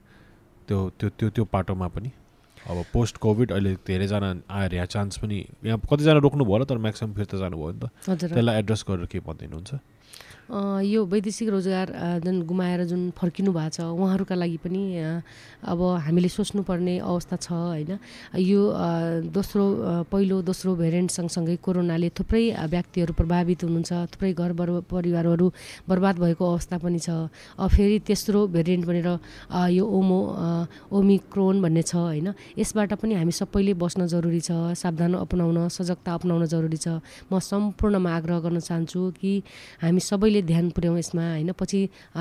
त्यो 0.68 0.78
त्यो 1.00 1.10
त्यो 1.18 1.30
त्यो 1.36 1.44
पाटोमा 1.54 1.88
पनि। 1.96 2.12
अब 2.68 2.84
पोस्ट 2.94 3.18
कोभिड 3.24 3.52
अहिले 3.52 3.74
धेरैजना 3.88 4.30
आएर 4.52 4.74
यहाँ 4.76 4.86
चान्स 4.86 5.18
पनि 5.24 5.38
यहाँ 5.66 5.80
कतिजना 5.90 6.20
रोक्नु 6.20 6.44
भयो 6.44 6.54
होला 6.54 6.66
तर 6.68 6.78
म्याक्सिमम् 6.84 7.16
फिर्ता 7.16 7.38
जानुभयो 7.38 7.72
नि 7.72 7.80
त। 7.80 7.86
त्यसलाई 8.06 8.56
एड्रेस 8.60 8.84
गरेर 8.88 9.06
के 9.08 9.20
भनिदिनुहुन्छ। 9.24 9.72
यो 10.48 11.04
वैदेशिक 11.06 11.50
रोजगार 11.50 11.88
जुन 12.24 12.42
गुमाएर 12.48 12.84
जुन 12.88 13.12
फर्किनु 13.20 13.52
भएको 13.52 13.70
छ 13.70 13.80
उहाँहरूका 13.84 14.36
लागि 14.36 14.58
पनि 14.64 14.82
अब 15.60 15.80
हामीले 16.08 16.30
सोच्नुपर्ने 16.30 16.98
अवस्था 17.04 17.36
छ 17.36 17.52
होइन? 17.52 18.00
यो 18.40 18.62
दोस्रो 19.28 19.66
पहिलो 20.08 20.42
दोस्रो 20.48 20.76
भेरिएन्ट 20.76 21.12
सँगसँगै 21.12 21.56
कोरोनाले 21.60 22.10
थुप्रै 22.16 22.44
व्यक्तिहरू 22.64 23.14
प्रभावित 23.14 23.64
हुनुहुन्छ 23.64 23.92
थुप्रै 24.16 24.32
घर 24.34 24.52
परिवारहरू 24.88 25.48
बर्बाद 25.84 26.16
भएको 26.24 26.44
अवस्था 26.48 26.78
पनि 26.80 27.00
छ। 27.00 27.28
फेरि 27.60 28.00
तेस्रो 28.08 28.48
भेरिएन्ट 28.48 28.86
भनेर 28.88 29.10
यो 29.76 29.84
ओमो 29.84 30.20
ओमिक्रोन 30.96 31.62
भन्ने 31.62 31.84
छ 31.84 31.96
होइन? 31.96 32.32
यसबाट 32.56 32.94
पनि 33.04 33.14
हामी 33.20 33.36
सबैले 33.36 33.74
बस्न 33.76 34.08
जरुरी 34.08 34.40
छ 34.40 34.52
सावधान 34.80 35.14
अपनाउन 35.28 35.68
सजगता 35.68 36.14
अपनाउन 36.14 36.46
जरुरी 36.48 36.80
छ। 36.80 37.04
म 37.28 37.40
सम्पूर्णमा 37.44 38.16
आग्रह 38.16 38.40
गर्न 38.40 38.60
चाहन्छु 38.64 39.12
कि 39.20 39.44
हामी 39.84 40.00
सबैले 40.00 40.37
अहिले 40.38 40.48
ध्यान 40.48 40.70
पुर्याउँ 40.70 40.98
यसमा 40.98 41.24
होइन? 41.42 41.52
पछि 41.58 41.80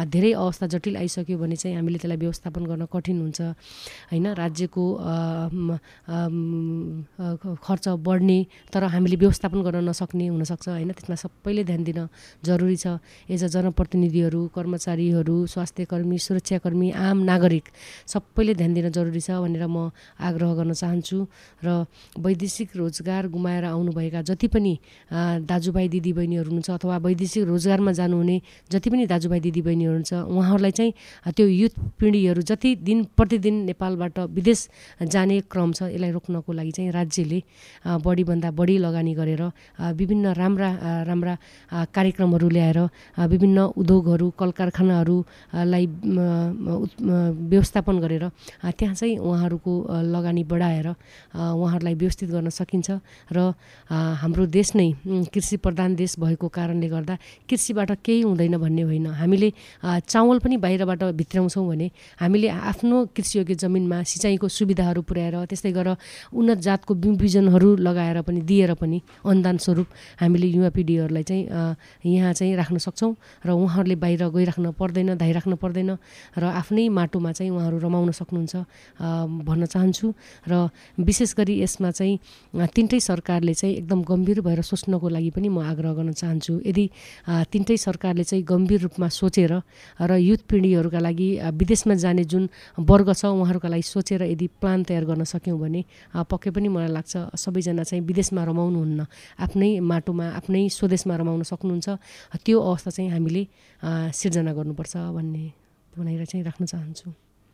धेरै 0.09 0.33
अवस्था 0.33 0.67
जटिल 0.73 0.97
आइसक्यो 0.97 1.37
भने 1.37 1.57
चाहिँ 1.57 1.77
हामीले 1.77 1.99
त्यसलाई 2.01 2.17
व्यवस्थापन 2.17 2.63
गर्न 2.65 2.85
कठिन 2.89 3.21
हुन्छ 3.21 3.41
होइन? 4.11 4.27
राज्यको 4.41 4.85
खर्च 7.61 7.87
बढ्ने 8.01 8.39
तर 8.73 8.83
हामीले 8.89 9.17
व्यवस्थापन 9.17 9.61
गर्न 9.63 9.89
नसक्ने 9.89 10.27
हुनसक्छ 10.33 10.69
होइन? 10.69 10.91
त्यसमा 10.97 11.17
सबैले 11.17 11.65
ध्यान 11.65 11.83
दिन 11.85 12.09
जरुरी 12.41 12.77
छ। 12.77 12.87
एज 13.29 13.45
अ 13.45 13.49
जनप्रतिनिधिहरू 13.53 14.41
कर्मचारीहरू 14.57 15.37
स्वास्थ्य 15.53 15.85
कर्मी 15.93 16.19
सुरक्षाकर्मी 16.19 16.89
आम 16.97 17.19
नागरिक 17.29 17.65
सबैले 18.09 18.55
ध्यान 18.57 18.73
दिन 18.75 18.89
जरुरी 18.97 19.21
छ 19.21 19.31
भनेर 19.45 19.67
म 19.69 19.93
आग्रह 20.17 20.55
गर्न 20.57 20.73
चाहन्छु। 20.73 21.19
र 21.65 21.85
वैदेशिक 22.17 22.77
रोजगार 22.77 23.29
गुमाएर 23.29 23.65
आउनुभएका 23.69 24.21
जति 24.25 24.49
पनि 24.49 24.75
दाजुभाइ 25.45 25.89
दिदीबहिनीहरू 25.89 26.49
हुनुहुन्छ 26.49 26.71
अथवा 26.71 26.97
वैदेशिक 26.97 27.45
रोजगारमा 27.45 27.93
जानुहुने 28.07 28.41
जति 28.71 28.91
पनि 28.91 29.07
दाजुभाइ 29.07 29.41
दिदीबहिनीहरू 29.43 29.93
हुनुहुन्छ 29.93 30.13
उहाँहरूलाई 30.31 30.71
चाहिँ 30.73 30.93
त्यो 31.29 31.47
युथ 31.49 31.75
पिँढीहरू 31.99 32.43
जति 32.45 32.71
दिन 32.79 32.99
प्रतिदिन 33.17 33.55
नेपालबाट 33.67 34.19
विदेश 34.31 34.61
जाने 35.03 35.41
क्रम 35.51 35.73
छ 35.73 35.83
यसलाई 35.85 36.11
रोक्नको 36.13 36.53
लागि 36.53 36.71
चाहिँ 36.71 36.91
राज्यले 36.93 37.43
बढीभन्दा 37.99 38.51
बढी 38.53 38.77
लगानी 38.79 39.15
गरेर 39.15 39.43
विभिन्न 39.97 40.33
राम्रा 40.35 40.71
राम्रा 41.05 41.35
कार्यक्रमहरू 41.89 42.49
ल्याएर 42.49 42.79
विभिन्न 43.27 43.59
उद्योगहरू 43.75 44.31
कल 44.39 44.51
कारखानाहरूलाई 44.53 45.87
व्यवस्थापन 47.51 47.99
गरेर 47.99 48.25
त्यहाँ 48.71 48.95
चाहिँ 48.95 49.17
उहाँहरूको 49.19 49.73
लगानी 50.07 50.45
बढाएर 50.45 50.89
उहाँहरूलाई 50.89 51.95
व्यवस्थित 51.97 52.31
गर्न 52.31 52.49
सकिन्छ 52.53 52.91
र 53.33 53.53
हाम्रो 53.91 54.47
देश 54.49 54.75
नै 54.77 54.91
कृषि 55.27 55.57
प्रधान 55.59 55.95
देश 55.97 56.19
भएको 56.19 56.49
कारणले 56.49 56.89
गर्दा 56.89 57.17
कृषिबाट 57.49 57.91
केही 57.99 58.21
हुँदैन 58.23 58.57
भन्ने 58.57 58.83
होइन। 58.83 59.07
हामीले 59.17 59.53
चामल 59.83 60.39
पनि 60.39 60.57
बाहिरबाट 60.57 61.03
भित्राउँछौँ 61.17 61.67
भने 61.69 61.91
हामीले 62.21 62.49
आफ्नो 62.49 62.97
कृषियोग्य 63.17 63.55
जमिनमा 63.55 64.03
सिँचाइको 64.03 64.49
सुविधाहरू 64.49 65.03
पुर्याएर 65.03 65.45
त्यस्तै 65.47 65.73
गरेर 65.73 65.97
उन्नत 66.33 66.59
जातको 66.59 66.95
बिजनहरू 66.95 67.69
लगाएर 67.79 68.21
पनि 68.23 68.41
दिएर 68.43 68.75
पनि 68.75 68.99
अनुदान 69.25 69.57
स्वरूप 69.59 69.89
हामीले 70.21 70.47
युवा 70.47 70.71
पिँढीहरूलाई 70.77 71.23
चाहिँ 71.23 71.45
यहाँ 72.07 72.33
चाहिँ 72.33 72.57
राख्न 72.57 72.79
सक्छौँ 72.79 73.13
र 73.47 73.51
उहाँहरूले 73.51 73.97
बाहिर 73.97 74.23
गइराख्न 74.29 74.73
पर्दैन 74.75 75.17
धाइराख्न 75.17 75.55
पर्दैन 75.57 75.91
र 76.39 76.45
आफ्नै 76.45 76.89
माटोमा 76.89 77.33
चाहिँ 77.33 77.51
उहाँहरू 77.51 77.79
रमाउन 77.79 78.11
सक्नुहुन्छ 78.13 78.55
भन्न 79.47 79.67
चाहन्छु 79.67 80.07
र 80.49 80.69
विशेष 80.99 81.35
गरी 81.37 81.55
यसमा 81.63 81.91
चाहिँ 81.91 82.19
तिनटै 82.75 83.01
सरकारले 83.01 83.55
चाहिँ 83.55 83.75
एकदम 83.77 84.03
गम्भीर 84.03 84.41
भएर 84.41 84.61
सोच्नको 84.63 85.09
लागि 85.09 85.31
पनि 85.31 85.49
म 85.49 85.59
आग्रह 85.63 85.93
गर्न 85.95 86.13
चाहन्छु। 86.13 86.61
यदि 86.67 86.85
तिनटै 87.53 87.77
सरकारले 87.87 88.25
चाहिँ 88.25 88.45
गम्भीर 88.45 88.81
रूपमा 88.83 89.09
सोचेर 89.11 89.53
र 90.01 90.13
युथ 90.19 90.43
पिँढीहरूका 90.51 91.01
लागि 91.07 91.29
विदेशमा 91.55 91.95
जाने 92.05 92.25
जुन 92.27 92.49
वर्ग 92.81 93.09
छ 93.13 93.25
उहाँहरूका 93.27 93.69
लागि 93.69 93.87
सोचेर 93.87 94.23
यदि 94.33 94.47
प्लान 94.61 94.83
तयार 94.85 95.05
गर्न 95.07 95.25
सक्यौँ 95.25 95.59
भने 95.59 95.85
पक्कै 96.31 96.51
पनि 96.51 96.69
मलाई 96.69 96.93
लाग्छ 96.93 97.15
सबैजना 97.35 97.83
चाहिँ 97.89 98.03
विदेशमा 98.05 98.43
रमाउनुहुन्न 98.45 99.07
आफ्नै 99.47 99.71
माटोमा 99.81 100.27
आफ्नै 100.39 100.69
स्वदेशमा 100.69 101.15
रमाउन 101.17 101.43
सक्नुहुन्छ। 101.53 101.89
त्यो 102.45 102.57
अवस्था 102.61 102.91
चाहिँ 102.91 103.11
हामीले 103.11 103.43
सिर्जना 104.13 104.53
गर्नुपर्छ 104.53 104.95
भन्ने 105.17 105.45
भनेर 105.93 106.25
चाहिँ 106.25 106.45
राख्न 106.45 106.65
चाहन्छु। 106.67 107.09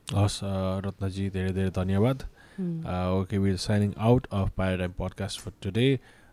हस् 0.07 0.39
रत्नजी 0.85 1.25
धेरै 1.35 1.53
धेरै 1.53 1.71
धन्यवाद। 1.71 2.19
Okay 3.19 3.39
we'll 3.39 3.57
signing 3.59 3.91
out 3.99 4.27
of 4.33 4.49
paradigm 4.57 4.93
podcast 4.99 5.41
for 5.41 5.53
today 5.63 5.87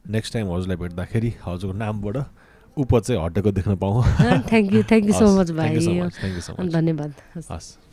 next 0.05 0.33
time 0.33 0.45
हजुरलाई 0.51 0.77
भेट्दाखेरि 0.77 1.31
हजुरको 1.45 1.77
नामबाट 1.77 2.17
उप 2.79 2.97
चाहिँ 2.97 3.21
हटेको 3.25 3.51
देख्न 3.51 3.75
पाऊँ। 3.75 4.03
Thank 4.49 4.73
you 4.73 4.83
thank 4.83 5.05
you 5.05 5.13
so 5.13 5.27
much 5.39 5.51
भाइ। 5.51 6.69
धन्यवाद। 6.69 7.13
हस्। 7.35 7.88